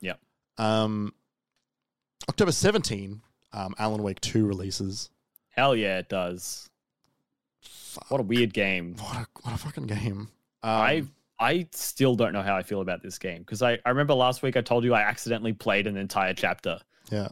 [0.00, 0.14] yeah.
[0.56, 1.12] Um,
[2.30, 3.20] October 17,
[3.52, 5.10] um, Alan Wake 2 releases.
[5.50, 6.68] Hell yeah, it does.
[8.08, 8.96] What a weird game.
[8.98, 10.28] What a, what a fucking game.
[10.62, 11.04] Um, I
[11.38, 14.42] I still don't know how I feel about this game because I, I remember last
[14.42, 16.80] week I told you I accidentally played an entire chapter.
[17.10, 17.28] Yeah.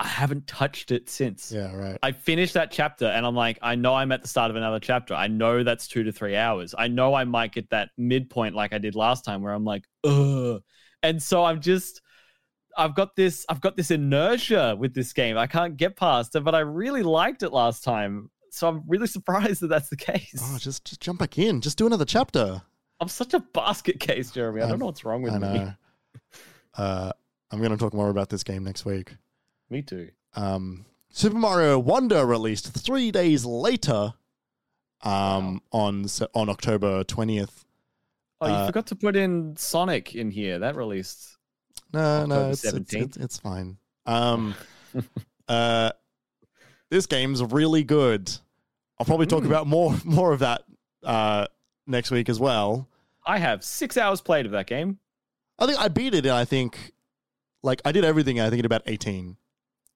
[0.00, 1.52] I haven't touched it since.
[1.52, 1.98] Yeah, right.
[2.02, 4.80] I finished that chapter and I'm like, I know I'm at the start of another
[4.80, 5.12] chapter.
[5.12, 6.74] I know that's two to three hours.
[6.76, 9.84] I know I might get that midpoint like I did last time where I'm like,
[10.04, 10.62] ugh.
[11.02, 12.00] And so I'm just
[12.78, 15.36] I've got this I've got this inertia with this game.
[15.36, 18.30] I can't get past it, but I really liked it last time.
[18.50, 20.40] So I'm really surprised that that's the case.
[20.42, 21.60] Oh, just just jump back in.
[21.60, 22.62] Just do another chapter.
[23.00, 24.62] I'm such a basket case, Jeremy.
[24.62, 25.58] I don't know what's wrong with I me.
[25.58, 25.72] know.
[26.78, 27.10] Uh,
[27.50, 29.16] I'm going to talk more about this game next week.
[29.70, 30.10] Me too.
[30.34, 34.14] Um, Super Mario Wonder released three days later.
[35.02, 37.64] Um, on on October 20th.
[38.42, 40.58] Oh, you Uh, forgot to put in Sonic in here.
[40.58, 41.38] That released.
[41.94, 43.02] No, no, October it's, it's, 17th.
[43.06, 43.78] it's, it's fine.
[44.04, 44.54] Um,
[45.48, 45.92] uh,
[46.90, 48.30] this game's really good.
[48.98, 49.46] I'll probably talk Mm.
[49.46, 50.64] about more more of that
[51.02, 51.46] uh,
[51.86, 52.86] next week as well.
[53.26, 54.98] I have six hours played of that game.
[55.58, 56.92] I think I beat it I think
[57.62, 59.36] like I did everything I think in about 18.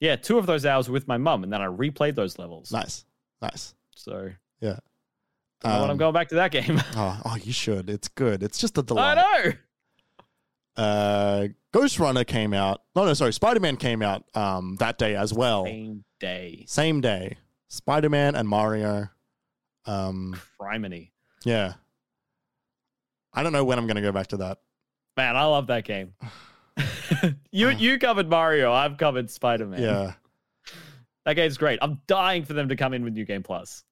[0.05, 2.70] Yeah, two of those hours with my mum, and then I replayed those levels.
[2.70, 3.07] Nice.
[3.41, 3.74] Nice.
[3.97, 4.76] So Yeah.
[5.62, 6.78] don't know when I'm Um, going back to that game.
[6.94, 7.89] Oh, oh, you should.
[7.89, 8.42] It's good.
[8.42, 9.16] It's just a delight.
[9.16, 9.52] I know.
[10.76, 12.83] Uh, Ghostrunner came out.
[12.94, 13.33] No, no, sorry.
[13.33, 15.65] Spider Man came out um, that day as well.
[15.65, 16.65] Same day.
[16.68, 17.39] Same day.
[17.68, 19.08] Spider Man and Mario.
[19.86, 21.12] Um, Criminy.
[21.44, 21.74] yeah.
[23.33, 24.58] I don't know when I'm going to go back to that.
[25.16, 26.12] Man, I love that game.
[27.53, 28.73] you you covered Mario.
[28.73, 29.81] I've covered Spider Man.
[29.83, 30.12] Yeah.
[31.25, 31.78] That game's great.
[31.81, 33.83] I'm dying for them to come in with New Game Plus.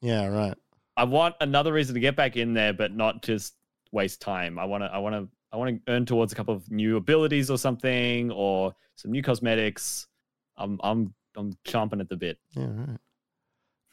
[0.00, 0.54] Yeah, right.
[0.96, 3.54] I want another reason to get back in there, but not just
[3.92, 4.58] waste time.
[4.58, 6.96] I want to I want to I want to earn towards a couple of new
[6.96, 10.06] abilities or something or some new cosmetics.
[10.56, 12.38] I'm I'm I'm chomping at the bit.
[12.56, 12.98] Yeah, right.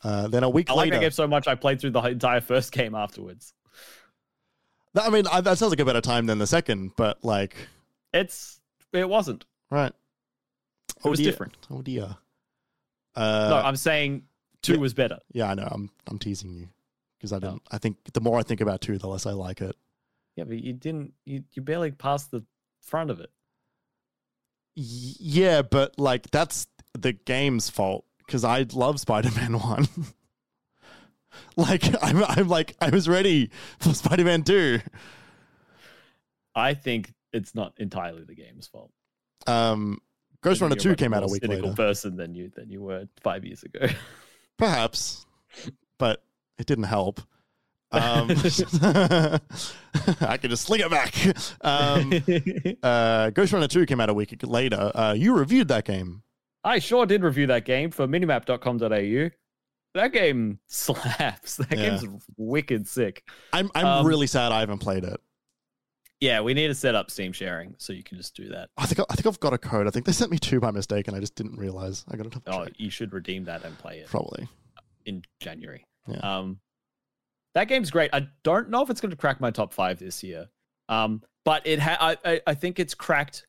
[0.02, 2.02] Uh, then a week I like later, that game so much I played through the
[2.02, 3.54] entire first game afterwards.
[4.94, 7.56] That- I mean, I, that sounds like a better time than the second, but like,
[8.14, 8.60] It's
[8.94, 9.46] it wasn't.
[9.70, 9.94] right?
[11.04, 11.32] It was dear.
[11.32, 11.56] different.
[11.72, 12.16] Oh dear.
[13.16, 14.24] Uh, no, I'm saying
[14.62, 14.80] two yeah.
[14.80, 15.20] was better.
[15.32, 15.68] yeah, I know.
[15.70, 16.70] I'm I'm teasing you
[17.18, 17.40] because I Oh.
[17.40, 17.62] didn't.
[17.72, 19.76] I think the more I think about two, the less I like it.
[20.36, 21.14] Yeah, but you didn't.
[21.26, 22.44] You you barely passed the
[22.82, 23.30] front of it.
[24.76, 24.84] Y-
[25.20, 29.88] yeah, but like that's the game's fault because I love Spider-Man One.
[31.58, 34.80] like I'm, I'm like I was ready for Spider-Man Two.
[36.56, 38.92] I think it's not entirely the game's fault.
[39.48, 40.00] Um,
[40.44, 43.44] Ghostrunner Two came out a week cynical later, person than you than you were five
[43.46, 43.88] years ago.
[44.58, 45.26] perhaps,
[45.98, 46.24] but
[46.58, 47.22] it didn't help.
[47.92, 48.30] Um,
[50.22, 51.16] I could just sling it back.
[51.62, 52.14] Um,
[52.84, 54.92] uh, Ghostrunner Two came out a week later.
[54.94, 56.22] Uh, you reviewed that game.
[56.64, 59.30] I sure did review that game for minimap.com.au.
[59.96, 61.56] That game slaps.
[61.58, 61.98] That Yeah.
[61.98, 62.06] game's
[62.38, 63.24] wicked sick.
[63.54, 65.20] I'm I'm Um, really sad I haven't played it.
[66.22, 68.70] Yeah, we need to set up Steam sharing so you can just do that.
[68.78, 69.88] I think I think I've got a code.
[69.88, 72.04] I think they sent me two by mistake, and I just didn't realize.
[72.10, 74.48] I got to Oh, you should redeem that and play it probably.
[75.06, 75.86] in January.
[76.08, 76.18] Yeah.
[76.18, 76.60] Um,
[77.56, 78.10] that game's great.
[78.14, 80.48] I don't know if it's going to crack my top five this year.
[80.90, 83.46] Um, but it ha- I, I I think it's cracked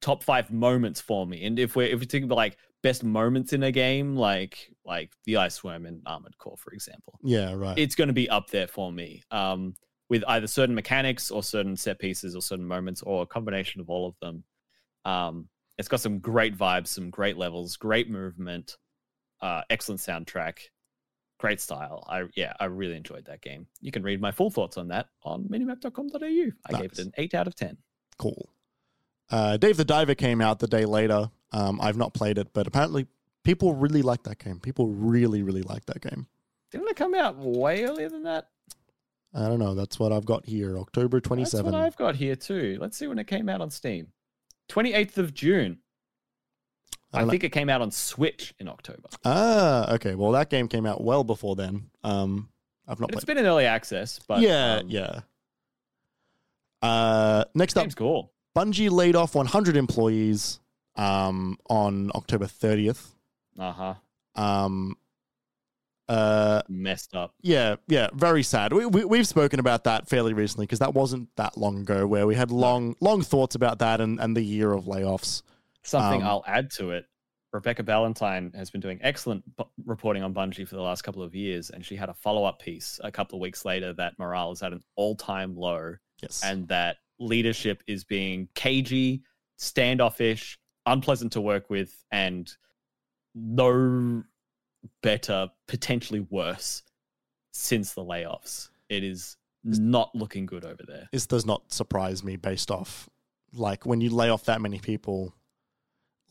[0.00, 1.44] top five moments for me.
[1.44, 5.10] And if we're if we think about like best moments in a game, like like
[5.24, 7.76] the Ice Worm in Armored Core, for example, Yeah, right.
[7.78, 9.22] it's going to be up there for me.
[9.30, 9.74] Um,
[10.12, 13.88] with either certain mechanics or certain set pieces or certain moments or a combination of
[13.88, 14.44] all of them.
[15.06, 18.76] Um, it's got some great vibes, some great levels, great movement,
[19.40, 20.58] uh, excellent soundtrack,
[21.40, 22.06] great style.
[22.10, 23.66] I yeah, I really enjoyed that game.
[23.80, 26.18] You can read my full thoughts on that on minimap.com.au.
[26.18, 27.78] I gave it an eight out of ten.
[28.18, 28.50] cool.
[29.30, 31.30] Uh, Dave the Diver came out the day later.
[31.52, 33.06] Um, I've not played it, but apparently
[33.44, 34.60] people really like that game.
[34.60, 36.26] People really, really like that game.
[36.70, 38.48] Didn't it come out way earlier than that?
[39.34, 39.74] I don't know.
[39.74, 40.78] That's what I've got here.
[40.78, 42.78] October twenty That's what I've got here too.
[42.80, 44.08] Let's see when it came out on Steam.
[44.68, 45.78] 28th of June.
[47.12, 47.30] I I, know.
[47.30, 49.08] think it came out on Switch in October.
[49.24, 50.14] Ah, okay.
[50.14, 51.90] Well, that game came out well before then.
[52.02, 52.48] Um,
[52.88, 53.18] I've not It's played.
[53.18, 55.20] It's been in early access, but yeah, um, yeah.
[56.80, 58.32] Uh, next up, cool.
[58.56, 60.58] Bungie laid off 100 employees
[60.96, 63.08] um, on October 30th.
[63.58, 63.94] Uh huh.
[64.34, 64.96] Um,
[66.12, 67.34] uh, Messed up.
[67.40, 68.72] yeah, yeah, very sad.
[68.72, 72.26] We, we we've spoken about that fairly recently because that wasn't that long ago where
[72.26, 75.42] we had long long thoughts about that and, and the year of layoffs.
[75.82, 77.06] Something Um, I'll add to it.
[77.52, 81.34] Rebekah Valentine has been doing excellent bu- reporting on Bungie for the last couple of
[81.34, 84.52] years, and she had a follow up piece a couple of weeks later that morale
[84.52, 89.22] is at an all time low, Yes, and that leadership is being cagey,
[89.56, 92.50] standoffish, unpleasant to work with, and
[93.34, 94.22] no
[95.02, 96.82] better, potentially worse
[97.52, 98.68] since the layoffs.
[98.88, 101.08] It is not looking good over there.
[101.12, 103.08] this does not surprise me based off
[103.54, 105.34] like when you lay off that many people,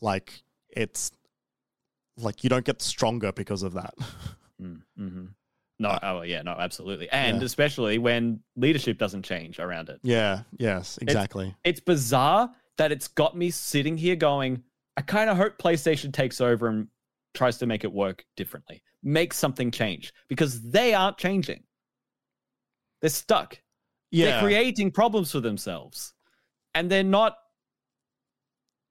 [0.00, 1.12] like it's
[2.18, 3.94] like you don't get stronger because of that.
[4.62, 5.24] Mm-hmm.
[5.80, 7.44] No, oh yeah, no, absolutely, and Yeah.
[7.46, 9.98] especially when leadership doesn't change around it.
[10.04, 11.56] yeah, yes, exactly.
[11.64, 12.48] It's bizarre
[12.78, 14.62] that it's got me sitting here going,
[14.96, 16.86] I kind of hope PlayStation takes over and
[17.34, 21.62] tries to make it work differently, make something change because they aren't changing.
[23.00, 23.58] They're stuck.
[24.10, 26.14] yeah, They're creating problems for themselves,
[26.74, 27.36] and they're not.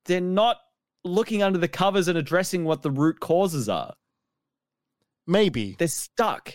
[0.05, 0.57] They're not
[1.03, 3.93] looking under the covers and addressing what the root causes are.
[5.27, 5.75] maybe.
[5.77, 6.53] They're stuck.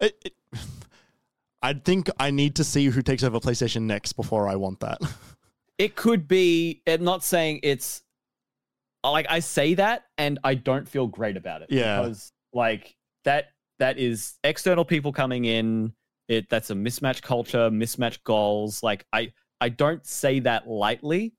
[0.00, 0.32] It, it,
[1.62, 4.98] I think I need to see who takes over PlayStation next before I want that.
[5.78, 8.03] it could be i'm not saying it's
[9.12, 12.00] like i say that and i don't feel great about it Yeah.
[12.00, 13.46] because like that
[13.78, 15.92] that is external people coming in
[16.28, 21.34] it that's a mismatch culture mismatch goals like i i don't say that lightly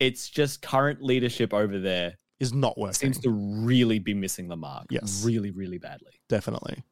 [0.00, 2.94] it's just current leadership over there Is not working.
[2.94, 5.22] seems to really be missing the mark Yes.
[5.24, 6.82] really really badly definitely.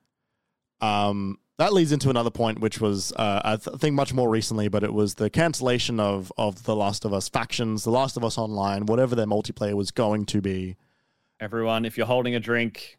[0.82, 4.68] Um, that leads into another point, which was uh, I th- think much more recently,
[4.68, 8.24] but it was the cancellation of of the Last of Us factions, the Last of
[8.24, 10.76] Us Online, whatever their multiplayer was going to be.
[11.39, 12.98] everyone if you're holding a drink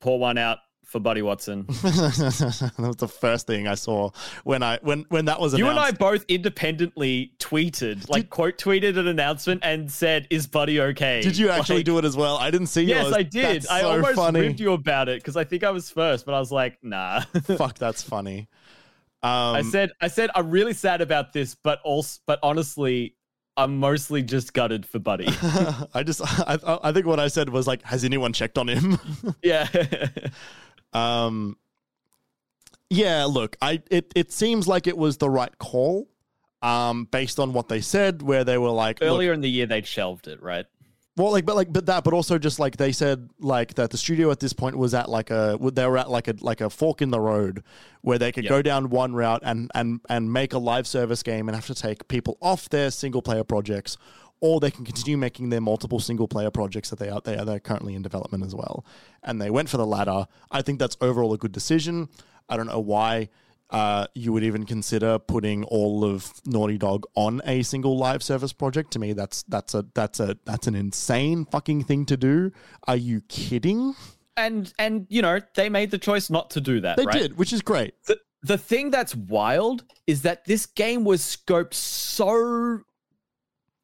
[0.00, 0.58] pour one out
[0.90, 4.10] for buddy watson that was the first thing I saw
[4.44, 8.98] when I when when that was You and I both independently tweeted, like quote tweeted
[8.98, 12.36] an announcement and said, "Is Buddy okay?" Did you actually Like, do it as well?
[12.36, 12.88] I didn't see you.
[12.88, 13.14] Yes, yours.
[13.14, 13.44] I did.
[13.62, 14.40] That's I so almost funny.
[14.40, 17.20] ribbed you about it because I think I was first, but I was like, "Nah."
[17.56, 18.48] Fuck, that's funny.
[19.22, 23.16] Um, I said, I said, I'm really sad about this, but also, but honestly,
[23.56, 25.26] I'm mostly just gutted for Buddy.
[25.94, 28.98] I just, I, I think what I said was like, has anyone checked on him?
[29.42, 29.68] yeah.
[30.92, 31.56] Um,
[32.88, 33.24] yeah.
[33.24, 36.08] Look, I it it seems like it was the right call,
[36.62, 39.86] um, based on what they said, where they were like, Earlier in the year, they'd
[39.86, 40.66] shelved it, right?
[41.16, 43.98] Well, like, but like, but that, but also just like they said, like that the
[43.98, 46.70] studio at this point was at like a, they were at like a like a
[46.70, 47.62] fork in the road,
[48.00, 48.50] where they could Yeah.
[48.50, 51.74] go down one route and and and make a live service game and have to
[51.74, 53.98] take people off their single player projects,
[54.40, 57.44] or they can continue making their multiple single player projects that they are they are
[57.44, 58.84] they're currently in development as well,
[59.22, 60.26] and they went for the latter.
[60.50, 62.08] I think that's overall a good decision.
[62.48, 63.28] I don't know why
[63.70, 68.52] uh, you would even consider putting all of Naughty Dog on a single live service
[68.52, 68.90] project.
[68.92, 72.52] To me, that's that's a that's a that's an insane fucking thing to do.
[72.86, 73.94] Are you kidding?
[74.36, 76.96] And and you know, they made the choice not to do that.
[76.96, 77.22] They right?
[77.22, 77.94] did, which is great.
[78.06, 82.80] The, the thing that's wild is that this game was scoped so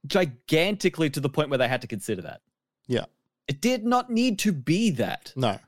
[0.06, 2.40] gigantically to the point where they had to consider that.
[2.86, 3.04] Yeah.
[3.48, 5.32] It did not need to be that.
[5.36, 5.58] No,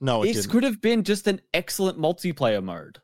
[0.00, 0.50] no, it this didn't.
[0.52, 3.00] could have been just an excellent multiplayer mode.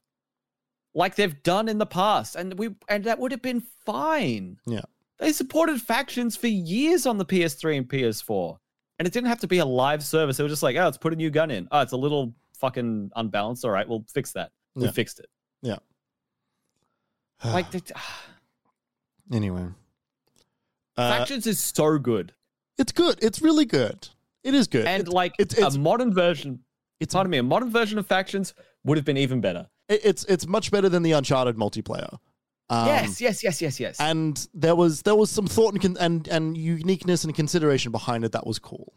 [0.94, 2.36] Like they've done in the past.
[2.36, 4.58] And we and that would have been fine.
[4.66, 4.80] Yeah.
[5.18, 8.58] They supported factions for years on the PS3 and PS4.
[8.98, 10.38] And it didn't have to be a live service.
[10.38, 11.68] It was just like, oh, let's put a new gun in.
[11.70, 13.64] Oh, it's a little fucking unbalanced.
[13.64, 14.50] All right, we'll fix that.
[14.74, 14.90] We Yeah.
[14.90, 15.26] fixed it.
[15.62, 15.76] Yeah.
[17.44, 17.82] Like the,
[19.32, 19.66] anyway,
[21.10, 22.32] factions is so good.
[22.78, 23.18] it's good.
[23.22, 24.08] It's really good.
[24.44, 24.86] It is good.
[24.86, 26.60] And It's- like it's it's a modern version,
[27.00, 29.68] it's pardon me, a modern version of factions would have been even better.
[29.88, 32.18] it's it's much better than the Uncharted multiplayer.
[32.70, 34.00] Um, yes, yes, yes, yes, yes.
[34.00, 38.32] and there was there was some thought and and and uniqueness and consideration behind it
[38.32, 38.94] that was cool.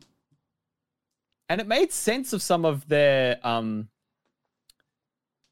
[1.50, 3.90] and it made sense of some of their um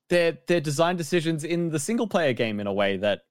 [0.10, 3.24] their their design decisions in the single player game in a way that uh,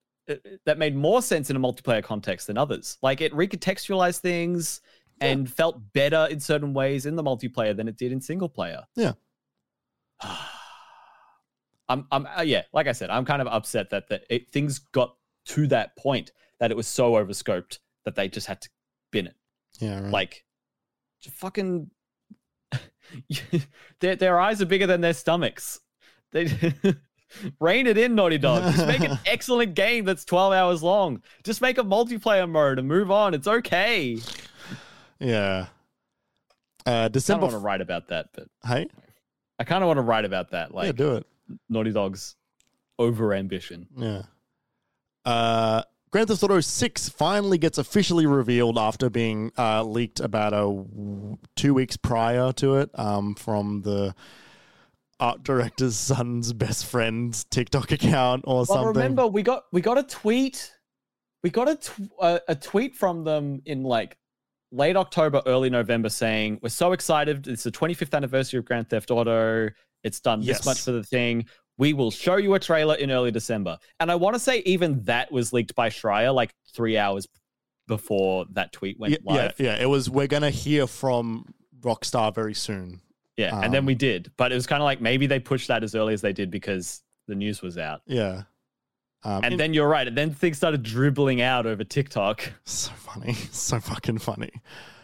[0.64, 2.98] that made more sense in a multiplayer context than others.
[3.02, 4.80] Like it recontextualized things
[5.20, 8.82] and felt better in certain ways in the multiplayer than it did in single player.
[8.96, 9.12] Yeah.
[11.88, 14.78] I'm I'm uh, yeah, like I said, I'm kind of upset that that it, things
[14.78, 18.68] got to that point that it was so overscoped that they just had to
[19.10, 19.34] bin it
[19.80, 20.10] Yeah, right.
[20.10, 20.44] like
[21.20, 21.90] fucking
[24.00, 25.80] their their eyes are bigger than their stomachs.
[26.30, 26.46] They
[27.60, 28.62] rein it in, Naughty Dog.
[28.74, 31.22] Just make an excellent game that's 12 hours long.
[31.44, 33.34] Just make a multiplayer mode and move on.
[33.34, 34.18] It's okay.
[35.18, 35.66] yeah.
[36.84, 37.46] Uh, December.
[37.46, 38.86] I don't want to write about that, but hey,
[39.58, 41.26] I kind of want to write about that, yeah, like do it.
[41.68, 42.34] Naughty Dog's
[42.98, 43.86] over ambition.
[43.96, 44.22] Yeah.
[45.24, 50.56] Uh, Grand Theft Auto 6 finally gets officially revealed after being uh, leaked about a
[50.56, 54.14] w- two weeks prior to it um, from the
[55.22, 58.86] art director's son's best friend's TikTok account or Well, something.
[58.88, 60.72] remember we got we got a tweet,
[61.44, 64.16] we got a tw- a, a tweet from them in like
[64.72, 67.46] late October, early November, saying we're so excited.
[67.46, 69.68] It's the 25th anniversary of Grand Theft Auto.
[70.02, 70.58] It's done Yes.
[70.58, 71.46] this much for the thing.
[71.78, 73.78] We will show you a trailer in early December.
[74.00, 77.26] And I want to say even that was leaked by Schreier like three hours
[77.86, 80.10] before that tweet went yeah, yeah, yeah, it was.
[80.10, 81.46] We're gonna hear from
[81.80, 83.00] Rockstar very soon.
[83.36, 85.68] Yeah, and then Um, we did, but it was kind of like maybe they pushed
[85.68, 88.02] that as early as they did because the news was out.
[88.06, 88.42] Yeah,
[89.24, 92.52] um, And in- then you're right, and then things started dribbling out over TikTok.
[92.64, 94.50] so funny, so fucking funny.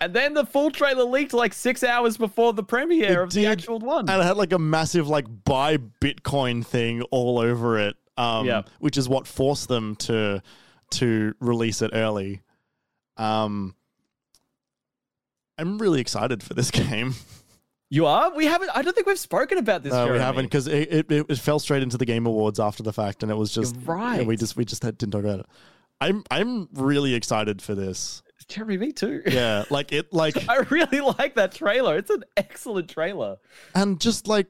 [0.00, 3.46] And then the full trailer leaked like six hours before the premiere It of the
[3.46, 4.08] actual one.
[4.10, 7.96] and it had like a massive like buy Bitcoin thing all over it.
[8.18, 8.62] Um, Yeah.
[8.80, 10.42] which is what forced them to
[10.92, 12.42] to release it early.
[13.16, 13.74] Um,
[15.58, 17.14] I'm really excited for this game.
[17.90, 18.34] You are?
[18.34, 18.70] We haven't.
[18.74, 19.92] I don't think we've spoken about this.
[19.92, 22.92] Uh, we haven't because it, it, it, fell straight into the Game Awards after the
[22.92, 25.40] fact, and it was just You're yeah, we just we just had, didn't talk about
[25.40, 25.46] it.
[26.00, 28.22] I'm I'm really excited for this.
[28.46, 29.22] Jeremy, me too.
[29.26, 31.96] Yeah, like it like I really like that trailer.
[31.96, 33.36] It's an excellent trailer.
[33.74, 34.48] and just like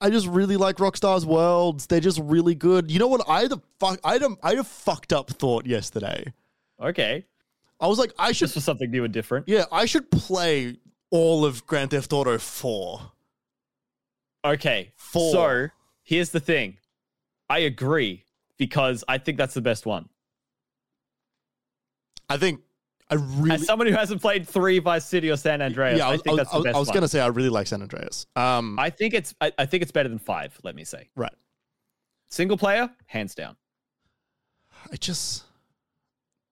[0.00, 1.86] I just really like Rockstar's worlds.
[1.86, 2.90] They're just really good.
[2.90, 3.22] You know what?
[3.28, 3.98] I had a fuck.
[4.04, 6.32] I had a, I had a fucked up thought yesterday.
[6.80, 7.26] Okay,
[7.80, 8.44] I was like, I should.
[8.44, 9.48] just for something new and different.
[9.48, 10.76] Yeah, I should play
[11.10, 13.12] all of Grand Theft Auto Four.
[14.44, 15.32] Okay, Four.
[15.32, 15.68] so
[16.02, 16.76] here's the thing.
[17.50, 18.24] I agree
[18.56, 20.08] because I think that's the best one.
[22.28, 22.60] I think
[23.10, 23.52] I really.
[23.52, 26.22] As someone who hasn't played three Vice City or San Andreas, yeah, I I, was,
[26.22, 26.94] think that's I the was, best I was one.
[26.94, 28.26] gonna say I really like San Andreas.
[28.36, 29.34] Um, I think it's.
[29.40, 30.58] I, I think it's better than five.
[30.62, 31.32] Let me say, right.
[32.30, 33.56] single player, hands down.
[34.92, 35.44] I just,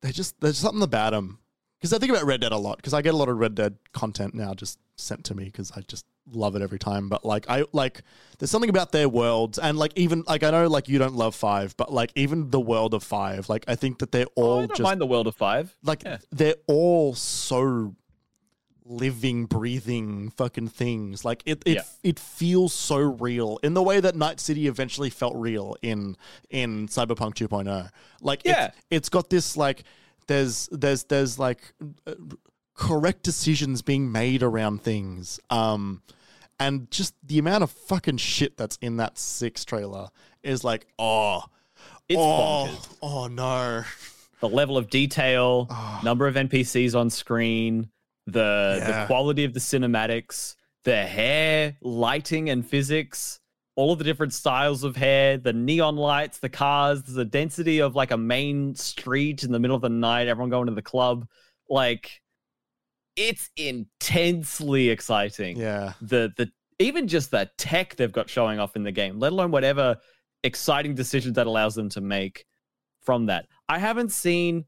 [0.02, 1.38] they just, there's something about them.
[1.78, 2.76] Because I think about Red Dead a lot.
[2.78, 5.44] Because I get a lot of Red Dead content now just sent to me.
[5.44, 7.08] Because I just love it every time.
[7.08, 8.02] But like I like
[8.38, 11.34] there's something about their worlds and like even like I know like you don't love
[11.34, 14.56] five, but like even the world of five, like I think that they're all Oh,
[14.56, 15.76] I don't just mind the world of five.
[15.84, 16.18] like Yeah.
[16.32, 17.94] they're all so
[18.84, 21.24] living, breathing fucking things.
[21.24, 21.82] Like it, it, Yeah.
[22.02, 26.16] it feels so real in the way that Night City eventually felt real in
[26.50, 27.90] in Cyberpunk 2.0.
[28.20, 28.66] Like Yeah.
[28.66, 29.84] it's, it's got this like
[30.28, 31.72] there's there's there's like
[32.06, 32.14] uh,
[32.74, 35.40] correct decisions being made around things.
[35.50, 36.02] Um,
[36.58, 40.08] and just the amount of fucking shit that's in that six trailer
[40.42, 41.42] is like, oh,
[42.08, 42.96] It's oh, bonkers.
[43.02, 43.84] oh no.
[44.40, 46.00] The level of detail, Oh.
[46.04, 47.90] number of NPCs on screen,
[48.26, 49.00] the Yeah.
[49.02, 53.40] the quality of the cinematics, the hair, lighting, and physics.
[53.76, 57.94] All of the different styles of hair, the neon lights, the cars, the density of
[57.94, 61.26] like a main street in the middle of the night, everyone going to the club.
[61.68, 62.20] Like,
[63.16, 65.56] it's intensely exciting.
[65.56, 65.92] Yeah.
[66.00, 69.50] the the even just the tech they've got showing off in the game, let alone
[69.50, 69.96] whatever
[70.42, 72.44] exciting decisions that allows them to make
[73.02, 73.46] from that.
[73.68, 74.64] I haven't seen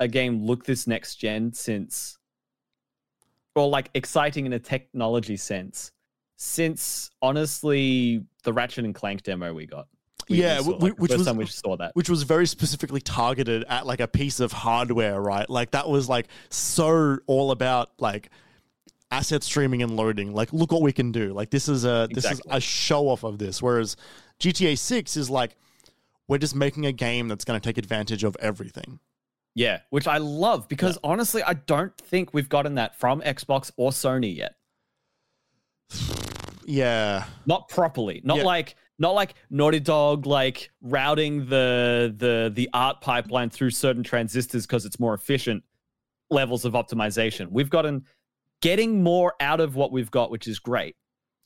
[0.00, 2.18] a game look this next gen since
[3.54, 5.92] or like exciting in a technology sense
[6.44, 9.88] since honestly the Ratchet and Clank demo we got.
[10.28, 11.96] We- Yeah, saw, like, which first was- time we saw that.
[11.96, 15.48] which was very specifically targeted at like a piece of hardware, right?
[15.48, 18.30] Like that was like so all about like
[19.10, 20.34] asset streaming and loading.
[20.34, 21.32] Like, look what we can do.
[21.32, 23.62] Like this is a this is a show off of this.
[23.62, 23.96] Whereas
[24.38, 25.56] GTA Six is like
[26.28, 28.98] we're just making a game that's going to take advantage of everything.
[29.54, 33.92] Yeah, which I love because honestly, I don't think we've gotten that from Xbox or
[33.92, 34.56] Sony yet.
[36.66, 38.44] Yeah, not properly not Yeah.
[38.44, 44.66] like not like naughty dog like routing the the the art pipeline through certain transistors
[44.66, 45.64] because it's more efficient
[46.30, 48.04] levels of optimization we've gotten
[48.62, 50.96] getting more out of what we've got which is great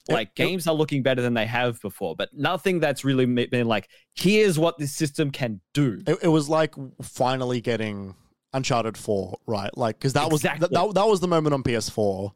[0.08, 0.34] like yep.
[0.46, 4.58] games are looking better than they have before but nothing that's really been like here's
[4.58, 8.14] what this system can do it, it was like finally getting
[8.52, 9.76] Uncharted Four, right?
[9.76, 12.32] Like because that was that, that, that was the moment on PS4.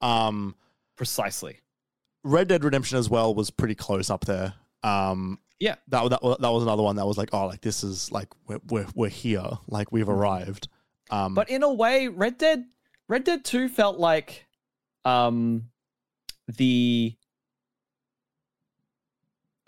[0.00, 0.54] Um,
[0.96, 1.58] precisely
[2.22, 4.54] Red Dead Redemption as well was pretty close up there.
[4.82, 5.76] Um, Yeah.
[5.88, 8.60] that that that was another one that was like, oh, like this is like we're
[8.68, 10.68] we're, we're here, like we've arrived.
[11.10, 11.34] Um, Mm-hmm.
[11.34, 12.64] But in a way, Red Dead
[13.08, 14.46] Red Dead 2 felt like
[15.04, 15.70] um
[16.46, 17.16] the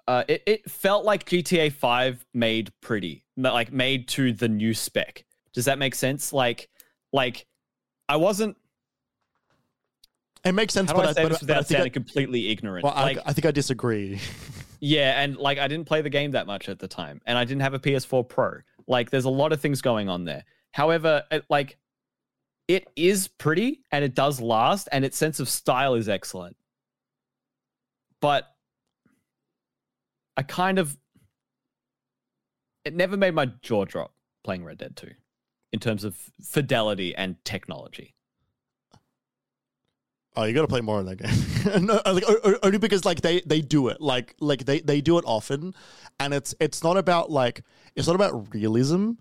[0.07, 3.25] uh it, it felt like GTA 5 made pretty.
[3.37, 5.25] Like made to the new spec.
[5.53, 6.33] Does that make sense?
[6.33, 6.69] Like
[7.13, 7.47] like
[8.09, 8.57] I wasn't
[10.45, 11.81] it makes sense, how do but I say but, this but I without think I,
[11.81, 12.85] sounding completely ignorant?
[12.85, 14.21] well, I- I, think I disagree.
[14.81, 17.45] yeah, and like I didn't play the game that much at the time, and I
[17.45, 18.55] didn't have a PS4 Pro.
[18.87, 20.45] Like, there's a lot of things going on there.
[20.73, 21.79] However, it, like,
[22.69, 26.57] it is pretty and it does last, and its sense of style is excellent.
[28.21, 28.49] But
[30.37, 30.97] I kind of,
[32.85, 34.15] it never made my jaw drop
[34.45, 35.09] playing Red Dead 2
[35.73, 38.15] in terms of fidelity and technology.
[40.35, 41.85] Oh, you got to play more in that game.
[41.87, 45.01] no, like, o- o- only because like they they do it like like they they
[45.01, 45.75] do it often,
[46.19, 47.63] and it's it's not about like
[47.97, 49.13] it's not about realism,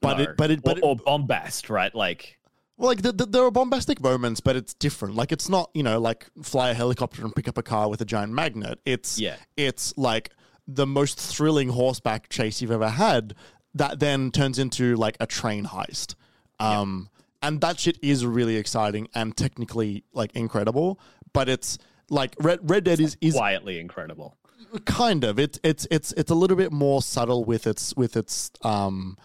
[0.00, 0.24] but No.
[0.24, 1.94] it but it but or, or bombast, right?
[1.94, 2.38] Like,
[2.76, 5.14] Well, like the, the, there are bombastic moments, but it's different.
[5.14, 8.00] Like it's not you know like fly a helicopter and pick up a car with
[8.00, 8.80] a giant magnet.
[8.84, 9.36] It's Yeah.
[9.56, 10.30] it's like
[10.66, 13.34] the most thrilling horseback chase you've ever had.
[13.74, 16.16] That then turns into like a train heist.
[16.58, 17.08] Um,
[17.46, 21.00] and that shit is really exciting and technically like incredible.
[21.32, 21.78] But it's
[22.10, 24.36] like Red Red Dead is is quietly incredible.
[24.84, 28.50] kind of it's it's it's it's a little bit more subtle with its with its
[28.62, 29.16] um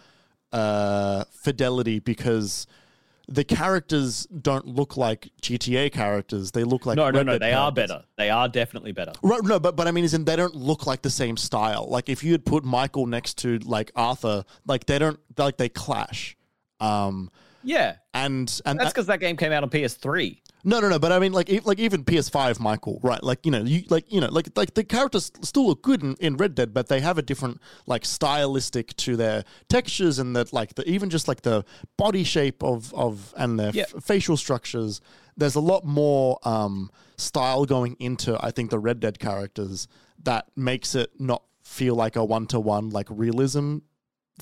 [0.52, 2.66] uh fidelity because
[3.28, 6.52] the characters don't look like GTA characters.
[6.52, 7.32] They look like no, no, Red no.
[7.32, 8.04] Dead They are better.
[8.16, 9.12] They are definitely better.
[9.22, 11.88] Right, no, but but I mean, is they don't look like the same style.
[11.88, 15.68] Like if you had put Michael next to like Arthur, like they don't like they
[15.68, 16.36] clash.
[16.78, 17.30] Um,
[17.64, 20.38] Yeah, and and that's because that game came out on PS3.
[20.64, 20.98] no, no, no.
[20.98, 23.22] But I mean, like, like even PS5 Michael, right?
[23.22, 26.14] Like, you know, you like, you know, like, like the characters still look good in,
[26.20, 30.52] in Red Dead, but they have a different like stylistic to their textures and that
[30.52, 31.64] like the even just like the
[31.96, 33.84] body shape of of and their Yeah.
[33.94, 35.00] f- facial structures.
[35.36, 39.88] There's a lot more um, style going into I think the Red Dead characters
[40.24, 43.78] that makes it not feel like a one to one like realism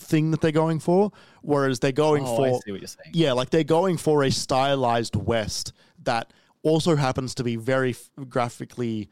[0.01, 1.13] thing that they're going for.
[1.43, 3.11] Whereas they're going Oh, for I see what you're saying.
[3.13, 5.73] yeah, like they're going for a stylized West
[6.03, 9.09] that also happens to be very f- graphically,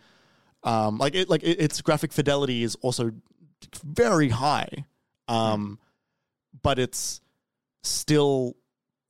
[0.64, 3.12] um, like it, like it, its graphic fidelity is also
[3.84, 4.68] very high,
[5.28, 5.78] um,
[6.62, 7.20] but it's
[7.82, 8.54] still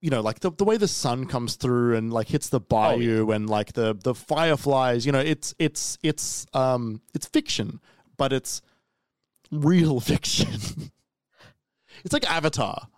[0.01, 3.31] you know, like the, the way the sun comes through and like hits the bayou
[3.33, 7.81] and like the the fireflies, you know, it's it's it's um it's fiction,
[8.17, 8.63] but it's
[9.51, 10.49] real fiction.
[12.05, 12.89] It's like Avatar.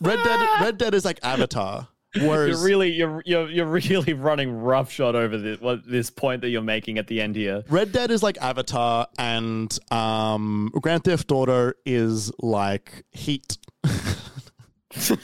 [0.00, 1.88] Red Dead Red Dead is like Avatar.
[2.14, 6.48] Whereas You're really you're you're you're really running roughshod over this what this point that
[6.48, 7.64] you're making at the end here.
[7.68, 13.58] Red Dead is like Avatar and um Grand Theft Auto is like Heat.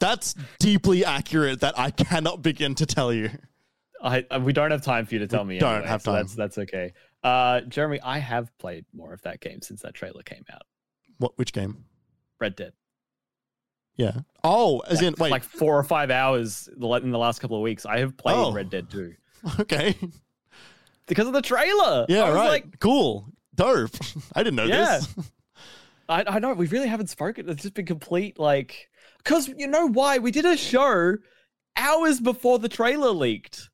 [0.00, 3.30] That's deeply accurate that I cannot begin to tell you.
[4.02, 5.60] I uh, we don't have time for you to tell me.
[5.60, 6.22] don't anyway, have so time.
[6.22, 6.92] That's that's okay.
[7.22, 10.62] Uh, Jeremy, I have played more of that game since that trailer came out.
[11.18, 11.84] What which game?
[12.40, 12.72] Red Dead.
[13.96, 14.12] Yeah.
[14.42, 15.30] Oh, as like, in wait.
[15.30, 17.86] like four or five hours in the last couple of weeks.
[17.86, 18.52] I have played Oh.
[18.52, 19.14] Red Dead 2
[19.60, 19.96] okay.
[21.06, 22.04] because of the trailer.
[22.08, 22.48] Yeah, I was right.
[22.48, 23.26] Like, cool.
[23.54, 23.90] Dope.
[24.34, 24.98] I didn't know Yeah.
[24.98, 25.14] this.
[26.08, 27.48] I, I know we really haven't spoken.
[27.48, 31.16] It's just been complete like because you know why we did a show
[31.76, 33.70] hours before the trailer leaked.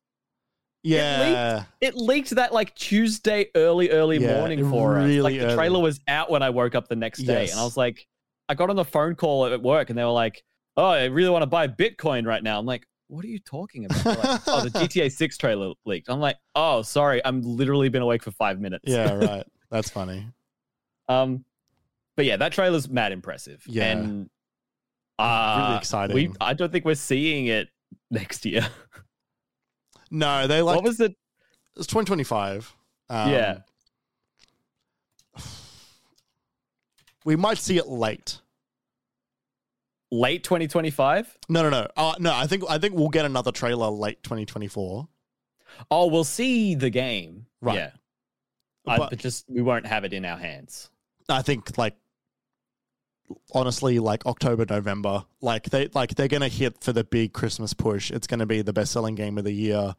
[0.83, 1.63] Yeah.
[1.79, 5.05] It leaked that like Tuesday early, early Yeah, morning for us.
[5.05, 5.55] really Like the early.
[5.55, 7.51] trailer was out when I woke up the next day, Yes.
[7.51, 8.07] and I was like,
[8.49, 10.43] I got on the phone call at work, and they were like,
[10.75, 13.85] "Oh, I really want to buy Bitcoin right now." I'm like, "What are you talking
[13.85, 16.09] about?" Like, oh, the GTA 6 trailer leaked.
[16.09, 19.45] I'm like, "Oh, sorry, I'm literally been awake for five minutes." yeah, right.
[19.69, 20.27] That's funny.
[21.07, 21.45] Um,
[22.17, 23.63] but yeah, that trailer's mad impressive.
[23.67, 23.91] Yeah.
[23.91, 24.29] and
[25.19, 26.13] uh, really exciting.
[26.15, 27.69] We, I don't think we're seeing it
[28.09, 28.67] next year.
[30.11, 31.15] no, they like what was it?
[31.77, 32.75] it's 2025.
[33.09, 33.57] Um, yeah,
[37.25, 38.39] We might see it late.
[40.11, 41.37] late 2025.
[41.49, 41.87] No, no, no.
[41.95, 45.07] Uh, no, I think I think we'll get another trailer late 2024.
[45.89, 47.45] Oh, we'll see the game.
[47.61, 47.75] Right.
[47.75, 47.91] Yeah.
[48.87, 50.89] I, But- but just we won't have it in our hands.
[51.29, 51.95] I think like
[53.53, 57.73] honestly like October November like they like they're going to hit for the big Christmas
[57.73, 58.11] push.
[58.11, 59.95] It's going to be the best-selling game of the year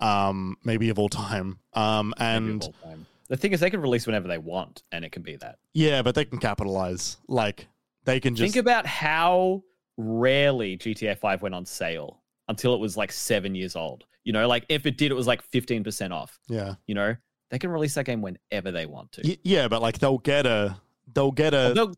[0.00, 1.58] um maybe of all time.
[1.72, 3.06] Um and all time.
[3.28, 5.58] the thing is, they can release whenever they want, and it can be that.
[5.72, 7.16] yeah, but they can capitalize.
[7.28, 7.66] Like
[8.04, 9.62] they can just Think about how
[9.96, 14.04] rarely GTA 5 went on sale until it was like seven years old.
[14.24, 16.38] You know, like if it did, it was like 15% off.
[16.48, 16.74] yeah.
[16.86, 17.16] You know,
[17.50, 19.22] they can release that game whenever they want to.
[19.24, 20.76] Y- yeah, but like they'll get a
[21.14, 21.94] they'll get a They'll-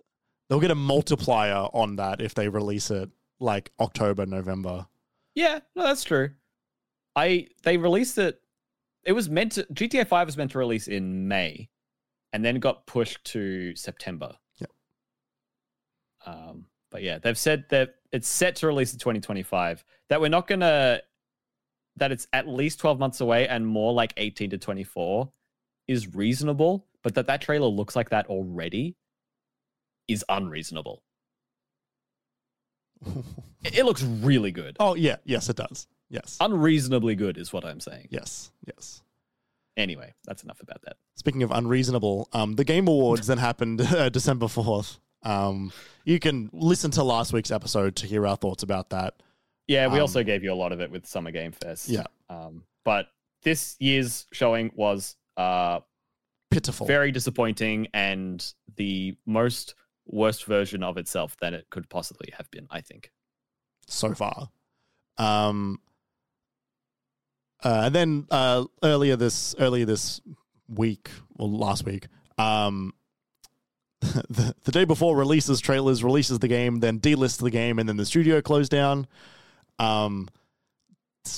[0.48, 3.10] they'll get a multiplier on that if they release it
[3.40, 4.86] like October, November.
[5.34, 6.30] Yeah, no, that's true.
[7.14, 8.40] I they released it.
[9.04, 11.68] It was meant to GTA Five was meant to release in May,
[12.32, 14.32] and then got pushed to September.
[14.58, 14.70] Yep.
[16.26, 19.84] Um, but yeah, they've said that it's set to release in 2025.
[20.08, 21.00] That we're not gonna.
[21.96, 25.32] That it's at least 12 months away and more like 18 to 24
[25.88, 28.94] is reasonable, but that that trailer looks like that already
[30.08, 31.02] is unreasonable.
[33.64, 34.76] It, looks really good.
[34.78, 35.88] oh yeah, yes it does.
[36.10, 36.36] Yes.
[36.40, 38.06] unreasonably good is what I'm saying.
[38.08, 38.50] yes.
[38.66, 39.02] Yes.
[39.76, 40.96] Anyway, that's enough about that.
[41.16, 44.98] Speaking of unreasonable, um, the Game Awards that happened uh, December 4th.
[45.24, 45.72] Um,
[46.04, 49.14] you can listen to last week's episode to hear our thoughts about that.
[49.66, 51.88] Yeah, we Um, also gave you a lot of it with Summer Game Fest.
[51.88, 52.04] Yeah.
[52.30, 53.08] Um, but
[53.42, 55.80] this year's showing was uh
[56.50, 56.86] Pitiful.
[56.86, 58.44] very disappointing and
[58.76, 59.74] the most
[60.08, 63.12] worst version of itself than it could possibly have been, I think.
[63.86, 64.50] so far.
[65.18, 65.80] Um,
[67.62, 70.20] uh, and then uh, earlier this earlier this
[70.68, 72.06] week or last week,
[72.38, 72.92] um,
[74.00, 77.96] the, the day before releases trailers, releases the game, then delists the game, and then
[77.96, 79.06] the studio closed down.
[79.78, 80.28] Um,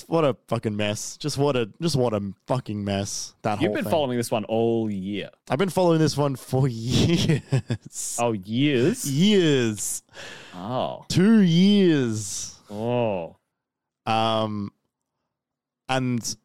[0.08, 1.16] what a fucking mess!
[1.16, 3.90] Just what a just what a fucking mess that You've whole been thing.
[3.90, 5.30] following this one all year.
[5.48, 8.16] I've been following this one for years.
[8.20, 9.04] Oh, years?
[9.10, 10.02] years,
[10.54, 11.04] Oh.
[11.08, 12.58] two years.
[12.70, 13.36] Oh.
[14.06, 14.72] Um,
[15.88, 16.36] and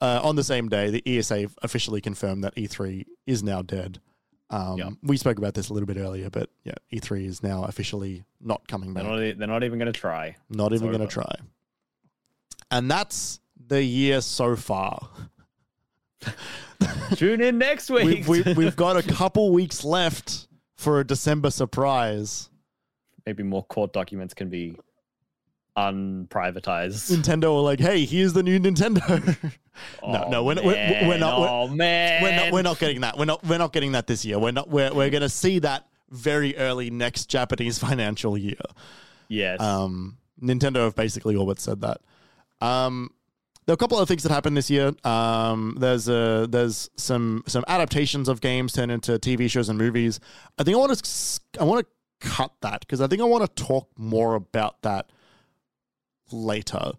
[0.00, 4.00] uh, on the same day, the ESA officially confirmed that E3 is now dead.
[4.50, 4.90] Um, Yeah.
[5.02, 8.66] We spoke about this a little bit earlier, but yeah, E3 is now officially not
[8.68, 9.10] coming They're back.
[9.12, 10.36] not, e- they're not even going to try.
[10.50, 11.34] Not even going to try.
[12.70, 15.08] And that's the year so far.
[17.16, 18.04] Tune in next week.
[18.26, 22.48] We've, we've, we've got a couple weeks left for a December surprise.
[23.26, 24.76] Maybe more court documents can be
[25.76, 27.10] unprivatized.
[27.16, 29.36] Nintendo were like, "Hey, here's the new Nintendo."
[30.06, 33.00] No, no, we're not- we're- we're not- we're- Oh man, we're not we're not getting
[33.00, 33.18] that.
[33.18, 34.38] We're not we're not getting that this year.
[34.38, 38.54] We're not we're we're gonna see that very early next Japanese financial year.
[39.26, 39.60] Yes.
[39.60, 42.00] Um Nintendo have basically all but said that.
[42.64, 43.10] Um
[43.66, 44.92] there are a couple of things that happened this year.
[45.04, 50.20] Um, there's uh, there's some some adaptations of games turned into TV shows and movies.
[50.58, 53.42] I think I want to I want to cut that because I think I want
[53.56, 55.08] to talk more about that
[56.30, 56.92] later.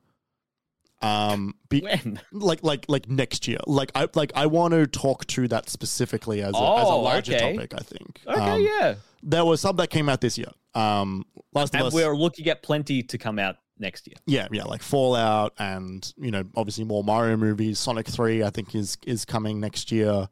[1.02, 2.20] Um, be, When?
[2.32, 3.60] like like like next year.
[3.68, 7.02] Like I like I want to talk to that specifically as a, as a Oh,
[7.02, 7.54] larger okay.
[7.54, 7.74] topic.
[7.76, 8.22] I think.
[8.26, 8.96] Okay, Um, yeah.
[9.22, 10.50] There was some that came out this year.
[10.74, 14.16] Um, Last And we're looking at plenty to come out next year.
[14.26, 17.80] Yeah, yeah, like Fallout and you know obviously more Mario movies.
[17.80, 20.28] Sonic Three, I think is is coming next year.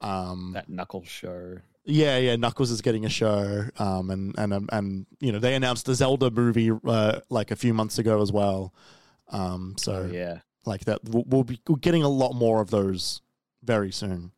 [0.00, 1.58] Um, That Knuckles show.
[1.84, 3.64] yeah, yeah, Knuckles is getting a show.
[3.78, 7.56] Um, and and um, and you know they announced the Zelda movie uh, like a
[7.56, 8.72] few months ago as well.
[9.30, 10.38] Um, so Oh, yeah.
[10.64, 13.20] like that, we'll, we'll be getting a lot more of those
[13.62, 14.32] very soon.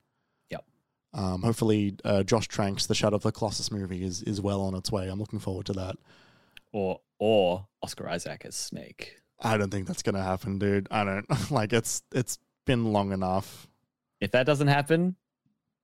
[0.50, 0.64] Yep.
[1.14, 4.74] Um, hopefully, uh, Josh Trank's The Shadow of the Colossus movie is is well on
[4.74, 5.08] its way.
[5.08, 5.96] I'm looking forward to that.
[6.72, 9.16] Or or Oscar Isaac as Snake.
[9.40, 10.86] I don't think that's gonna happen, dude.
[10.90, 13.66] I don't like it's it's been long enough.
[14.20, 15.16] If that doesn't happen,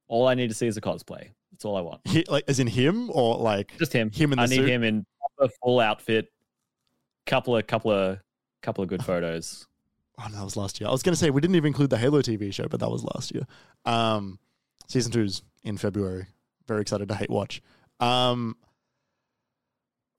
[0.09, 1.31] all I need to see is a cosplay.
[1.51, 2.01] That's all I want.
[2.05, 4.11] He, like as in him or like Just him.
[4.11, 4.69] him in the I need suit.
[4.69, 5.07] him in
[5.41, 6.29] a full outfit.
[7.27, 8.19] Couple of couple of
[8.63, 9.67] couple of good photos.
[10.19, 10.89] Oh, no, that was last year.
[10.89, 13.03] I was gonna say we didn't even include the Halo TV show, but that was
[13.05, 13.47] last year.
[13.85, 14.39] Um,
[14.89, 16.27] season two's in February.
[16.69, 17.63] Very excited to hate watch.
[18.01, 18.57] Um,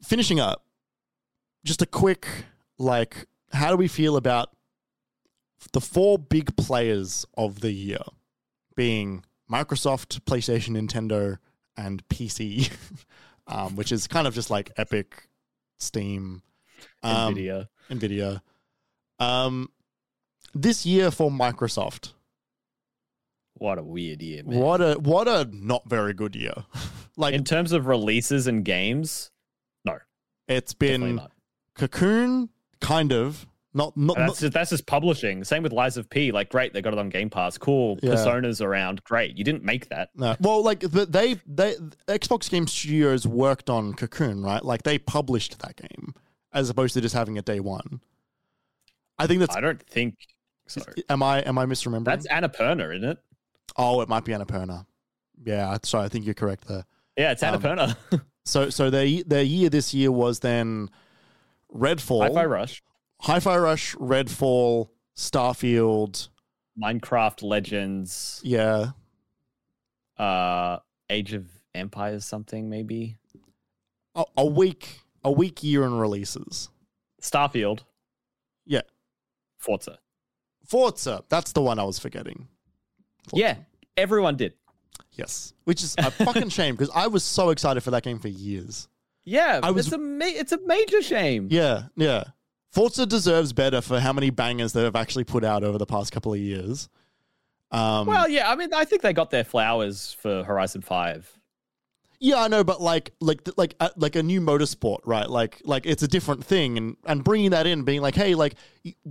[0.01, 0.64] finishing up,
[1.64, 2.27] just a quick
[2.77, 4.50] like, how do we feel about
[5.74, 8.03] the four big players of the year
[8.76, 11.38] being Microsoft, PlayStation, Nintendo,
[11.76, 12.72] and PC,
[13.48, 15.27] um, which is kind of just like Epic,
[15.80, 16.42] Steam,
[17.03, 17.67] um, Nvidia.
[17.90, 18.42] Nvidia.
[19.19, 19.69] Um,
[20.53, 22.14] this year for Microsoft,
[23.56, 24.59] What a weird year, man.
[24.59, 26.53] what a what a not very good year.
[27.17, 29.32] like In terms of releases and games,
[30.48, 31.22] it's been.
[31.76, 32.50] Cocoon,
[32.82, 33.45] kind of
[33.77, 35.43] not not, And not That's just, that's just publishing.
[35.43, 36.32] Same with Lies of P.
[36.32, 37.58] Like, great, they got it on Game Pass.
[37.58, 38.00] Cool.
[38.01, 38.14] Yeah.
[38.16, 39.03] Personas around.
[39.03, 39.38] Great.
[39.38, 40.09] You didn't make that.
[40.16, 40.35] no.
[40.40, 41.76] well like they they
[42.08, 44.64] Xbox Game Studios worked on Cocoon, right?
[44.66, 46.16] Like they published that game
[46.53, 48.01] as opposed to just having it day one.
[49.19, 50.16] I think that's I don't think
[50.67, 50.82] so.
[51.09, 52.06] am I am I misremembering?
[52.06, 53.17] That's Annapurna, isn't it?
[53.76, 54.85] oh, it might be Annapurna.
[55.45, 56.85] Yeah, sorry, I think you're correct there.
[57.16, 57.95] Yeah, it's Um, Annapurna.
[58.48, 60.90] So so their their year this year was then
[61.74, 62.84] Redfall, Hi-Fi Rush,
[63.22, 66.30] Hi-Fi Rush, Redfall, Starfield,
[66.82, 68.92] Minecraft Legends, yeah,
[70.17, 70.77] uh,
[71.09, 71.45] Age of
[71.76, 73.17] Empires, something maybe.
[74.16, 76.69] a, a week a week year in releases.
[77.22, 77.82] Starfield.
[78.66, 78.82] Yeah.
[79.58, 80.00] Forza.
[80.66, 82.48] Forza, that's the one I was forgetting.
[83.30, 83.42] Forza.
[83.42, 83.56] Yeah,
[83.95, 84.53] everyone did.
[85.18, 88.28] Yes, which is a fucking shame because I was so excited for that game for
[88.28, 88.88] years.
[89.26, 91.48] Yeah, I was- it's a ma- it's a major shame.
[91.52, 92.24] Yeah, yeah.
[92.72, 96.34] Forza deserves better for how many bangers they've actually put out over the past couple
[96.34, 96.90] of years.
[97.72, 101.30] Um, Well, yeah, I mean, I think they got their flowers for Horizon Five.
[102.20, 105.30] Yeah, I know, but like, like, like, uh, like a new motorsport, right?
[105.30, 108.56] Like, like it's a different thing, and and bringing that in, being like, hey, like,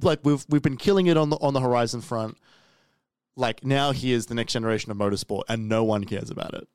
[0.01, 2.37] like we've we've been killing it on the on the Horizon front.
[3.37, 6.67] Like now, he is the next generation of motorsport, and no one cares about it.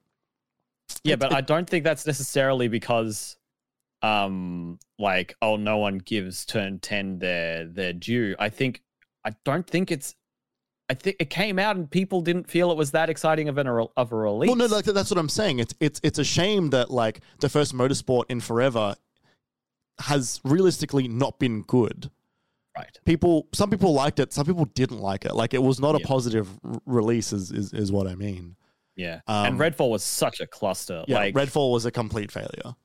[1.03, 3.37] Yeah, but I don't think that's necessarily because,
[4.01, 8.35] um, like, oh, no one gives Turn Ten their their due.
[8.37, 8.83] I think
[9.25, 10.15] I don't think it's.
[10.89, 13.67] I think it came out and people didn't feel it was that exciting of an
[13.95, 14.49] of a release.
[14.49, 15.59] Well, no, like that's what I'm saying.
[15.59, 18.95] It's it's it's a shame that like the first motorsport in forever
[19.99, 22.11] has realistically not been good.
[22.77, 22.97] Right.
[23.05, 25.35] People, some people liked it, some people didn't like it.
[25.35, 28.55] Like it was not a positive r- release, is, is is what I mean.
[28.95, 31.03] Yeah, Um, and Redfall was such a cluster.
[31.07, 32.75] Yeah, like, Redfall was a complete failure.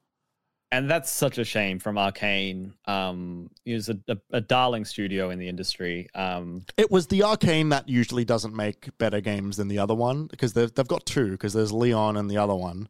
[0.73, 2.73] and that's such a shame from Arkane.
[2.87, 6.09] Um, it was a, a, a darling studio in the industry.
[6.15, 10.27] Um, It was the Arkane that usually doesn't make better games than the other one
[10.27, 12.89] because they've they've got two because there's Lyon and the other one.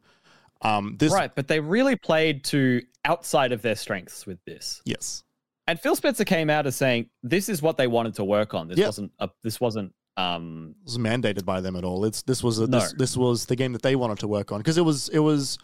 [0.63, 4.81] Um, this right, but they really played to outside of their strengths with this.
[4.85, 5.23] yes,
[5.67, 8.67] And Phil Spencer came out as saying this is what they wanted to work on.
[8.69, 8.85] This Yeah.
[8.87, 12.05] wasn't a, this wasn't um it was mandated by them at all.
[12.05, 12.97] It's this was a, this No.
[12.97, 15.57] this was the game that they wanted to work on because it was it was.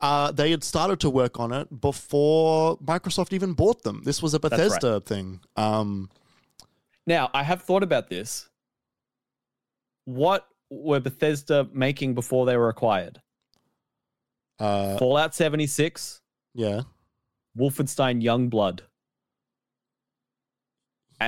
[0.00, 4.02] Uh, they had started to work on it before Microsoft even bought them.
[4.04, 4.50] This was a right.
[4.50, 5.40] Bethesda thing.
[5.54, 6.10] Um,
[7.06, 8.48] Now, I have thought about this.
[10.04, 13.20] What were Bethesda making before they were acquired?
[14.58, 16.20] uh, Fallout 76,
[16.54, 16.82] yeah,
[17.56, 18.80] Wolfenstein Youngblood.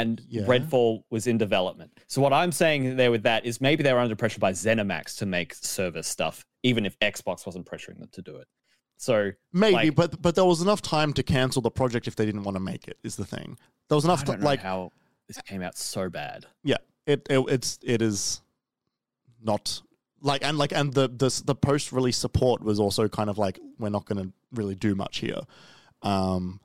[0.01, 0.43] And Yeah.
[0.43, 1.91] Redfall was in development.
[2.09, 5.17] So what I'm saying there with that is maybe they were under pressure by ZeniMax
[5.19, 8.47] to make service stuff, even if Xbox wasn't pressuring them to do it.
[8.97, 12.25] So maybe, Like- but but there was enough time to cancel the project if they
[12.27, 12.99] didn't want to make it.
[13.03, 13.59] Is the thing.
[13.89, 14.93] There was enough to, like how
[15.27, 16.47] this came out so bad.
[16.63, 18.41] yeah, it, it it's it is
[19.43, 19.83] not
[20.21, 23.59] like and like and the the the post release support was also kind of like
[23.79, 25.41] we're not going to really do much here.
[26.03, 26.61] Um,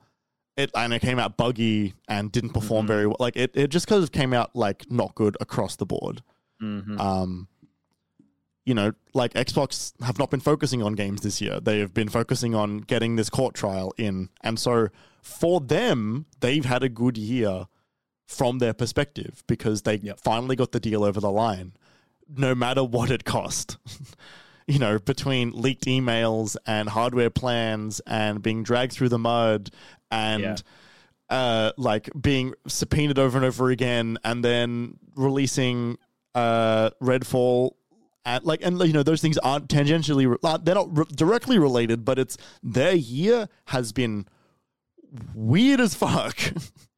[0.62, 2.88] it and it came out buggy and didn't perform Mhm.
[2.88, 3.16] very well.
[3.18, 6.22] Like it, it just kind of came out like not good across the board.
[6.62, 6.98] Mhm.
[7.00, 7.48] Um,
[8.64, 11.58] you know, like Xbox have not been focusing on games this year.
[11.60, 14.88] They have been focusing on getting this court trial in, and so
[15.22, 17.66] for them, they've had a good year
[18.26, 20.20] from their perspective because they Yep.
[20.20, 21.72] finally got the deal over the line,
[22.28, 23.76] no matter what it cost.
[24.66, 29.70] you know, between leaked emails and hardware plans and being dragged through the mud
[30.10, 30.56] and Yeah.
[31.28, 35.98] uh, like being subpoenaed over and over again, and then releasing
[36.34, 37.72] uh, Redfall.
[38.26, 42.04] At, like and you know those things aren't tangentially uh, they're not re- directly related
[42.04, 44.26] but it's their year has been
[45.34, 46.36] weird as fuck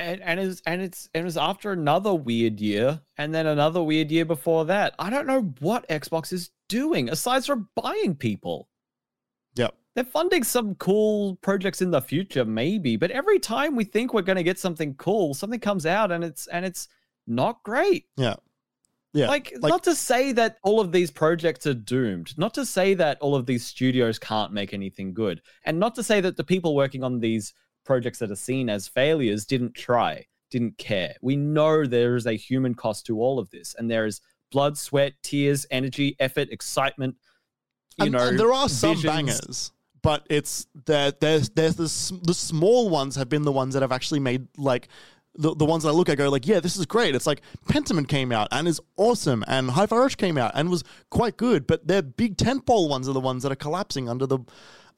[0.00, 4.10] and and it's and it's it was after another weird year and then another weird
[4.10, 4.94] year before that.
[4.98, 8.68] I don't know what Xbox is doing aside from buying people.
[9.56, 9.74] Yep.
[9.94, 14.22] They're funding some cool projects in the future, maybe, but every time we think we're
[14.22, 16.88] going to get something cool, something comes out and it's and it's
[17.26, 18.06] not great.
[18.16, 18.36] yeah
[19.12, 22.64] yeah like, like- not to say that all of these projects are doomed, not to
[22.64, 26.36] say that all of these studios can't make anything good, and not to say that
[26.36, 27.52] the people working on these
[27.90, 31.16] projects that are seen as failures didn't try, didn't care.
[31.22, 34.20] We know there is a human cost to all of this, and there is
[34.52, 37.16] blood, sweat, tears, energy, effort, excitement.
[37.98, 39.12] You and, know, and there are some visions.
[39.12, 43.82] bangers but it's there there's there's the, the small ones have been the ones that
[43.82, 44.88] have actually made like
[45.34, 47.14] the, the ones that I look at go like, yeah, this is great.
[47.14, 50.84] It's like Pentiment came out and is awesome, and Hi-Fi Rush came out and was
[51.10, 51.66] quite good.
[51.66, 54.38] But their big tentpole ones are the ones that are collapsing under the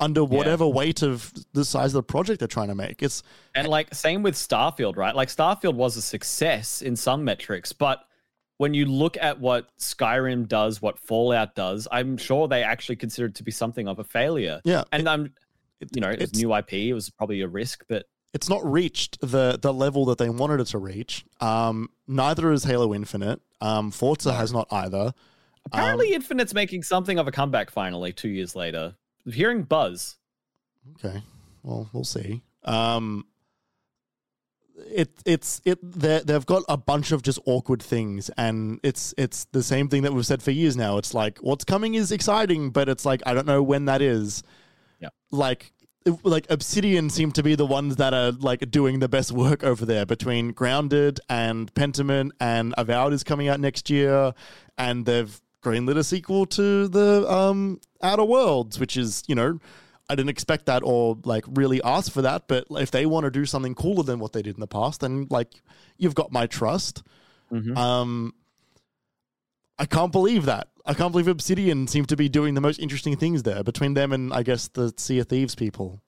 [0.03, 3.03] under whatever weight of the size of the project they're trying to make.
[3.03, 3.23] It's
[3.55, 5.15] And like same with Starfield, right?
[5.15, 8.05] Like Starfield was a success in some metrics, but
[8.59, 13.27] when you look at what Skyrim does, what Fallout does, I'm sure they actually consider
[13.29, 14.61] it to be something of a failure.
[14.65, 15.33] yeah, And I'm,
[15.95, 16.75] you know, it it's- new IP.
[16.75, 20.61] It was probably a risk, but it's not reached the the level that they wanted
[20.61, 21.25] it to reach.
[21.41, 23.41] Um, neither is Halo Infinite.
[23.61, 25.13] Um, Forza has not either.
[25.67, 28.13] apparently Infinite's making something of a comeback finally.
[28.13, 28.95] Two years later,
[29.31, 30.17] hearing buzz.
[30.93, 31.23] Okay.
[31.63, 32.43] Well, we'll see.
[32.65, 33.27] Um
[34.87, 39.45] it it's it they they've got a bunch of just awkward things and it's it's
[39.53, 40.99] the same thing that we've said for years now.
[40.99, 44.43] It's like what's coming is exciting, but it's like I don't know when that is.
[45.01, 45.09] Yeah.
[45.31, 45.73] Like
[46.25, 49.85] like Obsidian seem to be the ones that are like doing the best work over
[49.85, 54.33] there between Grounded and Pentiment and Avowed is coming out next year
[54.77, 59.59] and they've greenlit a sequel to the um Outer Worlds, which is, you know,
[60.09, 63.31] I didn't expect that or like really ask for that, but if they want to
[63.31, 65.49] do something cooler than what they did in the past, then like
[65.97, 67.03] you've got my trust.
[67.53, 67.77] Mhm.
[67.77, 68.35] Um,
[69.79, 70.69] I can't believe that.
[70.85, 74.13] I can't believe Obsidian seem to be doing the most interesting things there between them
[74.13, 76.03] and I guess the Sea of Thieves people.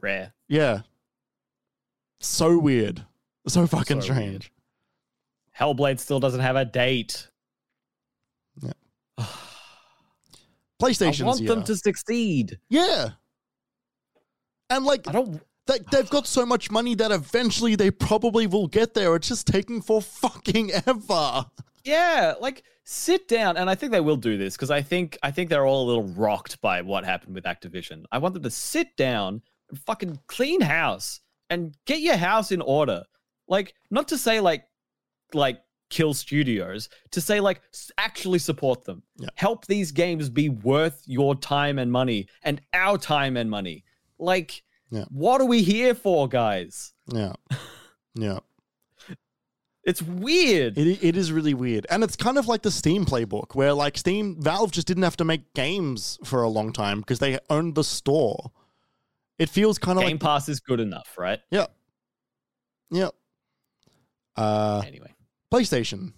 [0.00, 0.34] Rare.
[0.46, 0.82] Yeah,
[2.20, 3.04] so weird,
[3.48, 4.42] so fucking So weird.
[4.44, 4.52] strange.
[5.58, 7.28] Hellblade still doesn't have a date.
[8.62, 8.72] Yeah.
[9.18, 9.26] I
[10.80, 12.58] PlayStation's I want them to succeed.
[12.68, 13.10] yeah,
[14.70, 15.40] and like I don't.
[15.66, 19.16] They, they've got so much money that eventually they probably will get there.
[19.16, 21.44] It's just taking for fucking ever.
[21.84, 25.30] Yeah, like sit down, and I think they will do this because I think I
[25.30, 28.04] think they're all a little rocked by what happened with Activision.
[28.12, 32.60] I want them to sit down and fucking clean house and get your house in
[32.60, 33.02] order.
[33.48, 34.64] Like, not to say like
[35.34, 37.60] like kill studios, to say like
[37.98, 39.02] actually support them.
[39.18, 39.28] Yeah.
[39.34, 43.84] Help these games be worth your time and money and our time and money.
[44.18, 45.04] Like, Yeah.
[45.10, 46.92] what are we here for, guys?
[47.06, 47.32] Yeah.
[48.18, 48.38] Yeah.
[49.84, 50.78] It's weird.
[50.78, 51.86] It, it is really weird.
[51.90, 55.18] And it's kind of like the Steam playbook where like Steam Valve just didn't have
[55.18, 58.50] to make games for a long time because they owned the store.
[59.38, 61.38] It feels kind of Game like Pass is good enough, right?
[61.50, 61.66] yeah.
[62.90, 63.10] Yeah.
[64.34, 65.12] Uh Anyway,
[65.52, 66.12] PlayStation.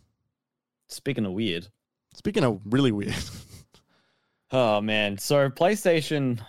[0.89, 1.69] speaking of weird.
[2.15, 3.15] Speaking of really weird.
[4.51, 5.19] Oh man.
[5.19, 6.41] So PlayStation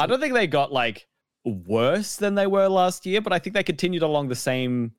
[0.00, 1.06] I don't think they got like
[1.44, 4.92] worse than they were last year, but I think they continued along the same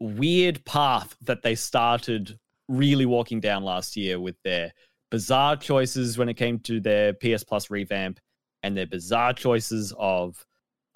[0.00, 2.38] weird path that they started
[2.68, 4.72] really walking down last year with their
[5.10, 8.20] bizarre choices when it came to their PS Plus revamp
[8.62, 10.44] and their bizarre choices of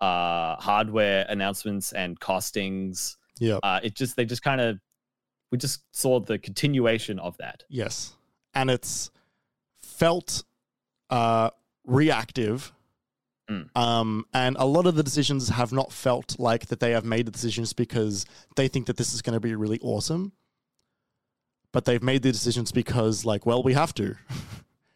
[0.01, 3.17] uh hardware announcements and costings.
[3.41, 3.59] Yeah.
[3.63, 4.79] Uh it just they just kind of
[5.51, 7.65] we just saw the continuation of that.
[7.69, 8.13] Yes.
[8.55, 9.11] And it's
[9.83, 10.45] felt
[11.11, 11.51] uh,
[11.85, 12.73] reactive.
[13.51, 13.69] Mm.
[13.77, 17.27] Um, and a lot of the decisions have not felt like that they have made
[17.27, 20.31] the decisions because they think that this is going to be really awesome.
[21.73, 24.17] but they've made the decisions because, like, well, we have to.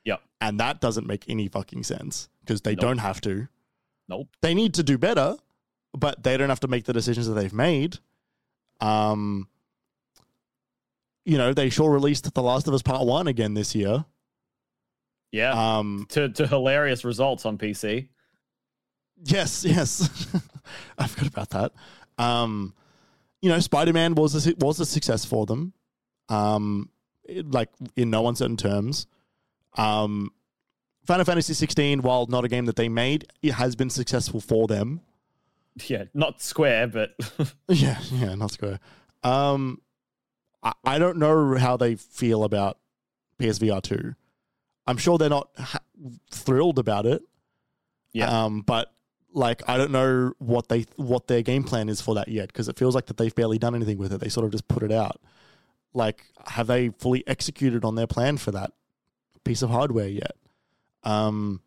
[0.04, 0.20] Yep.
[0.42, 2.80] And that doesn't make any fucking sense because they Nope.
[2.80, 3.48] don't have to.
[4.06, 4.28] Nope.
[4.42, 5.36] They need to do better,
[5.96, 7.98] but they don't have to make the decisions that they've made.
[8.84, 9.48] Um,
[11.24, 14.04] you know, they sure released The Last of Us Part One again this year.
[15.32, 15.78] Yeah.
[15.78, 18.08] Um, to to hilarious results on PC.
[19.24, 20.26] yes, yes,
[20.98, 21.72] I forgot about that.
[22.18, 22.74] Um,
[23.40, 25.72] you know, Spider Man was a, was a success for them.
[26.28, 26.90] Um,
[27.24, 29.06] it- like in no uncertain terms.
[29.76, 30.30] Um,
[31.04, 34.66] Final Fantasy 16, while not a game that they made, it has been successful for
[34.66, 35.00] them.
[35.86, 37.14] Yeah, not Square, but
[37.68, 38.80] Yeah, yeah, not Square.
[39.22, 39.80] Um,
[40.62, 42.78] I, I don't know how they feel about
[43.38, 44.14] PSVR two.
[44.86, 45.80] I'm sure they're not ha-
[46.30, 47.22] thrilled about it.
[48.12, 48.44] Yeah.
[48.44, 48.92] Um, but
[49.32, 52.68] like, I don't know what they what their game plan is for that yet because
[52.68, 54.20] it feels like that they've barely done anything with it.
[54.20, 55.20] They sort of just put it out.
[55.92, 58.72] Like, have they fully executed on their plan for that
[59.44, 60.36] piece of hardware yet?
[61.02, 61.60] Um,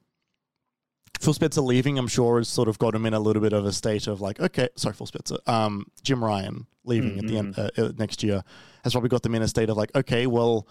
[1.20, 3.66] Phil Spencer leaving, I'm sure, has sort of got him in a little bit of
[3.66, 7.60] a state of like, okay, sorry, Phil Spencer, um, Jim Ryan leaving at the end
[7.60, 8.44] uh, uh, next year
[8.84, 10.68] has probably got them in a state of like, okay, well,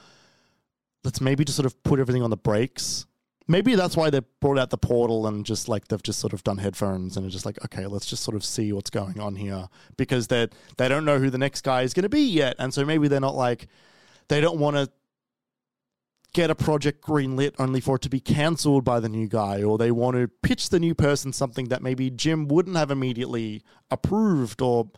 [1.05, 3.07] let's maybe just sort of put everything on the brakes.
[3.49, 6.42] Maybe that's why they brought out the portal and just like they've just sort of
[6.42, 9.36] done headphones and are just like, okay, let's just sort of see what's going on
[9.36, 12.57] here because they they don't know who the next guy is going to be yet,
[12.58, 13.68] and so maybe they're not like
[14.28, 14.91] they don't want to
[16.36, 19.78] get a project greenlit only for it to be cancelled by the new guy, or
[19.78, 24.60] they want to pitch the new person something that maybe Jim wouldn't have immediately approved,
[24.60, 24.90] or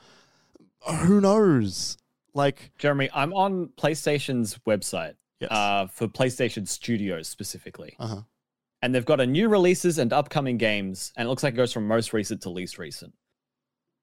[1.07, 1.97] who knows?
[2.35, 8.23] Like, Jeremy, I'm on PlayStation's website yes, uh, for PlayStation Studios specifically, uh-huh.
[8.83, 11.73] and they've got a new releases and upcoming games, and it looks like it goes
[11.73, 13.15] from most recent to least recent.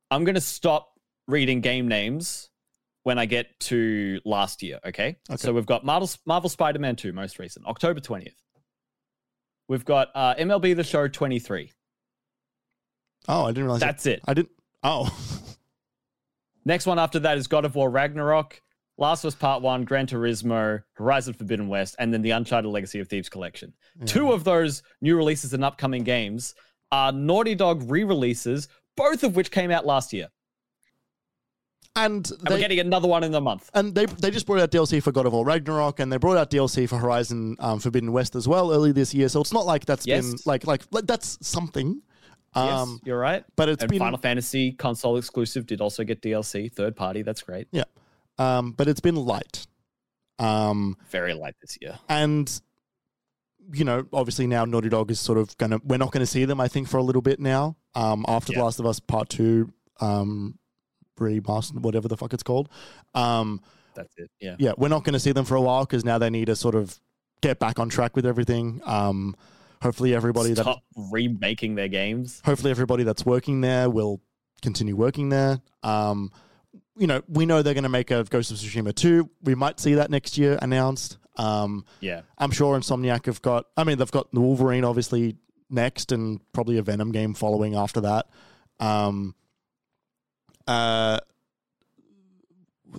[0.09, 0.93] I'm gonna stop
[1.27, 2.49] reading game names
[3.05, 4.79] when I get to last year.
[4.83, 5.37] Okay, Okay.
[5.37, 8.33] so we've got Marvel Marvel Spider-Man 2, most recent, October 20th.
[9.69, 11.71] We've got uh, MLB The Show 23.
[13.27, 13.79] Oh, I didn't realize.
[13.79, 14.21] That's it.
[14.25, 14.49] I didn't.
[14.83, 15.15] Oh,
[16.65, 18.59] Next one after that is God of War Ragnarok,
[18.97, 22.99] Last of Us Part 1, Gran Turismo, Horizon Forbidden West, and then the Uncharted Legacy
[22.99, 23.71] of Thieves collection.
[24.07, 26.55] Two of those new releases and upcoming games
[26.91, 28.67] are Naughty Dog re releases,
[28.97, 30.27] both of which came out last year.
[31.95, 33.69] And And we're getting another one in the month.
[33.73, 36.37] and they they just brought out DLC for God of War Ragnarok, and they brought
[36.37, 39.29] out DLC for Horizon um, Forbidden West as well early this year.
[39.29, 40.25] So it's not like that's Yes.
[40.25, 42.01] been like, like like that's something.
[42.53, 43.43] Um, yes, you're right.
[43.57, 47.21] but it's and been Final Fantasy console exclusive did also get DLC, third party.
[47.21, 47.67] That's great.
[47.71, 47.83] yeah,
[48.37, 49.67] um, but it's been light.
[50.39, 51.97] Um, Very light this year.
[52.09, 52.61] and
[53.73, 55.79] you know, obviously now Naughty Dog is sort of gonna.
[55.83, 57.77] We're not going to see them, I think, for a little bit now.
[57.95, 58.59] Um, after Yeah.
[58.59, 60.59] The Last of Us Part Two, um,
[61.17, 62.69] remastered, whatever the fuck it's called.
[63.13, 63.61] Um,
[63.95, 64.29] That's it.
[64.39, 64.55] Yeah.
[64.59, 66.55] yeah, we're not going to see them for a while because now they need to
[66.55, 66.99] sort of
[67.41, 68.81] get back on track with everything.
[68.85, 69.35] Um,
[69.81, 70.77] hopefully, everybody that
[71.11, 72.41] remaking their games.
[72.45, 74.21] hopefully everybody that's working there will
[74.61, 75.59] continue working there.
[75.83, 76.31] Um,
[76.97, 79.29] you know, we know they're going to make a Ghost of Tsushima two.
[79.43, 81.17] We might see that next year announced.
[81.37, 82.21] Um, Yeah.
[82.37, 83.65] I'm sure Insomniac have got.
[83.75, 85.35] I mean, they've got the Wolverine obviously
[85.69, 88.27] next, and probably a Venom game following after that.
[88.79, 89.35] Um,
[90.67, 91.19] uh,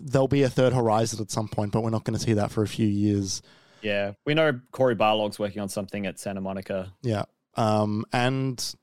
[0.01, 2.51] there'll be a third Horizon at some point, but we're not going to see that
[2.51, 3.43] for a few years.
[3.83, 4.13] Yeah.
[4.25, 6.93] We know Cory Barlog's working on something at Santa Monica.
[7.03, 7.25] Yeah.
[7.55, 8.75] Um, and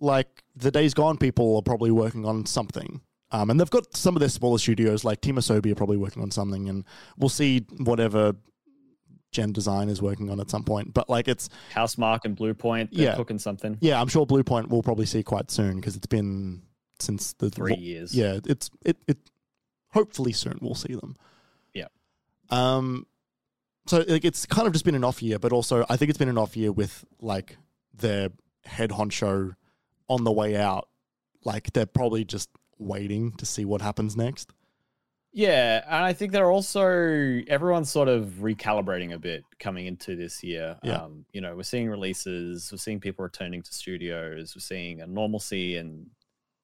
[0.00, 3.00] like the days gone, people are probably working on something.
[3.30, 6.22] Um, and they've got some of their smaller studios, like Team Asobi, are probably working
[6.22, 6.84] on something, and
[7.16, 8.34] we'll see whatever
[9.30, 10.92] Gen Design is working on at some point.
[10.92, 13.14] But like it's Housemarque and Bluepoint, they're Yeah.
[13.16, 13.78] cooking something.
[13.80, 16.60] yeah, I'm sure Bluepoint we'll probably see quite soon because it's been
[17.02, 18.14] since the Three years.
[18.14, 19.18] Yeah, it's it it.
[19.92, 21.16] Hopefully soon we'll see them.
[21.74, 21.88] Yeah.
[22.50, 23.06] Um.
[23.86, 26.18] So like it's kind of just been an off year, but also I think it's
[26.18, 27.56] been an off year with like
[27.94, 28.30] their
[28.64, 29.54] head honcho
[30.08, 30.88] on the way out.
[31.44, 32.48] Like they're probably just
[32.78, 34.52] waiting to see what happens next.
[35.34, 36.86] Yeah, and I think they're also
[37.48, 40.76] everyone's sort of recalibrating a bit coming into this year.
[40.82, 41.04] Yeah.
[41.04, 45.06] Um, you know, we're seeing releases, we're seeing people returning to studios, we're seeing a
[45.06, 46.10] normalcy in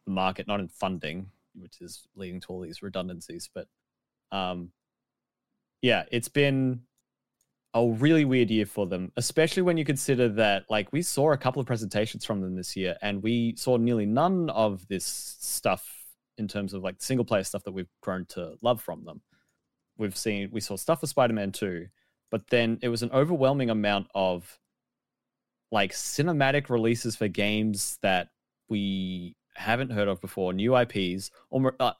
[0.08, 3.48] the market, not in funding, which is leading to all these redundancies.
[3.54, 3.68] But
[4.32, 4.72] um,
[5.82, 6.80] yeah, it's been
[7.74, 11.36] a really weird year for them, especially when you consider that like we saw a
[11.36, 15.86] couple of presentations from them this year, and we saw nearly none of this stuff
[16.38, 19.20] in terms of like single player stuff that we've grown to love from them.
[19.98, 21.86] We've seen we saw stuff for Spider-Man 2,
[22.30, 24.58] but then it was an overwhelming amount of
[25.70, 28.28] like cinematic releases for games that
[28.70, 31.92] we haven't heard of before, new IPs, or uh,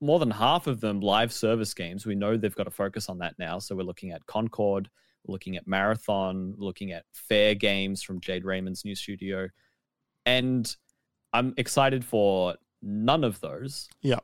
[0.00, 2.06] more than half of them live service games.
[2.06, 3.58] We know they've got to focus on that now.
[3.58, 4.90] So we're looking at Concord,
[5.26, 9.48] looking at Marathon, looking at Fairgames from Jade Raymond's new studio.
[10.26, 10.74] And
[11.32, 13.88] I'm excited for none of those.
[14.02, 14.20] Yeah.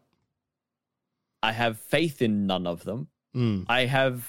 [1.43, 3.09] I have faith in none of them.
[3.35, 3.65] Mm.
[3.69, 4.29] I have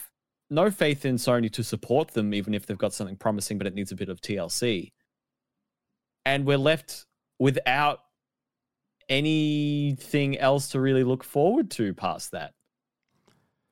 [0.50, 3.74] no faith in Sony to support them, even if they've got something promising, but it
[3.74, 4.92] needs a bit of TLC.
[6.26, 7.06] And we're left
[7.40, 8.03] without
[9.10, 12.54] anything else to really look forward to past that.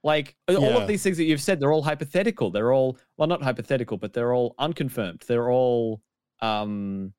[0.03, 2.49] Like all of these things that you've said, they're all hypothetical.
[2.49, 5.23] They're all well, not hypothetical, but they're all unconfirmed.
[5.27, 6.01] They're all
[6.41, 7.13] um,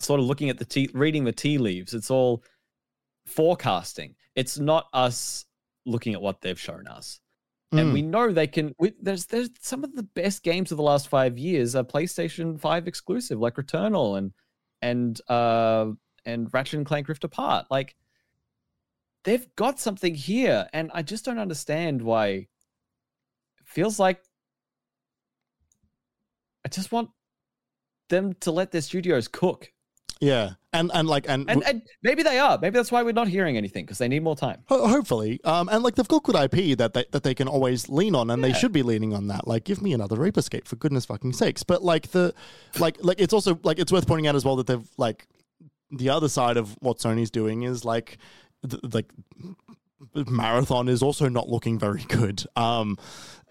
[0.00, 1.94] sort of looking at the tea, reading the tea leaves.
[1.94, 2.42] It's all
[3.26, 4.16] forecasting.
[4.34, 5.44] It's not us
[5.86, 7.20] looking at what they've shown us
[7.72, 7.92] and Mm.
[7.92, 8.74] we know they can.
[8.78, 12.60] We, there's there's some of the best games of the last five years are PlayStation
[12.60, 14.32] Five exclusive, like Returnal and
[14.82, 15.92] and uh
[16.24, 17.66] and Ratchet and Clank Rift Apart.
[17.70, 17.94] Like
[19.24, 22.28] they've got something here, and I just don't understand why.
[22.28, 22.48] It
[23.64, 24.22] feels like
[26.64, 27.10] I just want
[28.08, 29.72] them to let their studios cook,
[30.22, 32.56] yeah, and and like and, and, and maybe they are.
[32.56, 34.62] Maybe that's why we're not hearing anything because they need more time.
[34.66, 37.88] Ho- hopefully, um, and like they've got good IP that they, that they can always
[37.88, 39.48] lean on, and they should be leaning on that.
[39.48, 41.64] Like, give me another Ape Escape for goodness fucking sakes.
[41.64, 42.32] But like the,
[42.78, 45.26] like like it's also like it's worth pointing out as well that they've like
[45.92, 48.18] the other side of what Sony's doing is like
[48.68, 49.12] th- like
[50.26, 52.98] marathon is also not looking very good um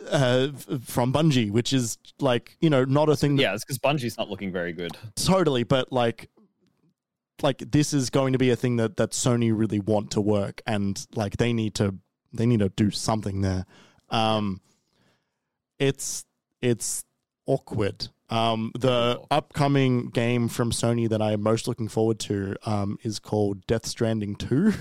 [0.10, 0.50] uh
[0.84, 4.18] from bungie which is like you know not a thing that Yeah, it's because Bungie's
[4.18, 4.92] not looking very good.
[5.16, 6.30] totally but like
[7.42, 10.62] like this is going to be a thing that that sony really want to work
[10.68, 11.96] and like they need to
[12.34, 13.66] they need to do something there
[14.10, 14.60] um
[15.80, 16.26] it's
[16.62, 17.04] it's
[17.48, 23.20] awkward um the upcoming game from sony that i'm most looking forward to um is
[23.20, 24.74] called death stranding 2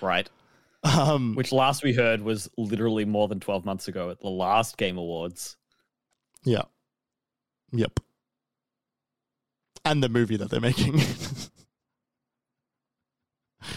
[0.00, 0.28] Right.
[0.82, 4.78] um which last we heard was literally more than 12 months ago at the last
[4.78, 5.58] game awards.
[6.42, 6.62] Yeah.
[7.72, 8.00] Yep.
[9.84, 11.00] And the movie that they're making.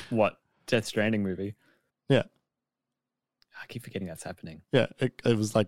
[0.09, 0.37] What?
[0.67, 1.55] Death stranding movie?
[2.09, 2.23] Yeah.
[3.61, 4.61] i keep forgetting that's happening.
[4.71, 5.67] Yeah, it, it was like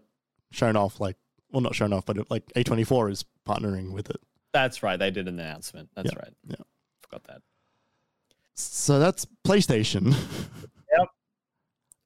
[0.52, 1.18] shown off, like
[1.56, 4.20] well, not shown off, but it, like A24 is partnering with it.
[4.54, 6.56] that's right they did an announcement that's Yeah, right yeah.
[7.02, 7.42] forgot that
[8.56, 10.14] So that's PlayStation.
[10.98, 11.10] Yep.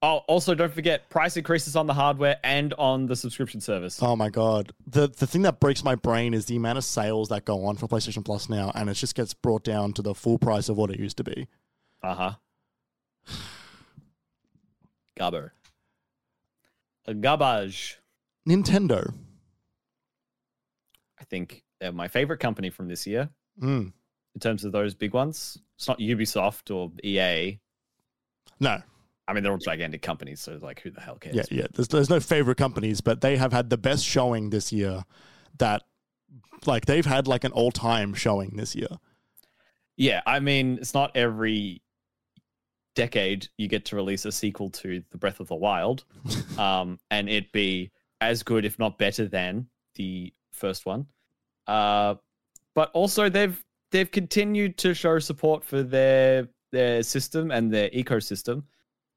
[0.02, 4.16] Oh also don't forget price increases on the hardware and on the subscription service oh
[4.16, 7.44] my god, the the thing that breaks my brain is the amount of sales that
[7.46, 10.38] go on for PlayStation Plus now, and it just gets brought down to the full
[10.40, 11.48] price of what it used to be.
[12.02, 12.34] uh-huh
[15.20, 15.52] gabber
[17.06, 18.00] a garbage
[18.48, 19.14] Nintendo.
[21.30, 23.30] Think they're my favorite company from this year
[23.62, 23.92] Mm.
[24.36, 27.60] in terms of those big ones it's not ubisoft or ea
[28.60, 28.82] No,
[29.28, 31.36] I mean, they're all gigantic companies, so like, who the hell cares?
[31.36, 31.68] yeah, yeah.
[31.74, 35.04] There's there's no favorite companies, but they have had the best showing this year.
[35.60, 35.84] That
[36.66, 38.88] like they've had like an all time showing this year.
[39.98, 41.82] Yeah, I mean, it's not every
[42.96, 46.06] decade you get to release a sequel to The Breath of the Wild,
[46.58, 47.92] um, and it be
[48.22, 51.06] as good, if not better, than the first one.
[51.70, 52.16] Uh,
[52.74, 58.64] but also, they've they've continued to show support for their their system and their ecosystem.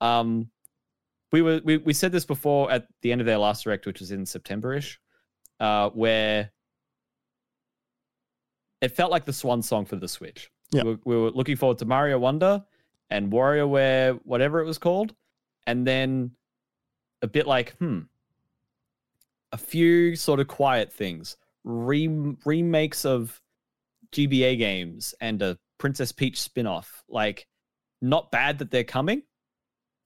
[0.00, 0.50] Um,
[1.32, 4.00] we were we, we said this before at the end of their last direct, which
[4.00, 5.00] was in September-ish,
[5.60, 6.50] uh, where
[8.82, 10.50] it felt like the swan song for the Switch.
[10.72, 10.82] Yeah.
[10.82, 12.64] We, were, we were looking forward to Mario Wonder
[13.10, 15.14] and WarioWare, whatever it was called,
[15.66, 16.32] and then
[17.22, 18.00] a bit like, hmm,
[19.52, 23.40] a few sort of quiet things, Re- remakes of
[24.12, 27.02] GBA games and a Princess Peach spin-off.
[27.08, 27.46] Like,
[28.00, 29.22] not bad that they're coming.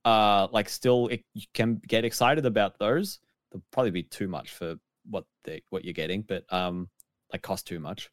[0.04, 3.18] Uh, like, still, it, you can get excited about those.
[3.50, 4.76] They'll probably be too much for
[5.10, 6.88] what they what you're getting, but um,
[7.32, 8.10] like cost too much.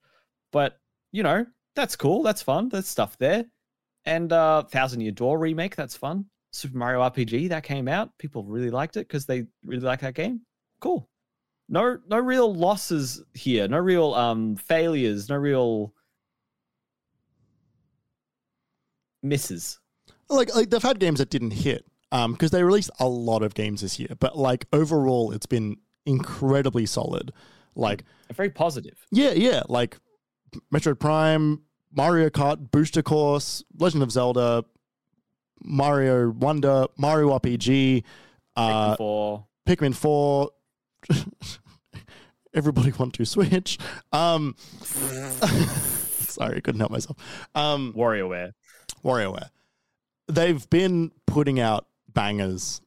[0.52, 0.78] But
[1.12, 2.24] you know, that's cool.
[2.24, 2.70] That's fun.
[2.70, 3.46] There's stuff there.
[4.06, 6.26] And uh, Thousand Year Door remake, that's fun.
[6.52, 10.14] Super Mario RPG that came out, people really liked it because they really like that
[10.14, 10.42] game.
[10.80, 11.10] Cool.
[11.70, 13.68] No, no real losses here.
[13.68, 15.30] No real um failures.
[15.30, 15.94] No real
[19.22, 19.80] misses.
[20.30, 23.54] like like they've had games that didn't hit um because they released a lot of
[23.54, 27.32] games this year but like overall it's been incredibly solid
[27.76, 28.98] like Very positive.
[29.12, 29.98] yeah yeah like
[30.74, 31.62] metroid prime
[31.96, 34.66] mario kart booster course legend of zelda
[35.64, 38.04] mario wonder mario rpg
[38.58, 40.50] uh for pikmin 4
[42.54, 43.78] everybody want to switch
[44.12, 44.56] um
[46.34, 47.18] Sorry, couldn't help myself.
[47.54, 48.54] Um, WarioWare.
[49.04, 49.50] WarioWare.
[50.28, 52.82] They've been putting out bangers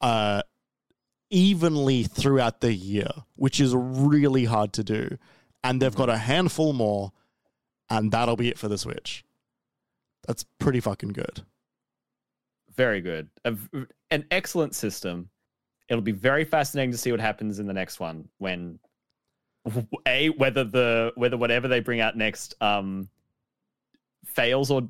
[0.00, 0.42] uh,
[1.30, 5.18] evenly throughout the year, which is really hard to do.
[5.62, 7.12] And they've got a handful more,
[7.90, 9.24] and that'll be it for the Switch.
[10.26, 11.42] That's pretty fucking good.
[12.74, 13.28] Very good.
[13.44, 13.56] A
[14.10, 15.28] an excellent system.
[15.88, 18.78] It'll be very fascinating to see what happens in the next one when
[20.06, 23.08] a whether the whether whatever they bring out next um
[24.24, 24.88] fails or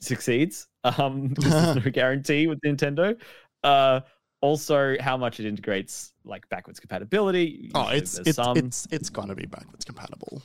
[0.00, 0.68] succeeds.
[0.84, 3.18] Um there's no guarantee with Nintendo.
[3.64, 4.00] Uh
[4.42, 7.70] also how much it integrates like backwards compatibility.
[7.74, 10.42] Oh, it's it's some, it's it's gonna be backwards compatible.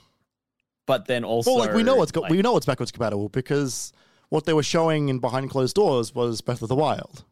[0.87, 3.29] but then also Well, like we know it's got like, we know it's backwards compatible
[3.29, 3.91] because
[4.29, 7.25] what they were showing in behind closed doors was Breath of the Wild.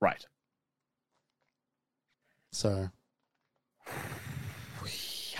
[0.00, 0.26] right.
[2.54, 2.88] So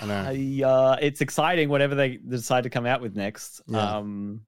[0.01, 0.67] I know.
[0.68, 3.62] Uh, it's exciting whatever they decide to come out with next.
[3.67, 3.97] Yeah.
[3.99, 4.43] Um,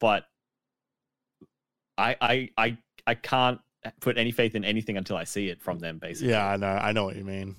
[0.00, 0.24] but
[1.96, 3.60] I, I, I, I can't
[4.00, 5.98] put any faith in anything until I see it from them.
[5.98, 6.66] Basically, Yeah, I know.
[6.68, 7.56] I know what you mean.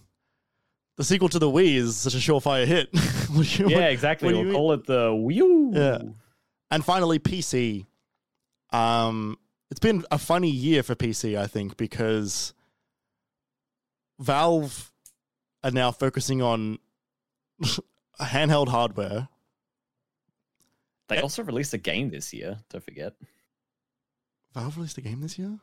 [0.98, 2.90] The sequel to the Wii is such a surefire hit.
[3.32, 4.26] You- yeah, what- exactly.
[4.28, 4.56] what We'll you mean?
[4.56, 5.72] call it the Wii U.
[5.74, 6.00] Yeah.
[6.72, 7.86] And finally, PC.
[8.74, 9.38] Um,
[9.70, 12.54] it's been a funny year for PC, I think, because
[14.20, 14.92] Valve
[15.64, 16.80] are now focusing on
[18.22, 19.28] handheld hardware.
[21.08, 21.22] They Eh.
[21.22, 22.60] also released a game this year.
[22.70, 23.14] Don't forget,
[24.54, 25.60] Valve released a game this year.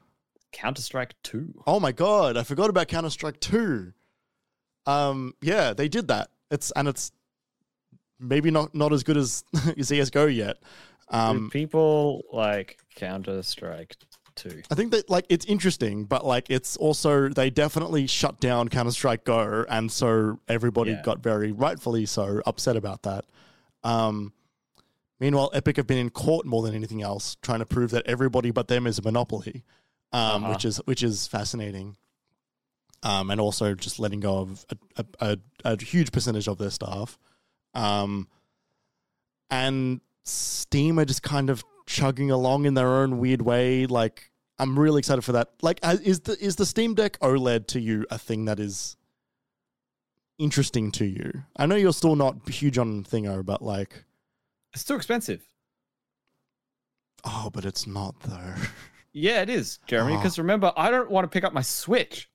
[0.52, 1.62] Counter Strike Two.
[1.66, 3.92] Oh my god, I forgot about Counter Strike Two.
[4.86, 6.30] Um, yeah, they did that.
[6.50, 7.12] It's and it's
[8.18, 9.44] maybe not not as good as
[9.80, 10.56] CS:GO yet.
[11.10, 13.96] Do Um, people like Counter Strike
[14.36, 14.62] Two?
[14.70, 18.90] I think that like it's interesting, but like it's also they definitely shut down Counter
[18.92, 21.02] Strike Go, and so everybody Yeah.
[21.02, 23.24] got very rightfully so upset about that.
[23.82, 24.32] Um,
[25.18, 28.50] meanwhile, Epic have been in court more than anything else, trying to prove that everybody
[28.50, 29.64] but them is a monopoly,
[30.12, 30.52] um, Uh-huh.
[30.52, 31.96] which is which is fascinating.
[33.02, 35.38] Um, and also just letting go of a, a, a,
[35.76, 37.18] a huge percentage of their staff.
[37.74, 38.26] Um,
[39.50, 43.86] and Steam are just kind of chugging along in their own weird way.
[43.86, 45.50] Like, I'm really excited for that.
[45.62, 48.96] Like, uh, is the is the Steam Deck OLED to you a thing that is
[50.38, 51.44] interesting to you?
[51.56, 54.04] I know you're still not huge on Thingo, but like,
[54.74, 55.42] It's too expensive.
[57.24, 58.54] oh, but it's not though.
[59.12, 60.12] Yeah, it is, Jeremy.
[60.14, 60.16] Oh.
[60.18, 62.28] Because remember, I don't want to pick up my Switch.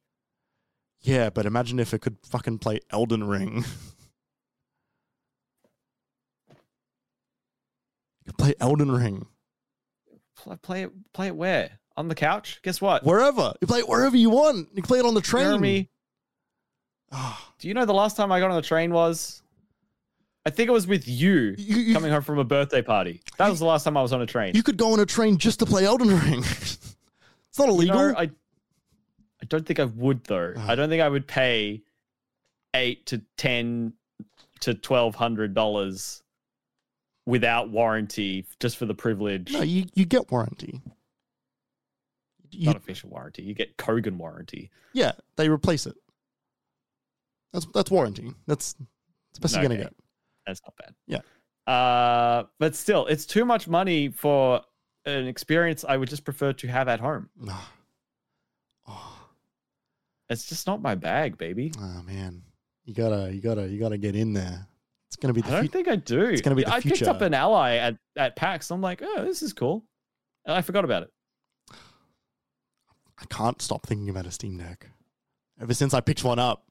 [1.02, 3.64] yeah, but imagine if it could fucking play Elden Ring.
[6.50, 6.56] you
[8.26, 9.28] could play Elden Ring
[10.44, 10.92] Pl- Play it.
[11.14, 11.72] Play it where?
[11.98, 12.60] On the couch?
[12.64, 13.04] Guess what?
[13.04, 13.54] wherever.
[13.62, 14.70] You play it wherever you want.
[14.74, 15.44] You can play it on the train.
[15.46, 15.90] Jeremy,
[17.12, 19.42] Ah, do you know the last time I got on the train was?
[20.46, 23.22] I think it was with you you, you, coming home from a birthday party.
[23.38, 24.56] That was the last time I was on a train.
[24.56, 26.40] you could go on a train just to play Elden Ring.
[26.44, 26.96] it's
[27.60, 27.96] not You illegal.
[27.98, 30.54] know, I, I don't think I would though.
[30.58, 30.72] Ah.
[30.72, 31.82] I don't think I would pay
[32.74, 33.94] eight to ten
[34.62, 36.24] to twelve hundred dollars
[37.26, 39.52] without warranty just for the privilege.
[39.54, 40.82] no, you, you get warranty.
[42.52, 43.44] You, Not official warranty.
[43.44, 44.70] You get Kogan warranty.
[44.94, 45.96] yeah, they replace it.
[47.54, 48.34] That's that's warranty.
[48.48, 48.86] That's that's
[49.36, 49.94] the best you're gonna get.
[50.46, 50.94] That's not bad.
[51.08, 51.20] Yeah.
[51.72, 54.62] Uh, but still, it's too much money for
[55.06, 57.30] an experience I would just prefer to have at home.
[58.88, 59.20] Oh,
[60.30, 61.72] It's just not my bag, baby.
[61.80, 62.42] oh, man,
[62.84, 64.68] you gotta you gotta you gotta get in there.
[65.12, 65.72] It's gonna be I don't future.
[65.74, 66.22] think I do.
[66.22, 68.72] It's gonna be the I picked up an ally at, at PAX.
[68.72, 69.84] I'm like, oh, this is cool.
[70.46, 71.10] And I forgot about it.
[73.20, 74.90] I can't stop thinking about a Steam Deck.
[75.62, 76.64] Ever since I picked one up,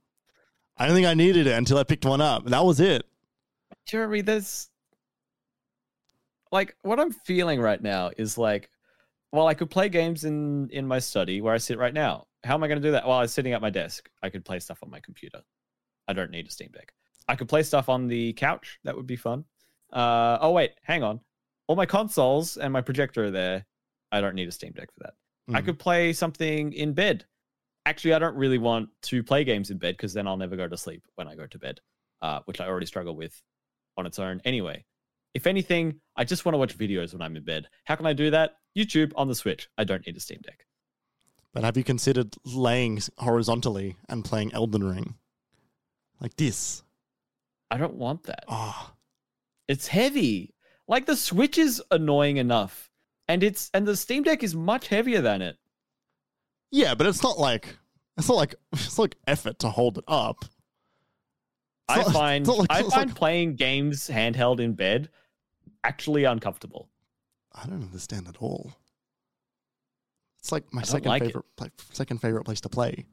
[0.78, 2.46] I don't think I needed it until I picked one up.
[2.46, 3.04] That was it.
[3.86, 4.70] Jeremy, there's
[6.50, 8.70] like what I'm feeling right now is like,
[9.32, 12.26] well, I could play games in in my study where I sit right now.
[12.42, 13.06] How am I going to do that?
[13.06, 15.42] While I'm sitting at my desk, I could play stuff on my computer.
[16.08, 16.94] I don't need a Steam Deck.
[17.30, 18.78] I could play stuff on the couch.
[18.84, 19.44] That would be fun.
[19.92, 21.20] Uh, oh wait, hang on.
[21.68, 23.66] All my consoles and my projector are there.
[24.12, 25.14] I don't need a Steam Deck for that.
[25.54, 25.64] I Mm.
[25.64, 27.24] could play something in bed.
[27.86, 30.68] Actually, I don't really want to play games in bed because then I'll never go
[30.68, 31.80] to sleep when I go to bed,
[32.20, 33.40] uh, which I already struggle with
[33.96, 34.84] on its own anyway.
[35.34, 37.68] If anything, I just want to watch videos when I'm in bed.
[37.84, 38.56] How can I do that?
[38.76, 39.68] YouTube on the Switch.
[39.78, 40.66] I don't need a Steam Deck.
[41.52, 45.14] But have you considered laying horizontally and playing Elden Ring?
[46.20, 46.82] Like this.
[47.70, 48.44] I don't want that.
[48.48, 48.92] Oh,
[49.68, 50.54] It's heavy.
[50.88, 52.90] Like the Switch is annoying enough,
[53.28, 55.56] and it's and the Steam Deck is much heavier than it.
[56.72, 57.76] yeah, but it's not like
[58.16, 60.44] it's not like it's not like effort to hold it up.
[61.88, 65.08] I find like- I find like- playing games handheld in bed
[65.84, 66.88] actually uncomfortable.
[67.52, 68.72] I don't understand at all.
[70.40, 71.44] It's like my second like favorite
[71.92, 73.06] second favorite place to play.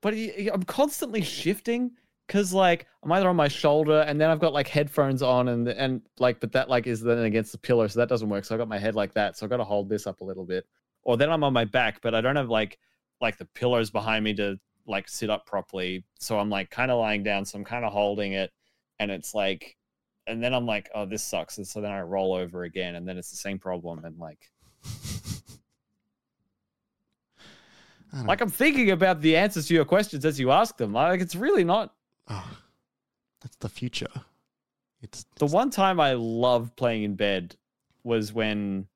[0.00, 1.92] But I'm constantly shifting
[2.30, 5.66] because like I'm either on my shoulder and then I've got like headphones on and
[5.66, 8.44] and like but that like is then against the pillow so that doesn't work.
[8.44, 9.36] So I got my head like that.
[9.36, 10.64] So I got to hold this up a little bit.
[11.02, 12.78] Or then I'm on my back, but I don't have like
[13.20, 16.04] like the pillows behind me to like sit up properly.
[16.20, 17.44] So I'm like kind of lying down.
[17.44, 18.52] So I'm kind of holding it,
[19.00, 19.76] and it's like,
[20.28, 21.58] and then I'm like, oh, this sucks.
[21.58, 24.04] And so then I roll over again, and then it's the same problem.
[24.04, 24.52] And like,
[28.24, 30.92] like I'm thinking about the answers to your questions as you ask them.
[30.92, 31.92] Like it's really not
[32.30, 32.50] oh,
[33.40, 34.08] that's the future.
[35.02, 37.56] It's the one time I loved playing in bed
[38.04, 38.86] was when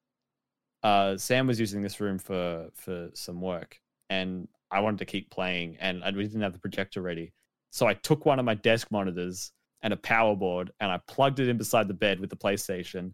[0.83, 3.81] uh, Sam was using this room for for some work,
[4.11, 7.33] and I wanted to keep playing, and I, we didn't have the projector ready,
[7.71, 11.41] so I took one of my desk monitors and a power board, and I plugged
[11.41, 13.13] it in beside the bed with the PlayStation,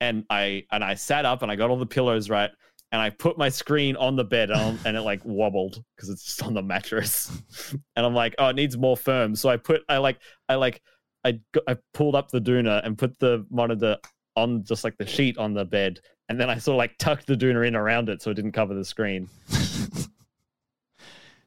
[0.00, 2.50] and I and I sat up and I got all the pillows right.
[2.92, 6.24] And I put my screen on the bed and, and it like wobbled because it's
[6.24, 7.30] just on the mattress.
[7.96, 9.36] and I'm like, oh, it needs more firm.
[9.36, 10.82] So I put, I like, I like
[11.24, 13.96] I got, I pulled up the doona and put the monitor
[14.36, 17.26] on just like the sheet on the bed, and then I sort of like tucked
[17.26, 19.28] the doona in around it so it didn't cover the screen.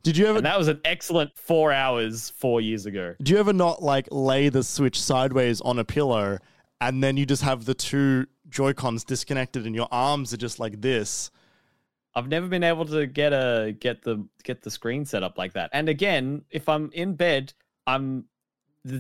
[0.04, 3.16] Did you ever And that was an excellent four hours four years ago.
[3.24, 6.40] do you ever not like lay the switch sideways on a pillow
[6.82, 10.80] and then you just have the two Joy-Cons disconnected and your arms are just like
[10.82, 11.32] this?
[12.16, 15.54] I've never been able to get a get the get the screen set up like
[15.54, 15.72] that.
[15.74, 17.54] And again, if I'm in bed,
[17.88, 18.26] I'm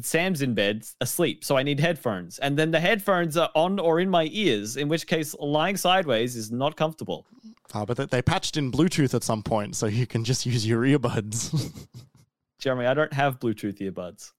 [0.01, 2.39] Sam's in bed asleep, so I need headphones.
[2.39, 6.35] And then the headphones are on or in my ears, in which case lying sideways
[6.35, 7.25] is not comfortable.
[7.73, 10.65] Ah, but they, they patched in Bluetooth at some point, so you can just use
[10.65, 11.85] your earbuds.
[12.63, 14.31] Jeremy, I don't have Bluetooth earbuds.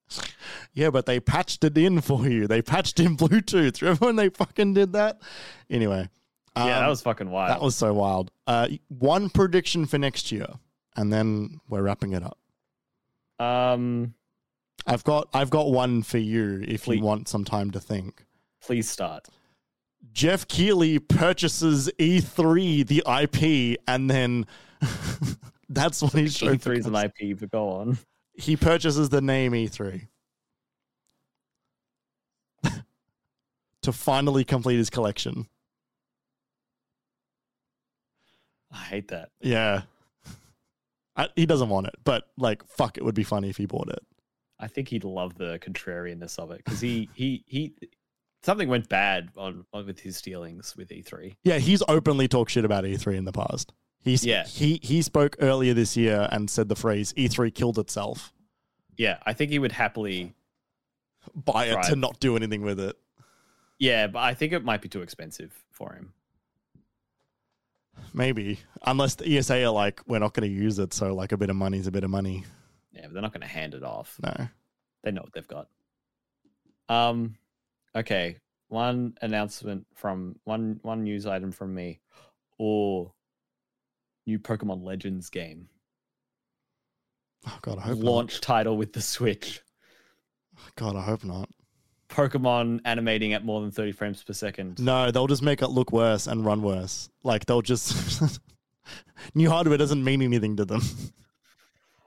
[0.73, 2.47] yeah, but they patched it in for you.
[2.47, 3.78] They patched in Bluetooth.
[3.83, 5.20] Remember when they fucking did that?
[5.69, 6.09] Anyway,
[6.57, 7.51] yeah, that um, was fucking wild.
[7.51, 8.31] that was so wild.
[8.47, 10.47] Uh, one prediction for next year,
[10.97, 12.39] and then we're wrapping it up.
[13.39, 14.15] um
[14.86, 16.97] I've got I've got one for you if Please.
[16.99, 18.25] you want some time to think.
[18.62, 19.28] please start.
[20.12, 24.47] Geoff Keighley purchases E3, the IP, and then
[25.69, 26.59] that's what he's showing.
[26.59, 27.99] E3 is an IP, but go on.
[28.35, 30.09] He purchases the name E3
[33.83, 35.47] to finally complete his collection.
[38.73, 39.31] I hate that.
[39.41, 39.83] Yeah.
[41.17, 43.89] I, he doesn't want it, but like, fuck, it would be funny if he bought
[43.89, 44.05] it.
[44.59, 47.75] I think he'd love the contrarianness of it because he he he
[48.43, 51.37] something went bad on, on with his dealings with E E3.
[51.45, 53.73] Yeah, he's openly talked shit about E3 in the past.
[54.05, 54.44] He's Yeah.
[54.44, 58.33] he he spoke earlier this year and said the phrase E3 killed itself.
[58.97, 60.34] Yeah, I think he would happily.
[61.34, 62.97] Buy it to not do anything with it.
[63.78, 66.12] Yeah, but I think it might be too expensive for him.
[68.12, 68.60] Maybe.
[68.86, 71.50] Unless the ESA are like, we're not going to use it, so like a bit
[71.50, 72.44] of money is a bit of money.
[72.92, 74.16] Yeah, but they're not going to hand it off.
[74.23, 74.49] No.
[75.02, 75.68] They know what they've got.
[76.89, 77.36] Um,
[77.97, 78.36] okay.
[78.68, 82.00] One announcement from one one news item from me,
[82.58, 83.12] or
[84.27, 85.69] new Pokemon Legends game
[87.47, 89.61] Oh god, I hope launch title with the Switch.
[90.57, 90.75] not.
[90.77, 91.49] God, I hope not.
[92.09, 94.78] Pokemon animating at more than 30 frames per second.
[94.78, 97.09] No, they'll just make it look worse and run worse.
[97.23, 98.41] Like they'll just
[99.35, 100.83] new hardware doesn't mean anything to them.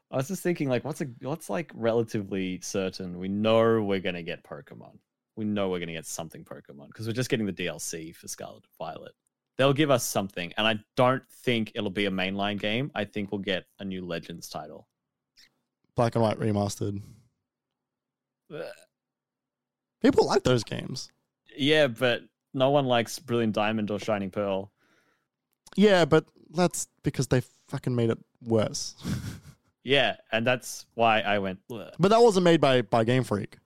[0.09, 3.19] I was just thinking, like, what's a what's like relatively certain?
[3.19, 4.97] We know we're gonna get Pokemon.
[5.35, 8.63] We know we're gonna get something Pokemon because we're just getting the DLC for Scarlet
[8.63, 9.11] and Violet.
[9.57, 12.91] They'll give us something, and I don't think it'll be a mainline game.
[12.93, 14.87] I think we'll get a new Legends title.
[15.95, 17.01] Black and white remastered.
[18.53, 18.63] Ugh.
[20.01, 21.09] People like those games.
[21.57, 22.21] Yeah, but
[22.53, 24.71] no one likes Brilliant Diamond or Shining Pearl.
[25.75, 28.95] Yeah, but that's because they fucking made it worse.
[29.87, 31.59] Yeah, and that's why I went.
[31.71, 33.57] "Ugh." but that wasn't made by by Game Freak.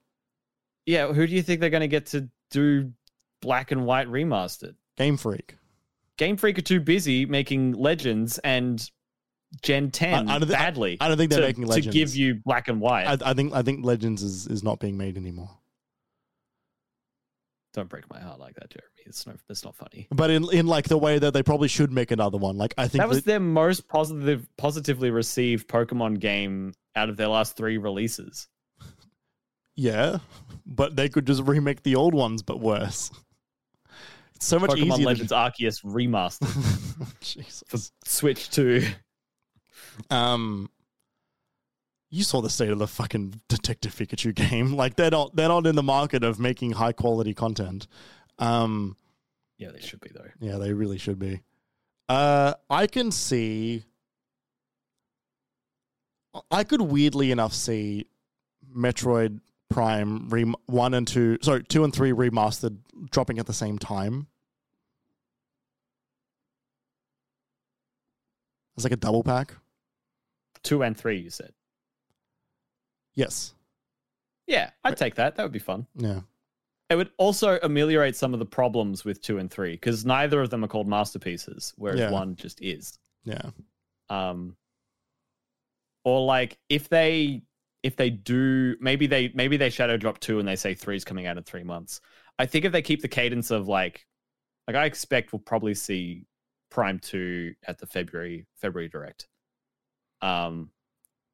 [0.86, 2.92] Yeah, who do you think they're gonna get to do
[3.40, 4.76] Black and White remastered?
[4.96, 5.56] Game Freak.
[6.18, 8.88] Game Freak are too busy making Legends and
[9.62, 12.68] Gen 10 I I- badly I don't think they're to, making to give you Black
[12.68, 13.04] and White.
[13.06, 15.50] I, I think I think Legends is, is not being made anymore.
[17.74, 18.88] Don't break my heart like that, Jeremy.
[19.06, 20.06] It's no, it's not funny.
[20.10, 22.56] But in in like the way that they probably should make another one.
[22.58, 27.16] Like I think That was that- their most positive, positively received Pokemon game out of
[27.16, 28.48] their last three releases.
[29.76, 30.18] yeah,
[30.66, 33.10] but they could just remake the old ones, but worse.
[34.42, 35.06] So much Pokemon easier.
[35.06, 37.06] Legends Arceus remastered To...
[37.20, 37.62] Jesus.
[37.68, 38.84] for Switch 2.
[40.10, 40.68] Um,
[42.10, 44.72] you saw the state of the fucking Detective Pikachu game.
[44.76, 47.86] Like they're not they're not in the market of making high quality content.
[48.38, 48.96] Um,
[49.58, 50.28] Yeah, they should be though.
[50.40, 51.40] yeah, they really should be.
[52.08, 53.84] Uh, I can see.
[56.50, 58.06] I could weirdly enough see
[58.74, 59.40] Metroid
[59.70, 62.78] Prime rem- one and two, sorry, two and three remastered
[63.10, 64.26] dropping at the same time.
[68.76, 69.54] It's like a double pack.
[70.62, 71.52] Two and three, you said.
[73.14, 73.54] Yes.
[74.46, 75.36] Yeah, I'd take that.
[75.36, 75.86] That would be fun.
[75.96, 76.20] Yeah.
[76.90, 80.50] It would also ameliorate some of the problems with two and three because neither of
[80.50, 82.10] them are called masterpieces, whereas Yeah.
[82.10, 82.98] one just is.
[83.24, 83.50] Yeah.
[84.10, 84.56] Um,
[86.04, 87.42] or like if they
[87.82, 91.04] if they do maybe they maybe they shadow drop two and they say three is
[91.04, 92.00] coming out in three months.
[92.38, 94.06] I think if they keep the cadence of like
[94.66, 96.26] like I expect we'll probably see
[96.72, 99.28] Prime two at the February February direct.
[100.22, 100.70] Um,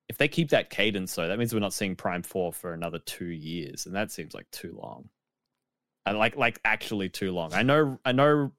[0.08, 2.99] if they keep that cadence, though, that means we're not seeing Prime Four for another
[2.99, 5.08] two years, and that seems like too long.
[6.07, 7.55] And like like actually too long.
[7.55, 8.50] I know I know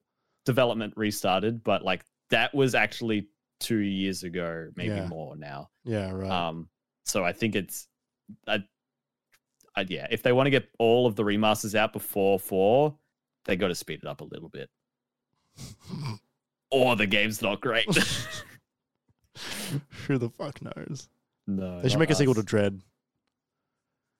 [0.45, 3.27] development restarted, but like that was actually
[3.59, 5.07] two years ago, maybe Yeah.
[5.07, 5.69] more now.
[5.83, 6.11] Yeah.
[6.11, 6.31] Right.
[6.31, 6.69] Um,
[7.03, 7.87] so I think it's,
[8.47, 8.63] I,
[9.75, 12.95] I, yeah, if they want to get all of the remasters out before four,
[13.45, 14.69] they got to speed it up a little bit,
[16.71, 17.85] or the game's not great.
[20.07, 21.07] Who the fuck knows?
[21.47, 22.43] no, They should make a sequel to.
[22.43, 22.81] Dread.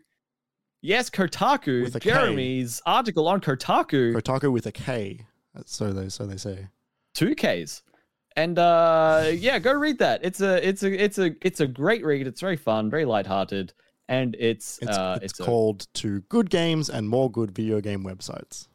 [0.81, 1.93] Yes, Kotaku.
[1.93, 2.09] A K.
[2.09, 4.13] Jeremy's article on Kotaku.
[4.13, 5.25] Kotaku with a K.
[5.65, 6.67] So they so they say.
[7.13, 7.83] two Ks.
[8.35, 10.23] And uh yeah, go read that.
[10.23, 12.27] It's a it's a it's a it's a great read.
[12.27, 13.73] It's very fun, very lighthearted,
[14.07, 17.81] and it's It's, uh it's, it's, a, called To Good Games and More Good Video
[17.81, 18.67] Game Websites.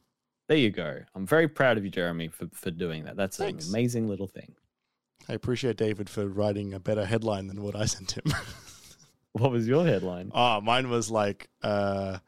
[0.48, 1.00] there you go.
[1.14, 3.16] I'm very proud of you, Jeremy, for for doing that.
[3.16, 3.66] That's Thanks.
[3.66, 4.54] an amazing little thing.
[5.28, 8.24] I appreciate David for writing a better headline than what I sent him.
[9.32, 10.30] What was your headline?
[10.34, 12.18] oh, mine was like uh,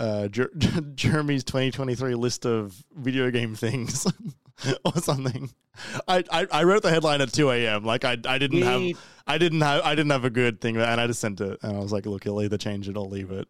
[0.00, 0.50] uh, Jer-
[0.94, 4.06] Jeremy's 2023 list of video game things
[4.84, 5.50] or something.
[6.08, 7.84] I, I, I wrote the headline at 2 a.m.
[7.84, 11.00] Like I, I didn't have I didn't have I didn't have a good thing, and
[11.00, 13.30] I just sent it, and I was like, "Look, you'll either change it or leave
[13.30, 13.46] it."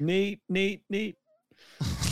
[0.00, 1.16] neat, neat, neat.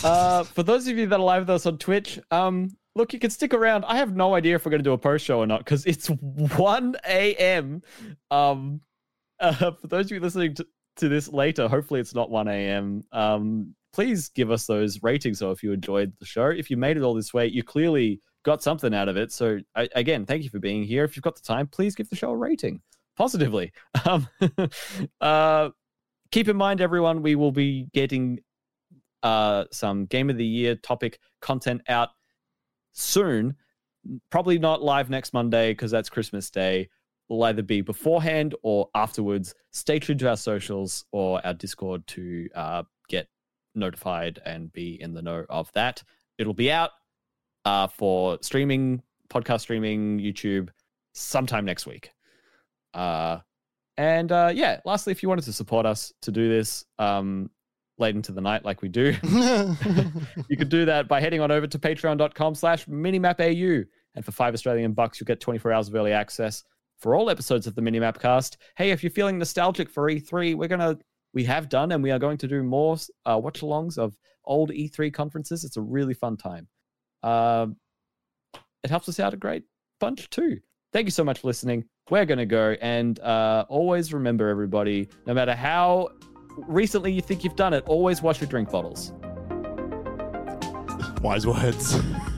[0.04, 3.18] uh, for those of you that are live with us on Twitch, um, look, you
[3.18, 3.84] can stick around.
[3.84, 5.86] I have no idea if we're going to do a post show or not because
[5.86, 7.82] it's 1 a.m.
[8.30, 8.80] Um,
[9.40, 10.66] uh, for those of you listening to,
[10.96, 13.02] to this later, hopefully it's not 1 a.m.
[13.12, 15.38] Um, please give us those ratings.
[15.38, 18.20] So if you enjoyed the show, if you made it all this way, you clearly
[18.44, 19.32] got something out of it.
[19.32, 21.02] So I, again, thank you for being here.
[21.02, 22.82] If you've got the time, please give the show a rating
[23.16, 23.72] positively.
[24.04, 24.28] Um,
[25.22, 25.70] uh,
[26.30, 28.40] keep in mind, everyone, we will be getting
[29.22, 32.10] uh, some game of the year topic content out
[32.92, 33.56] soon.
[34.30, 36.90] Probably not live next Monday because that's Christmas Day.
[37.30, 39.54] Will either be beforehand or afterwards.
[39.72, 42.82] Stay tuned to our socials or our Discord to uh,
[43.76, 46.02] notified and be in the know of that.
[46.38, 46.90] It'll be out
[47.64, 50.68] uh, for streaming, podcast streaming, YouTube
[51.12, 52.10] sometime next week.
[52.94, 53.38] Uh,
[53.96, 57.50] and uh, yeah, lastly, if you wanted to support us to do this um,
[57.98, 59.14] late into the night like we do,
[60.48, 64.54] you could do that by heading on over to patreon.com slash minimapau And for five
[64.54, 66.64] Australian bucks, you'll get 24 hours of early access
[66.98, 68.58] for all episodes of the Minimap Cast.
[68.76, 70.98] Hey, if you're feeling nostalgic for E3, we're gonna
[71.36, 74.16] we have done and we are going to do more uh, watch alongs of
[74.46, 75.64] old E3 conferences.
[75.64, 76.66] It's a really fun time.
[77.22, 77.66] Uh,
[78.82, 79.64] it helps us out a great
[80.00, 80.60] bunch too.
[80.94, 81.84] Thank you so much for listening.
[82.08, 82.74] We're going to go.
[82.80, 86.08] And uh, always remember, everybody, no matter how
[86.56, 89.12] recently you think you've done it, always wash your drink bottles.
[91.20, 92.00] Wise words.